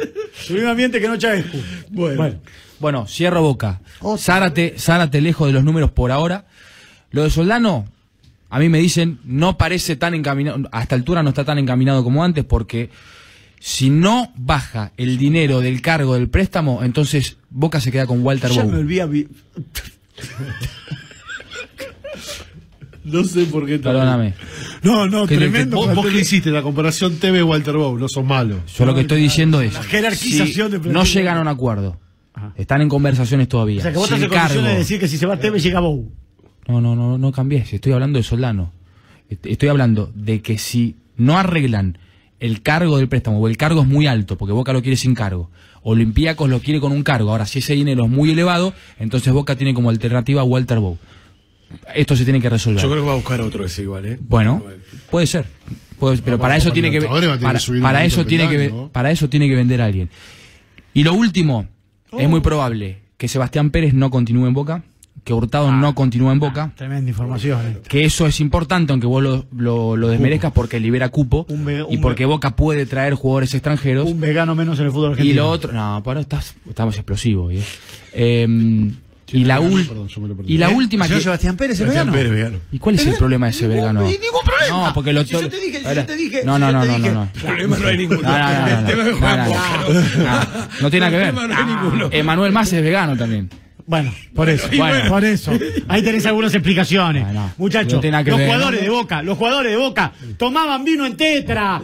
El 0.49 0.55
mismo 0.55 0.71
ambiente 0.71 1.01
que 1.01 1.09
no 1.09 1.17
Chavescu. 1.17 1.59
Bueno. 1.91 2.35
Bueno, 2.79 3.07
cierro 3.09 3.43
boca. 3.43 3.81
Otra. 3.99 4.23
Zárate, 4.23 4.75
Zárate 4.79 5.21
lejos 5.21 5.49
de 5.49 5.53
los 5.55 5.65
números 5.65 5.91
por 5.91 6.13
ahora. 6.13 6.45
Lo 7.11 7.25
de 7.25 7.31
Soldano, 7.31 7.87
a 8.51 8.59
mí 8.59 8.69
me 8.69 8.79
dicen, 8.79 9.19
no 9.25 9.57
parece 9.57 9.97
tan 9.97 10.15
encaminado, 10.15 10.69
a 10.73 10.83
esta 10.83 10.95
altura 10.97 11.23
no 11.23 11.29
está 11.31 11.45
tan 11.45 11.59
encaminado 11.59 12.03
como 12.05 12.23
antes 12.25 12.45
porque 12.45 12.91
si 13.61 13.91
no 13.91 14.33
baja 14.37 14.93
el 14.97 15.17
dinero 15.19 15.61
del 15.61 15.81
cargo 15.83 16.15
del 16.15 16.29
préstamo, 16.29 16.83
entonces 16.83 17.37
Boca 17.51 17.81
se 17.81 17.91
queda 17.93 18.07
con 18.07 18.23
Walter 18.25 18.51
Ya 18.51 18.65
me 18.65 19.27
No 23.05 23.25
sé 23.25 23.45
por 23.47 23.67
qué 23.67 23.79
tal. 23.79 23.95
Perdóname. 23.95 24.35
No, 24.83 25.07
no, 25.09 25.23
Que- 25.27 25.35
que- 25.35 25.41
tremendo. 25.41 25.77
Vos, 25.77 25.87
vos 25.87 25.95
plantel. 25.95 26.13
que 26.13 26.21
hiciste 26.21 26.51
la 26.51 26.63
comparación 26.63 27.17
TV 27.17 27.43
Walter 27.43 27.75
Bow, 27.75 27.99
no 27.99 28.09
sos 28.09 28.25
malo. 28.25 28.61
Yo 28.77 28.85
lo 28.85 28.95
que 28.95 29.01
estoy 29.03 29.23
diciendo 29.23 29.61
es, 29.63 29.73
La 29.75 29.83
jerarquización 29.83 30.69
si 30.69 30.73
de 30.73 30.81
plantel. 30.81 30.93
no 30.93 31.05
llegan 31.05 31.39
a 31.39 31.41
un 31.41 31.49
acuerdo, 31.49 31.99
están 32.57 32.83
en 32.83 32.89
conversaciones 32.89 33.49
todavía. 33.49 33.81
O 33.81 33.83
sea, 33.83 33.93
que 33.93 33.99
vos 33.99 34.09
Si 34.09 34.15
estás 34.15 34.27
el 34.29 34.33
en 34.33 34.39
condiciones 34.39 34.63
cargo- 34.65 34.73
de 34.75 34.79
decir 34.79 35.01
que 35.01 35.09
si 35.09 35.17
se 35.19 35.27
va 35.27 35.39
Tevez 35.39 35.63
llega 35.63 35.81
Bou. 35.81 36.13
No, 36.69 36.81
no, 36.81 36.95
no, 36.95 37.19
no 37.19 37.33
cambies. 37.33 37.73
Estoy 37.73 37.93
hablando 37.93 38.19
de 38.19 38.23
Soldano. 38.23 38.73
Est- 39.29 39.47
Estoy 39.47 39.69
hablando 39.69 40.11
de 40.15 40.41
que 40.43 40.59
si 40.59 40.97
no 41.17 41.39
arreglan 41.39 41.99
el 42.39 42.63
cargo 42.63 42.97
del 42.99 43.09
préstamo, 43.09 43.39
o 43.39 43.49
el 43.49 43.57
cargo 43.57 43.83
es 43.83 43.87
muy 43.89 44.07
alto, 44.07 44.39
porque 44.39 44.53
Boca 44.53 44.73
lo 44.73 44.81
quiere 44.83 44.97
sin 44.97 45.15
cargo, 45.15 45.51
Olympiacos 45.83 46.49
lo 46.49 46.61
quiere 46.61 46.81
con 46.81 46.93
un 46.93 47.03
cargo. 47.03 47.31
Ahora, 47.31 47.47
si 47.47 47.59
ese 47.59 47.75
dinero 47.75 48.05
es 48.05 48.11
muy 48.11 48.31
elevado, 48.31 48.73
entonces 48.99 49.33
Boca 49.33 49.57
tiene 49.57 49.75
como 49.75 49.91
alternativa 49.91 50.41
a 50.41 50.45
Walter 50.45 50.79
Bow. 50.79 50.97
Esto 51.95 52.17
se 52.17 52.25
tiene 52.25 52.41
que 52.41 52.49
resolver. 52.49 52.83
Yo 52.83 52.91
creo 52.91 53.03
que 53.03 53.07
va 53.07 53.13
a 53.13 53.17
buscar 53.17 53.41
otro 53.41 53.65
ese 53.65 53.83
igual, 53.83 54.05
¿eh? 54.07 54.19
Bueno, 54.21 54.63
puede 55.11 55.27
ser. 55.27 55.47
Puede- 55.99 56.17
pero 56.23 56.39
para 56.39 56.57
eso 56.57 56.73
tiene 56.73 56.91
que 56.91 57.01
para, 57.83 58.05
eso 58.05 58.25
tiene 58.27 58.45
que 58.49 58.57
para 58.93 59.11
eso 59.11 59.29
tiene 59.29 59.49
que 59.49 59.55
vender 59.55 59.83
a 59.83 59.85
alguien. 59.85 60.09
Y 60.95 61.05
lo 61.05 61.13
último, 61.15 61.67
es 62.19 62.29
muy 62.29 62.41
probable 62.41 62.99
que 63.19 63.29
Sebastián 63.29 63.71
Pérez 63.71 63.93
no 63.95 64.11
continúe 64.11 64.47
en 64.47 64.55
Boca, 64.55 64.83
que 65.25 65.33
Hurtado 65.35 65.71
no 65.73 65.95
continúe 65.95 66.31
en 66.33 66.39
Boca. 66.39 66.73
Tremenda 66.77 67.09
información. 67.11 67.61
eh. 67.67 67.79
que 67.89 68.05
eso 68.05 68.27
es 68.27 68.41
importante, 68.41 68.93
aunque 68.93 69.07
vos 69.07 69.23
lo, 69.23 69.47
lo- 69.57 69.97
lo 69.97 70.09
desmerezcas 70.09 70.53
porque 70.53 70.81
libera 70.81 71.09
cupo 71.11 71.47
Un 71.49 71.65
ve- 71.65 71.85
y 71.91 71.99
porque 71.99 72.25
Boca 72.25 72.57
puede 72.57 72.87
traer 72.87 73.15
jugadores 73.15 73.53
extranjeros. 73.55 74.09
Un 74.11 74.21
vegano 74.21 74.55
menos 74.55 74.79
en 74.81 74.87
el 74.87 74.93
fútbol 74.93 75.11
y 75.11 75.13
argentino. 75.13 75.43
lo 75.43 75.51
otro, 75.51 75.73
no, 75.73 76.03
para 76.03 76.21
estás, 76.21 76.55
estamos 76.69 76.95
explosivos. 76.97 77.53
¿eh? 77.53 77.63
Eh, 78.13 78.91
y 79.33 79.45
la, 79.45 79.61
ul- 79.61 79.87
Perdón, 79.87 80.09
y 80.45 80.59
la 80.59 80.71
¿Eh? 80.71 80.75
última 80.75 81.05
¿Señor 81.05 81.21
que... 81.21 81.25
Sebastián 81.25 81.57
Pérez 81.57 81.73
es 81.75 81.79
Sebastián 81.79 82.07
vegano? 82.11 82.19
Pérez, 82.31 82.33
vegano. 82.45 82.59
¿Y 82.73 82.79
cuál 82.81 82.97
es 82.97 83.07
el 83.07 83.15
problema 83.15 83.47
de 83.47 83.51
ese 83.53 83.69
vegano? 83.69 84.01
y 84.03 84.13
ningún 84.19 84.41
problema. 84.45 84.89
No, 84.89 84.95
porque 84.95 85.13
lo 85.13 85.23
Si 85.23 85.29
yo 85.35 85.49
te 85.49 85.61
dije, 85.61 85.79
si 85.79 85.95
yo 85.95 86.05
te 86.07 86.17
dije, 86.17 86.43
no, 86.45 86.59
no, 86.59 86.73
no, 86.73 86.85
no, 86.85 86.97
dije- 86.97 87.13
no, 87.13 87.27
no. 87.27 87.29
Problema 87.41 87.79
no 87.79 87.87
hay 87.87 87.97
ninguno. 87.99 88.23
No, 88.23 88.37
no, 90.83 90.91
tiene 90.91 91.11
nada 91.11 91.11
que 91.11 91.33
ver. 91.33 91.35
Emanuel 92.13 92.53
Más 92.53 92.73
es 92.73 92.83
vegano 92.83 93.17
también. 93.17 93.49
Bueno, 93.91 94.15
por 94.37 94.49
eso, 94.49 94.69
y 94.71 94.79
bueno, 94.79 94.95
bueno. 94.95 95.11
por 95.11 95.25
eso. 95.25 95.51
Ahí 95.89 96.01
tenés 96.01 96.25
algunas 96.25 96.55
explicaciones. 96.55 97.25
Bueno, 97.25 97.53
Muchachos, 97.59 98.01
no 98.01 98.19
los 98.23 98.25
ver, 98.25 98.47
jugadores 98.47 98.81
¿no? 98.81 98.85
de 98.85 98.91
Boca, 98.91 99.21
los 99.21 99.37
jugadores 99.37 99.73
de 99.73 99.79
Boca 99.79 100.13
tomaban 100.39 100.85
vino 100.85 101.05
en 101.05 101.17
tetra. 101.17 101.83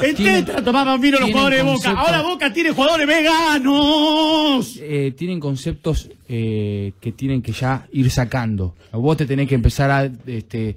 En 0.00 0.14
tetra 0.14 0.62
tomaban 0.62 1.00
vino 1.00 1.18
los 1.18 1.28
jugadores 1.28 1.58
de 1.58 1.64
Boca. 1.64 1.90
Ahora 1.90 2.22
Boca 2.22 2.52
tiene 2.52 2.70
jugadores 2.70 3.04
veganos. 3.04 4.78
eh, 4.80 5.12
tienen 5.18 5.40
conceptos 5.40 6.08
eh, 6.28 6.92
que 7.00 7.10
tienen 7.10 7.42
que 7.42 7.50
ya 7.50 7.84
ir 7.90 8.08
sacando. 8.12 8.76
Vos 8.92 9.16
te 9.16 9.26
tenés 9.26 9.48
que 9.48 9.56
empezar 9.56 9.90
a 9.90 10.08
este, 10.28 10.76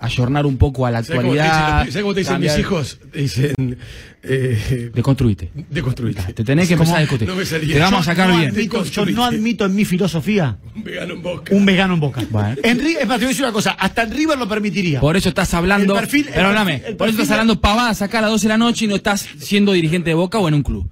ayornar 0.00 0.46
un 0.46 0.56
poco 0.56 0.86
a 0.86 0.90
la 0.90 1.02
¿Sabes 1.04 1.20
cómo 1.20 1.34
te 1.34 1.40
actualidad. 1.40 1.78
¿sabes 1.90 2.02
cómo 2.02 2.14
te 2.14 2.20
dicen 2.20 2.40
mis 2.40 2.58
hijos? 2.58 2.98
Te 3.12 3.20
dicen. 3.20 3.78
Eh, 4.22 4.90
Deconstruite. 4.94 5.50
deconstruite. 5.70 6.32
Te 6.34 6.44
tenés 6.44 6.68
que 6.68 6.74
empezar 6.74 6.96
a 6.96 7.00
discutir. 7.00 7.26
No 7.28 7.34
me 7.36 7.44
salía. 7.46 7.74
te 7.74 7.80
vamos 7.80 8.00
a 8.00 8.04
sacar 8.04 8.28
no 8.28 8.36
bien. 8.38 8.50
Admito, 8.50 8.84
yo 8.84 9.06
no 9.06 9.24
admito 9.24 9.64
en 9.64 9.74
mi 9.74 9.84
filosofía 9.84 10.56
Un 10.76 10.84
vegano 10.84 11.14
en 11.14 11.22
boca. 11.22 11.54
un 11.54 11.64
vegano 11.64 11.94
en 11.94 12.00
Boca. 12.00 12.22
Bueno. 12.30 12.56
Es 12.62 12.76
más, 12.76 12.84
te 12.84 13.06
voy 13.06 13.24
a 13.24 13.28
decir 13.28 13.44
una 13.44 13.52
cosa, 13.52 13.70
hasta 13.72 14.02
en 14.02 14.10
River 14.12 14.38
lo 14.38 14.48
permitiría. 14.48 15.00
Por 15.00 15.16
eso 15.16 15.28
estás 15.30 15.52
hablando. 15.54 15.98
El 15.98 16.06
perfil- 16.06 16.28
el 16.28 16.34
perfil- 16.44 16.82
el 16.86 16.96
por 16.96 17.08
eso 17.08 17.16
estás 17.22 17.30
hablando 17.32 17.60
pavadas 17.60 18.02
acá 18.02 18.18
a 18.18 18.22
las 18.22 18.30
12 18.30 18.44
de 18.46 18.48
la 18.50 18.58
noche 18.58 18.84
y 18.84 18.88
no 18.88 18.96
estás 18.96 19.26
siendo 19.38 19.72
dirigente 19.72 20.10
de 20.10 20.14
Boca 20.14 20.38
o 20.38 20.48
en 20.48 20.54
un 20.54 20.62
club. 20.62 20.88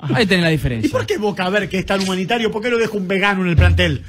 Ahí 0.00 0.26
tenés 0.26 0.42
la 0.44 0.50
¿Y 0.50 0.56
diferencia. 0.56 0.90
por 0.90 1.06
qué 1.06 1.16
Boca, 1.18 1.44
a 1.44 1.50
ver, 1.50 1.68
que 1.68 1.78
es 1.78 1.86
tan 1.86 2.00
humanitario, 2.00 2.50
por 2.52 2.62
qué 2.62 2.70
lo 2.70 2.78
deja 2.78 2.92
un 2.96 3.08
vegano 3.08 3.42
en 3.42 3.48
el 3.48 3.56
plantel? 3.56 4.02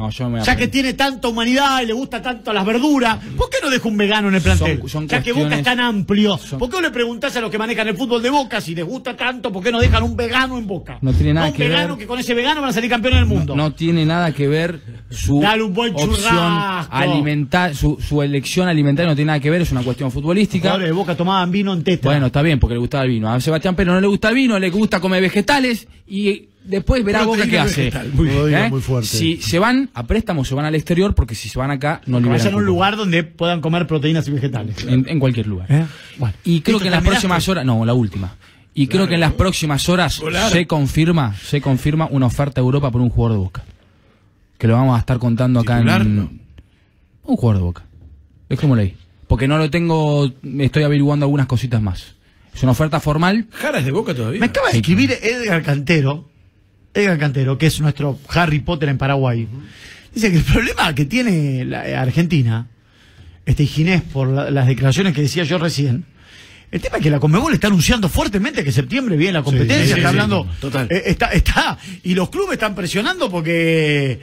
No, 0.00 0.10
yo 0.10 0.30
me 0.30 0.42
Ya 0.42 0.56
que 0.56 0.68
tiene 0.68 0.94
tanta 0.94 1.28
humanidad 1.28 1.82
y 1.82 1.86
le 1.86 1.92
gusta 1.92 2.22
tanto 2.22 2.52
las 2.52 2.64
verduras, 2.64 3.18
¿por 3.36 3.50
qué 3.50 3.58
no 3.62 3.68
deja 3.70 3.86
un 3.88 3.96
vegano 3.96 4.28
en 4.28 4.34
el 4.36 4.40
plantel? 4.42 4.78
Son- 4.80 4.88
son 4.88 5.08
ya 5.08 5.22
que 5.22 5.32
Boca 5.32 5.56
es 5.56 5.62
tan 5.62 5.78
amplio, 5.80 6.38
son- 6.38 6.58
¿por 6.58 6.70
qué 6.70 6.76
no 6.76 6.82
le 6.82 6.90
preguntás 6.90 7.36
a 7.36 7.40
los 7.40 7.50
que 7.50 7.58
manejan 7.58 7.86
el 7.88 7.96
fútbol 7.96 8.22
de 8.22 8.30
Boca 8.30 8.60
si 8.60 8.74
les 8.74 8.84
gusta 8.84 9.14
tanto, 9.16 9.52
por 9.52 9.62
qué 9.62 9.70
no 9.70 9.78
dejan 9.80 10.02
un 10.02 10.16
vegano 10.16 10.56
en 10.58 10.66
Boca? 10.66 10.98
No 11.02 11.12
tiene 11.12 11.34
nada 11.34 11.48
un 11.48 11.52
que 11.52 11.64
vegano 11.68 11.88
ver. 11.96 11.98
que 11.98 12.06
con 12.06 12.18
ese 12.18 12.32
vegano 12.34 12.60
van 12.62 12.70
a 12.70 12.72
salir 12.72 12.88
campeones 12.90 13.20
del 13.20 13.28
mundo. 13.28 13.54
No 13.54 13.72
tiene 13.74 14.06
nada 14.06 14.32
que 14.32 14.48
ver 14.48 14.80
su 15.10 15.40
Dale 15.40 15.62
un 15.62 15.74
buen 15.74 15.94
opción 15.94 16.36
alimentar, 16.90 17.74
su, 17.74 17.98
su 18.00 18.22
elección 18.22 18.68
alimentaria 18.68 19.10
no 19.10 19.16
tiene 19.16 19.26
nada 19.28 19.40
que 19.40 19.50
ver, 19.50 19.62
es 19.62 19.72
una 19.72 19.82
cuestión 19.82 20.06
Los 20.06 20.14
futbolística. 20.14 20.68
jugadores 20.68 20.88
de 20.88 20.92
Boca 20.92 21.14
tomaban 21.16 21.50
vino 21.50 21.72
en. 21.72 21.84
Bueno, 22.02 22.26
está 22.26 22.42
bien, 22.42 22.58
porque 22.58 22.74
le 22.74 22.80
gustaba 22.80 23.04
el 23.04 23.10
vino. 23.10 23.30
A 23.32 23.40
Sebastián 23.40 23.74
Pérez 23.74 23.92
no 23.94 24.00
le 24.00 24.06
gusta 24.06 24.28
el 24.28 24.34
vino, 24.34 24.58
le 24.58 24.70
gusta 24.70 25.00
comer 25.00 25.20
vegetales 25.22 25.86
y 26.06 26.48
después 26.64 27.04
verá 27.04 27.24
Boca 27.24 27.46
qué 27.46 27.58
hace. 27.58 27.92
muy 28.12 28.28
¿Eh? 28.28 28.68
muy 28.70 28.80
fuerte. 28.80 29.08
Si 29.08 29.36
se 29.38 29.58
van 29.58 29.90
a 29.94 30.06
préstamo, 30.06 30.44
se 30.44 30.54
van 30.54 30.64
al 30.64 30.74
exterior, 30.74 31.14
porque 31.14 31.34
si 31.34 31.48
se 31.48 31.58
van 31.58 31.70
acá, 31.70 32.00
no 32.06 32.18
liberan 32.18 32.38
vayan 32.38 32.54
a 32.54 32.56
un 32.56 32.64
lugar 32.64 32.96
donde 32.96 33.24
puedan 33.24 33.60
comer 33.60 33.86
proteínas 33.86 34.26
y 34.28 34.30
vegetales. 34.32 34.84
En, 34.86 35.08
en 35.08 35.18
cualquier 35.20 35.46
lugar. 35.46 35.66
¿Eh? 35.70 35.86
Bueno. 36.18 36.34
Y 36.44 36.60
creo 36.60 36.74
¿Listo, 36.74 36.82
que 36.82 36.88
en 36.88 36.92
las 36.92 37.04
próximas 37.04 37.48
horas, 37.48 37.64
no, 37.64 37.84
la 37.84 37.94
última. 37.94 38.34
Y 38.72 38.86
creo 38.86 39.08
que 39.08 39.14
en 39.14 39.20
las 39.20 39.32
próximas 39.32 39.88
horas 39.88 40.20
Volar. 40.20 40.50
se 40.50 40.66
confirma, 40.66 41.34
se 41.34 41.60
confirma 41.60 42.06
una 42.10 42.26
oferta 42.26 42.60
a 42.60 42.62
Europa 42.64 42.90
por 42.90 43.00
un 43.00 43.10
jugador 43.10 43.36
de 43.38 43.44
Boca. 43.44 43.64
Que 44.58 44.68
lo 44.68 44.74
vamos 44.74 44.96
a 44.96 45.00
estar 45.00 45.18
contando 45.18 45.60
acá 45.60 45.76
¿Titular? 45.78 46.02
en 46.02 46.40
un 47.24 47.36
jugador 47.36 47.56
de 47.56 47.62
Boca. 47.62 47.82
Es 48.48 48.60
como 48.60 48.76
leí. 48.76 48.94
Porque 49.26 49.48
no 49.48 49.58
lo 49.58 49.70
tengo, 49.70 50.30
estoy 50.58 50.82
averiguando 50.82 51.24
algunas 51.24 51.46
cositas 51.46 51.80
más. 51.82 52.14
Es 52.54 52.62
una 52.62 52.72
oferta 52.72 52.98
formal. 53.00 53.46
¿Jara 53.52 53.78
es 53.78 53.84
de 53.84 53.92
boca 53.92 54.12
todavía? 54.14 54.40
Me 54.40 54.46
acaba 54.46 54.70
de 54.70 54.78
escribir 54.78 55.12
Edgar 55.12 55.62
Cantero, 55.62 56.29
Edgar 56.94 57.18
Cantero, 57.18 57.56
que 57.58 57.66
es 57.66 57.80
nuestro 57.80 58.18
Harry 58.28 58.60
Potter 58.60 58.88
en 58.88 58.98
Paraguay. 58.98 59.46
Dice 60.14 60.30
que 60.30 60.38
el 60.38 60.42
problema 60.44 60.94
que 60.94 61.04
tiene 61.04 61.64
la 61.64 61.88
eh, 61.88 61.94
Argentina, 61.96 62.66
este 63.46 63.64
Ginés, 63.66 64.02
por 64.02 64.28
la- 64.28 64.50
las 64.50 64.66
declaraciones 64.66 65.14
que 65.14 65.22
decía 65.22 65.44
yo 65.44 65.58
recién, 65.58 66.04
el 66.72 66.80
tema 66.80 66.98
es 66.98 67.02
que 67.02 67.10
la 67.10 67.18
Conmebol 67.20 67.52
está 67.54 67.66
anunciando 67.68 68.08
fuertemente 68.08 68.62
que 68.64 68.72
septiembre 68.72 69.16
viene 69.16 69.34
la 69.34 69.42
competencia, 69.42 69.84
sí, 69.86 69.90
está 69.92 70.00
sí, 70.00 70.04
hablando, 70.06 70.48
total. 70.60 70.86
eh, 70.90 71.02
está, 71.06 71.26
está, 71.32 71.78
y 72.04 72.14
los 72.14 72.30
clubes 72.30 72.52
están 72.54 72.74
presionando 72.74 73.30
porque 73.30 74.20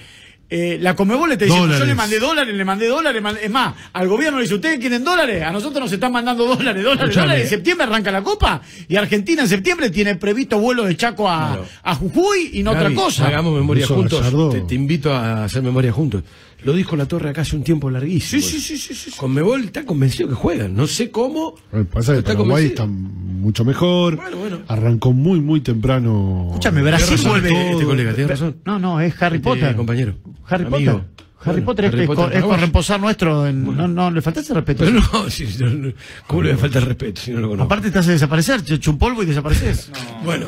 eh, 0.50 0.78
la 0.80 0.96
Conmebol 0.96 1.28
le 1.30 1.34
está 1.34 1.46
diciendo, 1.46 1.78
yo 1.78 1.86
le 1.86 1.94
mandé 1.96 2.20
dólares, 2.20 2.56
le 2.56 2.64
mandé 2.66 2.88
dólares, 2.88 3.22
mandé- 3.22 3.42
es 3.44 3.50
más, 3.50 3.74
al 3.94 4.08
gobierno 4.08 4.38
le 4.38 4.44
dice, 4.44 4.56
¿ustedes 4.56 4.80
quieren 4.80 5.04
dólares? 5.04 5.44
A 5.44 5.52
nosotros 5.52 5.82
nos 5.84 5.92
están 5.92 6.12
mandando 6.12 6.46
dólares, 6.46 6.84
dólares, 6.84 7.02
Escuchame. 7.10 7.26
dólares, 7.28 7.44
en 7.44 7.50
septiembre 7.50 7.86
arranca 7.88 8.12
la 8.12 8.24
Copa, 8.24 8.62
y 8.88 8.96
Argentina 8.96 9.42
en 9.42 9.50
septiembre 9.50 9.90
tiene 9.90 10.16
previsto 10.16 10.58
vuelo 10.60 10.86
de 10.86 10.96
Chaco 10.96 11.30
a, 11.30 11.48
Claro. 11.50 11.66
a 11.84 11.96
Jujuy 11.96 12.52
y 12.54 12.64
no 12.64 12.74
Gaby, 12.74 12.86
otra 12.94 12.96
cosa. 13.04 13.28
Hagamos 13.28 13.54
memoria 13.56 13.84
Eso, 13.84 13.96
juntos. 13.96 14.52
Te, 14.54 14.62
te 14.62 14.76
invito 14.76 15.14
a 15.14 15.44
hacer 15.44 15.62
memoria 15.62 15.92
juntos. 15.92 16.24
Lo 16.68 16.74
dijo 16.74 16.98
la 16.98 17.06
Torre 17.06 17.30
acá 17.30 17.44
hace 17.44 17.56
un 17.56 17.64
tiempo 17.64 17.90
larguísimo. 17.90 18.42
Sí, 18.42 18.60
sí, 18.60 18.60
sí, 18.60 18.78
sí, 18.78 18.94
sí. 18.94 19.12
Conmebol 19.18 19.64
está 19.64 19.86
convencido 19.86 20.28
que 20.28 20.36
juegan. 20.36 20.76
No 20.76 20.86
sé 20.86 21.10
cómo. 21.10 21.56
Pasa 21.94 22.12
que 22.12 22.20
Está 22.20 22.34
Paraguay 22.34 22.66
está 22.66 22.86
mucho 22.86 23.64
mejor. 23.64 24.18
Bueno, 24.18 24.36
bueno. 24.38 24.60
Arrancó 24.68 25.14
muy, 25.14 25.40
muy 25.40 25.62
temprano. 25.62 26.48
Escúchame, 26.50 26.82
Brasil 26.82 27.18
vuelve. 27.26 27.72
este 27.72 27.86
colega, 27.86 28.14
tiene 28.14 28.28
razón. 28.30 28.58
No, 28.66 28.80
no, 28.80 29.00
es 29.00 29.14
Harry 29.22 29.38
Este 29.38 29.48
Potter. 29.50 29.76
compañero. 29.78 30.16
Harry 30.50 30.66
Amigo. 30.66 30.92
Potter. 30.94 31.08
Harry 31.40 31.62
Bueno, 31.62 31.66
Potter 31.68 31.86
es, 31.86 31.92
Harry 31.94 32.02
es 32.02 32.08
Potter 32.08 32.18
co- 32.18 32.26
es 32.26 32.34
paraguayo. 32.34 32.56
corresponsal 32.58 33.00
nuestro. 33.02 33.48
En, 33.48 33.64
no, 33.78 33.88
no, 33.88 34.12
le 34.12 34.22
falta 34.22 34.40
ese 34.42 34.54
respeto. 34.54 34.84
Pero 34.84 35.00
no, 35.00 35.30
sí, 35.30 35.48
no, 35.60 35.70
no. 35.70 35.94
¿cómo 36.28 36.42
le 36.44 36.58
falta 36.58 36.80
el 36.80 36.86
respeto 36.86 37.22
si 37.22 37.32
no 37.32 37.40
lo 37.40 37.48
conozco? 37.48 37.66
Aparte 37.72 37.92
te 37.92 38.00
hace 38.00 38.12
desaparecer, 38.12 38.62
te 38.62 38.74
echa 38.74 38.92
un 38.92 38.98
polvo 38.98 39.24
y 39.24 39.26
desapareces. 39.28 39.90
bueno, 40.26 40.48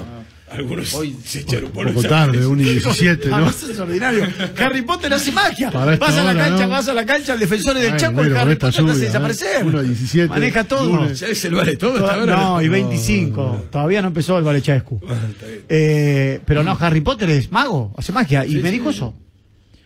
algunos 0.52 0.90
se 1.26 1.40
echaron 1.42 1.66
Un 1.66 1.72
por 1.72 1.94
poco 1.94 2.08
tarde, 2.08 2.46
1 2.46 2.62
y 2.62 2.66
17, 2.66 3.30
Ah, 3.34 3.40
¿no? 3.42 3.50
eso 3.50 3.72
es 3.72 3.80
ordinario. 3.80 4.28
Harry 4.58 4.82
Potter 4.82 5.14
hace 5.14 5.32
magia. 5.32 5.70
Vas 5.70 6.18
a 6.18 6.24
la 6.24 6.32
hora, 6.32 6.34
cancha, 6.46 6.64
¿no? 6.64 6.70
vas 6.70 6.88
a 6.88 6.94
la 6.94 7.06
cancha, 7.06 7.34
el 7.34 7.40
defensor 7.40 7.78
del 7.78 7.96
Chaco, 7.98 8.14
bueno, 8.14 8.32
el 8.32 8.38
Harry 8.38 8.56
Potter 8.56 8.58
te 8.58 8.68
hace 8.68 8.82
lluvia, 8.82 8.94
¿eh? 8.94 8.98
desaparecer. 9.00 9.66
Uno 9.66 9.80
a 9.80 9.84
17, 9.84 10.28
Maneja 10.30 10.64
todo. 10.64 10.86
lunes. 10.98 11.20
Ya 11.20 11.28
es 11.28 11.46
el 11.46 11.56
vale 11.56 11.76
todo. 11.76 11.96
hasta 12.06 12.20
ahora. 12.20 12.36
No, 12.36 12.62
y 12.62 12.70
25. 12.70 13.66
Todavía 13.72 14.02
no 14.02 14.08
empezó 14.10 14.38
el 14.38 14.44
Valechescu. 14.44 15.00
Eh, 15.68 16.40
pero 16.46 16.64
no, 16.64 16.78
Harry 16.80 17.02
Potter 17.02 17.30
es 17.30 17.52
mago, 17.52 17.94
hace 17.98 18.12
magia. 18.12 18.46
Y 18.46 18.56
me 18.56 18.72
dijo 18.72 18.90
eso. 18.90 19.14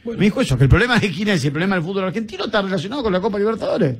Me 0.05 0.25
dijo 0.25 0.41
eso, 0.41 0.57
que 0.57 0.63
el 0.65 0.69
problema 0.69 0.99
de 0.99 1.09
Ginés 1.09 1.43
y 1.43 1.47
el 1.47 1.53
problema 1.53 1.75
del 1.75 1.83
fútbol 1.83 2.03
argentino 2.03 2.45
está 2.45 2.61
relacionado 2.61 3.03
con 3.03 3.13
la 3.13 3.21
Copa 3.21 3.39
Libertadores. 3.39 3.95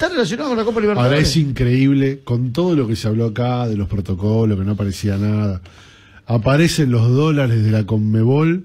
Está 0.00 0.14
relacionado 0.14 0.48
con 0.48 0.56
la 0.56 0.64
Copa 0.64 0.80
Libertadores. 0.80 1.12
Ahora 1.12 1.22
es 1.22 1.36
increíble, 1.36 2.20
con 2.24 2.54
todo 2.54 2.74
lo 2.74 2.88
que 2.88 2.96
se 2.96 3.06
habló 3.06 3.26
acá, 3.26 3.68
de 3.68 3.76
los 3.76 3.86
protocolos, 3.86 4.58
que 4.58 4.64
no 4.64 4.72
aparecía 4.72 5.18
nada, 5.18 5.60
aparecen 6.24 6.90
los 6.90 7.06
dólares 7.10 7.62
de 7.62 7.70
la 7.70 7.84
Conmebol 7.84 8.64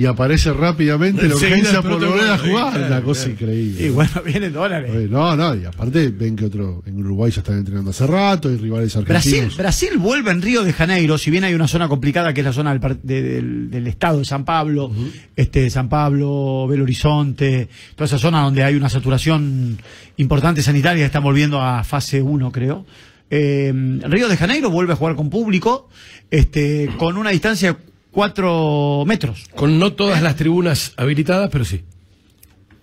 y 0.00 0.06
aparece 0.06 0.50
rápidamente 0.54 1.28
la 1.28 1.34
urgencia 1.34 1.82
por 1.82 2.00
volver 2.00 2.30
a 2.30 2.38
jugar. 2.38 2.72
claro, 2.72 2.86
una 2.86 3.02
cosa 3.02 3.24
claro. 3.24 3.32
increíble. 3.52 3.86
Y 3.86 3.90
bueno, 3.90 4.10
vienen 4.24 4.52
dólares. 4.52 5.10
No, 5.10 5.36
no, 5.36 5.54
y 5.54 5.64
aparte 5.66 6.08
ven 6.08 6.36
que 6.36 6.46
otro, 6.46 6.82
en 6.86 7.00
Uruguay 7.00 7.30
ya 7.30 7.40
están 7.42 7.58
entrenando 7.58 7.90
hace 7.90 8.06
rato, 8.06 8.48
hay 8.48 8.56
rivales 8.56 8.94
Brasil, 8.96 9.14
argentinos. 9.14 9.56
Brasil 9.58 9.90
vuelve 9.98 10.30
en 10.30 10.40
Río 10.40 10.62
de 10.64 10.72
Janeiro, 10.72 11.18
si 11.18 11.30
bien 11.30 11.44
hay 11.44 11.52
una 11.52 11.68
zona 11.68 11.86
complicada 11.88 12.32
que 12.32 12.40
es 12.40 12.46
la 12.46 12.52
zona 12.54 12.70
del, 12.70 12.80
par- 12.80 12.96
de- 13.02 13.22
del, 13.22 13.70
del 13.70 13.86
estado 13.88 14.20
de 14.20 14.24
San 14.24 14.46
Pablo, 14.46 14.90
este 15.36 15.68
San 15.68 15.90
Pablo, 15.90 16.66
Belo 16.66 16.84
Horizonte, 16.84 17.68
toda 17.94 18.06
esa 18.06 18.18
zona 18.18 18.40
donde 18.42 18.64
hay 18.64 18.76
una 18.76 18.88
saturación 18.88 19.76
importante 20.16 20.62
sanitaria, 20.62 21.04
están 21.04 21.22
volviendo 21.22 21.60
a 21.60 21.84
fase 21.84 22.22
1, 22.22 22.50
creo. 22.52 22.86
Eh, 23.28 23.70
Río 24.04 24.28
de 24.28 24.36
Janeiro 24.36 24.70
vuelve 24.70 24.94
a 24.94 24.96
jugar 24.96 25.14
con 25.14 25.28
público, 25.30 25.88
este, 26.30 26.88
con 26.96 27.16
una 27.16 27.30
distancia 27.30 27.76
4 28.12 29.04
metros. 29.06 29.46
Con 29.54 29.78
no 29.78 29.92
todas 29.92 30.22
las 30.22 30.36
tribunas 30.36 30.94
habilitadas, 30.96 31.48
pero 31.50 31.64
sí. 31.64 31.82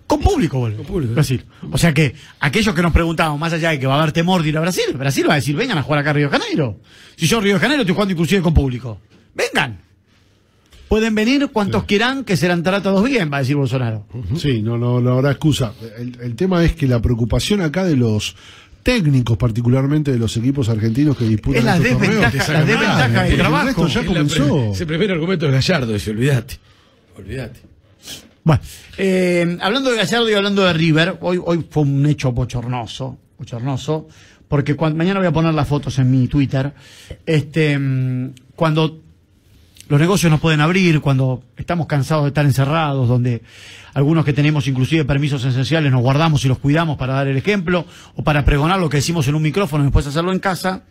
Con 0.06 0.20
público 0.20 0.58
vuelve. 0.58 0.78
Con 0.78 0.86
público. 0.86 1.12
Brasil. 1.12 1.44
O 1.70 1.76
sea 1.76 1.92
que 1.92 2.14
aquellos 2.40 2.74
que 2.74 2.80
nos 2.80 2.92
preguntaban, 2.92 3.38
más 3.38 3.52
allá 3.52 3.70
de 3.70 3.78
que 3.78 3.86
va 3.86 3.96
a 3.96 4.02
haber 4.02 4.12
temor 4.12 4.42
de 4.42 4.48
ir 4.48 4.56
a 4.56 4.60
Brasil, 4.60 4.84
Brasil 4.94 5.28
va 5.28 5.34
a 5.34 5.36
decir, 5.36 5.54
vengan 5.54 5.76
a 5.76 5.82
jugar 5.82 6.00
acá 6.00 6.10
a 6.10 6.12
Río 6.14 6.30
de 6.30 6.38
Janeiro. 6.38 6.80
Si 7.16 7.26
yo 7.26 7.40
Río 7.40 7.54
de 7.54 7.60
Janeiro 7.60 7.82
estoy 7.82 7.94
jugando 7.94 8.12
inclusive 8.12 8.40
con 8.40 8.54
público. 8.54 9.00
Vengan. 9.34 9.82
Pueden 10.88 11.14
venir 11.14 11.48
cuantos 11.48 11.84
quieran, 11.84 12.24
que 12.24 12.38
serán 12.38 12.62
tratados 12.62 13.04
bien, 13.04 13.30
va 13.30 13.36
a 13.36 13.40
decir 13.40 13.56
Bolsonaro. 13.56 14.06
Sí, 14.36 14.62
no, 14.62 14.78
no, 14.78 15.02
no 15.02 15.12
habrá 15.12 15.32
excusa. 15.32 15.74
El, 15.98 16.18
el 16.22 16.34
tema 16.34 16.64
es 16.64 16.72
que 16.72 16.88
la 16.88 17.02
preocupación 17.02 17.60
acá 17.60 17.84
de 17.84 17.94
los 17.94 18.36
técnicos, 18.92 19.36
particularmente 19.36 20.10
de 20.12 20.18
los 20.18 20.34
equipos 20.38 20.66
argentinos 20.70 21.14
que 21.14 21.24
disputan 21.26 21.58
Es 21.58 21.64
la 21.64 21.76
estos 21.76 22.00
desventaja- 22.00 22.52
la 22.54 22.64
desventaja 22.64 23.22
del 23.24 23.32
El 23.34 23.38
trabajo. 23.38 23.66
resto 23.66 23.86
ya 23.88 24.06
comenzó. 24.06 24.72
Ese 24.72 24.86
primer 24.86 25.12
argumento 25.12 25.44
es 25.44 25.52
Gallardo, 25.52 25.92
dice, 25.92 26.10
olvídate. 26.10 26.54
Olvídate. 27.18 27.60
Bueno, 28.44 28.62
eh, 28.96 29.58
hablando 29.60 29.90
de 29.90 29.96
Gallardo 29.98 30.30
y 30.30 30.32
hablando 30.32 30.64
de 30.64 30.72
River, 30.72 31.18
hoy, 31.20 31.38
hoy 31.44 31.66
fue 31.68 31.82
un 31.82 32.06
hecho 32.06 32.32
bochornoso, 32.32 33.18
bochornoso, 33.38 34.08
porque 34.48 34.74
mañana 34.74 35.20
voy 35.20 35.28
a 35.28 35.32
poner 35.32 35.52
las 35.52 35.68
fotos 35.68 35.98
en 35.98 36.10
mi 36.10 36.26
Twitter. 36.26 36.72
Este, 37.26 37.78
mm, 37.78 38.32
cuando 38.56 39.02
los 39.90 40.00
negocios 40.00 40.30
nos 40.32 40.40
pueden 40.40 40.62
abrir, 40.62 41.02
cuando 41.02 41.42
estamos 41.58 41.86
cansados 41.86 42.24
de 42.24 42.28
estar 42.28 42.46
encerrados, 42.46 43.06
donde 43.06 43.42
algunos 43.98 44.24
que 44.24 44.32
tenemos 44.32 44.68
inclusive 44.68 45.04
permisos 45.04 45.44
esenciales 45.44 45.90
nos 45.90 46.02
guardamos 46.02 46.44
y 46.44 46.48
los 46.48 46.58
cuidamos 46.60 46.96
para 46.96 47.14
dar 47.14 47.26
el 47.26 47.36
ejemplo, 47.36 47.84
o 48.14 48.22
para 48.22 48.44
pregonar 48.44 48.78
lo 48.78 48.88
que 48.88 48.98
decimos 48.98 49.26
en 49.26 49.34
un 49.34 49.42
micrófono 49.42 49.82
y 49.82 49.86
después 49.86 50.06
hacerlo 50.06 50.32
en 50.32 50.38
casa. 50.38 50.84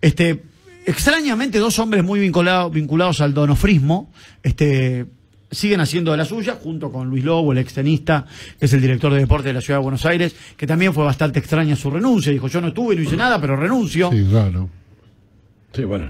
Este, 0.00 0.44
extrañamente, 0.86 1.58
dos 1.58 1.80
hombres 1.80 2.04
muy 2.04 2.20
vinculados, 2.20 2.72
vinculados 2.72 3.20
al 3.22 3.34
donofrismo, 3.34 4.12
este, 4.44 5.06
siguen 5.50 5.80
haciendo 5.80 6.12
de 6.12 6.18
la 6.18 6.24
suya, 6.24 6.56
junto 6.62 6.92
con 6.92 7.08
Luis 7.10 7.24
Lobo, 7.24 7.50
el 7.50 7.58
extenista, 7.58 8.24
que 8.56 8.66
es 8.66 8.72
el 8.72 8.82
director 8.82 9.12
de 9.12 9.18
deporte 9.18 9.48
de 9.48 9.54
la 9.54 9.60
Ciudad 9.60 9.80
de 9.80 9.82
Buenos 9.82 10.06
Aires, 10.06 10.36
que 10.56 10.64
también 10.64 10.94
fue 10.94 11.04
bastante 11.04 11.40
extraña 11.40 11.74
su 11.74 11.90
renuncia. 11.90 12.30
Dijo, 12.30 12.46
yo 12.46 12.60
no 12.60 12.68
estuve, 12.68 12.94
no 12.94 13.02
hice 13.02 13.16
nada, 13.16 13.40
pero 13.40 13.56
renuncio. 13.56 14.12
Sí, 14.12 14.22
raro. 14.30 14.70
Sí, 15.72 15.82
bueno. 15.82 16.08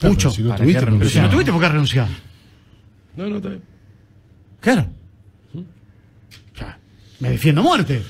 Claro, 0.00 0.14
Mucho. 0.14 0.32
Si 0.32 0.42
no 0.42 0.48
¿Para 0.48 0.64
tuviste, 0.64 0.84
Pero 0.84 1.08
si 1.08 1.18
no 1.18 1.24
no. 1.26 1.30
tuviste, 1.30 1.52
¿por 1.52 1.60
qué 1.60 1.68
renunciar? 1.68 2.08
No, 3.16 3.28
no, 3.28 3.36
está 3.36 3.50
bien. 3.50 3.62
Claro. 4.58 4.97
Me 7.20 7.30
defiendo 7.30 7.60
a 7.60 7.64
muerte. 7.64 8.02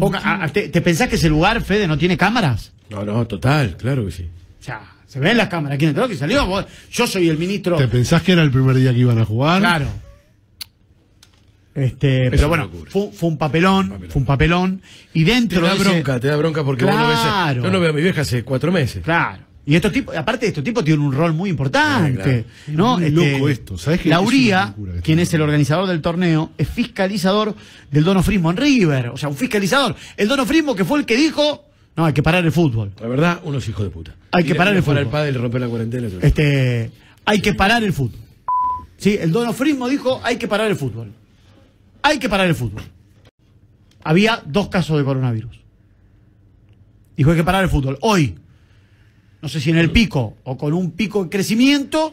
Poca- 0.00 0.18
a- 0.18 0.44
a- 0.44 0.48
te, 0.48 0.68
te 0.68 0.80
pensás 0.80 1.08
que 1.08 1.16
ese 1.16 1.28
lugar, 1.28 1.62
Fede, 1.62 1.86
no 1.86 1.96
tiene 1.96 2.16
cámaras? 2.16 2.72
No, 2.90 3.04
no, 3.04 3.26
total, 3.26 3.76
claro 3.76 4.04
que 4.04 4.12
sí. 4.12 4.28
O 4.60 4.62
sea, 4.62 4.82
se 5.06 5.18
ven 5.20 5.36
las 5.36 5.48
cámaras. 5.48 5.78
¿Quién 5.78 5.90
entró? 5.90 6.06
¿Quién 6.06 6.18
salió? 6.18 6.46
Vos- 6.46 6.66
Yo 6.90 7.06
soy 7.06 7.28
el 7.28 7.38
ministro. 7.38 7.76
¿Te 7.76 7.88
pensás 7.88 8.22
que 8.22 8.32
era 8.32 8.42
el 8.42 8.50
primer 8.50 8.76
día 8.76 8.92
que 8.92 8.98
iban 8.98 9.18
a 9.18 9.24
jugar? 9.24 9.60
Claro. 9.60 9.86
Este, 11.74 12.24
Es 12.24 12.30
pero 12.30 12.48
bueno, 12.48 12.70
fue, 12.88 13.10
fue 13.12 13.28
un 13.28 13.36
papelón, 13.36 13.90
Papelón. 13.90 14.10
fue 14.10 14.20
un 14.20 14.26
papelón. 14.26 14.82
Y 15.12 15.24
Te 15.24 15.30
dentro 15.32 15.60
da 15.60 15.74
de 15.74 15.74
ese- 15.80 15.84
bronca, 15.90 16.18
te 16.20 16.28
da 16.28 16.36
bronca 16.36 16.64
porque 16.64 16.84
vos 16.86 16.94
no 16.94 17.06
ves. 17.08 17.18
a- 17.18 17.22
Claro. 17.22 17.62
Yo 17.64 17.70
no 17.70 17.80
veo 17.80 17.90
a 17.90 17.92
mi 17.92 18.00
vieja 18.02 18.22
hace 18.22 18.42
cuatro 18.44 18.72
meses. 18.72 19.02
Claro. 19.04 19.42
Y 19.68 19.74
estos 19.74 19.92
tipos, 19.92 20.16
aparte 20.16 20.46
de 20.46 20.48
estos 20.50 20.62
tipos, 20.62 20.84
tienen 20.84 21.04
un 21.04 21.12
rol 21.12 21.32
muy 21.32 21.50
importante. 21.50 22.44
Es 22.68 22.72
¿no? 22.72 22.98
muy 22.98 23.06
Este, 23.06 23.32
loco 23.32 23.48
esto, 23.48 23.76
¿sabés 23.76 24.00
que 24.00 24.08
la 24.08 24.20
es 24.20 24.22
locura 24.22 24.74
quien 25.02 25.18
es 25.18 25.34
el 25.34 25.42
organizador 25.42 25.88
del 25.88 26.00
torneo, 26.00 26.52
es 26.56 26.68
fiscalizador 26.68 27.52
del 27.90 28.04
donofrismo 28.04 28.52
en 28.52 28.56
River. 28.58 29.08
O 29.08 29.16
sea, 29.16 29.28
un 29.28 29.34
fiscalizador. 29.34 29.96
El 30.16 30.28
donofrismo 30.28 30.76
que 30.76 30.84
fue 30.84 31.00
el 31.00 31.04
que 31.04 31.16
dijo, 31.16 31.64
no, 31.96 32.04
hay 32.04 32.12
que 32.12 32.22
parar 32.22 32.44
el 32.44 32.52
fútbol. 32.52 32.92
La 33.00 33.08
verdad, 33.08 33.40
unos 33.42 33.68
hijos 33.68 33.82
de 33.82 33.90
puta. 33.90 34.14
Hay 34.30 34.44
que 34.44 34.54
parar 34.54 34.76
el 34.76 34.84
fútbol. 34.84 34.98
al 34.98 35.08
pádel 35.08 35.34
y 35.34 35.38
romper 35.38 35.60
la 35.60 35.68
cuarentena. 35.68 36.08
Este, 36.22 36.92
hay 37.24 37.40
que 37.40 37.52
parar 37.52 37.82
el 37.82 37.92
fútbol. 37.92 38.20
Sí, 38.98 39.18
el 39.20 39.32
donofrismo 39.32 39.88
dijo, 39.88 40.20
hay 40.22 40.36
que 40.36 40.46
parar 40.46 40.68
el 40.70 40.76
fútbol. 40.76 41.12
Hay 42.02 42.20
que 42.20 42.28
parar 42.28 42.46
el 42.46 42.54
fútbol. 42.54 42.82
Había 44.04 44.40
dos 44.46 44.68
casos 44.68 44.96
de 44.96 45.04
coronavirus. 45.04 45.58
Dijo, 47.16 47.32
hay 47.32 47.36
que 47.36 47.44
parar 47.44 47.64
el 47.64 47.70
fútbol. 47.70 47.98
Hoy, 48.02 48.36
no 49.46 49.50
sé 49.50 49.60
si 49.60 49.70
en 49.70 49.78
el 49.78 49.92
pico 49.92 50.38
o 50.42 50.58
con 50.58 50.74
un 50.74 50.90
pico 50.90 51.22
de 51.22 51.30
crecimiento, 51.30 52.12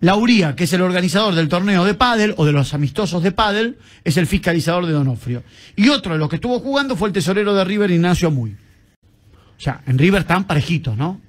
la 0.00 0.14
URIA, 0.14 0.54
que 0.54 0.64
es 0.64 0.72
el 0.74 0.82
organizador 0.82 1.34
del 1.34 1.48
torneo 1.48 1.82
de 1.82 1.94
pádel 1.94 2.34
o 2.36 2.44
de 2.44 2.52
los 2.52 2.74
amistosos 2.74 3.22
de 3.22 3.32
pádel, 3.32 3.78
es 4.04 4.18
el 4.18 4.26
fiscalizador 4.26 4.84
de 4.84 4.92
Donofrio. 4.92 5.44
Y 5.74 5.88
otro 5.88 6.12
de 6.12 6.18
los 6.18 6.28
que 6.28 6.36
estuvo 6.36 6.60
jugando 6.60 6.94
fue 6.94 7.08
el 7.08 7.14
tesorero 7.14 7.54
de 7.54 7.64
River, 7.64 7.90
Ignacio 7.90 8.30
Muy. 8.30 8.50
O 8.50 9.60
sea, 9.60 9.80
en 9.86 9.96
River 9.96 10.20
están 10.20 10.46
parejitos, 10.46 10.94
¿no? 10.94 11.22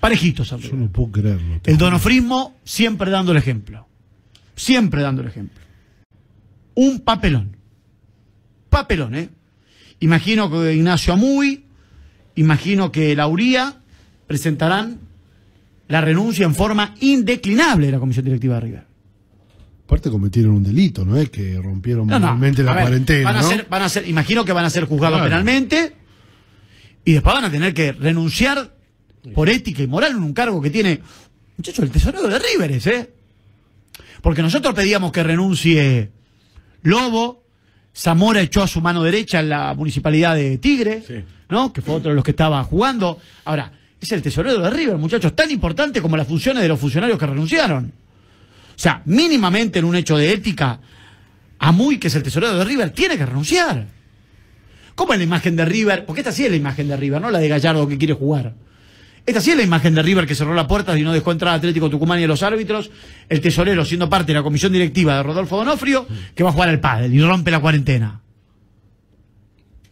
Parejitos. 0.00 0.52
en 0.52 0.58
Yo 0.58 0.76
no 0.76 0.92
puedo 0.92 1.12
creerlo. 1.12 1.60
El 1.64 1.78
donofrismo 1.78 2.56
siempre 2.62 3.10
dando 3.10 3.32
el 3.32 3.38
ejemplo. 3.38 3.88
Siempre 4.54 5.00
dando 5.00 5.22
el 5.22 5.28
ejemplo. 5.28 5.62
Un 6.74 7.00
papelón. 7.00 7.56
Papelón, 8.68 9.14
¿eh? 9.14 9.30
Imagino 10.00 10.50
que 10.50 10.74
Ignacio 10.74 11.14
Amuy, 11.14 11.69
imagino 12.40 12.90
que 12.92 13.14
Lauría 13.14 13.76
presentarán 14.26 14.98
la 15.88 16.00
renuncia 16.00 16.44
en 16.46 16.54
forma 16.54 16.94
indeclinable 17.00 17.86
de 17.86 17.92
la 17.92 17.98
comisión 17.98 18.24
directiva 18.24 18.54
de 18.56 18.60
River. 18.60 18.84
Aparte 19.84 20.08
cometieron 20.10 20.52
un 20.52 20.62
delito, 20.62 21.04
¿no 21.04 21.16
es 21.16 21.30
que 21.30 21.60
rompieron 21.60 22.06
No, 22.06 22.20
moralmente 22.20 22.62
la 22.62 22.74
ver, 22.74 22.82
cuarentena, 22.84 23.24
van 23.32 23.36
a 23.36 23.42
¿no? 23.42 23.48
ser, 23.48 23.66
van 23.68 23.82
a 23.82 23.88
ser, 23.88 24.08
imagino 24.08 24.44
que 24.44 24.52
van 24.52 24.64
a 24.64 24.70
ser 24.70 24.84
juzgados 24.84 25.18
Claro. 25.18 25.30
penalmente 25.30 25.96
y 27.04 27.12
después 27.12 27.34
van 27.34 27.44
a 27.46 27.50
tener 27.50 27.74
que 27.74 27.90
renunciar 27.92 28.72
por 29.34 29.48
ética 29.48 29.82
y 29.82 29.88
moral 29.88 30.12
en 30.12 30.22
un 30.22 30.32
cargo 30.32 30.62
que 30.62 30.70
tiene, 30.70 31.00
muchachos, 31.56 31.84
el 31.84 31.90
tesorero 31.90 32.28
de 32.28 32.38
Riveres, 32.38 32.86
¿eh? 32.86 33.10
Porque 34.22 34.42
nosotros 34.42 34.74
pedíamos 34.74 35.10
que 35.12 35.22
renuncie 35.24 36.10
Lobo, 36.82 37.42
Zamora 37.96 38.40
echó 38.42 38.62
a 38.62 38.68
su 38.68 38.80
mano 38.80 39.02
derecha 39.02 39.40
en 39.40 39.48
la 39.48 39.74
municipalidad 39.74 40.36
de 40.36 40.56
Tigre, 40.58 41.02
Sí. 41.06 41.14
¿No? 41.50 41.72
Que 41.72 41.82
fue 41.82 41.96
otro 41.96 42.10
de 42.10 42.14
los 42.14 42.24
que 42.24 42.30
estaba 42.30 42.62
jugando. 42.64 43.18
Ahora, 43.44 43.72
es 44.00 44.10
el 44.12 44.22
tesorero 44.22 44.60
de 44.60 44.70
River, 44.70 44.96
muchachos, 44.96 45.34
tan 45.36 45.50
importante 45.50 46.00
como 46.00 46.16
las 46.16 46.26
funciones 46.26 46.62
de 46.62 46.68
los 46.68 46.78
funcionarios 46.78 47.18
que 47.18 47.26
renunciaron. 47.26 47.92
O 48.70 48.82
sea, 48.82 49.02
mínimamente 49.04 49.78
en 49.78 49.84
un 49.84 49.94
hecho 49.94 50.16
de 50.16 50.32
ética, 50.32 50.80
Amuy, 51.58 51.98
que 51.98 52.08
es 52.08 52.14
el 52.14 52.22
tesorero 52.22 52.56
de 52.56 52.64
River, 52.64 52.90
tiene 52.90 53.18
que 53.18 53.26
renunciar. 53.26 53.86
¿Cómo 54.94 55.12
es 55.12 55.18
la 55.18 55.24
imagen 55.24 55.56
de 55.56 55.64
River? 55.64 56.06
Porque 56.06 56.22
esta 56.22 56.32
sí 56.32 56.44
es 56.44 56.50
la 56.50 56.56
imagen 56.56 56.88
de 56.88 56.96
River, 56.96 57.20
no 57.20 57.30
la 57.30 57.38
de 57.38 57.48
Gallardo 57.48 57.86
que 57.86 57.98
quiere 57.98 58.14
jugar. 58.14 58.54
Esta 59.26 59.40
sí 59.40 59.50
es 59.50 59.56
la 59.56 59.62
imagen 59.62 59.94
de 59.94 60.02
River 60.02 60.26
que 60.26 60.34
cerró 60.34 60.54
la 60.54 60.66
puerta 60.66 60.98
y 60.98 61.02
no 61.02 61.12
dejó 61.12 61.32
entrar 61.32 61.52
a 61.52 61.56
Atlético 61.56 61.90
Tucumán 61.90 62.20
y 62.20 62.24
a 62.24 62.26
los 62.26 62.42
árbitros. 62.42 62.90
El 63.28 63.40
tesorero 63.40 63.84
siendo 63.84 64.08
parte 64.08 64.28
de 64.28 64.38
la 64.38 64.42
comisión 64.42 64.72
directiva 64.72 65.16
de 65.16 65.22
Rodolfo 65.22 65.58
Donofrio, 65.58 66.06
que 66.34 66.42
va 66.42 66.50
a 66.50 66.52
jugar 66.52 66.70
al 66.70 66.80
pádel 66.80 67.14
y 67.14 67.20
rompe 67.20 67.50
la 67.50 67.60
cuarentena. 67.60 68.20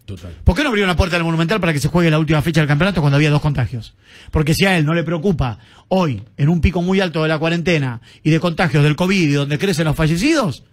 Total. 0.08 0.32
¿Por 0.42 0.56
qué 0.56 0.62
no 0.62 0.70
abrió 0.70 0.86
la 0.86 0.96
puerta 0.96 1.16
del 1.16 1.24
Monumental 1.24 1.60
para 1.60 1.74
que 1.74 1.80
se 1.80 1.88
juegue 1.88 2.10
la 2.10 2.18
última 2.18 2.40
fecha 2.40 2.62
del 2.62 2.68
campeonato 2.68 3.02
cuando 3.02 3.16
había 3.16 3.28
dos 3.30 3.42
contagios? 3.42 3.94
Porque 4.30 4.54
si 4.54 4.64
a 4.64 4.78
él 4.78 4.86
no 4.86 4.94
le 4.94 5.04
preocupa 5.04 5.58
hoy, 5.88 6.22
en 6.38 6.48
un 6.48 6.62
pico 6.62 6.80
muy 6.80 6.98
alto 7.00 7.22
de 7.22 7.28
la 7.28 7.38
cuarentena 7.38 8.00
y 8.22 8.30
de 8.30 8.40
contagios 8.40 8.82
del 8.82 8.96
COVID 8.96 9.28
y 9.28 9.32
donde 9.32 9.58
crecen 9.58 9.84
los 9.84 9.94
fallecidos, 9.94 10.64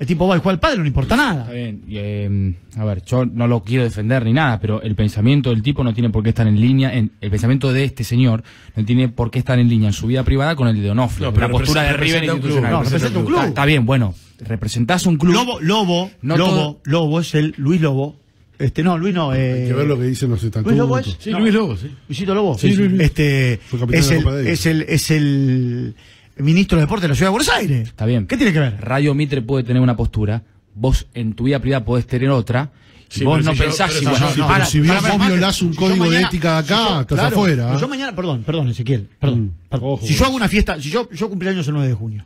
el 0.00 0.06
tipo 0.08 0.26
va 0.26 0.36
y 0.36 0.40
juega 0.40 0.54
al 0.54 0.58
padre, 0.58 0.78
no 0.80 0.86
importa 0.86 1.14
nada. 1.14 1.42
Está 1.42 1.52
bien. 1.52 1.84
y, 1.86 1.94
eh, 1.96 2.54
a 2.76 2.84
ver, 2.84 3.04
yo 3.04 3.24
no 3.24 3.46
lo 3.46 3.62
quiero 3.62 3.84
defender 3.84 4.24
ni 4.24 4.32
nada, 4.32 4.58
pero 4.58 4.82
el 4.82 4.96
pensamiento 4.96 5.50
del 5.50 5.62
tipo 5.62 5.84
no 5.84 5.94
tiene 5.94 6.10
por 6.10 6.24
qué 6.24 6.30
estar 6.30 6.48
en 6.48 6.60
línea, 6.60 6.92
en, 6.92 7.12
el 7.20 7.30
pensamiento 7.30 7.72
de 7.72 7.84
este 7.84 8.02
señor 8.02 8.42
no 8.74 8.84
tiene 8.84 9.08
por 9.10 9.30
qué 9.30 9.38
estar 9.38 9.60
en 9.60 9.68
línea 9.68 9.90
en 9.90 9.92
su 9.92 10.08
vida 10.08 10.24
privada 10.24 10.56
con 10.56 10.66
el 10.66 10.82
de 10.82 10.90
Onofrio. 10.90 11.28
No, 11.28 11.32
pero 11.34 11.46
la 11.46 11.52
postura 11.52 11.82
de 11.82 11.92
River 11.92 12.22
representa 12.22 12.34
un 12.34 12.40
club, 12.40 12.50
institucional. 12.50 12.72
no, 12.72 12.82
representa 12.82 13.18
un 13.20 13.24
club. 13.26 13.36
Está, 13.38 13.48
está 13.48 13.64
bien, 13.64 13.86
bueno, 13.86 14.14
representás 14.40 15.06
un 15.06 15.18
club. 15.18 15.34
Lobo, 15.34 15.60
Lobo, 15.60 16.10
No 16.20 16.36
Lobo, 16.36 16.50
todo- 16.50 16.80
Lobo 16.84 17.20
es 17.20 17.36
el 17.36 17.54
Luis 17.56 17.80
Lobo. 17.80 18.21
Este, 18.62 18.82
no, 18.82 18.96
Luis 18.98 19.14
no. 19.14 19.34
Eh, 19.34 19.62
Hay 19.62 19.68
que 19.68 19.74
ver 19.74 19.86
lo 19.86 19.98
que 19.98 20.04
dicen 20.04 20.30
los 20.30 20.42
Luis 20.42 20.54
Lobo 20.76 20.98
es. 20.98 21.06
estatutos. 21.08 21.24
Sí, 21.24 21.30
no, 21.30 21.40
Luis 21.40 21.54
Lobo, 21.54 21.76
sí. 21.76 21.90
Luisito 22.08 22.34
Lobo. 22.34 22.58
Sí, 22.58 22.72
Luis, 22.74 22.90
Luis. 22.90 23.02
Este, 23.02 23.60
Fue 23.66 23.78
capitán 23.80 24.00
es, 24.00 24.08
de 24.08 24.22
la 24.22 24.30
el, 24.40 24.46
es, 24.46 24.66
el, 24.66 24.82
es 24.88 25.10
el 25.10 25.94
ministro 26.36 26.78
de 26.78 26.84
Deporte 26.84 27.02
de 27.02 27.08
la 27.08 27.14
Ciudad 27.14 27.28
de 27.28 27.32
Buenos 27.32 27.48
Aires. 27.50 27.88
Está 27.88 28.06
bien. 28.06 28.26
¿Qué 28.26 28.36
tiene 28.36 28.52
que 28.52 28.60
ver? 28.60 28.76
Radio 28.80 29.14
Mitre 29.14 29.42
puede 29.42 29.64
tener 29.64 29.82
una 29.82 29.96
postura, 29.96 30.42
vos 30.74 31.06
en 31.14 31.34
tu 31.34 31.44
vida 31.44 31.58
privada 31.60 31.84
podés 31.84 32.06
tener 32.06 32.30
otra, 32.30 32.70
Sí, 33.08 33.24
vos 33.24 33.40
pero 33.40 33.50
no 33.50 33.52
si 33.56 33.62
pensás 33.62 34.00
igual. 34.00 34.18
yo- 34.20 34.30
Sí, 34.32 34.40
Para, 34.40 34.64
si 34.64 34.80
vos 34.80 35.26
violás 35.26 35.60
un 35.60 35.74
código 35.74 36.04
de 36.04 36.10
mañana- 36.10 36.26
ética 36.28 36.62
de 36.62 36.62
si 36.62 36.68
yo- 36.70 36.74
acá, 36.76 37.00
estás 37.02 37.18
claro, 37.18 37.36
afuera. 37.36 37.68
si 37.70 37.76
¿eh? 37.76 37.80
Yo 37.80 37.88
mañana, 37.88 38.16
perdón, 38.16 38.42
perdón, 38.42 38.68
Ezequiel, 38.68 39.08
perdón. 39.20 39.40
Mm, 39.42 39.50
perdón. 39.68 39.88
ojo. 39.92 40.06
Si 40.06 40.14
yo 40.14 40.24
hago 40.24 40.34
una 40.36 40.48
fiesta, 40.48 40.80
si 40.80 40.88
yo, 40.88 41.10
yo 41.10 41.28
cumpleaños 41.28 41.66
el 41.68 41.74
9 41.74 41.88
de 41.88 41.94
junio, 41.94 42.24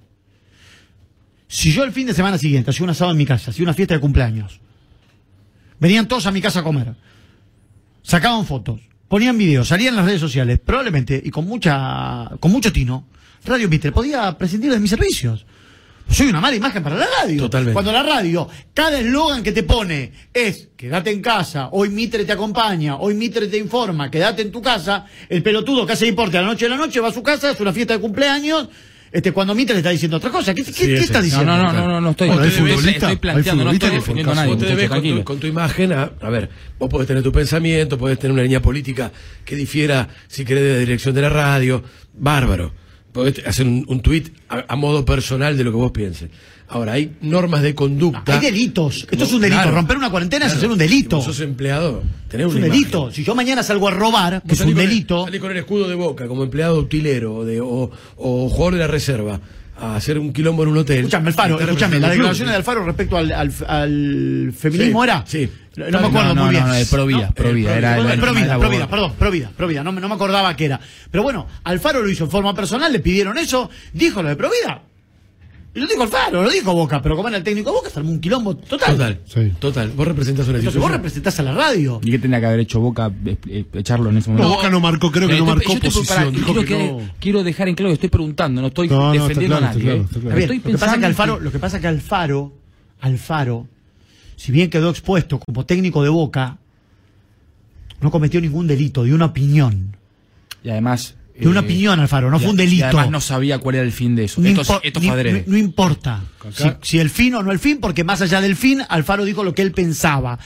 si 1.49 1.73
yo 1.73 1.83
el 1.85 1.93
fin 1.93 2.07
de 2.07 2.15
semana 2.15 2.39
siguiente 2.39 2.71
hacía 2.71 2.85
un 2.85 2.91
asado 2.91 3.11
en 3.11 3.17
mi 3.17 3.27
casa, 3.27 3.51
hacía 3.51 3.65
una 3.65 3.75
fiesta 3.75 3.95
de 3.95 4.01
cumpleaños, 4.01 4.61
venían 5.79 6.09
todos 6.09 6.27
a 6.27 6.33
mi 6.33 6.41
casa 6.41 6.61
a 6.61 6.63
comer, 6.63 6.95
sacaban 8.03 8.47
fotos, 8.47 8.81
ponían 9.09 9.37
videos, 9.37 9.69
salían 9.69 9.95
en 9.95 9.97
las 9.97 10.07
redes 10.07 10.21
sociales, 10.21 10.61
probablemente, 10.65 11.21
y 11.23 11.31
con 11.31 11.47
mucha, 11.47 12.31
con 12.41 12.53
mucho 12.53 12.73
tino, 12.73 13.07
Radio 13.45 13.69
Mitre 13.69 13.93
podía 13.93 14.37
prescindir 14.37 14.73
de 14.73 14.81
mis 14.81 14.91
servicios. 14.91 15.47
Soy 16.09 16.29
una 16.29 16.41
mala 16.41 16.55
imagen 16.55 16.83
para 16.83 16.97
la 16.97 17.07
radio. 17.21 17.43
Totalmente. 17.43 17.73
Cuando 17.73 17.91
la 17.91 18.03
radio, 18.03 18.49
cada 18.73 18.99
eslogan 19.01 19.43
que 19.43 19.51
te 19.51 19.65
pone 19.65 20.13
es 20.33 20.69
quédate 20.77 21.11
en 21.11 21.21
casa, 21.21 21.69
hoy 21.73 21.91
Mitre 21.91 22.25
te 22.25 22.33
acompaña, 22.33 22.97
hoy 22.97 23.15
Mitre 23.15 23.49
te 23.49 23.59
informa, 23.59 24.11
quédate 24.11 24.43
en 24.43 24.53
tu 24.53 24.63
casa, 24.63 25.07
el 25.29 25.43
pelotudo 25.43 25.85
que 25.85 25.95
hace 25.95 26.07
deporte 26.07 26.39
a 26.39 26.43
la 26.43 26.49
noche 26.49 26.67
de 26.67 26.71
la 26.71 26.77
noche 26.77 27.01
va 27.01 27.09
a 27.09 27.13
su 27.13 27.23
casa, 27.23 27.51
es 27.51 27.61
una 27.61 27.73
fiesta 27.73 27.95
de 27.95 28.01
cumpleaños, 28.01 28.69
este 29.13 29.33
cuando 29.33 29.55
Mitre 29.55 29.75
le 29.75 29.81
está 29.81 29.91
diciendo 29.91 30.17
otra 30.19 30.31
cosa. 30.31 30.55
¿Qué, 30.55 30.63
qué- 30.65 30.73
qué 30.73 30.95
ese. 30.95 31.05
estás 31.05 31.19
No, 31.19 31.25
diciendo? 31.25 31.57
no, 31.57 31.73
no, 31.73 31.73
no, 31.89 32.01
no 32.01 32.07
hay 32.09 32.11
estoy, 32.49 32.51
futbolista, 32.51 32.91
estoy 32.91 33.17
planteando, 33.17 33.65
no 33.65 33.71
estoy 33.73 33.91
defendiendo 33.91 34.33
a 34.33 34.35
nadie. 34.35 34.55
Vos 34.55 34.59
te 34.67 34.89
con 34.89 35.03
tu, 35.03 35.25
con 35.25 35.39
tu 35.41 35.47
imagen 35.47 35.93
a, 35.93 36.11
a 36.21 36.31
ver, 36.31 36.51
vos 36.79 36.89
podés 36.91 37.07
tener 37.09 37.23
tu 37.23 37.33
pensamiento, 37.33 37.97
podés 37.99 38.19
tener 38.19 38.33
una 38.33 38.43
línea 38.43 38.61
política 38.61 39.13
que 39.45 39.57
difiera, 39.57 40.09
si 40.29 40.45
querés, 40.45 40.65
de 40.65 40.73
la 40.75 40.79
dirección 40.81 41.15
de 41.15 41.23
la 41.23 41.29
radio, 41.29 41.83
bárbaro. 42.15 42.73
Podés 43.13 43.47
hacer 43.47 43.67
un, 43.67 43.85
un 43.89 44.01
tuit 44.01 44.29
a, 44.49 44.65
a 44.69 44.77
modo 44.77 45.05
personal 45.05 45.57
de 45.57 45.65
lo 45.65 45.71
que 45.71 45.77
vos 45.79 45.93
pienses. 45.93 46.29
Ahora, 46.69 46.93
hay 46.95 47.13
normas 47.21 47.63
de 47.63 47.75
conducta. 47.75 48.35
Hay 48.35 48.41
delitos. 48.41 49.07
Esto 49.11 49.25
es 49.25 49.33
un 49.33 49.41
delito. 49.41 49.63
Claro. 49.63 49.77
Romper 49.77 49.97
una 49.97 50.11
cuarentena 50.11 50.47
es 50.47 50.53
Claro. 50.53 50.59
hacer 50.59 50.71
un 50.73 50.79
delito. 50.79 51.21
Si 51.21 51.27
vos 51.29 51.37
sos 51.37 51.41
empleado, 51.41 52.03
tenés 52.29 52.47
Es 52.49 52.53
un 52.53 52.59
imagen. 52.59 52.73
delito. 52.73 53.11
Si 53.13 53.23
yo 53.25 53.35
mañana 53.37 53.63
salgo 53.63 53.87
a 53.89 53.93
robar, 53.93 54.43
que 54.43 54.55
es 54.55 54.61
un 54.61 54.71
el- 54.71 54.75
delito. 54.75 55.25
salís 55.25 55.41
con 55.41 55.51
el 55.53 55.59
escudo 55.59 55.89
de 55.89 55.95
boca 55.95 56.27
como 56.27 56.43
empleado 56.43 56.79
utilero 56.79 57.35
o, 57.37 57.45
de, 57.45 57.61
o, 57.61 57.91
o 58.17 58.49
jugador 58.49 58.75
de 58.75 58.81
la 58.81 58.87
reserva 58.89 59.41
a 59.79 59.95
hacer 59.95 60.19
un 60.19 60.33
quilombo 60.33 60.63
en 60.65 60.71
un 60.71 60.79
hotel. 60.79 60.99
Escúchame, 61.01 61.29
Alfaro, 61.29 61.55
Estás 61.55 61.69
escúchame, 61.69 62.01
la 62.01 62.09
representando 62.09 62.13
declaración 62.15 62.49
un 62.49 62.51
de. 62.51 62.57
Alfaro 62.57 62.85
respecto 62.85 63.17
al, 63.17 63.33
al, 63.33 63.53
al 63.69 64.53
feminismo 64.57 65.03
Sí, 65.03 65.05
era. 65.05 65.25
sí. 65.27 65.51
No 65.77 66.01
me 66.01 66.07
acuerdo 66.09 66.35
No, 66.35 66.43
muy 66.47 66.51
bien. 66.53 66.65
no, 66.67 66.73
¿No? 66.75 66.85
pro 66.87 67.07
vida, 67.07 67.27
Eh, 67.27 67.79
era 67.79 67.97
pro- 67.97 68.09
el- 68.11 68.19
Pro 68.19 68.31
el- 68.31 68.35
vida, 68.35 68.55
el 68.55 68.59
pro 68.59 68.71
vida, 68.71 68.85
abogado. 68.85 68.89
perdón, 68.91 69.13
pro 69.19 69.31
vida, 69.31 69.53
pro 69.57 69.67
vida, 69.69 69.85
no, 69.85 69.93
me- 69.93 70.01
no 70.01 70.09
me 70.09 70.15
acordaba 70.15 70.57
que 70.57 70.65
era. 70.65 70.81
Pero 71.11 71.23
bueno, 71.23 71.47
Alfaro 71.65 72.03
lo 72.03 72.09
hizo 72.09 72.25
en 72.25 72.31
forma 72.31 72.55
personal, 72.55 72.91
le 72.93 73.01
pidieron 73.01 73.37
eso, 73.39 73.69
dijo 73.93 74.23
lo 74.23 74.31
de 74.31 74.37
pro 74.37 74.49
vida. 74.51 74.81
Y 75.77 75.81
lo 75.81 75.87
dijo 75.87 76.03
Alfaro, 76.05 76.43
lo 76.43 76.49
dijo 76.51 76.73
Boca, 76.73 77.03
pero 77.03 77.15
como 77.17 77.29
era 77.29 77.37
el 77.37 77.45
técnico 77.45 77.71
de 77.71 77.77
Boca, 77.77 77.91
se 77.91 77.99
armó 77.99 78.11
un 78.11 78.19
quilombo 78.19 78.57
total. 78.57 78.93
Total, 78.97 79.21
Sí. 79.27 79.53
total. 79.59 79.91
Vos 79.91 80.09
representás 80.09 80.49
una 80.49 80.57
Entonces 80.57 80.81
vos 80.81 80.91
representás 80.91 81.39
a 81.39 81.43
la 81.43 81.53
radio. 81.53 82.01
¿Y 82.03 82.11
qué 82.11 82.19
tendría 82.19 82.41
que 82.41 82.47
haber 82.47 82.61
hecho 82.61 82.81
Boca 82.81 83.13
eh, 83.27 83.37
eh, 83.47 83.65
echarlo 83.75 84.09
en 84.09 84.17
ese 84.17 84.31
momento? 84.31 84.49
No, 84.49 84.55
Boca 84.57 84.71
no 84.71 84.81
marcó, 84.81 85.13
creo 85.13 85.29
que 85.29 85.37
Eh, 85.37 85.39
no 85.41 85.45
estoy- 85.45 85.57
marcó 85.57 85.73
estoy- 85.75 85.91
posición. 85.91 86.33
dijo 86.33 86.47
quiero, 86.47 86.61
que 86.63 86.67
que- 86.67 86.89
no. 86.93 87.11
quiero 87.21 87.45
dejar 87.45 87.69
en 87.69 87.75
claro 87.75 87.91
que 87.91 87.95
estoy 87.95 88.09
preguntando, 88.09 88.63
no 88.63 88.69
estoy 88.69 88.89
No, 88.89 88.97
no, 88.97 89.13
está 89.13 89.29
defendiendo 89.29 89.59
claro, 89.59 89.67
a 89.67 89.75
nadie. 89.75 89.81
está 89.81 89.91
claro, 89.91 90.01
eh. 90.01 90.05
está 90.07 90.21
claro. 90.21 90.29
Está 90.29 90.35
bien, 90.39 90.57
Estoy 90.57 90.73
lo 90.73 90.79
que 90.79 90.79
pasa 90.81 90.95
es 90.95 90.99
que 91.01 91.07
Alfaro, 91.07 91.41
lo 91.41 91.53
que 91.53 91.59
pasa 91.59 91.77
es 91.77 91.81
que 91.83 91.89
Alfaro, 91.89 92.53
Alfaro, 93.01 93.69
si 94.37 94.53
bien 94.53 94.71
quedó 94.71 94.89
expuesto 94.89 95.39
como 95.39 95.67
técnico 95.67 96.03
de 96.03 96.09
Boca, 96.09 96.57
no 98.01 98.11
cometió 98.11 98.41
ningún 98.41 98.67
delito, 98.67 99.05
de 99.05 99.13
una 99.13 99.27
opinión. 99.27 99.95
Y 100.65 100.71
además. 100.71 101.17
De 101.39 101.49
una 101.49 101.61
eh, 101.61 101.65
opinión, 101.65 102.01
Alfaro, 102.01 102.31
no 102.31 102.39
y 102.39 102.41
fue 102.41 102.51
un 102.51 102.57
a- 102.59 102.63
delito. 102.63 102.81
Y 102.81 102.83
además 102.83 103.11
no 103.11 103.21
sabía 103.21 103.59
cuál 103.59 103.77
era 103.77 103.85
el 103.85 103.93
fin 103.93 104.17
de 104.17 104.25
eso. 104.25 104.41
No, 104.41 104.49
esto, 104.49 104.63
impo- 104.63 104.81
esto 104.83 105.01
ni- 105.01 105.07
no- 105.09 105.43
no 105.47 105.57
importa 105.57 106.25
si, 106.83 106.99
el 106.99 107.11
fin 107.11 107.35
o 107.35 107.43
no 107.43 107.53
el 107.53 107.59
fin, 107.59 107.79
porque 107.81 108.05
más 108.05 108.23
allá 108.23 108.41
del 108.41 108.57
fin, 108.57 108.83
Alfaro 108.89 109.25
dijo 109.25 109.45
lo 109.45 109.55
que 109.55 109.63
él 109.63 109.73
pensaba. 109.73 110.39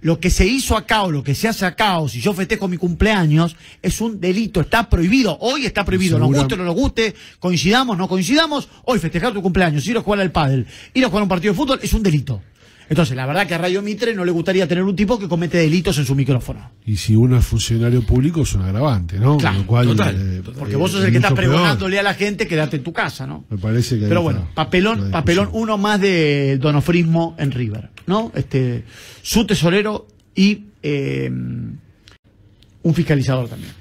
Lo 0.00 0.20
que 0.20 0.28
se 0.28 0.46
hizo 0.46 0.76
acá 0.76 1.04
o 1.04 1.10
lo 1.10 1.22
que 1.24 1.34
se 1.34 1.48
hace 1.48 1.64
acá, 1.64 1.96
o 1.98 2.10
si 2.10 2.20
yo 2.20 2.34
festejo 2.34 2.68
mi 2.68 2.76
cumpleaños, 2.76 3.56
es 3.80 4.02
un 4.02 4.20
delito, 4.20 4.60
está 4.60 4.90
prohibido. 4.90 5.38
Hoy 5.40 5.64
está 5.64 5.82
prohibido, 5.82 6.18
nos 6.18 6.28
guste 6.40 6.54
o 6.54 6.56
no 6.58 6.64
nos 6.64 6.74
guste, 6.74 7.14
coincidamos, 7.38 7.96
no 7.96 8.06
coincidamos. 8.06 8.68
Hoy 8.84 8.98
festejar 8.98 9.32
tu 9.32 9.40
cumpleaños, 9.40 9.86
ir 9.86 9.96
a 9.96 10.02
jugar 10.02 10.20
al 10.20 10.30
pádel, 10.30 10.66
ir 10.92 11.04
a 11.06 11.08
jugar 11.08 11.22
un 11.22 11.28
partido 11.30 11.54
de 11.54 11.56
fútbol, 11.56 11.80
es 11.82 11.92
un 11.94 12.02
delito. 12.02 12.42
Entonces, 12.88 13.16
la 13.16 13.26
verdad 13.26 13.46
que 13.46 13.54
a 13.54 13.58
Radio 13.58 13.80
Mitre 13.80 14.14
no 14.14 14.24
le 14.24 14.30
gustaría 14.30 14.68
tener 14.68 14.84
un 14.84 14.94
tipo 14.94 15.18
que 15.18 15.28
comete 15.28 15.58
delitos 15.58 15.96
en 15.98 16.04
su 16.04 16.14
micrófono. 16.14 16.70
Y 16.84 16.96
si 16.96 17.16
uno 17.16 17.38
es 17.38 17.46
funcionario 17.46 18.02
público 18.02 18.42
es 18.42 18.54
un 18.54 18.62
agravante, 18.62 19.18
¿no? 19.18 19.38
Claro, 19.38 19.56
Con 19.56 19.62
lo 19.62 19.66
cual, 19.66 19.86
total, 19.86 20.16
eh, 20.16 20.42
total. 20.44 20.58
Porque 20.58 20.74
eh, 20.74 20.76
vos 20.76 20.90
sos 20.90 21.04
el 21.04 21.10
que 21.10 21.16
está 21.16 21.30
mucho 21.30 21.40
peor. 21.40 21.52
pregonándole 21.52 21.98
a 21.98 22.02
la 22.02 22.14
gente, 22.14 22.46
quédate 22.46 22.76
en 22.76 22.82
tu 22.82 22.92
casa, 22.92 23.26
¿no? 23.26 23.44
Me 23.48 23.56
parece 23.56 23.98
que 23.98 24.06
Pero 24.06 24.22
bueno, 24.22 24.48
papelón, 24.54 25.10
papelón 25.10 25.48
uno 25.52 25.78
más 25.78 26.00
de 26.00 26.58
donofrismo 26.58 27.34
en 27.38 27.52
River, 27.52 27.90
¿no? 28.06 28.30
Este, 28.34 28.84
su 29.22 29.46
tesorero 29.46 30.06
y 30.34 30.64
eh, 30.82 31.30
un 31.30 32.94
fiscalizador 32.94 33.48
también. 33.48 33.72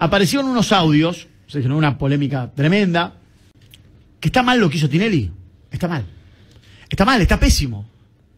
Aparecieron 0.00 0.48
unos 0.48 0.72
audios, 0.72 1.28
se 1.46 1.60
generó 1.62 1.76
una 1.78 1.98
polémica 1.98 2.50
tremenda, 2.54 3.14
que 4.20 4.28
está 4.28 4.42
mal 4.42 4.58
lo 4.58 4.68
que 4.68 4.76
hizo 4.76 4.88
Tinelli, 4.88 5.30
está 5.70 5.86
mal. 5.88 6.04
Está 6.88 7.04
mal, 7.04 7.20
está 7.20 7.38
pésimo, 7.38 7.86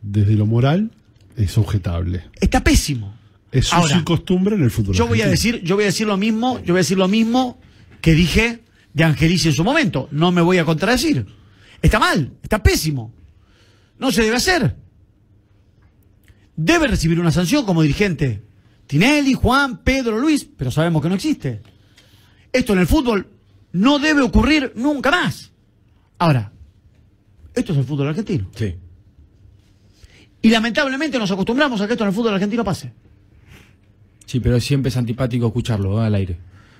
Desde 0.02 0.34
lo 0.34 0.46
moral 0.46 0.90
es 1.36 1.56
objetable. 1.58 2.24
está 2.40 2.62
pésimo. 2.62 3.14
Es 3.52 3.72
Ahora, 3.72 3.98
y 3.98 4.04
costumbre 4.04 4.54
en 4.54 4.62
el 4.62 4.70
fútbol. 4.70 4.94
Yo 4.94 5.06
voy 5.08 5.22
a 5.22 5.26
decir, 5.26 5.60
yo 5.62 5.74
voy 5.74 5.84
a 5.84 5.86
decir 5.88 6.06
lo 6.06 6.16
mismo, 6.16 6.58
yo 6.60 6.72
voy 6.72 6.78
a 6.78 6.84
decir 6.84 6.98
lo 6.98 7.08
mismo 7.08 7.60
que 8.00 8.14
dije 8.14 8.60
de 8.94 9.04
Angelici 9.04 9.48
en 9.48 9.54
su 9.54 9.64
momento. 9.64 10.08
No 10.12 10.30
me 10.30 10.40
voy 10.40 10.58
a 10.58 10.64
contradecir. 10.64 11.26
Está 11.82 11.98
mal, 11.98 12.32
está 12.42 12.62
pésimo. 12.62 13.12
No 13.98 14.12
se 14.12 14.22
debe 14.22 14.36
hacer. 14.36 14.76
Debe 16.56 16.86
recibir 16.86 17.18
una 17.18 17.32
sanción 17.32 17.64
como 17.64 17.82
dirigente. 17.82 18.42
Tinelli, 18.86 19.34
Juan, 19.34 19.78
Pedro, 19.78 20.18
Luis, 20.18 20.46
pero 20.56 20.70
sabemos 20.70 21.02
que 21.02 21.08
no 21.08 21.14
existe. 21.14 21.62
Esto 22.52 22.72
en 22.72 22.80
el 22.80 22.86
fútbol 22.86 23.28
no 23.72 23.98
debe 23.98 24.22
ocurrir 24.22 24.72
nunca 24.76 25.10
más. 25.10 25.50
Ahora, 26.18 26.52
esto 27.54 27.72
es 27.72 27.78
el 27.78 27.84
fútbol 27.84 28.08
argentino. 28.08 28.46
Sí. 28.54 28.74
Y 30.42 30.48
lamentablemente 30.50 31.18
nos 31.18 31.30
acostumbramos 31.30 31.80
a 31.80 31.86
que 31.86 31.92
esto 31.94 32.04
en 32.04 32.08
el 32.08 32.14
fútbol 32.14 32.34
argentino 32.34 32.64
pase. 32.64 32.92
Sí, 34.26 34.40
pero 34.40 34.60
siempre 34.60 34.88
es 34.88 34.96
antipático 34.96 35.46
escucharlo 35.48 36.02
¿eh? 36.02 36.06
al 36.06 36.14
aire. 36.14 36.36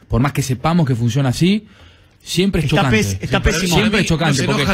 Por 0.09 0.21
más 0.21 0.33
que 0.33 0.43
sepamos 0.43 0.87
que 0.87 0.95
funciona 0.95 1.29
así, 1.31 1.66
siempre 2.23 2.61
es 2.61 2.66
Está 2.66 2.77
chocante. 2.79 2.97
pes- 2.97 3.18
está 3.21 3.39
Sí, 3.39 3.45
pésimo. 3.45 3.77
Siempre 3.77 3.99
A 3.99 4.03
es 4.03 4.09
chocante. 4.09 4.47
no 4.47 4.53
porque 4.57 4.64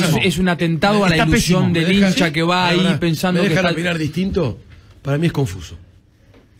no 0.00 0.18
es, 0.22 0.38
un 0.38 0.48
atentado 0.48 1.04
a 1.04 1.08
la 1.10 1.16
Está 1.16 1.28
ilusión 1.28 1.72
pésimo. 1.72 1.74
del 1.74 1.86
¿Me 1.86 1.94
dejan- 2.06 2.12
hincha 2.12 2.32
que 2.32 2.42
va 2.42 2.68
ahí 2.68 2.96
pensando 2.98 3.40
¿me 3.42 3.48
que 3.48 3.50
dejan 3.54 3.64
está... 3.66 3.72
opinar 3.74 3.98
distinto? 3.98 4.58
Para 5.02 5.18
mí 5.18 5.26
es 5.26 5.32
confuso. 5.32 5.76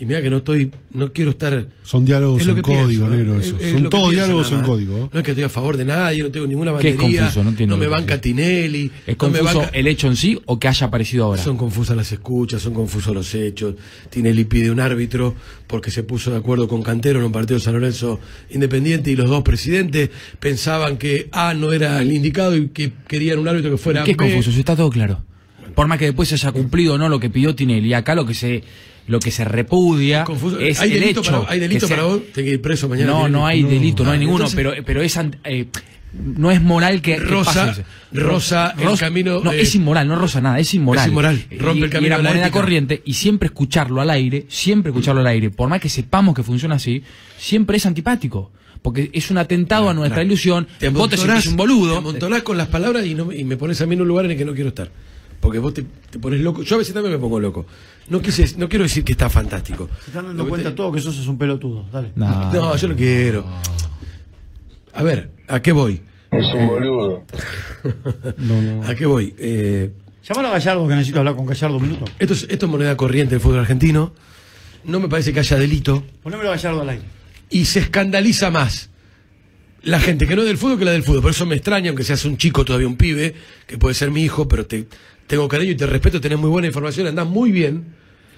Y 0.05 0.07
mira 0.07 0.21
que 0.21 0.29
no 0.29 0.37
estoy, 0.37 0.71
no 0.93 1.11
quiero 1.15 1.31
estar. 1.31 1.67
Son 1.83 2.05
diálogos 2.05 2.43
es 2.43 2.49
en 2.49 2.61
código, 2.61 2.87
pienso, 2.87 3.09
¿no? 3.09 3.17
negro, 3.17 3.39
Es- 3.39 3.47
eso. 3.47 3.57
es 3.59 3.73
Son 3.73 3.89
todos 3.89 4.11
diálogos 4.11 4.51
nada 4.51 4.63
en 4.63 4.69
código. 4.69 5.09
No 5.11 5.19
es 5.19 5.25
que 5.25 5.31
estoy 5.31 5.45
a 5.45 5.49
favor 5.49 5.79
de 5.79 5.87
nadie, 5.87 6.23
no 6.23 6.31
tengo 6.31 6.47
ninguna 6.47 6.77
¿Qué 6.77 6.91
es 6.91 6.97
bandería. 6.99 7.21
confuso? 7.23 7.43
No 7.43 7.49
entiendo 7.51 7.77
me 7.79 7.87
banca. 7.87 8.21
Tinelli. 8.21 8.91
¿Es 9.07 9.17
no 9.19 9.31
me 9.31 9.39
confuso 9.39 9.59
banca- 9.61 9.71
el 9.73 9.87
hecho 9.87 10.09
en 10.09 10.17
sí 10.17 10.39
o 10.45 10.59
que 10.59 10.69
haya 10.69 10.87
aparecido 10.89 11.25
ahora? 11.25 11.43
Son 11.43 11.57
confusas 11.57 11.97
las 11.97 12.13
escuchas, 12.13 12.61
son 12.61 12.75
confusos 12.75 13.15
los 13.15 13.35
hechos. 13.35 13.77
Tinelli 14.11 14.45
pide 14.45 14.71
un 14.71 14.79
árbitro 14.81 15.35
porque 15.67 15.91
se 15.91 16.03
puso 16.03 16.31
de 16.31 16.37
acuerdo 16.37 16.69
con 16.69 16.83
Cantero 16.83 17.19
en 17.21 17.25
un 17.25 17.33
partido 17.33 17.59
de 17.59 17.65
San 17.65 17.73
Lorenzo 17.73 18.21
Independiente 18.51 19.11
y 19.11 19.17
los 19.17 19.31
dos 19.31 19.43
presidentes 19.43 20.11
pensaban 20.39 20.99
que 20.99 21.29
A 21.33 21.55
no 21.55 21.73
era 21.73 22.03
el 22.03 22.13
indicado 22.13 22.55
y 22.55 22.69
que 22.69 22.93
querían 23.09 23.39
un 23.39 23.49
árbitro 23.49 23.71
que 23.71 23.79
fuera 23.79 24.05
¿Qué 24.05 24.11
es 24.11 24.17
B. 24.19 24.25
confuso? 24.25 24.53
Si 24.53 24.59
está 24.61 24.77
todo 24.77 24.91
claro. 24.91 25.25
Por 25.75 25.89
más 25.89 25.99
que 25.99 26.05
después 26.05 26.29
se 26.29 26.37
haya 26.37 26.53
cumplido 26.53 26.95
o 26.95 26.99
no 26.99 27.09
lo 27.09 27.19
que 27.19 27.31
pidió 27.31 27.55
Tinelli, 27.55 27.95
acá 27.95 28.15
lo 28.15 28.25
que 28.27 28.35
se 28.35 28.63
lo 29.07 29.21
que 29.21 29.31
se 29.31 29.45
repudia 29.45 30.25
Confuso. 30.25 30.59
es 30.59 30.81
¿Hay 30.81 30.93
el 30.93 31.01
delito, 31.01 31.21
hecho. 31.21 31.41
para, 31.41 31.53
¿hay 31.53 31.61
delito 31.61 31.89
para 31.89 32.05
vos? 32.05 32.21
¿Tenés 32.33 32.49
que 32.49 32.55
ir 32.55 32.63
preso 32.63 32.89
mañana? 32.89 33.11
No, 33.13 33.29
no 33.29 33.47
hay 33.47 33.63
delito, 33.63 34.03
no 34.05 34.11
hay 34.11 34.17
Ah, 34.17 34.21
ninguno, 34.21 34.45
entonces- 34.47 34.57
pero, 34.57 34.73
pero 34.85 35.03
es 35.03 35.19
eh, 35.45 35.67
no 36.37 36.51
es 36.51 36.63
moral 36.63 37.03
que, 37.03 37.17
que 37.17 37.21
Rosa- 37.21 37.75
rosa 38.13 38.75
el 38.79 38.99
camino 38.99 39.41
No, 39.43 39.51
de- 39.51 39.61
es 39.63 39.75
inmoral, 39.75 40.07
no 40.07 40.17
rosa 40.17 40.41
nada, 40.41 40.59
es 40.61 40.73
inmoral. 40.73 41.05
Es 41.05 41.09
inmoral, 41.11 41.45
rompe 41.59 41.81
Y- 41.81 41.83
el 41.85 41.91
camino 41.91 42.03
y 42.05 42.07
era 42.07 42.17
de 42.19 42.23
la 42.23 42.29
moneda 42.31 42.47
ética. 42.47 42.61
corriente 42.61 43.03
y 43.05 43.15
siempre 43.15 43.47
escucharlo 43.47 44.01
al 44.01 44.11
aire, 44.11 44.47
siempre 44.49 44.91
escucharlo 44.91 45.21
al 45.21 45.27
aire, 45.27 45.51
por 45.51 45.69
más 45.69 45.81
que 45.81 45.89
sepamos 45.89 46.35
que 46.35 46.43
funciona 46.43 46.77
así, 46.77 47.03
siempre 47.37 47.77
es 47.79 47.87
antipático. 47.87 48.53
Porque 48.81 49.09
es 49.15 49.31
un 49.31 49.39
atentado 49.39 49.89
a 49.89 49.95
nuestra 49.95 50.17
Claro. 50.17 50.27
ilusión. 50.27 50.67
Te 50.79 50.91
Vos 50.91 51.09
te 51.09 51.17
un 51.49 51.57
boludo. 51.57 51.95
Te 52.13 52.43
con 52.43 52.59
las 52.59 52.69
palabras 52.69 53.07
y, 53.07 53.15
no, 53.15 53.33
y 53.33 53.43
me 53.43 53.57
pones 53.57 53.81
a 53.81 53.87
mí 53.87 53.95
en 53.95 54.03
un 54.03 54.09
lugar 54.09 54.27
en 54.27 54.33
el 54.33 54.37
que 54.37 54.45
no 54.45 54.53
quiero 54.53 54.69
estar. 54.69 54.91
Porque 55.41 55.59
vos 55.59 55.75
te, 55.75 55.85
te 56.11 56.19
pones 56.19 56.41
loco. 56.41 56.63
Yo 56.63 56.77
a 56.77 56.79
veces 56.79 56.95
también 56.95 57.13
me 57.15 57.19
pongo 57.21 57.39
loco. 57.41 57.67
No, 58.09 58.21
quise, 58.21 58.57
no 58.59 58.69
quiero 58.69 58.83
decir 58.85 59.05
que 59.05 59.13
está 59.13 59.29
fantástico. 59.31 59.89
Se 60.05 60.11
están 60.11 60.27
dando 60.27 60.43
Lo 60.45 60.49
cuenta 60.49 60.71
te- 60.71 60.77
todo 60.77 60.93
que 60.93 61.01
sos 61.01 61.19
es 61.19 61.27
un 61.27 61.39
pelotudo. 61.39 61.85
Dale. 61.93 62.13
No. 62.17 62.53
No, 62.53 62.77
yo 62.77 62.89
no 62.89 62.97
quiero. 62.97 63.45
A 64.95 65.03
ver, 65.03 65.31
¿a 65.49 65.61
qué 65.61 65.73
voy? 65.73 66.01
Es 66.31 66.55
un 66.55 66.67
boludo. 66.67 67.25
¿A 68.87 68.95
qué 68.95 69.07
voy? 69.07 69.35
Eh, 69.39 69.91
Llamalo 70.27 70.49
a 70.49 70.53
Gallardo 70.53 70.89
que 70.89 70.95
necesito 70.95 71.19
hablar 71.19 71.37
con 71.37 71.45
Gallardo 71.47 71.77
un 71.77 71.83
minuto. 71.83 72.05
esto, 72.19 72.33
es, 72.35 72.47
esto 72.49 72.67
es 72.67 72.73
moneda 72.73 72.97
corriente 72.97 73.35
del 73.35 73.41
fútbol 73.41 73.59
argentino. 73.61 74.13
No 74.85 75.01
me 75.01 75.09
parece 75.09 75.33
que 75.33 75.41
haya 75.41 75.59
delito. 75.59 76.03
Ponémelo 76.23 76.51
a 76.51 76.57
Gallardo 76.57 76.81
al 76.83 76.89
aire. 76.91 77.05
y 77.51 77.65
se 77.67 77.81
escandaliza 77.81 78.51
más 78.51 78.91
la 79.83 80.01
gente 80.01 80.27
que 80.27 80.35
no 80.35 80.43
es 80.43 80.49
del 80.49 80.57
fútbol 80.57 80.79
que 80.79 80.85
la 80.87 80.93
del 80.93 81.03
fútbol. 81.03 81.21
Por 81.23 81.31
eso 81.33 81.45
me 81.45 81.57
extraña, 81.57 81.91
aunque 81.91 82.05
seas 82.05 82.25
un 82.25 82.39
chico, 82.39 82.65
todavía 82.65 82.89
un 82.89 82.97
pibe, 82.97 83.35
que 83.67 83.77
puede 83.77 83.95
ser 83.95 84.11
mi 84.11 84.23
hijo, 84.23 84.49
pero 84.49 84.65
te, 84.67 84.87
tengo 85.27 85.49
cariño 85.49 85.73
y 85.73 85.77
te 85.77 85.87
respeto, 85.87 86.21
tenés 86.21 86.39
muy 86.39 86.51
buena 86.51 86.69
información, 86.69 87.07
andás 87.07 87.27
muy 87.27 87.51
bien. 87.51 87.85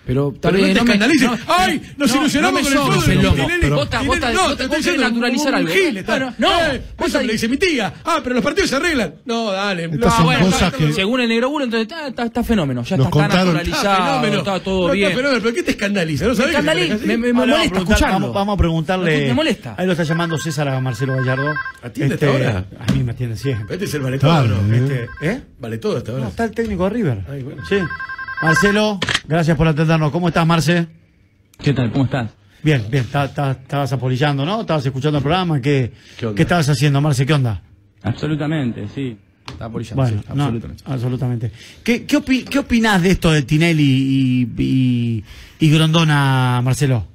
Pero 0.06 0.32
Pero 0.40 0.52
no 0.52 0.58
te 0.58 0.72
me- 0.72 0.72
escandalices. 0.80 1.30
no, 1.30 1.38
¡Ay! 1.48 1.82
Nos 1.96 2.10
no, 2.14 2.20
ilusionamos 2.20 2.62
no 2.62 2.68
me 2.70 2.76
con 2.76 2.86
el 2.86 2.92
fútbol. 2.92 3.04
Tinelli, 3.04 3.20
Pero- 3.22 3.34
Tinelli, 3.34 3.68
Vos- 3.70 3.90
no, 3.90 4.04
vos- 4.06 4.20
te 4.20 4.66
vos- 4.66 4.68
vos 4.68 4.84
querés 4.86 5.00
naturalizar 5.00 5.54
algo. 5.56 5.68
gil, 5.74 5.96
está. 5.96 6.12
Bueno, 6.12 6.34
no, 6.38 6.48
Eh, 6.60 6.82
vos 6.96 7.08
eso 7.08 7.18
me 7.18 7.24
lo 7.26 7.32
dice 7.32 7.48
mi 7.48 7.56
tía. 7.56 7.92
Ah, 8.04 8.20
pero 8.22 8.34
los 8.36 8.44
partidos 8.44 8.70
se 8.70 8.76
arreglan. 8.76 9.14
No, 9.24 9.50
dale. 9.50 9.84
Estas 9.86 9.98
no, 10.00 10.10
son 10.16 10.24
bueno, 10.26 10.46
cosas 10.46 10.62
está- 10.72 10.78
que- 10.78 10.92
Según 10.92 11.20
el 11.20 11.28
negro 11.28 11.50
bulo, 11.50 11.64
entonces 11.64 11.88
está, 11.90 12.06
está, 12.06 12.22
está 12.24 12.44
fenómeno. 12.44 12.82
Ya 12.84 12.96
Nos 12.96 13.06
está, 13.08 13.18
está 13.20 13.26
Está 13.34 13.44
naturalizado, 13.44 14.06
fenómeno. 14.20 14.38
está 14.38 14.60
todo 14.60 14.86
No, 14.88 14.92
bien. 14.94 15.08
Está 15.08 15.16
fenómeno, 15.18 15.42
pero 15.42 15.54
¿qué 15.56 15.62
te 15.64 15.70
escandaliza? 15.72 16.24
¿No 16.24 16.30
Me 16.30 16.36
sabés 16.36 16.50
escandaliza, 16.50 16.96
me, 16.98 17.06
me- 17.06 17.16
me 17.18 17.28
a 17.30 17.32
molesta 17.46 17.78
escucharlo. 17.78 18.32
Vamos, 18.32 18.54
a 18.54 18.56
preguntarle. 18.56 19.26
Me 19.26 19.34
molesta. 19.34 19.74
Ahí 19.76 19.86
lo 19.86 19.92
está 19.92 20.04
llamando 20.04 20.38
César 20.38 20.68
a 20.68 20.80
Marcelo 20.80 21.16
Gallardo. 21.16 21.50
Este, 21.52 21.86
¿Atiende 21.86 22.14
hasta 22.14 22.26
ahora? 22.28 22.64
A 22.88 22.92
mí 22.92 23.02
me 23.02 23.10
atiende 23.12 23.36
siempre. 23.36 23.74
Este 23.74 23.86
es 23.86 23.94
el 23.94 24.02
vale 24.02 24.18
todo, 24.20 24.30
Claro, 24.30 24.62
¿no? 24.62 24.74
eh. 24.74 24.78
Este, 24.78 25.30
¿Eh? 25.32 25.40
Vale 25.58 25.78
todo 25.78 25.96
hasta 25.96 26.12
No, 26.12 26.18
ahora. 26.18 26.28
está 26.30 26.44
el 26.44 26.52
técnico 26.52 26.84
de 26.84 26.90
River. 26.90 27.18
Sí. 27.68 27.76
Marcelo, 28.42 28.98
gracias 29.26 29.56
por 29.56 29.66
atendernos. 29.68 30.10
¿Cómo 30.12 30.28
estás, 30.28 30.46
Marce? 30.46 30.86
¿Qué 31.62 31.72
tal? 31.72 31.90
¿Cómo 31.92 32.04
estás? 32.04 32.30
Bien, 32.62 32.84
bien. 32.90 33.04
ta- 33.10 33.32
ta- 33.32 33.52
Estabas 33.52 33.92
apolillando, 33.92 34.44
¿no? 34.44 34.60
Estabas 34.62 34.84
escuchando 34.84 35.18
el 35.18 35.22
programa. 35.22 35.60
¿Qué, 35.60 35.92
¿Qué 36.18 36.26
onda? 36.26 36.36
¿Qué 36.36 36.42
estabas 36.42 36.68
haciendo, 36.68 37.00
Marce? 37.00 37.24
¿Qué 37.24 37.32
onda? 37.32 37.62
Absolutamente, 38.02 38.86
sí. 38.94 39.16
Está 39.48 39.68
por 39.70 39.82
Bueno, 39.94 40.20
sí, 40.20 40.26
no, 40.34 40.42
absolutamente. 40.44 40.84
absolutamente. 40.86 41.52
¿Qué, 41.84 42.04
qué, 42.04 42.16
opi- 42.18 42.44
qué 42.44 42.58
opinás 42.58 43.00
de 43.02 43.12
esto 43.12 43.30
de 43.30 43.42
Tinelli 43.42 43.82
y, 43.84 44.62
y, 44.62 45.24
y 45.60 45.70
Grondona, 45.70 46.60
Marcelo? 46.64 47.06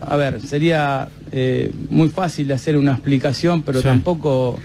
A 0.00 0.16
ver, 0.16 0.40
sería 0.40 1.08
eh, 1.32 1.72
muy 1.88 2.08
fácil 2.08 2.50
hacer 2.52 2.76
una 2.76 2.92
explicación, 2.92 3.62
pero 3.62 3.78
Sí. 3.80 3.84
tampoco 3.84 4.58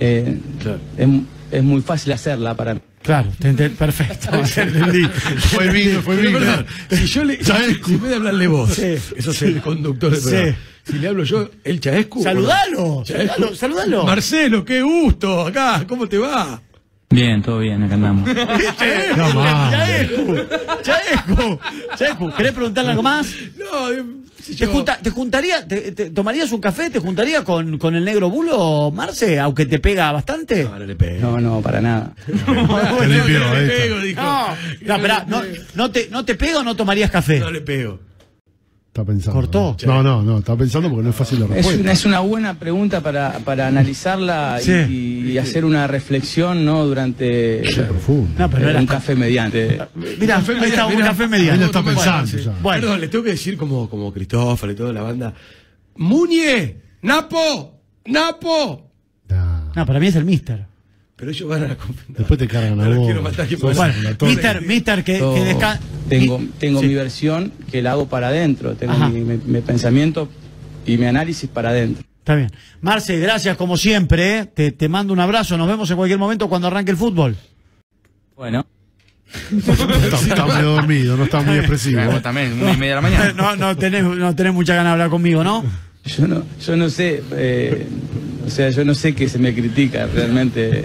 eh, 0.00 0.40
Claro. 0.60 0.78
es, 0.96 1.08
es 1.52 1.62
muy 1.62 1.82
fácil 1.82 2.12
hacerla 2.12 2.54
para 2.54 2.74
mí. 2.74 2.80
Claro, 3.04 3.30
te 3.38 3.50
ente- 3.50 3.70
perfecto. 3.70 4.30
entendí. 4.60 5.04
Fue 5.52 5.68
vino, 5.70 6.00
fue 6.02 6.16
vino. 6.16 6.38
perdón, 6.38 6.66
si 6.90 7.06
yo 7.06 7.22
le. 7.24 7.38
Chaescu. 7.38 7.86
Si 7.88 7.94
en 7.94 8.00
vez 8.00 8.10
de 8.10 8.16
hablarle 8.16 8.46
vos, 8.48 8.70
Sí. 8.74 8.96
eso 9.16 9.30
es 9.30 9.42
el 9.42 9.60
conductor 9.60 10.16
Sí. 10.16 10.22
programa. 10.22 10.56
Si 10.86 10.92
le 10.98 11.08
hablo 11.08 11.24
yo, 11.24 11.50
el 11.64 11.80
Chaescu. 11.80 12.22
Saludalo, 12.22 13.04
saludalo, 13.06 13.54
saludalo. 13.54 14.04
Marcelo, 14.04 14.64
qué 14.64 14.82
gusto. 14.82 15.46
Acá, 15.46 15.84
¿cómo 15.88 16.06
te 16.08 16.18
va? 16.18 16.60
Bien, 17.14 17.42
todo 17.42 17.60
bien, 17.60 17.82
acá 17.82 17.94
andamos. 17.94 18.28
¿querés 22.36 22.52
preguntarle 22.52 22.90
algo 22.90 23.02
más? 23.02 23.26
No, 23.56 23.90
eh, 23.90 24.04
si 24.42 24.56
¿Te, 24.56 24.66
yo- 24.66 24.72
junta- 24.72 24.98
te 25.00 25.10
juntaría, 25.10 25.66
te, 25.66 25.92
te- 25.92 26.10
tomarías 26.10 26.50
un 26.52 26.60
café, 26.60 26.90
te 26.90 26.98
juntaría 26.98 27.44
con, 27.44 27.78
con 27.78 27.94
el 27.94 28.04
negro 28.04 28.28
bulo, 28.30 28.90
Marce, 28.90 29.38
aunque 29.38 29.66
te 29.66 29.78
pega 29.78 30.10
bastante? 30.12 30.64
No, 30.64 30.78
no 30.78 30.84
le 30.84 30.96
pego. 30.96 31.30
No, 31.30 31.40
no, 31.40 31.60
para 31.62 31.80
nada. 31.80 32.12
No 32.26 32.36
pego. 33.00 33.36
No, 34.16 34.56
no, 34.98 35.24
no, 35.28 35.42
no 35.74 35.90
te, 35.90 36.08
¿no 36.10 36.24
te 36.24 36.34
pega 36.34 36.58
o 36.58 36.62
no 36.64 36.74
tomarías 36.76 37.10
café? 37.10 37.38
No 37.38 37.50
le 37.50 37.60
pego. 37.60 38.00
Está 38.94 39.04
pensando. 39.04 39.40
Cortó. 39.40 39.76
No, 39.88 40.04
no, 40.04 40.22
no, 40.22 40.38
está 40.38 40.54
pensando 40.56 40.88
porque 40.88 41.02
no 41.02 41.10
es 41.10 41.16
fácil 41.16 41.40
la 41.40 41.46
Es 41.46 41.50
respuesta. 41.50 41.80
una, 41.82 41.90
es 41.92 42.04
una 42.04 42.20
buena 42.20 42.54
pregunta 42.54 43.00
para, 43.00 43.40
para 43.40 43.66
analizarla 43.66 44.58
y, 44.60 44.64
Sí. 44.64 45.30
y 45.32 45.38
hacer 45.38 45.64
una 45.64 45.88
reflexión 45.88 46.64
¿no? 46.64 46.86
durante 46.86 47.60
profundo. 47.88 48.30
No, 48.38 48.48
pero 48.48 48.70
era 48.70 48.78
un 48.78 48.86
café 48.86 49.16
mediante. 49.16 49.78
Café 49.78 50.52
ahí 50.60 50.68
está, 50.70 50.86
un 50.86 51.00
café 51.00 51.24
Él 51.24 51.28
mediano. 51.30 51.64
está 51.64 51.80
Bueno, 51.80 51.98
pensando 51.98 52.38
sí. 52.38 52.48
Bueno. 52.62 52.80
Perdón, 52.82 53.00
le 53.00 53.08
tengo 53.08 53.24
que 53.24 53.30
decir 53.32 53.56
como, 53.56 53.90
como 53.90 54.12
Cristófalo 54.12 54.72
y 54.72 54.76
toda 54.76 54.92
la 54.92 55.02
banda. 55.02 55.34
¡Muñe! 55.96 56.76
¡Napo! 57.02 57.80
¡Napo! 58.06 58.92
No, 59.74 59.86
para 59.86 59.98
mí 59.98 60.06
es 60.06 60.14
el 60.14 60.24
mister. 60.24 60.66
Pero 61.24 61.30
ellos 61.32 61.48
van 61.48 61.62
a 61.64 61.68
la 61.68 61.78
conf- 61.78 62.04
Después 62.08 62.38
te 62.38 62.46
cargan 62.46 62.78
a 62.82 62.84
No 62.88 62.96
vos. 62.96 63.06
quiero 63.06 63.22
matar, 63.22 63.48
que 63.48 63.56
Sos 63.56 63.74
pasa. 63.74 63.94
Bueno, 63.96 64.16
mister, 64.26 64.60
mister, 64.60 65.02
que, 65.04 65.14
que 65.14 65.54
desca- 65.54 65.78
tengo 66.06 66.38
mi- 66.38 66.48
tengo 66.58 66.80
sí. 66.80 66.86
mi 66.86 66.94
versión 66.94 67.50
que 67.72 67.80
la 67.80 67.92
hago 67.92 68.06
para 68.08 68.28
adentro, 68.28 68.74
tengo 68.74 68.92
mi, 69.08 69.20
mi- 69.22 69.40
mi 69.42 69.60
pensamiento 69.62 70.28
y 70.84 70.98
mi 70.98 71.06
análisis 71.06 71.48
para 71.48 71.70
adentro. 71.70 72.04
Está 72.18 72.34
bien. 72.34 72.50
Marce, 72.82 73.18
gracias 73.18 73.56
como 73.56 73.78
siempre. 73.78 74.38
¿eh? 74.40 74.44
Te, 74.44 74.70
te 74.72 74.86
mando 74.90 75.14
un 75.14 75.20
abrazo. 75.20 75.56
Nos 75.56 75.66
vemos 75.66 75.90
en 75.90 75.96
cualquier 75.96 76.18
momento 76.18 76.46
cuando 76.50 76.66
arranque 76.68 76.90
el 76.90 76.98
fútbol. 76.98 77.36
Bueno. 78.36 78.66
Está, 79.56 80.16
está 80.18 80.46
medio 80.46 80.72
dormido, 80.72 81.16
no 81.16 81.24
está 81.24 81.40
muy 81.40 81.56
expresivo. 81.56 82.02
Vos 82.04 82.20
también, 82.22 82.52
una 82.60 82.72
y 82.72 82.76
media 82.76 82.90
de 82.90 82.94
la 82.96 83.00
mañana. 83.00 83.32
No, 83.36 83.56
no 83.56 83.76
tenés, 83.76 84.04
no 84.04 84.34
tenés 84.36 84.52
mucha 84.52 84.74
ganas 84.74 84.90
de 84.90 84.92
hablar 84.92 85.08
conmigo, 85.08 85.42
¿no? 85.42 85.64
Yo 86.06 86.26
no, 86.28 86.44
yo 86.64 86.76
no 86.76 86.90
sé, 86.90 87.22
eh, 87.32 87.86
o 88.46 88.50
sea, 88.50 88.68
yo 88.70 88.84
no 88.84 88.94
sé 88.94 89.14
qué 89.14 89.28
se 89.28 89.38
me 89.38 89.54
critica 89.54 90.06
realmente, 90.14 90.84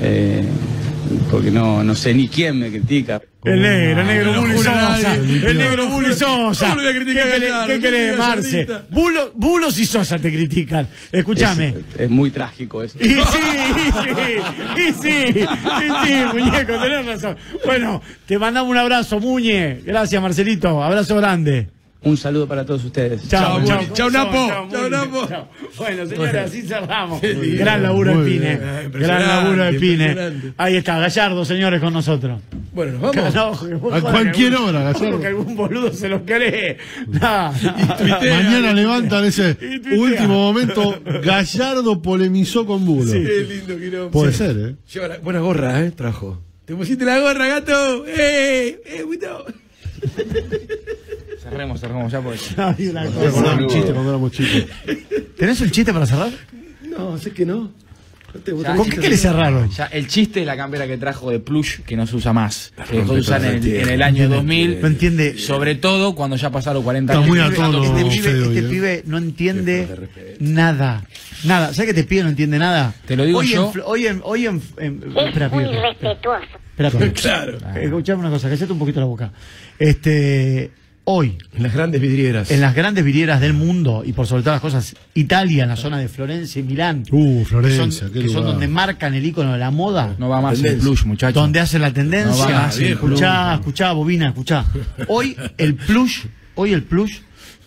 eh, 0.00 0.44
porque 1.30 1.50
no, 1.50 1.84
no 1.84 1.94
sé 1.94 2.12
ni 2.12 2.26
quién 2.28 2.58
me 2.58 2.68
critica. 2.70 3.20
El 3.44 3.60
negro, 3.62 4.00
el 4.00 4.06
negro 4.06 4.40
Bully 4.40 4.56
Sosa. 4.58 5.14
El 5.16 5.58
negro 5.58 5.88
Bully 5.88 6.12
Sosa. 6.14 6.68
¿Cómo 6.70 6.80
le 6.80 6.92
voy 6.92 6.96
a 6.96 7.04
criticar 7.04 7.66
¿Qué 7.66 7.80
querés, 7.80 8.16
Marce? 8.18 8.66
Bulo- 8.90 9.32
Bulos 9.34 9.78
y 9.78 9.86
Sosa 9.86 10.18
te 10.18 10.32
critican. 10.32 10.88
Escúchame. 11.10 11.68
Es, 11.94 12.00
es 12.02 12.10
muy 12.10 12.30
trágico 12.30 12.82
eso. 12.84 12.98
Y 13.00 13.08
sí, 13.08 13.14
y 13.14 13.20
sí, 13.92 14.76
y 14.76 14.92
sí, 14.92 15.40
y 15.40 16.06
sí, 16.06 16.14
muñeco, 16.32 16.72
tenés 16.80 17.06
razón. 17.06 17.36
Bueno, 17.64 18.00
te 18.26 18.38
mandamos 18.38 18.70
un 18.70 18.76
abrazo, 18.78 19.18
Muñe. 19.20 19.80
Gracias, 19.84 20.20
Marcelito. 20.22 20.82
Abrazo 20.82 21.16
grande. 21.16 21.68
Un 22.04 22.16
saludo 22.16 22.48
para 22.48 22.66
todos 22.66 22.84
ustedes. 22.84 23.28
Chao, 23.28 23.64
chao. 23.64 23.80
Chao, 23.92 24.10
Napo. 24.10 24.48
Chao. 24.72 24.88
Napo. 24.90 25.26
Chao. 25.28 25.48
Bueno, 25.78 26.04
señores, 26.06 26.34
así 26.34 26.62
cerramos. 26.62 27.20
Gran 27.22 27.82
laburo 27.82 28.18
de 28.18 28.24
Pine. 28.28 28.56
bien. 28.58 28.90
Gran 28.92 29.22
laburo 29.28 29.64
de 29.64 29.72
Pine. 29.78 30.52
Ahí 30.56 30.76
está, 30.76 30.98
Gallardo, 30.98 31.44
señores, 31.44 31.80
con 31.80 31.92
nosotros. 31.92 32.40
Bueno, 32.74 32.98
nos 32.98 33.34
vamos. 33.34 33.62
A 33.92 34.00
cualquier 34.00 34.54
algún- 34.54 34.68
hora, 34.70 34.92
Gallardo. 34.92 35.20
Que 35.20 35.26
algún 35.28 35.54
boludo 35.54 35.92
se 35.92 36.08
lo 36.08 36.24
cree. 36.24 36.78
No, 37.06 37.52
no. 37.52 37.96
tuitea. 37.96 38.34
Mañana 38.42 38.72
levantan 38.72 39.24
ese 39.24 39.56
último 39.96 40.34
momento. 40.34 41.00
Gallardo 41.22 42.02
polemizó 42.02 42.66
con 42.66 42.84
Bulo. 42.84 43.12
Qué 43.12 43.46
lindo 43.48 43.78
quilombo. 43.78 44.10
Puede 44.10 44.32
Sí. 44.32 44.38
ser, 44.38 44.56
¿eh? 44.58 44.74
Lleva 44.92 45.06
la- 45.08 45.18
buena 45.18 45.38
gorra, 45.40 45.80
¿eh? 45.84 45.92
Trajo. 45.92 46.42
¿Te 46.64 46.74
pusiste 46.74 47.04
la 47.04 47.20
gorra, 47.20 47.46
gato? 47.46 48.04
¡Eh! 48.08 48.80
¡Eh, 48.86 49.04
Guito! 49.08 49.44
Cerremos, 51.42 51.80
cerremos 51.80 52.12
ya 52.12 52.20
porque. 52.20 52.38
Hay 52.56 52.88
una 52.88 53.02
Me 53.02 53.10
cosa. 53.10 53.54
un 53.54 53.66
chiste 53.68 53.92
cuando 53.92 54.10
éramos 54.10 54.32
chicos. 54.32 54.66
¿Tenés 55.36 55.60
un 55.60 55.70
chiste 55.70 55.92
para 55.92 56.06
cerrar? 56.06 56.30
No, 56.88 57.18
sé 57.18 57.32
que 57.32 57.44
no. 57.44 57.70
No 58.34 58.40
te- 58.40 58.56
Ya, 58.62 58.76
¿Con 58.76 58.88
qué 58.88 58.96
querés 58.98 59.20
cerrar? 59.20 59.68
Ya, 59.70 59.86
el 59.86 60.06
chiste 60.06 60.40
de 60.40 60.46
la 60.46 60.56
campera 60.56 60.86
que 60.86 60.96
trajo 60.96 61.30
de 61.30 61.38
plush 61.40 61.80
que 61.80 61.96
no 61.96 62.06
se 62.06 62.16
usa 62.16 62.32
más. 62.32 62.72
Que 62.88 62.98
dejó 62.98 63.12
de 63.14 63.20
usar 63.20 63.44
en 63.44 63.62
en 63.66 63.88
el 63.90 64.02
año 64.02 64.26
2000. 64.28 64.80
No 64.80 64.86
entiende. 64.86 65.36
Sobre 65.38 65.74
todo 65.74 66.14
cuando 66.14 66.36
ya 66.36 66.48
pasaron 66.50 66.82
40 66.82 67.12
Está 67.12 67.18
años. 67.24 67.28
muy 67.28 67.40
a 67.40 67.44
Este 67.46 67.56
tono, 67.56 67.82
pibe- 67.82 68.08
este, 68.08 68.20
pibe, 68.30 68.40
hoy, 68.40 68.46
este 68.56 68.58
¿eh? 68.60 68.70
pibe 68.70 69.02
no 69.06 69.18
entiende 69.18 70.08
nada. 70.40 71.04
Nada. 71.44 71.74
¿Sabes 71.74 71.92
que 71.92 72.00
este 72.00 72.04
pibe 72.04 72.22
no 72.22 72.28
entiende 72.30 72.58
nada? 72.58 72.94
Te 73.04 73.16
lo 73.16 73.24
digo 73.24 73.40
hoy 73.40 73.48
yo. 73.48 73.70
En, 73.74 73.82
hoy 73.84 74.06
en. 74.06 74.20
Hoy 74.24 74.46
en, 74.46 74.62
en- 74.78 75.02
espera, 75.26 75.48
muy 75.50 75.64
respetuoso. 75.64 76.44
espera. 76.78 77.12
Claro. 77.14 77.58
Eh, 77.74 77.84
Escuchame 77.84 78.20
una 78.20 78.30
cosa, 78.30 78.48
cállate 78.48 78.72
un 78.72 78.78
poquito 78.78 79.00
la 79.00 79.06
boca. 79.06 79.30
Este. 79.78 80.70
Hoy, 81.04 81.36
En 81.52 81.64
las 81.64 81.74
grandes 81.74 82.00
vidrieras. 82.00 82.50
en 82.52 82.60
las 82.60 82.76
grandes 82.76 83.04
vidrieras 83.04 83.40
del 83.40 83.54
mundo, 83.54 84.04
y 84.06 84.12
por 84.12 84.28
sobre 84.28 84.42
todas 84.44 84.56
las 84.56 84.60
cosas, 84.62 84.94
Italia, 85.14 85.64
en 85.64 85.68
la 85.70 85.76
zona 85.76 85.98
de 85.98 86.08
Florencia 86.08 86.60
y 86.60 86.62
Milán, 86.62 87.02
Uh, 87.10 87.40
que 87.40 87.44
Florencia, 87.46 87.90
son, 88.04 88.12
qué 88.12 88.20
que 88.20 88.28
son 88.28 88.44
donde 88.44 88.68
marcan 88.68 89.12
el 89.14 89.26
icono 89.26 89.52
de 89.52 89.58
la 89.58 89.72
moda, 89.72 90.14
No 90.18 90.28
va 90.28 90.40
más 90.40 90.62
el 90.62 90.76
plush, 90.78 91.04
muchachos. 91.04 91.34
donde 91.34 91.58
hacen 91.58 91.82
la 91.82 91.92
tendencia. 91.92 92.30
No 92.46 92.52
va 92.52 92.62
más 92.66 92.78
el 92.78 92.92
escuchá, 92.92 93.54
escuchá, 93.54 93.92
bobina, 93.92 94.28
escuchá. 94.28 94.64
Hoy 95.08 95.36
el 95.58 95.74
plush, 95.74 96.20
hoy 96.54 96.72
el 96.72 96.84
plush 96.84 97.16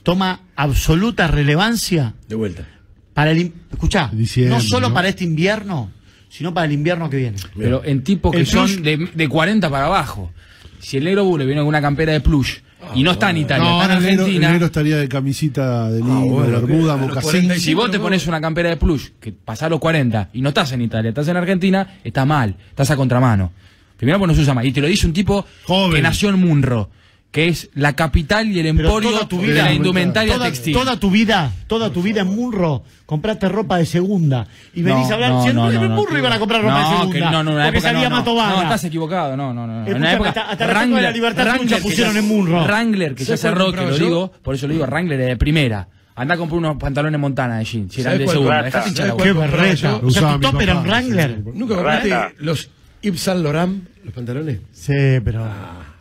toma 0.03 0.40
absoluta 0.56 1.28
relevancia 1.28 2.14
De 2.30 2.36
vuelta. 2.36 2.66
para 3.14 3.32
el, 3.32 3.52
escuchá, 3.70 4.10
Diciembre, 4.14 4.56
no 4.56 4.62
solo 4.62 4.88
¿no? 4.90 4.94
para 4.94 5.10
este 5.10 5.26
invierno, 5.26 5.91
sino 6.30 6.53
para 6.53 6.68
el 6.68 6.72
invierno 6.72 7.10
que 7.10 7.18
viene. 7.18 7.38
Pero 7.57 7.84
en 7.84 8.02
tipos 8.02 8.32
que 8.32 8.40
El 8.40 8.45
plush- 8.48 8.76
son 8.76 8.84
de, 8.84 9.10
de 9.14 9.28
40 9.28 9.70
para 9.70 9.88
abajo. 9.88 10.32
Si 10.80 10.95
el 10.98 11.03
negro 11.03 11.26
bule 11.26 11.45
viene 11.45 11.60
con 11.62 11.68
una 11.68 11.82
campera 11.82 12.14
de 12.14 12.22
plush 12.22 12.60
y 12.93 13.03
no 13.03 13.11
está 13.11 13.30
en 13.31 13.38
Italia, 13.38 13.64
No, 13.64 13.81
está 13.81 13.93
en 13.93 13.97
el 13.97 14.03
negro, 14.03 14.14
el 14.14 14.19
Argentina. 14.27 14.52
negro 14.52 14.65
estaría 14.68 14.97
de 14.97 15.07
camisita 15.10 15.89
de 15.91 15.99
lino, 15.99 16.26
bueno, 16.27 16.61
bermuda, 16.61 16.93
a 16.93 16.97
los 16.97 17.07
mocasín. 17.07 17.31
45. 17.31 17.60
Si 17.65 17.73
vos 17.73 17.89
te 17.91 17.99
pones 17.99 18.27
una 18.27 18.39
campera 18.41 18.69
de 18.69 18.77
plush, 18.77 19.10
que 19.19 19.31
pasás 19.31 19.69
los 19.69 19.80
40 19.80 20.30
y 20.34 20.41
no 20.41 20.49
estás 20.49 20.72
en 20.73 20.81
Italia, 20.81 21.10
estás 21.10 21.27
en 21.27 21.38
Argentina, 21.38 21.97
está 22.03 22.26
mal, 22.26 22.56
estás 22.69 22.91
a 22.91 22.95
contramano. 22.95 23.52
Primero 23.97 24.19
pues 24.19 24.27
no 24.30 24.35
se 24.35 24.41
usa. 24.41 24.64
Y 24.65 24.72
te 24.72 24.81
lo 24.81 24.88
dice 24.88 25.07
un 25.07 25.14
tipo 25.14 25.45
Joven. 25.65 25.95
que 25.95 26.02
nació 26.02 26.30
en 26.30 26.39
Munro, 26.39 26.89
que 27.36 27.49
es 27.49 27.70
la 27.74 27.91
capital 27.91 28.48
y 28.48 28.57
el 28.62 28.66
emporio 28.68 29.28
tu 29.28 29.41
de 29.41 29.48
vida- 29.48 29.64
la 29.66 29.74
indumentaria 29.74 30.36
toda, 30.36 30.45
textil. 30.45 30.74
toda 30.74 30.98
tu 30.98 31.12
vida, 31.12 31.52
toda 31.68 31.90
tu 31.90 32.02
vida 32.02 32.22
en 32.22 32.28
Munro, 32.34 32.84
compraste 33.06 33.49
ropa 33.49 33.78
de 33.78 33.86
segunda. 33.86 34.48
Y 34.74 34.82
venís 34.84 35.03
No, 35.07 35.12
a 35.12 35.14
hablar, 35.16 35.30
no, 35.32 35.44
si 35.44 35.49
en 35.49 35.56
no, 35.57 35.70
no, 35.70 35.90
Munro 35.90 36.14
no. 36.14 36.20
iban 36.20 36.32
a 36.32 36.40
comprar 36.40 36.62
ropa 36.62 36.74
No, 36.74 36.80
de 36.80 36.95
que 36.95 37.12
segunda. 37.20 37.32
no, 37.32 37.44
no, 37.44 37.49
en 37.52 37.56
una 37.57 37.66
porque 37.66 37.78
época 37.80 37.91
salía 37.91 38.10
no, 38.10 38.24
no. 38.24 38.24
No, 38.56 38.62
estás 38.64 38.84
equivocado, 38.86 39.36
no, 39.36 39.53
no, 39.53 39.68
no. 39.68 39.86
En 39.86 39.95
una 39.98 40.14
época, 40.14 40.30
hasta- 40.30 40.49
hasta 40.49 40.86
de 40.86 41.02
la 41.02 41.12
Libertad 41.12 41.60
que 41.60 41.76
pusieron 41.76 42.14
ya- 42.14 42.20
en 42.20 42.26
Munro. 42.26 42.64
Wrangler, 42.64 43.16
que 43.16 43.26
ya 43.26 43.36
¿Sabes 43.36 43.41
cuál 43.41 43.74
cerró, 43.74 43.86
que 43.86 43.91
lo 43.91 43.98
yo? 43.98 44.06
digo, 44.06 44.32
por 44.41 44.56
eso 44.56 44.68
lo 44.68 44.74
digo, 44.74 44.86
Wrangler 44.86 45.20
es 45.20 45.28
de 45.28 45.36
primera. 45.36 45.90
Anda 46.16 46.36
a 46.36 46.38
comprar 46.38 46.60
unos 46.60 46.78
pantalones 46.78 47.20
Montana 47.20 47.57
de 47.57 47.66
jeans, 47.66 47.94
si 47.94 47.99
eran 47.99 48.14
¿Sabes 48.14 48.28
de 48.28 48.32
segunda. 48.32 48.64
Dejate 48.64 48.88
hinchar 48.88 49.07
la 49.07 49.12
¿Sabes 49.12 49.24
Qué 49.26 49.34
berreta. 49.34 49.95
O 50.02 50.10
sea, 50.10 50.32
tu 50.36 50.40
top 50.40 50.62
era 50.62 50.78
un 50.80 50.86
Wrangler. 50.88 51.44
Nunca 51.53 51.76
compraste 51.76 52.16
los 52.38 52.70
Yves 53.02 53.20
Saint 53.20 53.44
Laurent, 53.44 53.84
los 54.06 54.14
pantalones. 54.14 54.60
Sí, 54.72 54.94
pero 55.26 55.45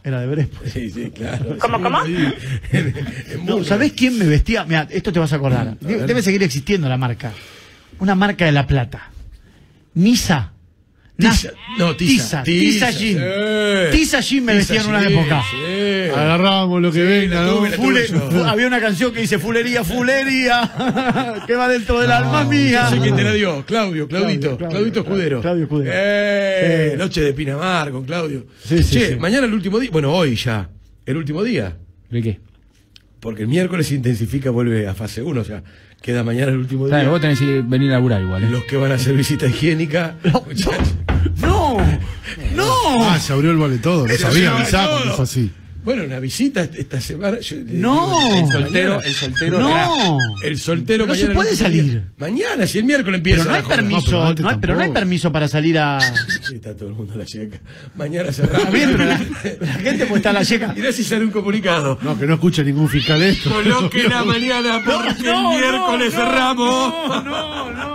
era 0.05 0.20
de 0.20 0.26
Brespo. 0.26 0.59
Sí, 0.66 0.90
sí, 0.90 1.10
claro. 1.10 1.56
¿Cómo, 1.60 1.82
cómo? 1.82 1.98
No, 3.43 3.64
¿sabés 3.64 3.93
quién 3.94 4.18
me 4.18 4.26
vestía? 4.26 4.64
Mira, 4.64 4.86
esto 4.90 5.12
te 5.12 5.18
vas 5.18 5.32
a 5.32 5.36
acordar. 5.36 5.78
Ver. 5.81 6.06
Debe 6.06 6.22
seguir 6.22 6.43
existiendo 6.43 6.89
la 6.89 6.98
marca. 6.98 7.32
Una 7.98 8.14
marca 8.14 8.44
de 8.44 8.52
La 8.52 8.66
Plata. 8.66 9.10
Nisa. 9.94 10.52
Tiza, 11.16 11.51
no, 11.78 11.95
Tiza. 11.95 12.43
Tiza, 12.43 12.91
sí. 12.93 13.16
Tiza 13.93 14.20
Jean 14.20 14.45
me 14.45 14.55
vestía 14.57 14.81
en 14.81 14.89
una 14.89 15.03
época. 15.07 15.43
sí. 15.49 16.11
Agarramos 16.11 16.82
lo 16.82 16.91
que 16.91 17.03
venga, 17.03 17.47
había 18.51 18.66
una 18.66 18.81
canción 18.81 19.12
que 19.12 19.20
dice 19.20 19.39
fulería, 19.39 19.85
fulería, 19.85 21.43
que 21.47 21.55
va 21.55 21.69
dentro 21.69 22.01
del 22.01 22.11
alma 22.11 22.45
mía. 22.45 22.85
No 22.85 22.91
sé 22.91 22.99
quién 23.01 23.16
te 23.16 23.23
la 23.23 23.32
dio, 23.32 23.65
Claudio, 23.65 24.09
Claudito, 24.09 24.57
Claudio, 24.57 24.59
Claudio, 24.59 24.70
Claudito 24.70 25.01
Escudero. 25.01 25.41
Claudio 25.41 25.62
Escudero. 25.65 25.93
Eh. 25.95 26.95
Noche 26.99 27.20
de 27.20 27.32
Pinamar 27.32 27.91
con 27.91 28.05
Claudio. 28.05 28.47
Sí, 28.65 28.82
sí, 28.82 28.95
che, 28.99 29.09
sí. 29.11 29.16
mañana 29.16 29.47
el 29.47 29.55
último 29.55 29.78
día, 29.78 29.91
bueno, 29.93 30.12
hoy 30.12 30.35
ya, 30.35 30.69
el 31.07 31.16
último 31.16 31.43
día, 31.45 31.77
¿De 32.11 32.23
qué? 32.23 32.41
porque 33.20 33.43
el 33.43 33.49
miércoles 33.49 33.86
se 33.86 33.95
intensifica, 33.95 34.51
vuelve 34.51 34.86
a 34.86 34.95
fase 34.95 35.23
1, 35.23 35.41
o 35.41 35.45
sea, 35.45 35.62
queda 36.03 36.23
mañana 36.23 36.53
el 36.53 36.59
último 36.59 36.86
día. 36.86 36.97
Claro, 36.97 37.12
vos 37.12 37.20
tenés 37.23 37.39
que 37.39 37.62
venir 37.62 37.91
a 37.91 37.95
laburar 37.95 38.20
igual, 38.20 38.45
¿eh? 38.45 38.51
Los 38.51 38.65
que 38.65 38.77
van 38.77 38.93
a 38.93 38.97
hacer 38.97 39.16
visita 39.16 39.47
higiénica, 39.47 40.16
muchachos. 40.47 40.95
No, 40.99 41.03
no, 41.40 41.78
Ah, 43.10 43.18
se 43.20 43.32
abrió 43.32 43.51
el 43.51 43.56
vale 43.56 43.78
todo, 43.78 44.02
no 44.02 44.05
Pero 44.06 44.18
sabía 44.18 44.51
todo. 44.51 44.90
cuando 44.90 45.14
es 45.14 45.20
así. 45.20 45.51
Bueno, 45.84 46.05
una 46.05 46.18
visita 46.18 46.62
esta 46.62 46.98
semana. 46.98 47.38
yo- 47.40 47.56
No. 47.66 48.34
El 48.38 48.46
soltero- 48.46 49.02
el 49.05 49.12
soltero 49.12 49.60
no. 49.60 50.18
El 50.42 50.59
soltero 50.59 51.06
No 51.06 51.14
se 51.14 51.26
puede 51.26 51.55
salir. 51.55 52.05
Mañana, 52.16 52.66
si 52.66 52.78
el 52.78 52.84
miércoles 52.84 53.18
empieza. 53.18 53.42
Pero 53.42 53.51
no 53.51 53.56
hay 53.56 53.62
la 53.62 53.68
permiso, 53.68 54.01
pero 54.06 54.34
no 54.42 54.48
hay- 54.48 54.56
pero 54.62 54.74
no 54.76 54.80
hay 54.82 54.90
permiso 54.92 55.30
para 55.30 55.46
salir 55.46 55.78
a. 55.78 55.98
Sí, 56.48 56.55
está 56.55 56.74
todo 56.74 56.88
el 56.88 56.94
mundo 56.94 57.12
a 57.12 57.16
la 57.18 57.26
checa. 57.26 57.59
Mañana 57.96 58.32
cerramos. 58.32 58.60
Está 58.60 58.70
bien, 58.70 58.92
pero 58.92 59.05
la, 59.05 59.18
la 59.60 59.72
gente 59.74 60.06
puede 60.06 60.16
estar 60.20 60.34
a 60.34 60.38
la 60.40 60.44
checa. 60.46 60.72
Mirá 60.74 60.90
si 60.90 61.05
sale 61.05 61.22
un 61.26 61.30
comunicado. 61.30 61.98
No, 62.01 62.18
que 62.18 62.26
no 62.26 62.32
escuche 62.34 62.64
ningún 62.64 62.88
fiscal 62.88 63.22
esto. 63.22 63.51
Coloquen 63.51 64.10
a 64.10 64.24
mañana 64.24 64.80
porque 64.86 65.22
No, 65.22 65.52
el 65.52 65.60
miércoles 65.60 66.14
no, 66.14 66.18
cerramos. 66.18 66.94
No, 67.26 67.70
no, 67.72 67.94